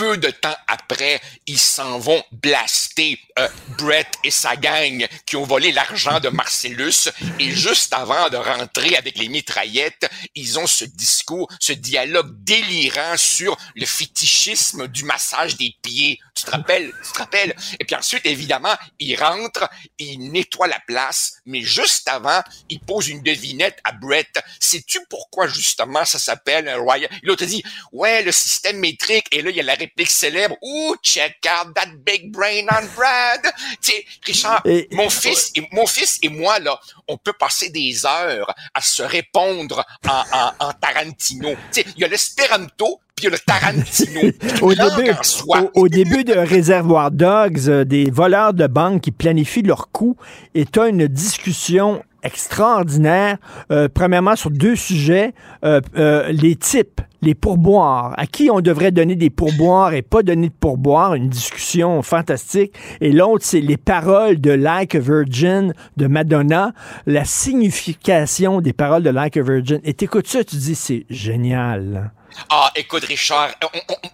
peu 0.00 0.16
de 0.16 0.30
temps 0.30 0.56
après, 0.66 1.20
ils 1.46 1.58
s'en 1.58 1.98
vont 1.98 2.24
blaster 2.32 3.20
euh, 3.38 3.46
Brett 3.76 4.08
et 4.24 4.30
sa 4.30 4.56
gang 4.56 5.06
qui 5.26 5.36
ont 5.36 5.44
volé 5.44 5.72
l'argent 5.72 6.20
de 6.20 6.30
Marcellus. 6.30 7.10
Et 7.38 7.50
juste 7.50 7.92
avant 7.92 8.30
de 8.30 8.38
rentrer 8.38 8.96
avec 8.96 9.18
les 9.18 9.28
mitraillettes, 9.28 10.10
ils 10.34 10.58
ont 10.58 10.66
ce 10.66 10.86
discours, 10.86 11.50
ce 11.60 11.74
dialogue 11.74 12.32
délirant 12.42 13.18
sur 13.18 13.58
le 13.74 13.84
fétichisme 13.84 14.88
du 14.88 15.04
massage 15.04 15.58
des 15.58 15.74
pieds. 15.82 16.18
Tu 16.34 16.44
te 16.44 16.50
rappelles? 16.50 16.94
Tu 17.04 17.12
te 17.12 17.18
rappelles? 17.18 17.54
Et 17.78 17.84
puis 17.84 17.94
ensuite, 17.94 18.24
évidemment, 18.24 18.74
ils 19.00 19.16
rentrent, 19.16 19.68
ils 19.98 20.32
nettoient 20.32 20.66
la 20.66 20.80
place, 20.86 21.39
mais 21.50 21.62
juste 21.62 22.08
avant, 22.08 22.40
ils 22.68 22.80
posent 22.80 23.08
une 23.08 23.22
devinette 23.22 23.78
à 23.84 23.92
Brett. 23.92 24.28
Sais-tu 24.58 25.00
pourquoi 25.10 25.46
justement 25.48 26.04
ça 26.04 26.18
s'appelle 26.18 26.68
un 26.68 26.78
royal? 26.78 27.10
L'autre 27.22 27.44
dit, 27.44 27.62
ouais, 27.92 28.22
le 28.22 28.32
système 28.32 28.78
métrique. 28.78 29.26
Et 29.32 29.42
là, 29.42 29.50
il 29.50 29.56
y 29.56 29.60
a 29.60 29.64
la 29.64 29.74
réplique 29.74 30.10
célèbre. 30.10 30.56
Ouh, 30.62 30.96
check 31.02 31.36
out 31.46 31.74
that 31.74 31.88
big 32.06 32.30
brain 32.32 32.66
on 32.70 32.86
Brad. 32.96 33.42
tu 33.82 33.92
sais, 33.92 34.04
Richard, 34.24 34.62
Et- 34.64 34.88
mon 34.92 35.10
fils 35.10 35.50
et 35.56 35.68
mon 35.72 35.86
fils 35.86 36.18
et 36.22 36.28
moi 36.28 36.58
là, 36.60 36.78
on 37.08 37.16
peut 37.18 37.32
passer 37.32 37.70
des 37.70 38.06
heures 38.06 38.54
à 38.74 38.80
se 38.80 39.02
répondre 39.02 39.84
en, 40.08 40.24
en, 40.32 40.52
en 40.68 40.72
Tarantino. 40.72 41.50
Tu 41.72 41.82
sais, 41.82 41.86
il 41.96 42.02
y 42.02 42.04
a 42.04 42.08
l'espéranto 42.08 43.00
puis 43.20 43.24
il 43.24 43.24
y 43.24 43.26
a 43.26 43.30
le 43.30 43.38
Tarantino. 43.38 44.20
Au 44.62 44.74
début, 44.74 45.10
en 45.10 45.22
soi. 45.22 45.70
au, 45.74 45.82
au 45.82 45.88
début 45.88 46.24
de 46.24 46.32
Réservoir 46.34 47.10
Dogs, 47.10 47.68
euh, 47.68 47.84
des 47.84 48.10
voleurs 48.10 48.54
de 48.54 48.66
banque 48.66 49.02
qui 49.02 49.10
planifient 49.10 49.62
leurs 49.62 49.90
coups 49.90 50.20
et 50.54 50.64
tu 50.64 50.80
as 50.80 50.88
une 50.88 51.06
discussion 51.06 52.02
extraordinaire, 52.22 53.38
euh, 53.70 53.88
premièrement 53.92 54.36
sur 54.36 54.50
deux 54.50 54.76
sujets, 54.76 55.32
euh, 55.64 55.80
euh, 55.96 56.30
les 56.32 56.56
types, 56.56 57.00
les 57.22 57.34
pourboires, 57.34 58.14
à 58.16 58.26
qui 58.26 58.50
on 58.50 58.60
devrait 58.60 58.92
donner 58.92 59.14
des 59.14 59.30
pourboires 59.30 59.94
et 59.94 60.02
pas 60.02 60.22
donner 60.22 60.48
de 60.48 60.54
pourboires, 60.58 61.14
une 61.14 61.28
discussion 61.28 62.02
fantastique. 62.02 62.74
Et 63.00 63.12
l'autre, 63.12 63.44
c'est 63.44 63.60
les 63.60 63.76
paroles 63.76 64.40
de 64.40 64.50
Like 64.50 64.94
a 64.94 65.00
Virgin 65.00 65.74
de 65.96 66.06
Madonna, 66.06 66.72
la 67.06 67.24
signification 67.24 68.60
des 68.60 68.72
paroles 68.72 69.02
de 69.02 69.10
Like 69.10 69.36
a 69.36 69.42
Virgin. 69.42 69.80
Et 69.84 69.94
t'écoutes 69.94 70.26
ça, 70.26 70.44
tu 70.44 70.56
dis, 70.56 70.74
c'est 70.74 71.04
génial. 71.10 72.12
Ah, 72.48 72.70
écoute, 72.74 73.04
Richard, 73.04 73.54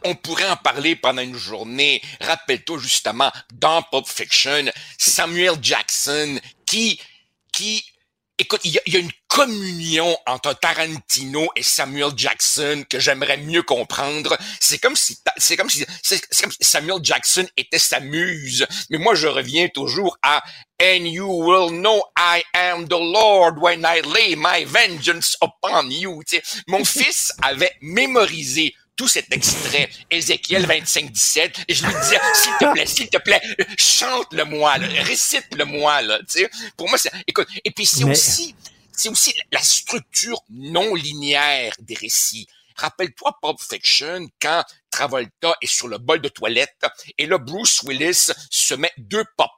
on, 0.05 0.14
pourrait 0.14 0.48
en 0.48 0.56
parler 0.56 0.97
pendant 0.97 1.22
une 1.22 1.36
journée. 1.36 2.02
Rappelle-toi 2.20 2.78
justement, 2.78 3.30
dans 3.52 3.82
Pulp 3.82 4.06
Fiction, 4.06 4.64
Samuel 4.98 5.56
Jackson, 5.60 6.38
qui, 6.64 7.01
qui, 7.52 7.84
écoute, 8.38 8.60
il 8.64 8.80
y 8.86 8.97
a 8.97 8.98
une 8.98 9.12
communion 9.36 10.16
entre 10.26 10.54
Tarantino 10.54 11.46
et 11.56 11.62
Samuel 11.62 12.12
Jackson 12.16 12.84
que 12.88 12.98
j'aimerais 12.98 13.36
mieux 13.36 13.62
comprendre. 13.62 14.34
C'est 14.60 14.78
comme 14.78 14.96
si, 14.96 15.18
c'est 15.36 15.58
comme 15.58 15.68
si, 15.68 15.84
c'est 16.02 16.22
comme 16.40 16.50
si 16.50 16.56
Samuel 16.62 17.00
Jackson 17.02 17.46
était 17.54 17.78
sa 17.78 18.00
muse. 18.00 18.66
Mais 18.88 18.96
moi, 18.96 19.14
je 19.14 19.26
reviens 19.26 19.68
toujours 19.68 20.16
à 20.22 20.42
And 20.80 21.04
you 21.04 21.26
will 21.26 21.68
know 21.70 22.02
I 22.16 22.42
am 22.54 22.88
the 22.88 22.98
Lord 22.98 23.58
when 23.58 23.84
I 23.86 24.00
lay 24.00 24.36
my 24.36 24.64
vengeance 24.64 25.36
upon 25.42 25.90
you. 25.90 26.22
Mon 26.66 26.84
fils 26.86 27.30
avait 27.42 27.72
mémorisé 27.82 28.74
tout 28.96 29.08
cet 29.08 29.30
extrait, 29.34 29.90
Ézéchiel 30.10 30.64
25, 30.64 31.12
17, 31.12 31.58
et 31.68 31.74
je 31.74 31.84
lui 31.84 31.92
disais, 31.92 32.18
s'il 32.32 32.52
te 32.58 32.72
plaît, 32.72 32.86
s'il 32.86 33.10
te 33.10 33.18
plaît, 33.18 33.42
chante-le-moi, 33.76 34.76
récite-le-moi, 35.04 36.00
là, 36.00 36.18
tu 36.20 36.40
sais. 36.40 36.50
Pour 36.78 36.88
moi, 36.88 36.96
c'est, 36.96 37.10
écoute, 37.26 37.46
et 37.62 37.70
puis 37.70 37.84
c'est 37.84 38.04
Mais- 38.04 38.12
aussi, 38.12 38.54
c'est 38.97 39.09
aussi 39.09 39.35
la 39.52 39.60
structure 39.60 40.43
non 40.51 40.94
linéaire 40.94 41.74
des 41.81 41.94
récits. 41.94 42.47
Rappelle-toi 42.77 43.39
Pulp 43.40 43.59
Fiction 43.60 44.27
quand 44.40 44.64
Travolta 44.90 45.55
est 45.62 45.66
sur 45.66 45.89
le 45.89 45.98
bol 45.98 46.20
de 46.20 46.28
toilette 46.28 46.85
et 47.16 47.27
là 47.27 47.39
Bruce 47.39 47.82
Willis 47.85 48.32
se 48.51 48.74
met 48.74 48.93
deux 48.98 49.24
pop 49.36 49.51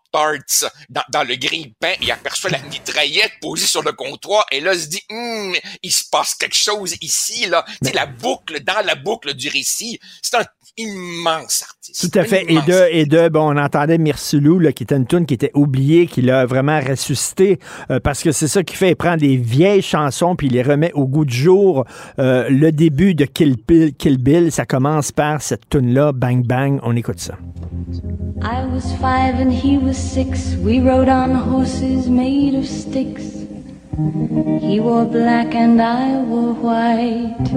dans, 0.89 1.03
dans 1.11 1.25
le 1.25 1.37
grille-pain 1.37 1.93
et 2.01 2.11
aperçoit 2.11 2.51
la 2.51 2.61
mitraillette 2.63 3.33
posée 3.41 3.67
sur 3.67 3.83
le 3.83 3.93
comptoir 3.93 4.47
et 4.51 4.61
là 4.61 4.75
se 4.75 4.87
dit 4.87 5.03
Hum, 5.11 5.55
il 5.83 5.93
se 5.93 6.05
passe 6.11 6.35
quelque 6.35 6.57
chose 6.57 6.95
ici 7.01 7.47
là, 7.47 7.65
tu 7.83 7.89
sais 7.89 7.95
la 7.95 8.07
boucle 8.07 8.63
dans 8.65 8.85
la 8.85 8.95
boucle 8.95 9.35
du 9.35 9.49
récit, 9.49 9.99
c'est 10.23 10.37
un 10.37 10.45
immense 10.79 11.65
artiste. 11.69 12.11
Tout 12.11 12.19
à 12.19 12.25
fait. 12.25 12.45
Et 12.49 12.61
de, 12.63 12.89
et 12.91 13.05
de, 13.05 13.29
bon, 13.29 13.55
on 13.55 13.57
entendait 13.59 13.99
Mirsulou, 13.99 14.59
là, 14.59 14.73
qui 14.73 14.85
était 14.85 14.97
une 14.97 15.07
tune 15.07 15.27
qui 15.27 15.35
était 15.35 15.51
oubliée, 15.55 16.07
qui 16.07 16.23
l'a 16.23 16.47
vraiment 16.47 16.81
ressuscité, 16.81 17.59
euh, 17.91 17.99
parce 18.01 18.23
que 18.23 18.33
c'est 18.33 18.49
ça 18.49 18.63
qui 18.63 18.77
fait. 18.77 18.91
Il 18.91 18.97
prend 18.97 19.17
des 19.17 19.37
vieilles 19.37 19.83
chansons, 19.83 20.37
puis 20.37 20.47
il 20.47 20.53
les 20.53 20.63
remet 20.63 20.93
au 20.93 21.07
goût 21.07 21.25
du 21.25 21.37
jour. 21.37 21.85
Euh, 22.19 22.49
le 22.49 22.71
début 22.71 23.15
de 23.15 23.25
Kill 23.25 23.57
Bill, 23.67 23.93
Kill 23.95 24.19
Bill, 24.19 24.53
ça 24.53 24.67
commence 24.67 25.11
par 25.11 25.43
cette 25.43 25.69
tune-là, 25.69 26.13
Bang 26.13 26.47
Bang. 26.47 26.79
On 26.83 26.95
écoute 26.95 27.19
ça. 27.19 27.35
I 28.41 28.65
was 28.73 28.95
five 29.01 29.41
and 29.41 29.51
he 29.51 29.79
was 29.79 29.95
six. 29.99 30.55
We 30.55 30.81
rode 30.81 31.09
on 31.09 31.35
horses 31.35 32.09
made 32.09 32.55
of 32.55 32.67
sticks. 32.67 33.35
He 34.61 34.79
wore 34.79 35.05
black 35.05 35.55
and 35.55 35.83
I 35.83 36.23
wore 36.23 36.55
white. 36.55 37.49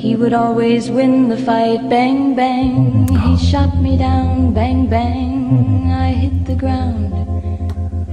He 0.00 0.16
would 0.16 0.32
always 0.32 0.90
win 0.90 1.28
the 1.28 1.36
fight. 1.36 1.88
Bang, 1.88 2.34
bang. 2.34 3.06
He 3.06 3.36
shot 3.38 3.76
me 3.80 3.96
down. 3.96 4.52
Bang, 4.52 4.88
bang. 4.88 5.92
I 5.92 6.10
hit 6.10 6.44
the 6.44 6.56
ground. 6.56 7.10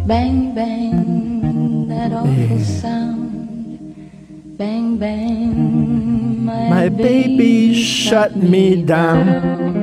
Bang, 0.07 0.53
bang. 0.53 1.87
That 1.87 2.13
awful 2.13 2.59
sound. 2.59 4.57
Bang, 4.57 4.97
bang. 4.97 6.45
My 6.45 6.89
baby 6.89 7.73
shut 7.73 8.35
me 8.35 8.83
down. 8.83 9.76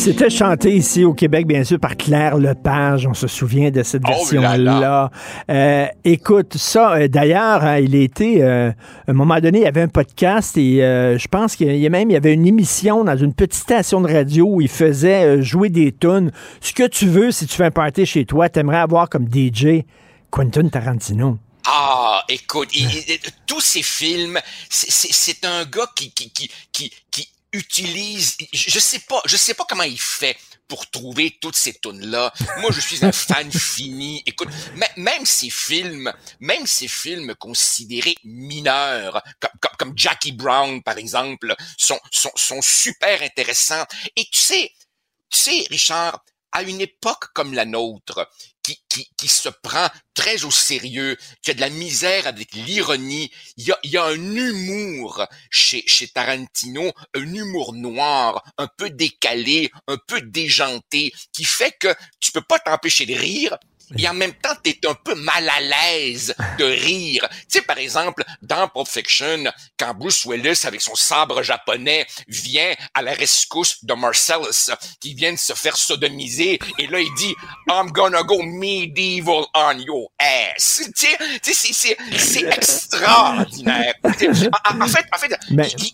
C'était 0.00 0.30
chanté 0.30 0.74
ici 0.74 1.04
au 1.04 1.12
Québec, 1.12 1.46
bien 1.46 1.62
sûr, 1.62 1.78
par 1.78 1.94
Claire 1.94 2.38
Lepage. 2.38 3.06
On 3.06 3.12
se 3.12 3.26
souvient 3.26 3.70
de 3.70 3.82
cette 3.82 4.02
Oh 4.06 4.10
là 4.10 4.16
version-là. 4.40 4.80
là. 4.80 5.10
Euh, 5.50 5.86
écoute, 6.04 6.56
ça, 6.56 6.94
euh, 6.94 7.06
d'ailleurs, 7.08 7.62
hein, 7.62 7.78
il 7.80 7.94
était, 7.94 8.38
euh, 8.40 8.70
à 9.06 9.10
un 9.10 9.12
moment 9.12 9.38
donné, 9.40 9.58
il 9.58 9.64
y 9.64 9.66
avait 9.68 9.82
un 9.82 9.88
podcast 9.88 10.56
et 10.56 10.82
euh, 10.82 11.18
je 11.18 11.28
pense 11.28 11.54
qu'il 11.54 11.76
y 11.76 11.86
a 11.86 11.90
même, 11.90 12.08
il 12.10 12.14
y 12.14 12.16
avait 12.16 12.32
une 12.32 12.46
émission 12.46 13.04
dans 13.04 13.16
une 13.16 13.34
petite 13.34 13.54
station 13.60 14.00
de 14.00 14.10
radio 14.10 14.46
où 14.48 14.60
il 14.62 14.68
faisait 14.68 15.24
euh, 15.38 15.42
jouer 15.42 15.68
des 15.68 15.92
tunes. 15.92 16.32
Ce 16.62 16.72
que 16.72 16.86
tu 16.86 17.06
veux, 17.06 17.30
si 17.30 17.46
tu 17.46 17.54
fais 17.54 17.64
un 17.66 17.70
party 17.70 18.06
chez 18.06 18.24
toi, 18.24 18.48
t'aimerais 18.48 18.78
avoir 18.78 19.10
comme 19.10 19.26
DJ 19.30 19.84
Quentin 20.30 20.66
Tarantino. 20.68 21.36
Ah, 21.66 22.22
écoute, 22.28 22.70
il- 22.74 22.86
il- 22.86 23.18
tous 23.46 23.60
ces 23.60 23.82
films, 23.82 24.38
c'est- 24.70 25.44
un 25.44 25.64
gars 25.66 25.86
qui, 25.94 26.10
qui, 26.10 26.30
qui, 26.30 26.50
qui 26.72 26.90
utilise, 27.52 28.36
je 28.52 28.78
sais 28.78 29.00
pas, 29.00 29.20
je 29.24 29.36
sais 29.36 29.54
pas 29.54 29.64
comment 29.68 29.82
il 29.82 30.00
fait 30.00 30.36
pour 30.68 30.88
trouver 30.88 31.36
toutes 31.40 31.56
ces 31.56 31.74
tunes-là. 31.74 32.32
Moi, 32.58 32.70
je 32.70 32.80
suis 32.80 33.04
un 33.04 33.12
fan 33.12 33.50
fini. 33.76 34.22
Écoute, 34.24 34.48
même 34.96 35.26
ces 35.26 35.50
films, 35.50 36.12
même 36.38 36.66
ces 36.66 36.86
films 36.86 37.34
considérés 37.34 38.14
mineurs, 38.22 39.20
comme, 39.40 39.50
comme, 39.60 39.76
comme 39.78 39.92
Jackie 39.98 40.32
Brown, 40.32 40.82
par 40.82 40.96
exemple, 40.96 41.54
sont, 41.76 41.98
sont, 42.12 42.30
sont 42.36 42.62
super 42.62 43.20
intéressants. 43.20 43.84
Et 44.14 44.24
tu 44.26 44.38
sais, 44.38 44.72
tu 45.28 45.38
sais, 45.38 45.66
Richard, 45.70 46.24
à 46.52 46.62
une 46.62 46.80
époque 46.80 47.32
comme 47.32 47.52
la 47.54 47.64
nôtre, 47.64 48.28
qui, 48.70 48.82
qui, 48.88 49.10
qui 49.16 49.28
se 49.28 49.48
prend 49.48 49.88
très 50.14 50.44
au 50.44 50.50
sérieux, 50.50 51.16
qui 51.42 51.50
a 51.50 51.54
de 51.54 51.60
la 51.60 51.70
misère 51.70 52.26
avec 52.26 52.52
l'ironie, 52.52 53.30
il 53.56 53.68
y 53.68 53.72
a, 53.72 53.78
y 53.84 53.96
a 53.96 54.04
un 54.04 54.34
humour 54.36 55.26
chez, 55.50 55.82
chez 55.86 56.08
Tarantino, 56.08 56.92
un 57.14 57.34
humour 57.34 57.72
noir, 57.72 58.44
un 58.58 58.68
peu 58.76 58.90
décalé, 58.90 59.70
un 59.88 59.98
peu 60.06 60.20
déjanté, 60.20 61.12
qui 61.32 61.44
fait 61.44 61.72
que 61.72 61.94
tu 62.20 62.32
peux 62.32 62.42
pas 62.42 62.58
t'empêcher 62.58 63.06
de 63.06 63.14
rire, 63.14 63.56
et 63.98 64.08
en 64.08 64.14
même 64.14 64.34
temps, 64.34 64.54
tu 64.62 64.70
es 64.70 64.86
un 64.86 64.94
peu 64.94 65.14
mal 65.14 65.48
à 65.48 65.60
l'aise 65.60 66.34
de 66.58 66.64
rire. 66.64 67.26
Tu 67.30 67.58
sais, 67.58 67.62
par 67.62 67.78
exemple, 67.78 68.22
dans 68.42 68.68
Pulp 68.68 68.88
Fiction, 68.88 69.44
quand 69.78 69.94
Bruce 69.94 70.24
Willis, 70.24 70.60
avec 70.64 70.80
son 70.80 70.94
sabre 70.94 71.42
japonais, 71.42 72.06
vient 72.28 72.72
à 72.94 73.02
la 73.02 73.12
rescousse 73.12 73.84
de 73.84 73.94
Marcellus, 73.94 74.70
qui 75.00 75.14
vient 75.14 75.32
de 75.32 75.38
se 75.38 75.52
faire 75.54 75.76
sodomiser, 75.76 76.58
et 76.78 76.86
là, 76.86 77.00
il 77.00 77.12
dit 77.14 77.34
«I'm 77.70 77.90
gonna 77.90 78.22
go 78.22 78.42
medieval 78.42 79.44
on 79.54 79.78
your 79.78 80.10
ass». 80.18 80.82
Tu 80.96 81.06
sais, 81.06 81.54
c'est- 81.54 81.72
c'est 81.72 81.96
c'est 82.18 82.44
extraordinaire. 82.52 83.94
En, 84.04 84.80
en 84.82 84.88
fait, 84.88 85.04
en 85.12 85.18
fait 85.18 85.32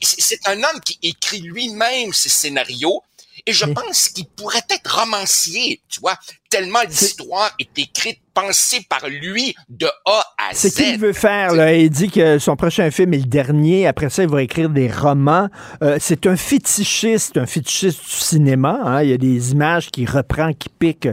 c'est 0.03 0.49
un 0.49 0.59
homme 0.63 0.81
qui 0.85 0.99
écrit 1.03 1.41
lui-même 1.41 2.13
ses 2.13 2.29
scénarios, 2.29 3.03
et 3.47 3.53
je 3.53 3.65
pense 3.65 4.09
qu'il 4.09 4.27
pourrait 4.27 4.63
être 4.71 5.01
romancier, 5.01 5.81
tu 5.89 6.01
vois, 6.01 6.17
tellement 6.51 6.81
l'histoire 6.89 7.51
est 7.61 7.79
écrite, 7.79 8.19
pensée 8.35 8.85
par 8.89 9.09
lui 9.09 9.55
de 9.69 9.87
A 10.05 10.25
à 10.39 10.53
Z. 10.53 10.57
C'est 10.57 10.71
qu'il 10.75 10.99
veut 10.99 11.13
faire. 11.13 11.53
Là. 11.55 11.73
Il 11.75 11.89
dit 11.89 12.11
que 12.11 12.39
son 12.39 12.57
prochain 12.57 12.91
film 12.91 13.15
est 13.15 13.19
le 13.19 13.25
dernier. 13.25 13.87
Après 13.87 14.11
ça, 14.11 14.25
il 14.25 14.29
va 14.29 14.43
écrire 14.43 14.69
des 14.69 14.91
romans. 14.91 15.49
Euh, 15.83 15.97
c'est 16.01 16.27
un 16.27 16.37
fétichiste, 16.37 17.37
un 17.37 17.47
fétichiste 17.47 18.01
du 18.05 18.11
cinéma. 18.11 18.81
hein. 18.85 19.03
Il 19.03 19.11
y 19.11 19.13
a 19.13 19.19
des 19.19 19.53
images 19.53 19.91
qu'il 19.91 20.11
reprend, 20.11 20.53
qui 20.53 20.69
piquent. 20.69 21.09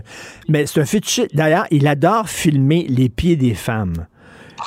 Mais 0.49 0.65
c'est 0.65 0.81
un 0.81 0.85
fétichiste. 0.85 1.33
D'ailleurs, 1.33 1.65
il 1.71 1.87
adore 1.87 2.27
filmer 2.29 2.85
les 2.89 3.09
pieds 3.09 3.35
des 3.35 3.53
femmes. 3.53 4.07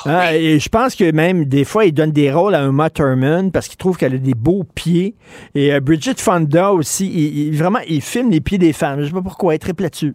Hein, 0.05 0.31
et 0.33 0.59
je 0.59 0.69
pense 0.69 0.95
que 0.95 1.11
même 1.11 1.45
des 1.45 1.65
fois, 1.65 1.85
il 1.85 1.93
donne 1.93 2.11
des 2.11 2.31
rôles 2.31 2.55
à 2.55 2.63
Uma 2.63 2.89
Thurman 2.89 3.51
parce 3.51 3.67
qu'il 3.67 3.77
trouve 3.77 3.97
qu'elle 3.97 4.13
a 4.15 4.17
des 4.17 4.33
beaux 4.33 4.63
pieds. 4.63 5.15
Et 5.55 5.73
euh, 5.73 5.79
Bridget 5.79 6.15
Fonda 6.17 6.71
aussi, 6.73 7.07
il, 7.07 7.37
il- 7.47 7.57
vraiment, 7.57 7.79
il 7.87 8.01
filme 8.01 8.29
les 8.31 8.41
pieds 8.41 8.57
des 8.57 8.73
femmes. 8.73 9.01
Je 9.01 9.07
sais 9.07 9.13
pas 9.13 9.21
pourquoi, 9.21 9.53
elle 9.53 9.55
est 9.55 9.59
très 9.59 9.73
là-dessus. 9.77 10.13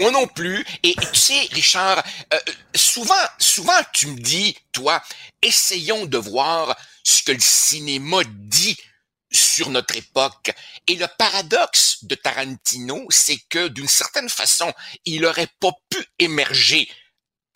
Moi 0.00 0.10
non 0.10 0.26
plus. 0.26 0.64
Et, 0.82 0.90
et 0.90 0.94
tu 0.94 1.14
sais, 1.18 1.48
Richard, 1.52 2.02
euh, 2.34 2.38
souvent, 2.74 3.14
souvent 3.38 3.72
tu 3.92 4.08
me 4.08 4.18
dis, 4.18 4.56
toi, 4.72 5.00
essayons 5.42 6.04
de 6.06 6.18
voir 6.18 6.76
ce 7.02 7.22
que 7.22 7.32
le 7.32 7.38
cinéma 7.40 8.18
dit 8.28 8.76
sur 9.32 9.70
notre 9.70 9.96
époque. 9.96 10.52
Et 10.86 10.96
le 10.96 11.06
paradoxe 11.18 11.98
de 12.04 12.14
Tarantino, 12.14 13.06
c'est 13.10 13.38
que 13.48 13.68
d'une 13.68 13.88
certaine 13.88 14.28
façon, 14.28 14.72
il 15.04 15.24
aurait 15.24 15.48
pas 15.60 15.72
pu 15.90 15.98
émerger 16.18 16.88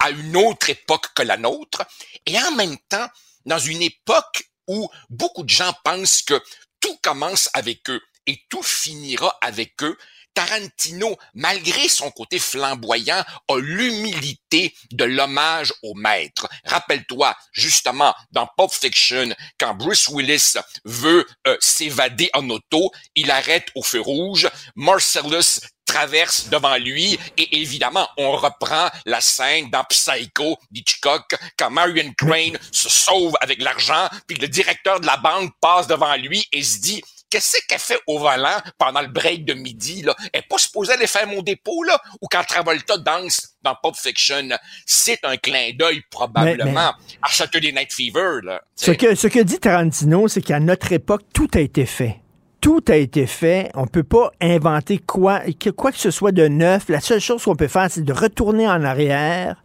à 0.00 0.10
une 0.10 0.36
autre 0.36 0.70
époque 0.70 1.14
que 1.14 1.22
la 1.22 1.36
nôtre, 1.36 1.86
et 2.26 2.38
en 2.38 2.52
même 2.52 2.76
temps, 2.88 3.08
dans 3.44 3.58
une 3.58 3.82
époque 3.82 4.50
où 4.66 4.88
beaucoup 5.08 5.44
de 5.44 5.48
gens 5.48 5.74
pensent 5.84 6.22
que 6.22 6.42
tout 6.80 6.96
commence 7.02 7.48
avec 7.54 7.88
eux 7.90 8.00
et 8.26 8.38
tout 8.48 8.62
finira 8.62 9.36
avec 9.40 9.82
eux, 9.82 9.96
Tarantino, 10.34 11.16
malgré 11.34 11.88
son 11.88 12.10
côté 12.10 12.38
flamboyant, 12.38 13.24
a 13.48 13.58
l'humilité 13.58 14.74
de 14.92 15.04
l'hommage 15.04 15.72
au 15.82 15.94
maître. 15.94 16.48
Rappelle-toi, 16.64 17.36
justement, 17.52 18.14
dans 18.30 18.48
Pulp 18.56 18.70
Fiction, 18.72 19.34
quand 19.58 19.74
Bruce 19.74 20.08
Willis 20.08 20.54
veut 20.84 21.26
euh, 21.46 21.56
s'évader 21.60 22.30
en 22.34 22.48
auto, 22.50 22.92
il 23.16 23.30
arrête 23.30 23.68
au 23.74 23.82
feu 23.82 24.00
rouge, 24.00 24.48
Marcellus 24.76 25.60
traverse 25.90 26.48
devant 26.48 26.76
lui 26.76 27.18
et 27.36 27.60
évidemment 27.60 28.08
on 28.16 28.30
reprend 28.32 28.88
la 29.06 29.20
scène 29.20 29.70
dans 29.70 29.82
Psycho 29.84 30.56
d'Hitchcock 30.70 31.34
quand 31.58 31.70
Marion 31.70 32.12
Crane 32.16 32.56
se 32.70 32.88
sauve 32.88 33.34
avec 33.40 33.60
l'argent 33.60 34.08
puis 34.26 34.36
le 34.36 34.46
directeur 34.46 35.00
de 35.00 35.06
la 35.06 35.16
banque 35.16 35.52
passe 35.60 35.86
devant 35.88 36.14
lui 36.16 36.46
et 36.52 36.62
se 36.62 36.78
dit 36.80 37.02
Qu'est-ce 37.32 37.58
qu'elle 37.68 37.78
fait 37.78 38.00
au 38.08 38.18
volant 38.18 38.58
pendant 38.76 39.00
le 39.02 39.06
break 39.06 39.44
de 39.44 39.54
midi, 39.54 40.02
là? 40.02 40.16
Elle 40.32 40.40
est 40.40 40.48
pas 40.48 40.58
supposée 40.58 40.94
aller 40.94 41.06
faire 41.06 41.28
mon 41.28 41.42
dépôt, 41.42 41.84
là? 41.84 41.96
Ou 42.20 42.26
quand 42.28 42.42
Travolta 42.42 42.98
danse 42.98 43.50
dans 43.62 43.76
Pulp 43.80 43.94
Fiction, 43.94 44.48
c'est 44.84 45.20
un 45.24 45.36
clin 45.36 45.70
d'œil, 45.78 46.02
probablement, 46.10 46.64
Mais- 46.64 46.72
mais- 46.72 47.18
à 47.22 47.30
Saturday 47.30 47.70
Night 47.70 47.92
Fever, 47.92 48.40
là. 48.42 48.60
Ce 48.74 48.90
que, 48.90 49.14
ce 49.14 49.28
que 49.28 49.38
dit 49.38 49.60
Tarantino, 49.60 50.26
c'est 50.26 50.42
qu'à 50.42 50.58
notre 50.58 50.90
époque, 50.90 51.22
tout 51.32 51.48
a 51.54 51.60
été 51.60 51.86
fait. 51.86 52.16
Tout 52.60 52.84
a 52.88 52.96
été 52.96 53.26
fait. 53.26 53.70
On 53.74 53.86
peut 53.86 54.02
pas 54.04 54.32
inventer 54.40 54.98
quoi, 54.98 55.40
que, 55.58 55.70
quoi 55.70 55.92
que 55.92 55.98
ce 55.98 56.10
soit 56.10 56.32
de 56.32 56.46
neuf. 56.48 56.88
La 56.88 57.00
seule 57.00 57.20
chose 57.20 57.42
qu'on 57.44 57.56
peut 57.56 57.68
faire, 57.68 57.88
c'est 57.90 58.04
de 58.04 58.12
retourner 58.12 58.68
en 58.68 58.84
arrière 58.84 59.62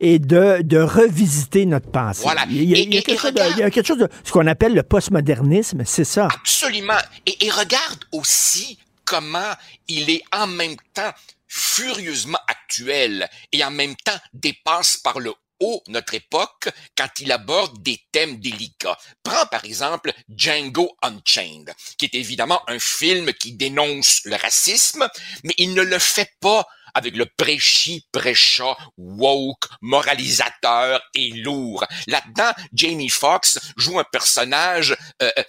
et 0.00 0.18
de, 0.18 0.60
de 0.62 0.78
revisiter 0.78 1.64
notre 1.66 1.88
passé. 1.90 2.22
Voilà. 2.24 2.44
Il, 2.50 2.64
y 2.64 2.74
a, 2.74 2.78
Et- 2.78 2.82
il 2.82 2.94
y 2.94 2.96
a 2.96 3.00
et- 3.00 3.02
quelque, 3.04 3.20
chose 3.20 3.32
de, 3.34 3.40
il 3.52 3.58
y 3.58 3.62
a 3.62 3.70
quelque 3.70 3.86
chose 3.86 3.98
de 3.98 4.08
ce 4.24 4.32
qu'on 4.32 4.46
appelle 4.46 4.74
le 4.74 4.82
postmodernisme, 4.82 5.82
c'est 5.84 6.04
ça. 6.04 6.28
Absolument. 6.34 6.98
Et, 7.26 7.46
et 7.46 7.50
regarde 7.50 8.04
aussi 8.12 8.78
comment 9.04 9.52
il 9.86 10.10
est 10.10 10.22
en 10.32 10.46
même 10.48 10.76
temps 10.92 11.12
furieusement 11.46 12.38
actuel 12.48 13.28
et 13.52 13.64
en 13.64 13.70
même 13.70 13.94
temps 14.04 14.18
dépasse 14.32 14.96
par 14.96 15.20
le 15.20 15.32
haut 15.60 15.82
notre 15.88 16.14
époque 16.14 16.68
quand 16.96 17.08
il 17.20 17.32
aborde 17.32 17.82
des 17.82 18.00
thèmes 18.12 18.38
délicats. 18.38 18.98
Prends 19.22 19.46
par 19.46 19.64
exemple 19.64 20.12
Django 20.28 20.96
Unchained, 21.02 21.74
qui 21.98 22.06
est 22.06 22.14
évidemment 22.14 22.62
un 22.68 22.78
film 22.78 23.32
qui 23.32 23.52
dénonce 23.52 24.20
le 24.24 24.36
racisme, 24.36 25.08
mais 25.44 25.54
il 25.58 25.74
ne 25.74 25.82
le 25.82 25.98
fait 25.98 26.30
pas 26.40 26.66
avec 26.94 27.16
le 27.16 27.26
prêchi, 27.26 28.06
prêcha, 28.12 28.76
woke, 28.96 29.66
moralisateur 29.80 31.02
et 31.14 31.30
lourd. 31.30 31.84
Là-dedans, 32.06 32.52
Jamie 32.72 33.08
Foxx 33.08 33.58
joue 33.76 33.98
un 33.98 34.04
personnage 34.04 34.96
euh, 35.22 35.30
euh, 35.38 35.42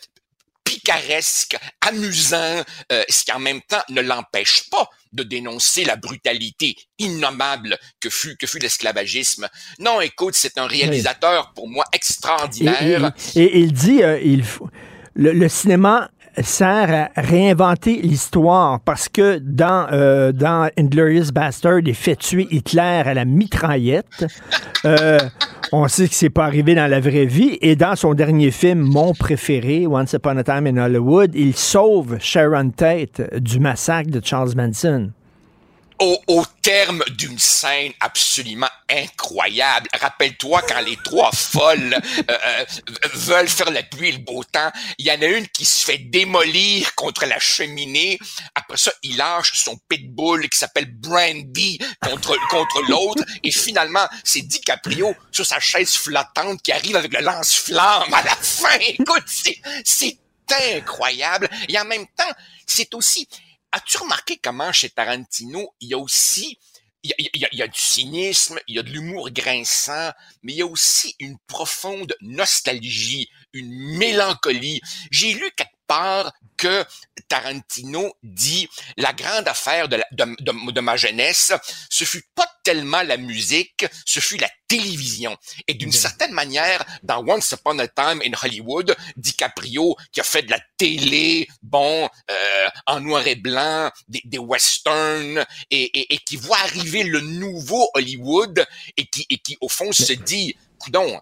picaresque, 0.63 1.55
amusant, 1.81 2.63
euh, 2.91 3.03
ce 3.07 3.23
qui 3.23 3.31
en 3.31 3.39
même 3.39 3.61
temps 3.61 3.83
ne 3.89 4.01
l'empêche 4.01 4.69
pas 4.69 4.89
de 5.15 5.23
dénoncer 5.23 5.83
la 5.85 5.95
brutalité 5.95 6.75
innommable 6.99 7.77
que 7.99 8.09
fut 8.09 8.35
que 8.37 8.45
fut 8.47 8.59
l'esclavagisme. 8.59 9.47
Non, 9.79 10.01
écoute, 10.01 10.35
c'est 10.35 10.57
un 10.57 10.67
réalisateur 10.67 11.53
pour 11.55 11.67
moi 11.69 11.85
Et, 11.91 11.95
extraordinaire. 11.95 13.13
et- 13.35 13.43
et 13.43 13.59
il 13.59 13.71
dit, 13.73 14.03
euh, 14.03 14.19
il 14.23 14.43
faut- 14.43 14.69
le, 15.15 15.31
le 15.31 15.47
cinéma 15.49 16.11
sert 16.43 17.09
à 17.15 17.21
réinventer 17.21 18.01
l'histoire 18.01 18.79
parce 18.81 19.09
que 19.09 19.39
dans, 19.39 19.87
euh, 19.91 20.31
dans 20.31 20.69
Inglorious 20.77 21.31
Bastard, 21.33 21.79
il 21.85 21.95
fait 21.95 22.15
tuer 22.15 22.47
Hitler 22.51 23.03
à 23.05 23.13
la 23.13 23.25
mitraillette. 23.25 24.25
Euh, 24.85 25.17
on 25.71 25.87
sait 25.87 26.07
que 26.07 26.15
c'est 26.15 26.29
pas 26.29 26.45
arrivé 26.45 26.75
dans 26.75 26.89
la 26.89 26.99
vraie 26.99 27.25
vie. 27.25 27.57
Et 27.61 27.75
dans 27.75 27.95
son 27.95 28.13
dernier 28.13 28.51
film, 28.51 28.79
mon 28.79 29.13
préféré, 29.13 29.87
Once 29.87 30.13
Upon 30.13 30.37
a 30.37 30.43
Time 30.43 30.67
in 30.67 30.77
Hollywood, 30.77 31.31
il 31.33 31.55
sauve 31.55 32.17
Sharon 32.19 32.69
Tate 32.69 33.39
du 33.39 33.59
massacre 33.59 34.11
de 34.11 34.21
Charles 34.23 34.53
Manson. 34.55 35.11
Au, 35.99 36.21
au 36.27 36.45
terme 36.61 37.03
d'une 37.09 37.39
scène 37.39 37.93
absolument 37.99 38.69
incroyable. 38.89 39.87
Rappelle-toi 39.93 40.61
quand 40.67 40.81
les 40.81 40.97
trois 41.03 41.31
folles 41.31 41.99
euh, 42.29 42.37
euh, 42.49 42.65
veulent 43.13 43.47
faire 43.47 43.71
la 43.71 43.83
pluie 43.83 44.09
et 44.09 44.11
le 44.13 44.17
beau 44.19 44.43
temps, 44.43 44.71
il 44.97 45.05
y 45.05 45.11
en 45.11 45.21
a 45.21 45.25
une 45.25 45.47
qui 45.47 45.65
se 45.65 45.85
fait 45.85 45.97
démolir 45.97 46.93
contre 46.95 47.25
la 47.25 47.39
cheminée. 47.39 48.19
Après 48.55 48.77
ça, 48.77 48.91
il 49.03 49.17
lâche 49.17 49.53
son 49.53 49.77
pitbull 49.89 50.49
qui 50.49 50.57
s'appelle 50.57 50.91
Brandy 50.91 51.79
contre, 52.01 52.35
contre 52.49 52.81
l'autre. 52.89 53.23
Et 53.43 53.51
finalement, 53.51 54.07
c'est 54.23 54.41
DiCaprio 54.41 55.15
sur 55.31 55.45
sa 55.45 55.59
chaise 55.59 55.95
flottante 55.95 56.61
qui 56.61 56.71
arrive 56.71 56.95
avec 56.95 57.13
le 57.13 57.21
lance-flamme 57.21 58.13
à 58.13 58.23
la 58.23 58.35
fin. 58.35 58.77
Écoute, 58.87 59.23
c'est, 59.27 59.59
c'est 59.83 60.17
incroyable. 60.75 61.49
Et 61.67 61.79
en 61.79 61.85
même 61.85 62.05
temps, 62.15 62.31
c'est 62.67 62.93
aussi, 62.93 63.27
As-tu 63.75 63.97
remarqué 63.97 64.37
comment 64.37 64.71
chez 64.71 64.89
Tarantino, 64.89 65.75
il 65.81 65.89
y 65.89 65.93
a 65.93 65.97
aussi, 65.97 66.57
y 67.03 67.61
a 67.61 67.67
du 67.67 67.81
cynisme, 67.81 68.57
il 68.69 68.75
y 68.77 68.79
a 68.79 68.83
de 68.83 68.89
l'humour 68.89 69.29
grinçant, 69.31 70.13
mais 70.43 70.53
il 70.53 70.55
y 70.59 70.61
a 70.61 70.65
aussi 70.65 71.13
une 71.19 71.37
profonde 71.39 72.15
nostalgie, 72.21 73.27
une 73.51 73.97
mélancolie? 73.97 74.79
J'ai 75.11 75.33
lu 75.33 75.51
quelque 75.57 75.75
part 75.87 76.31
que 76.55 76.85
Tarantino 77.27 78.13
dit 78.23 78.67
la 78.97 79.13
grande 79.13 79.47
affaire 79.47 79.87
de, 79.89 79.97
la- 79.97 80.07
de, 80.11 80.25
de- 80.39 80.71
de 80.71 80.81
ma 80.81 80.95
jeunesse, 80.97 81.53
ce 81.89 82.03
fut 82.03 82.23
pas 82.35 82.47
tellement 82.63 83.03
la 83.03 83.17
musique, 83.17 83.85
ce 84.05 84.19
fut 84.19 84.37
la 84.37 84.49
télévision. 84.67 85.37
Et 85.67 85.75
d'une 85.75 85.91
certaine 85.91 86.31
manière, 86.31 86.83
dans 87.03 87.23
Once 87.27 87.51
Upon 87.51 87.77
a 87.79 87.87
Time 87.87 88.21
in 88.25 88.31
Hollywood, 88.41 88.95
DiCaprio, 89.17 89.95
qui 90.11 90.19
a 90.19 90.23
fait 90.23 90.41
de 90.43 90.51
la 90.51 90.59
télé, 90.77 91.47
bon, 91.61 92.09
euh, 92.31 92.67
en 92.87 92.99
noir 92.99 93.25
et 93.27 93.35
blanc, 93.35 93.91
des, 94.07 94.21
des 94.25 94.39
westerns, 94.39 95.45
et, 95.69 95.83
et, 95.99 96.13
et 96.15 96.17
qui 96.19 96.37
voit 96.37 96.57
arriver 96.59 97.03
le 97.03 97.21
nouveau 97.21 97.87
Hollywood, 97.93 98.65
et 98.97 99.05
qui, 99.05 99.25
et 99.29 99.37
qui 99.37 99.57
au 99.61 99.69
fond 99.69 99.91
se 99.91 100.13
dit, 100.13 100.55
coudon, 100.85 101.19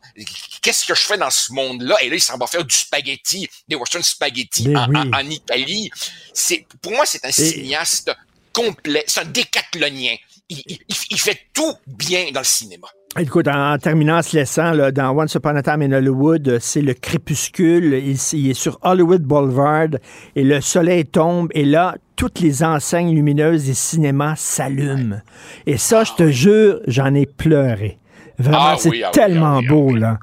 qu'est-ce 0.61 0.85
que 0.85 0.93
je 0.95 1.01
fais 1.01 1.17
dans 1.17 1.29
ce 1.29 1.51
monde-là? 1.53 1.95
Et 2.01 2.09
là, 2.09 2.15
il 2.15 2.21
s'en 2.21 2.37
va 2.37 2.47
faire 2.47 2.63
du 2.65 2.75
spaghetti, 2.75 3.47
des 3.67 3.75
western 3.75 4.03
spaghetti 4.03 4.75
en, 4.75 4.89
oui. 4.89 4.97
en- 4.97 5.13
en 5.19 5.29
Italie. 5.29 5.89
C'est, 6.33 6.65
pour 6.81 6.91
moi, 6.91 7.05
c'est 7.05 7.25
un 7.25 7.31
cinéaste 7.31 8.11
complet, 8.51 9.03
c'est 9.07 9.21
un 9.21 9.25
décathlonien. 9.25 10.15
Il, 10.49 10.61
il- 10.67 10.79
il 11.11 11.19
fait 11.19 11.39
tout 11.53 11.73
bien 11.87 12.25
dans 12.33 12.41
le 12.41 12.45
cinéma. 12.45 12.87
Écoute, 13.17 13.47
en, 13.47 13.73
en 13.73 13.77
terminant, 13.77 14.17
en 14.17 14.21
se 14.23 14.35
laissant, 14.35 14.71
là, 14.71 14.91
dans 14.91 15.11
Once 15.15 15.35
Upon 15.35 15.55
a 15.55 15.61
Time 15.63 15.83
in 15.83 15.91
Hollywood, 15.91 16.57
c'est 16.59 16.81
le 16.81 16.93
crépuscule. 16.95 17.93
Il, 17.93 18.17
il 18.33 18.49
est 18.51 18.53
sur 18.55 18.79
Hollywood 18.81 19.21
Boulevard 19.21 19.89
et 20.35 20.43
le 20.43 20.61
soleil 20.61 21.05
tombe 21.05 21.49
et 21.53 21.63
là, 21.63 21.95
toutes 22.15 22.39
les 22.39 22.63
enseignes 22.63 23.13
lumineuses 23.13 23.65
des 23.65 23.73
cinémas 23.75 24.35
s'allument. 24.35 25.21
Et 25.67 25.77
ça, 25.77 26.03
je 26.03 26.13
te 26.13 26.29
jure, 26.31 26.79
j'en 26.87 27.13
ai 27.13 27.25
pleuré. 27.27 27.97
Vraiment, 28.43 28.59
Ah 28.59 28.75
c'est 28.77 28.89
oui, 28.89 29.03
ah 29.03 29.11
tellement 29.11 29.55
ah 29.55 29.59
oui, 29.59 29.65
ah 29.67 29.69
beau, 29.69 29.95
là. 29.95 30.19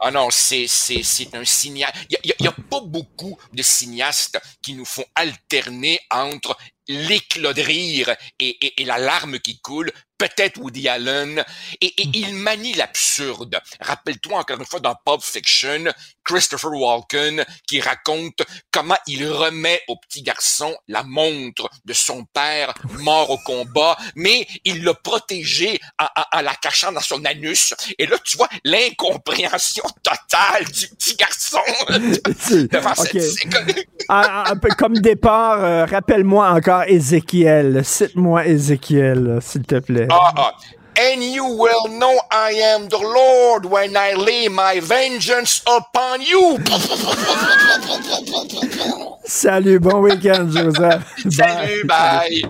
Ah 0.00 0.10
non, 0.10 0.28
c'est, 0.30 0.66
c'est, 0.66 1.02
c'est 1.04 1.34
un 1.34 1.44
cinéaste. 1.44 1.94
Il 2.10 2.32
n'y 2.40 2.46
a, 2.48 2.50
a 2.50 2.54
pas 2.70 2.80
beaucoup 2.84 3.38
de 3.52 3.62
cinéastes 3.62 4.40
qui 4.60 4.74
nous 4.74 4.84
font 4.84 5.04
alterner 5.14 6.00
entre 6.10 6.56
l'éclat 6.88 7.52
de 7.52 7.62
rire 7.62 8.14
et, 8.40 8.48
et- 8.66 8.82
et 8.82 8.84
la 8.84 8.98
larme 8.98 9.38
qui 9.38 9.60
coule. 9.60 9.90
Peut-être 10.18 10.58
Woody 10.60 10.88
Allen. 10.88 11.44
Et, 11.80 11.86
et 12.00 12.08
il 12.14 12.34
manie 12.36 12.74
l'absurde. 12.74 13.60
Rappelle-toi 13.80 14.38
encore 14.38 14.56
une 14.60 14.64
fois 14.66 14.78
dans 14.78 14.94
Pulp 15.04 15.20
Fiction, 15.20 15.84
Christopher 16.22 16.70
Walken 16.70 17.44
qui 17.66 17.80
raconte 17.80 18.42
comment 18.70 18.96
il 19.08 19.26
remet 19.28 19.80
au 19.88 19.96
petit 19.96 20.22
garçon 20.22 20.76
la 20.86 21.02
montre 21.02 21.68
de 21.84 21.92
son 21.92 22.24
père 22.26 22.72
mort 23.00 23.30
au 23.30 23.38
combat, 23.38 23.96
mais 24.14 24.46
il 24.64 24.84
l'a 24.84 24.94
protégé 24.94 25.80
en, 25.98 26.04
en- 26.16 26.38
en 26.38 26.42
la 26.42 26.54
cachant 26.54 26.92
dans 26.92 27.00
son 27.00 27.24
anus. 27.24 27.74
Et 27.98 28.06
là, 28.06 28.16
tu 28.22 28.36
vois 28.36 28.48
l'incompréhension 28.62 29.82
totale 30.04 30.64
du 30.72 30.86
petit 30.88 31.16
garçon 31.16 31.58
devant 31.88 32.92
OK. 32.92 33.08
cette 33.10 33.22
scène. 33.22 33.74
Ah, 34.08 34.44
un 34.50 34.56
peu 34.56 34.68
comme 34.78 34.94
départ, 34.98 35.64
euh, 35.64 35.84
rappelle-moi 35.84 36.48
encore 36.50 36.71
Ézéchiel. 36.86 37.84
Cite-moi 37.84 38.46
Ézéchiel, 38.46 39.38
s'il 39.40 39.62
te 39.62 39.78
plaît. 39.78 40.08
Ah, 40.10 40.32
ah. 40.36 40.52
And 40.98 41.22
you 41.22 41.44
will 41.44 41.88
know 41.88 42.18
I 42.30 42.50
am 42.74 42.88
the 42.88 42.98
Lord 42.98 43.64
when 43.64 43.96
I 43.96 44.12
lay 44.12 44.48
my 44.48 44.78
vengeance 44.80 45.62
upon 45.66 46.20
you. 46.20 46.58
Salut, 49.24 49.80
bon 49.80 50.02
week-end, 50.02 50.50
Joseph. 50.50 51.02
Salut, 51.30 51.86
bye. 51.86 52.42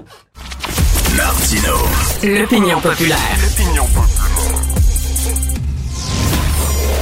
Martino. 1.17 1.77
L'opinion 2.25 2.81
populaire. 2.81 3.19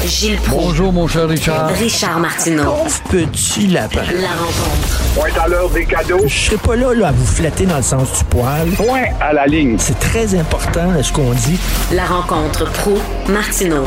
Gilles 0.04 0.36
Proulx. 0.36 0.64
Bonjour, 0.64 0.92
mon 0.92 1.06
cher 1.06 1.28
Richard. 1.28 1.68
Richard 1.76 2.20
Martineau. 2.20 2.72
Petit 3.10 3.66
lapin. 3.68 4.00
La 4.16 4.32
rencontre. 4.32 4.96
Point 5.14 5.42
à 5.42 5.46
l'heure 5.46 5.68
des 5.68 5.84
cadeaux. 5.84 6.26
Je 6.26 6.50
serai 6.50 6.56
pas 6.56 6.74
là, 6.74 6.94
là 6.94 7.08
à 7.08 7.12
vous 7.12 7.26
flatter 7.26 7.66
dans 7.66 7.76
le 7.76 7.82
sens 7.82 8.08
du 8.18 8.24
poil. 8.30 8.64
Point 8.76 9.12
à 9.20 9.32
la 9.34 9.46
ligne. 9.46 9.76
C'est 9.78 9.98
très 10.00 10.34
important, 10.34 10.88
ce 11.02 11.12
qu'on 11.12 11.32
dit. 11.36 11.60
La 11.94 12.04
rencontre 12.08 12.64
pro 12.80 12.96
martineau 13.30 13.84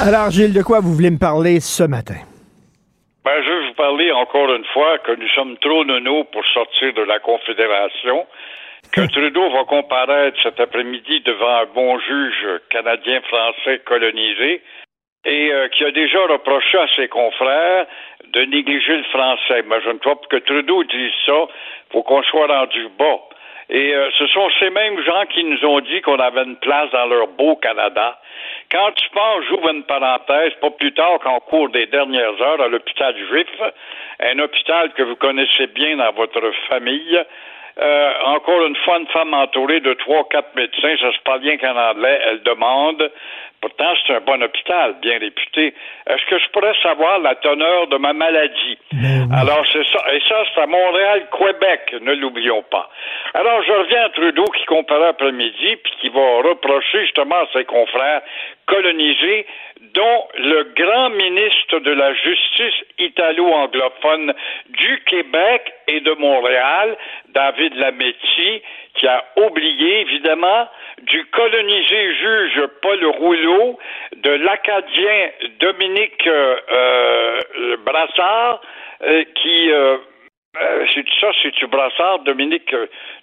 Alors, 0.00 0.30
Gilles, 0.30 0.52
de 0.52 0.62
quoi 0.62 0.80
vous 0.80 0.92
voulez 0.92 1.10
me 1.10 1.18
parler 1.18 1.60
ce 1.60 1.82
matin? 1.84 2.20
Ben, 3.24 3.40
je 3.40 3.48
vais 3.48 3.68
vous 3.68 3.76
parler 3.76 4.12
encore 4.12 4.52
une 4.52 4.64
fois 4.72 4.98
que 4.98 5.12
nous 5.16 5.28
sommes 5.34 5.56
trop 5.62 5.84
nono 5.84 6.24
pour 6.24 6.44
sortir 6.52 6.92
de 6.92 7.02
la 7.02 7.18
Confédération, 7.20 8.26
que 8.92 9.00
Trudeau 9.12 9.48
va 9.52 9.64
comparaître 9.64 10.36
cet 10.42 10.60
après-midi 10.60 11.22
devant 11.24 11.64
un 11.64 11.68
bon 11.74 11.98
juge 12.00 12.60
canadien-français 12.68 13.80
colonisé 13.86 14.60
et 15.24 15.52
euh, 15.52 15.68
qui 15.68 15.84
a 15.84 15.90
déjà 15.90 16.20
reproché 16.26 16.78
à 16.78 16.86
ses 16.96 17.08
confrères 17.08 17.86
de 18.28 18.42
négliger 18.42 18.96
le 18.96 19.04
français. 19.04 19.60
Imagine-toi, 19.60 20.16
pour 20.16 20.28
que 20.28 20.36
Trudeau 20.36 20.84
dise 20.84 21.12
ça, 21.26 21.46
faut 21.92 22.02
qu'on 22.02 22.22
soit 22.22 22.46
rendu 22.46 22.88
bas. 22.98 23.20
Et 23.68 23.94
euh, 23.94 24.10
ce 24.18 24.26
sont 24.28 24.50
ces 24.58 24.70
mêmes 24.70 25.00
gens 25.02 25.26
qui 25.26 25.44
nous 25.44 25.64
ont 25.64 25.80
dit 25.80 26.00
qu'on 26.00 26.18
avait 26.18 26.42
une 26.42 26.56
place 26.56 26.90
dans 26.90 27.06
leur 27.06 27.28
beau 27.28 27.54
Canada. 27.56 28.18
Quand 28.72 28.92
tu 28.92 29.08
penses, 29.10 29.44
j'ouvre 29.48 29.70
une 29.70 29.84
parenthèse, 29.84 30.54
pas 30.60 30.70
plus 30.70 30.92
tard 30.92 31.18
qu'en 31.22 31.38
cours 31.40 31.68
des 31.68 31.86
dernières 31.86 32.40
heures 32.40 32.60
à 32.60 32.68
l'hôpital 32.68 33.14
juif, 33.28 33.46
un 34.20 34.38
hôpital 34.38 34.92
que 34.94 35.02
vous 35.02 35.16
connaissez 35.16 35.66
bien 35.68 35.96
dans 35.96 36.12
votre 36.12 36.50
famille, 36.68 37.20
euh, 37.80 38.12
encore 38.26 38.66
une 38.66 38.76
fois, 38.76 38.98
une 38.98 39.06
femme 39.06 39.32
entourée 39.32 39.80
de 39.80 39.94
trois, 39.94 40.28
quatre 40.28 40.54
médecins, 40.54 40.96
ça 41.00 41.12
se 41.12 41.18
parle 41.24 41.40
bien 41.40 41.56
qu'en 41.56 41.76
anglais, 41.76 42.20
elle 42.26 42.42
demande 42.42 43.10
Pourtant, 43.60 43.92
c'est 44.06 44.14
un 44.14 44.20
bon 44.20 44.42
hôpital, 44.42 44.94
bien 45.02 45.18
réputé. 45.18 45.74
Est-ce 46.06 46.24
que 46.30 46.38
je 46.38 46.48
pourrais 46.48 46.74
savoir 46.82 47.18
la 47.18 47.34
teneur 47.34 47.88
de 47.88 47.98
ma 47.98 48.14
maladie? 48.14 48.78
Alors, 49.32 49.64
c'est 49.70 49.86
ça. 49.92 50.02
Et 50.14 50.20
ça, 50.28 50.44
c'est 50.54 50.62
à 50.62 50.66
Montréal, 50.66 51.28
Québec, 51.30 51.94
ne 52.00 52.14
l'oublions 52.14 52.62
pas. 52.62 52.88
Alors, 53.34 53.62
je 53.62 53.72
reviens 53.72 54.04
à 54.04 54.08
Trudeau 54.08 54.44
qui 54.44 54.64
comparait 54.64 55.08
après-midi, 55.08 55.76
puis 55.76 55.92
qui 56.00 56.08
va 56.08 56.42
reprocher 56.42 57.02
justement 57.02 57.36
à 57.36 57.46
ses 57.52 57.64
confrères 57.64 58.22
colonisés, 58.66 59.46
dont 59.94 60.28
le 60.38 60.72
grand 60.74 61.10
ministre 61.10 61.80
de 61.80 61.90
la 61.90 62.14
Justice 62.14 62.84
italo-anglophone 62.98 64.32
du 64.68 65.02
Québec 65.04 65.72
et 65.88 66.00
de 66.00 66.12
Montréal, 66.12 66.96
David 67.28 67.74
Lametti, 67.76 68.62
qui 68.94 69.06
a 69.06 69.24
oublié, 69.36 70.00
évidemment, 70.00 70.68
du 71.02 71.24
colonisé 71.26 72.14
juge 72.14 72.60
Paul 72.82 73.04
Rouleau, 73.06 73.78
de 74.16 74.30
l'Acadien 74.30 75.30
Dominique 75.60 76.26
euh, 76.26 76.56
euh, 76.72 77.76
Brassard, 77.84 78.60
euh, 79.02 79.24
qui... 79.34 79.70
Euh, 79.72 79.96
c'est 80.92 81.04
ça, 81.20 81.28
c'est 81.42 81.54
du 81.54 81.68
Brassard, 81.68 82.20
Dominique, 82.20 82.74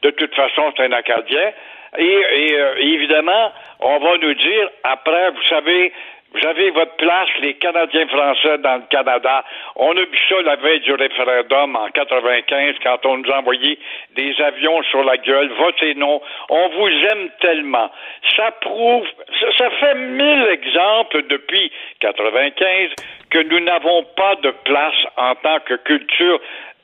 de 0.01 0.09
toute 0.11 0.33
façon, 0.33 0.71
c'est 0.75 0.83
un 0.85 0.93
Acadien. 0.93 1.51
Et, 1.97 2.55
évidemment, 2.77 3.51
on 3.81 3.99
va 3.99 4.17
nous 4.17 4.33
dire, 4.33 4.69
après, 4.83 5.31
vous 5.31 5.43
savez, 5.49 5.91
vous 6.33 6.45
avez 6.45 6.71
votre 6.71 6.95
place, 6.97 7.29
les 7.39 7.53
Canadiens 7.55 8.07
français 8.07 8.57
dans 8.59 8.75
le 8.75 8.83
Canada. 8.89 9.45
On 9.77 9.91
a 9.91 10.01
vu 10.01 10.17
ça 10.27 10.41
la 10.41 10.57
veille 10.57 10.81
du 10.81 10.93
référendum 10.93 11.75
en 11.75 11.87
95 11.89 12.75
quand 12.83 13.05
on 13.05 13.17
nous 13.17 13.31
a 13.31 13.39
envoyé 13.39 13.79
des 14.15 14.35
avions 14.41 14.83
sur 14.83 15.03
la 15.03 15.17
gueule. 15.17 15.49
Votez 15.57 15.95
non. 15.95 16.21
On 16.49 16.69
vous 16.69 16.89
aime 16.89 17.29
tellement. 17.39 17.89
Ça 18.35 18.51
prouve, 18.61 19.07
ça, 19.39 19.47
ça 19.57 19.69
fait 19.79 19.95
mille 19.95 20.47
exemples 20.51 21.23
depuis 21.27 21.71
95 22.01 22.89
que 23.29 23.39
nous 23.39 23.59
n'avons 23.61 24.03
pas 24.15 24.35
de 24.35 24.51
place 24.63 24.95
en 25.15 25.35
tant 25.35 25.59
que 25.61 25.75
culture 25.75 26.39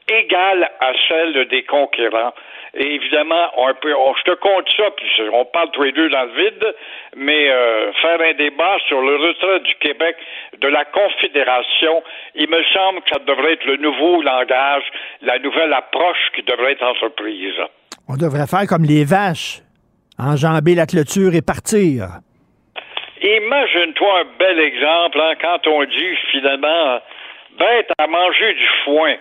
égale 0.09 0.69
à 0.80 0.91
celle 1.07 1.47
des 1.47 1.63
conquérants. 1.63 2.34
Et 2.75 2.95
évidemment, 2.95 3.49
on 3.57 3.71
peut, 3.75 3.93
on, 3.95 4.15
je 4.15 4.31
te 4.31 4.35
compte 4.38 4.67
ça, 4.75 4.85
puis 4.97 5.05
on 5.31 5.45
parle 5.45 5.69
tous 5.71 5.84
les 5.84 5.91
deux 5.91 6.09
dans 6.09 6.23
le 6.23 6.31
vide, 6.31 6.75
mais 7.15 7.51
euh, 7.51 7.91
faire 8.01 8.19
un 8.19 8.34
débat 8.34 8.77
sur 8.88 8.99
le 8.99 9.15
retrait 9.15 9.59
du 9.59 9.75
Québec 9.75 10.15
de 10.59 10.67
la 10.67 10.84
Confédération, 10.85 12.01
il 12.34 12.49
me 12.49 12.63
semble 12.73 13.01
que 13.01 13.09
ça 13.13 13.19
devrait 13.19 13.53
être 13.53 13.65
le 13.65 13.77
nouveau 13.77 14.23
langage, 14.23 14.84
la 15.21 15.38
nouvelle 15.38 15.71
approche 15.71 16.31
qui 16.35 16.41
devrait 16.41 16.71
être 16.71 16.84
entreprise. 16.84 17.53
On 18.09 18.17
devrait 18.17 18.47
faire 18.47 18.65
comme 18.67 18.85
les 18.85 19.05
vaches, 19.05 19.61
enjamber 20.17 20.73
la 20.73 20.88
clôture 20.88 21.35
et 21.35 21.43
partir. 21.43 22.21
Imagine-toi 23.21 24.19
un 24.19 24.25
bel 24.38 24.59
exemple 24.59 25.21
hein, 25.21 25.34
quand 25.39 25.67
on 25.67 25.84
dit 25.85 26.15
finalement 26.31 26.99
bête 27.57 27.89
à 27.97 28.07
manger 28.07 28.53
du 28.53 28.67
foin. 28.84 29.15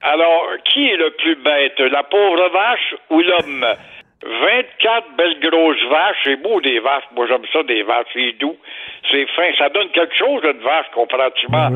Alors, 0.00 0.46
qui 0.64 0.88
est 0.88 0.96
le 0.96 1.10
plus 1.10 1.36
bête, 1.36 1.78
la 1.80 2.02
pauvre 2.04 2.48
vache 2.50 2.94
ou 3.10 3.20
l'homme? 3.20 3.66
24 4.20 5.16
belles 5.16 5.38
grosses 5.40 5.84
vaches, 5.90 6.16
c'est 6.24 6.42
beau 6.42 6.60
des 6.60 6.80
vaches. 6.80 7.04
Moi, 7.14 7.26
j'aime 7.28 7.44
ça, 7.52 7.62
des 7.62 7.82
vaches. 7.82 8.06
C'est 8.12 8.32
doux, 8.32 8.56
c'est 9.10 9.26
fin. 9.26 9.50
Ça 9.56 9.68
donne 9.68 9.90
quelque 9.90 10.16
chose, 10.16 10.42
une 10.44 10.60
vache, 10.60 10.86
comparativement 10.92 11.66
à, 11.66 11.70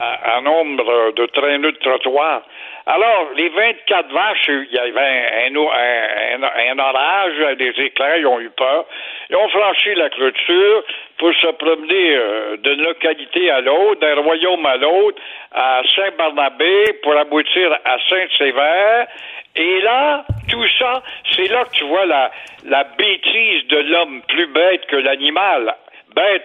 à 0.00 0.40
nombre 0.40 1.12
de 1.12 1.26
traîneaux 1.26 1.72
de 1.72 1.78
trottoir. 1.78 2.42
Alors, 2.90 3.28
les 3.36 3.50
24 3.50 4.10
vaches, 4.12 4.48
il 4.48 4.72
y 4.72 4.78
avait 4.78 4.98
un, 4.98 5.54
un, 5.54 6.42
un, 6.42 6.72
un 6.72 6.78
orage, 6.78 7.56
des 7.58 7.74
éclairs, 7.84 8.16
ils 8.16 8.26
ont 8.26 8.40
eu 8.40 8.48
peur. 8.48 8.86
Ils 9.28 9.36
ont 9.36 9.48
franchi 9.50 9.94
la 9.94 10.08
clôture 10.08 10.84
pour 11.18 11.34
se 11.34 11.48
promener 11.48 12.16
euh, 12.16 12.56
d'une 12.56 12.82
localité 12.82 13.50
à 13.50 13.60
l'autre, 13.60 14.00
d'un 14.00 14.14
royaume 14.22 14.64
à 14.64 14.76
l'autre, 14.76 15.20
à 15.52 15.82
Saint-Barnabé, 15.96 16.94
pour 17.02 17.14
aboutir 17.14 17.76
à 17.84 17.98
Saint-Sévère. 18.08 19.06
Et 19.54 19.80
là, 19.82 20.24
tout 20.48 20.66
ça, 20.78 21.02
c'est 21.32 21.48
là 21.48 21.64
que 21.64 21.76
tu 21.76 21.84
vois 21.84 22.06
la, 22.06 22.30
la 22.64 22.84
bêtise 22.84 23.66
de 23.66 23.78
l'homme 23.80 24.22
plus 24.28 24.46
bête 24.46 24.86
que 24.86 24.96
l'animal. 24.96 25.74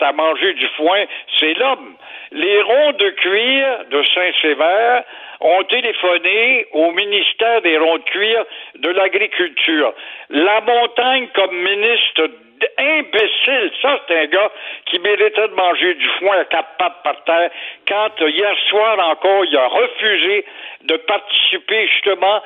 À 0.02 0.14
manger 0.14 0.54
du 0.54 0.68
foin, 0.78 1.06
c'est 1.40 1.54
l'homme. 1.56 1.96
Les 2.32 2.62
ronds 2.62 2.92
de 2.92 3.10
cuir 3.10 3.86
de 3.90 4.04
Saint-Sévère 4.14 5.04
ont 5.40 5.64
téléphoné 5.64 6.68
au 6.74 6.92
ministère 6.92 7.62
des 7.64 7.78
ronds 7.80 7.98
de 7.98 8.04
cuir 8.04 8.46
de 8.76 8.90
l'Agriculture. 8.90 9.94
La 10.30 10.62
montagne 10.62 11.28
comme 11.34 11.56
ministre 11.56 12.30
imbécile. 13.00 13.72
Ça, 13.82 14.00
c'est 14.08 14.20
un 14.20 14.26
gars 14.26 14.52
qui 14.86 15.00
méritait 15.00 15.48
de 15.48 15.54
manger 15.54 15.94
du 15.96 16.08
foin 16.20 16.38
à 16.38 16.46
quatre 16.46 16.78
pattes 16.78 17.04
par 17.04 17.24
terre. 17.24 17.50
Quand 17.88 18.22
euh, 18.22 18.30
hier 18.30 18.56
soir 18.70 18.98
encore, 19.00 19.46
il 19.46 19.58
a 19.58 19.68
refusé 19.68 20.46
de 20.84 20.98
participer 20.98 21.88
justement 21.88 22.42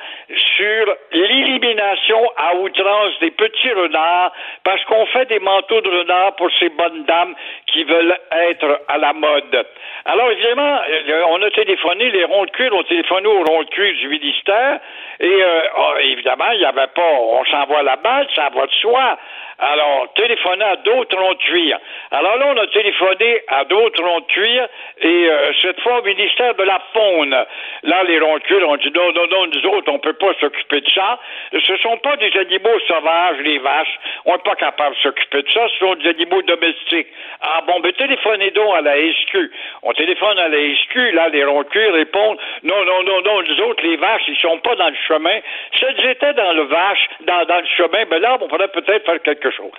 sur 0.56 0.94
l'élimination 1.12 2.30
à 2.36 2.54
outrance 2.56 3.18
des 3.20 3.32
petits 3.32 3.72
renards 3.72 4.32
parce 4.64 4.84
qu'on 4.84 5.06
fait 5.06 5.26
des 5.26 5.40
manteaux 5.40 5.80
de 5.80 5.90
renard 5.90 6.36
pour 6.36 6.48
ces 6.58 6.68
bonnes 6.68 7.04
dames 7.04 7.34
qui 7.66 7.84
veulent 7.84 8.16
être 8.32 8.82
à 8.88 8.98
la 8.98 9.12
mode. 9.12 9.66
Alors 10.04 10.30
évidemment, 10.30 10.78
euh, 10.88 11.22
on 11.28 11.42
a 11.42 11.50
téléphoné, 11.50 12.10
les 12.10 12.24
ronds 12.24 12.44
de 12.44 12.50
cuir 12.50 12.72
ont 12.72 12.82
téléphoné 12.84 13.26
aux 13.26 13.44
ronds 13.44 13.62
de 13.62 13.70
cuir 13.70 13.94
du 13.94 14.08
ministère 14.08 14.80
et 15.20 15.42
euh, 15.42 15.62
oh, 15.76 15.94
évidemment, 16.00 16.50
il 16.52 16.58
n'y 16.58 16.64
avait 16.64 16.86
pas, 16.94 17.12
on 17.20 17.44
s'envoie 17.46 17.82
la 17.82 17.96
balle, 17.96 18.28
ça 18.34 18.50
va 18.54 18.66
de 18.66 18.72
soi. 18.72 19.18
Alors, 19.58 20.12
téléphoner 20.38 20.64
à 20.64 20.76
d'autres 20.76 21.16
ronds 21.16 21.32
de. 21.32 21.74
Alors 22.10 22.36
là, 22.36 22.46
on 22.54 22.56
a 22.56 22.66
téléphoné 22.68 23.42
à 23.48 23.64
d'autres 23.64 24.02
ronds 24.02 24.20
de 24.20 24.68
et 25.00 25.30
euh, 25.30 25.52
cette 25.62 25.80
fois 25.80 26.00
au 26.00 26.02
ministère 26.02 26.54
de 26.54 26.62
la 26.62 26.80
Faune. 26.92 27.36
Là, 27.82 28.02
les 28.04 28.18
ronds 28.20 28.38
de 28.38 28.42
cuir 28.42 28.68
ont 28.68 28.76
dit 28.76 28.90
non, 28.94 29.12
non, 29.12 29.26
non, 29.28 29.46
nous 29.46 29.66
autres, 29.70 29.90
on 29.92 29.98
peut 29.98 30.14
pas 30.14 30.32
s'occuper 30.40 30.80
de 30.80 30.90
ça. 30.90 31.18
Ce 31.52 31.76
sont 31.78 31.96
pas 31.98 32.16
des 32.16 32.32
animaux 32.38 32.78
sauvages, 32.86 33.38
les 33.44 33.58
vaches. 33.58 33.98
On 34.24 34.32
n'est 34.32 34.42
pas 34.42 34.56
capable 34.56 34.94
de 34.94 35.00
s'occuper 35.00 35.42
de 35.42 35.50
ça. 35.50 35.68
Ce 35.68 35.78
sont 35.78 35.94
des 35.96 36.08
animaux 36.10 36.42
domestiques. 36.42 37.08
Ah 37.40 37.62
bon, 37.66 37.80
ben 37.80 37.92
téléphonez 37.92 38.50
donc 38.50 38.76
à 38.76 38.80
la 38.80 38.96
SQ. 38.96 39.50
On 39.82 39.92
téléphone 39.92 40.38
à 40.38 40.48
la 40.48 40.58
SQ, 40.74 41.12
là, 41.12 41.28
les 41.28 41.44
ronds 41.44 41.62
de 41.62 41.92
répondent 41.92 42.38
non, 42.62 42.84
non, 42.84 43.02
non, 43.02 43.22
non, 43.22 43.42
nous 43.42 43.60
autres, 43.62 43.84
les 43.84 43.96
vaches, 43.96 44.22
ils 44.28 44.38
sont 44.38 44.58
pas 44.58 44.74
dans 44.76 44.88
le 44.88 44.96
chemin. 45.06 45.38
Si 45.76 45.84
elles 45.84 46.10
étaient 46.10 46.34
dans 46.34 46.52
le 46.52 46.62
vache, 46.62 47.08
dans, 47.20 47.44
dans 47.44 47.58
le 47.58 47.66
chemin, 47.76 48.04
ben 48.10 48.20
là, 48.20 48.38
on 48.40 48.48
pourrait 48.48 48.68
peut-être 48.68 49.04
faire 49.04 49.22
quelque 49.22 49.50
chose. 49.50 49.70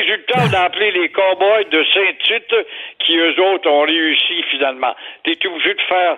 Résultat, 0.00 0.34
on 0.38 0.54
a 0.54 0.60
appelé 0.60 0.92
les 0.92 1.10
cowboys 1.10 1.68
de 1.70 1.84
Saint-Tite, 1.92 2.54
qui 3.00 3.18
eux 3.18 3.38
autres 3.38 3.68
ont 3.68 3.82
réussi 3.82 4.42
finalement. 4.50 4.94
T'es 5.24 5.36
obligé 5.46 5.74
de 5.74 5.80
faire 5.82 6.16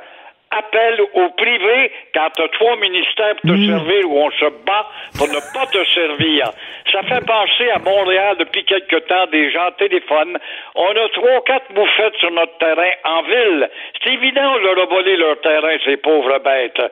appel 0.58 1.00
au 1.14 1.28
privé 1.30 1.92
quand 2.14 2.28
tu 2.36 2.42
as 2.42 2.48
trois 2.48 2.76
ministères 2.76 3.36
pour 3.36 3.50
te 3.50 3.66
servir 3.66 4.10
où 4.10 4.18
on 4.18 4.30
se 4.30 4.44
bat 4.64 4.86
pour 5.16 5.28
ne 5.28 5.40
pas 5.54 5.66
te 5.66 5.84
servir. 5.92 6.50
Ça 6.90 7.02
fait 7.02 7.24
penser 7.24 7.70
à 7.70 7.78
Montréal 7.78 8.36
depuis 8.38 8.64
quelque 8.64 8.96
temps, 8.96 9.26
des 9.30 9.50
gens 9.50 9.70
téléphonent. 9.78 10.38
On 10.74 10.90
a 10.90 11.08
trois, 11.14 11.42
quatre 11.44 11.72
bouffettes 11.72 12.16
sur 12.16 12.30
notre 12.32 12.56
terrain 12.58 12.92
en 13.04 13.22
ville. 13.22 13.70
C'est 14.02 14.12
évident, 14.12 14.54
on 14.54 14.58
leur 14.58 14.78
a 14.80 14.86
volé 14.86 15.16
leur 15.16 15.40
terrain, 15.40 15.76
ces 15.84 15.96
pauvres 15.96 16.38
bêtes. 16.38 16.82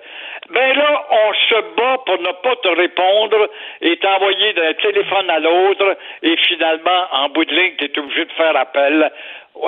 Ben 0.51 0.77
là, 0.77 1.07
on 1.11 1.33
se 1.35 1.61
bat 1.77 1.99
pour 2.07 2.19
ne 2.19 2.33
pas 2.43 2.57
te 2.57 2.69
répondre 2.69 3.51
et 3.83 3.97
t'envoyer 3.99 4.53
d'un 4.55 4.75
téléphone 4.75 5.31
à 5.31 5.39
l'autre 5.39 5.97
et 6.23 6.37
finalement, 6.49 7.07
en 7.13 7.29
bout 7.29 7.45
de 7.45 7.55
ligne, 7.55 7.75
tu 7.79 7.85
es 7.85 7.99
obligé 7.99 8.25
de 8.25 8.33
faire 8.33 8.57
appel 8.57 9.11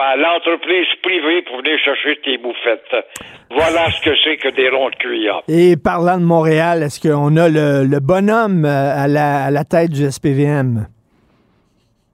à 0.00 0.16
l'entreprise 0.16 0.86
privée 1.02 1.42
pour 1.42 1.59
venir 1.59 1.78
chercher 1.78 2.16
tes 2.24 2.38
bouffettes. 2.38 2.94
Voilà 3.50 3.90
ce 3.90 4.00
que 4.02 4.16
c'est 4.24 4.36
que 4.36 4.48
des 4.48 4.68
ronds 4.68 4.90
de 4.90 4.96
cuillère. 4.96 5.42
Et 5.48 5.76
parlant 5.76 6.18
de 6.18 6.24
Montréal, 6.24 6.82
est-ce 6.82 7.00
qu'on 7.00 7.36
a 7.36 7.48
le, 7.48 7.84
le 7.84 8.00
bonhomme 8.00 8.64
euh, 8.64 9.04
à 9.04 9.06
la, 9.09 9.44
à 9.46 9.50
la 9.50 9.64
tête 9.64 9.90
du 9.90 10.10
SPVM? 10.10 10.86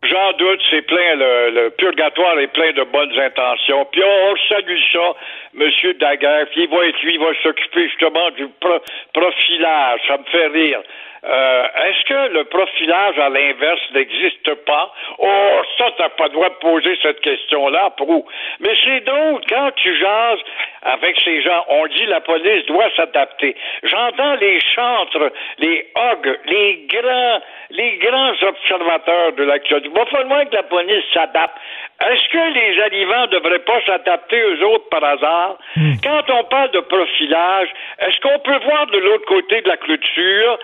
J'en 0.03 0.33
doute, 0.39 0.61
c'est 0.71 0.83
plein, 0.83 1.17
le, 1.17 1.51
le, 1.51 1.71
purgatoire 1.71 2.39
est 2.39 2.53
plein 2.53 2.73
de 2.73 2.85
bonnes 2.85 3.13
intentions. 3.19 3.85
Puis 3.91 4.01
on, 4.03 4.33
on 4.33 4.37
salue 4.49 4.79
ça, 4.93 5.15
M. 5.59 5.71
Daguerre, 5.99 6.47
puis 6.51 6.63
il 6.65 6.71
va 6.71 6.87
être 6.87 7.03
lui, 7.03 7.15
il 7.15 7.21
va 7.21 7.35
s'occuper 7.43 7.89
justement 7.89 8.31
du 8.31 8.47
pro, 8.61 8.79
profilage. 9.13 10.01
Ça 10.07 10.19
me 10.19 10.25
fait 10.25 10.47
rire. 10.47 10.81
Euh, 11.25 11.65
Est-ce 11.87 12.05
que 12.05 12.33
le 12.33 12.45
profilage 12.45 13.19
à 13.19 13.29
l'inverse 13.29 13.81
n'existe 13.93 14.55
pas? 14.67 14.93
Oh, 15.19 15.61
ça, 15.77 15.87
t'as 15.97 16.09
pas 16.11 16.25
le 16.25 16.31
droit 16.33 16.49
de 16.49 16.55
poser 16.55 16.97
cette 17.03 17.21
question-là, 17.21 17.91
Prou. 17.97 18.25
Mais 18.61 18.75
c'est 18.85 19.01
donc, 19.01 19.43
quand 19.49 19.71
tu 19.77 19.97
jases 19.97 20.41
avec 20.83 21.19
ces 21.25 21.43
gens, 21.43 21.65
on 21.69 21.87
dit 21.87 22.07
la 22.07 22.21
police 22.21 22.65
doit 22.67 22.91
s'adapter. 22.97 23.57
J'entends 23.83 24.35
les 24.37 24.61
chantres, 24.61 25.33
les 25.59 25.87
hogs, 25.95 26.39
les 26.47 26.87
grands, 26.89 27.41
les 27.71 27.97
grands 27.99 28.35
observateurs 28.43 29.33
de 29.33 29.45
l'actualité. 29.45 29.91
Il 29.93 29.99
va 29.99 30.07
falloir 30.07 30.49
que 30.49 30.55
la 30.55 30.63
police 30.63 31.05
s'adapte. 31.13 31.57
Est-ce 32.01 32.29
que 32.29 32.55
les 32.55 32.81
arrivants 32.81 33.23
ne 33.23 33.39
devraient 33.39 33.59
pas 33.59 33.81
s'adapter 33.87 34.43
aux 34.45 34.63
autres 34.75 34.89
par 34.89 35.03
hasard? 35.03 35.59
Quand 36.03 36.31
on 36.31 36.45
parle 36.45 36.71
de 36.71 36.81
profilage, 36.81 37.69
est-ce 37.99 38.21
qu'on 38.21 38.39
peut 38.39 38.59
voir 38.65 38.87
de 38.87 38.99
l'autre 38.99 39.27
côté 39.27 39.61
de 39.63 39.69
la 39.69 39.77
clôture 39.77 40.59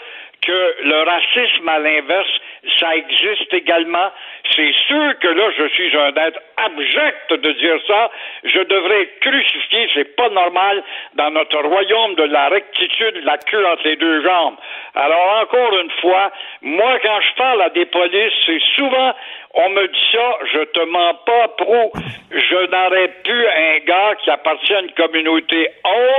que 0.45 0.77
le 0.85 1.03
racisme 1.03 1.69
à 1.69 1.79
l'inverse, 1.79 2.41
ça 2.79 2.97
existe 2.97 3.53
également. 3.53 4.11
C'est 4.53 4.73
sûr 4.87 5.19
que 5.21 5.29
là, 5.29 5.51
je 5.57 5.69
suis 5.69 5.97
un 5.97 6.15
être 6.15 6.39
abject 6.59 7.33
de 7.33 7.53
dire 7.53 7.79
ça. 7.87 8.11
Je 8.45 8.61
devrais 8.61 9.03
être 9.03 9.21
crucifié. 9.21 9.89
C'est 9.95 10.17
pas 10.17 10.29
normal 10.29 10.83
dans 11.15 11.31
notre 11.31 11.63
royaume 11.63 12.15
de 12.15 12.25
la 12.25 12.49
rectitude, 12.49 13.25
la 13.25 13.39
queue 13.39 13.67
entre 13.67 13.85
les 13.85 13.97
deux 13.97 14.23
jambes. 14.23 14.57
Alors, 14.95 15.41
encore 15.43 15.79
une 15.79 15.91
fois, 16.01 16.31
moi, 16.63 16.99
quand 17.03 17.21
je 17.21 17.35
parle 17.37 17.63
à 17.63 17.71
des 17.71 17.87
polices, 17.87 18.33
c'est 18.45 18.61
souvent, 18.77 19.15
on 19.55 19.71
me 19.71 19.89
dit 19.89 20.07
ça, 20.13 20.39
je 20.53 20.65
te 20.65 20.81
mens 20.81 21.15
pas, 21.27 21.49
pro. 21.57 21.93
Je 22.31 22.67
n'aurais 22.71 23.09
plus 23.25 23.47
un 23.47 23.79
gars 23.87 24.15
qui 24.23 24.31
appartient 24.31 24.75
à 24.75 24.81
une 24.81 24.93
communauté 24.93 25.69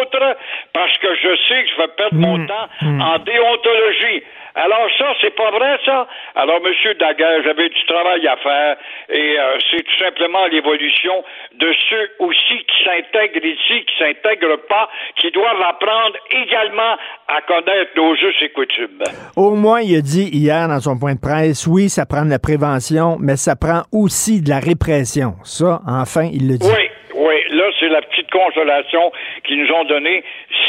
autre 0.02 0.38
parce 0.74 0.98
que 0.98 1.14
je 1.16 1.36
sais 1.48 1.64
que 1.64 1.70
je 1.70 1.82
vais 1.82 1.88
perdre 1.96 2.18
mon 2.18 2.46
temps 2.48 2.68
en 2.82 3.20
déontologie. 3.20 4.24
Alors 4.56 4.88
ça, 4.98 5.14
c'est 5.20 5.36
pas 5.36 5.52
vrai, 5.52 5.78
ça? 5.84 6.08
Alors, 6.36 6.62
Monsieur 6.62 6.94
Daguerre, 6.94 7.44
j'avais 7.44 7.68
du 7.68 7.86
travail 7.86 8.15
à 8.24 8.38
faire 8.38 8.78
et 9.10 9.38
euh, 9.38 9.58
c'est 9.70 9.84
tout 9.84 10.04
simplement 10.04 10.46
l'évolution 10.48 11.24
de 11.60 11.74
ceux 11.90 12.10
aussi 12.20 12.58
qui 12.66 12.84
s'intègrent 12.84 13.46
ici, 13.46 13.86
qui 13.86 13.98
s'intègrent 14.00 14.60
pas, 14.68 14.90
qui 15.20 15.32
doivent 15.32 15.62
apprendre 15.62 16.16
également 16.32 16.96
à 17.28 17.42
connaître 17.42 17.92
nos 17.96 18.14
us 18.16 18.36
et 18.42 18.50
coutumes. 18.50 19.04
Au 19.36 19.52
moins, 19.56 19.82
il 19.82 19.98
a 19.98 20.02
dit 20.02 20.30
hier 20.32 20.68
dans 20.68 20.80
son 20.80 20.98
point 20.98 21.16
de 21.16 21.20
presse, 21.20 21.68
oui, 21.68 21.90
ça 21.90 22.06
prend 22.06 22.26
de 22.26 22.30
la 22.30 22.40
prévention, 22.40 23.18
mais 23.20 23.36
ça 23.36 23.56
prend 23.56 23.84
aussi 23.92 24.42
de 24.42 24.50
la 24.50 24.60
répression. 24.60 25.34
Ça, 25.44 25.82
enfin, 25.88 26.30
il 26.32 26.48
le 26.48 26.58
dit. 26.58 26.68
Oui, 26.68 26.90
oui, 27.16 27.36
là, 27.52 27.66
c'est 27.80 27.90
la 27.90 28.02
petite 28.02 28.32
consolation 28.32 29.12
qu'ils 29.46 29.62
nous 29.62 29.72
ont 29.74 29.86
donnée. 29.86 30.24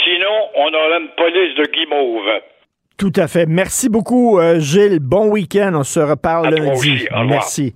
Sinon, 0.05 0.51
on 0.55 0.73
aurait 0.73 1.01
une 1.01 1.09
police 1.17 1.55
de 1.57 1.65
guimauve. 1.73 2.41
Tout 2.97 3.13
à 3.17 3.29
fait. 3.29 3.45
Merci 3.45 3.91
beaucoup, 3.91 4.39
euh, 4.39 4.59
Gilles. 4.59 5.01
Bon 5.01 5.29
week-end. 5.29 5.73
On 5.75 5.85
se 5.85 6.01
reparle 6.01 6.55
lundi. 6.55 7.05
Merci. 7.29 7.75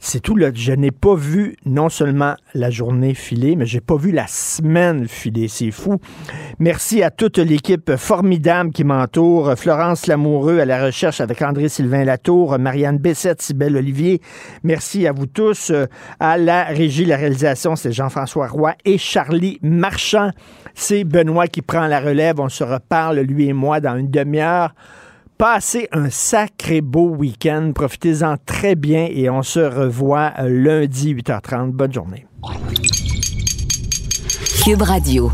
C'est 0.00 0.20
tout. 0.20 0.34
Là. 0.34 0.48
Je 0.54 0.72
n'ai 0.72 0.90
pas 0.90 1.14
vu 1.14 1.56
non 1.66 1.90
seulement 1.90 2.36
la 2.54 2.70
journée 2.70 3.12
filer, 3.12 3.54
mais 3.54 3.66
j'ai 3.66 3.80
pas 3.82 3.96
vu 3.96 4.12
la 4.12 4.26
semaine 4.26 5.08
filer. 5.08 5.48
C'est 5.48 5.70
fou. 5.70 5.96
Merci 6.58 7.02
à 7.02 7.10
toute 7.10 7.36
l'équipe 7.36 7.96
formidable 7.96 8.70
qui 8.70 8.84
m'entoure. 8.84 9.54
Florence 9.58 10.06
Lamoureux 10.06 10.58
à 10.60 10.64
la 10.64 10.82
recherche 10.86 11.20
avec 11.20 11.42
André-Sylvain 11.42 12.04
Latour, 12.04 12.58
Marianne 12.58 12.96
Bessette, 12.96 13.42
Sybelle 13.42 13.76
Olivier. 13.76 14.22
Merci 14.62 15.06
à 15.06 15.12
vous 15.12 15.26
tous. 15.26 15.70
Euh, 15.70 15.84
À 16.18 16.38
la 16.38 16.64
régie, 16.64 17.04
la 17.04 17.16
réalisation, 17.18 17.76
c'est 17.76 17.92
Jean-François 17.92 18.48
Roy 18.48 18.74
et 18.86 18.96
Charlie 18.96 19.58
Marchand. 19.60 20.30
C'est 20.78 21.04
Benoît 21.04 21.48
qui 21.48 21.62
prend 21.62 21.86
la 21.86 22.00
relève. 22.00 22.38
On 22.38 22.50
se 22.50 22.62
reparle, 22.62 23.20
lui 23.20 23.48
et 23.48 23.54
moi, 23.54 23.80
dans 23.80 23.96
une 23.96 24.10
demi-heure. 24.10 24.74
Passez 25.38 25.88
un 25.90 26.10
sacré 26.10 26.82
beau 26.82 27.08
week-end. 27.08 27.72
Profitez-en 27.74 28.36
très 28.44 28.74
bien 28.74 29.08
et 29.10 29.28
on 29.30 29.42
se 29.42 29.60
revoit 29.60 30.32
euh, 30.38 30.48
lundi 30.48 31.14
8h30. 31.14 31.72
Bonne 31.72 31.92
journée. 31.92 32.26
Cube 34.62 34.82
Radio. 34.82 35.32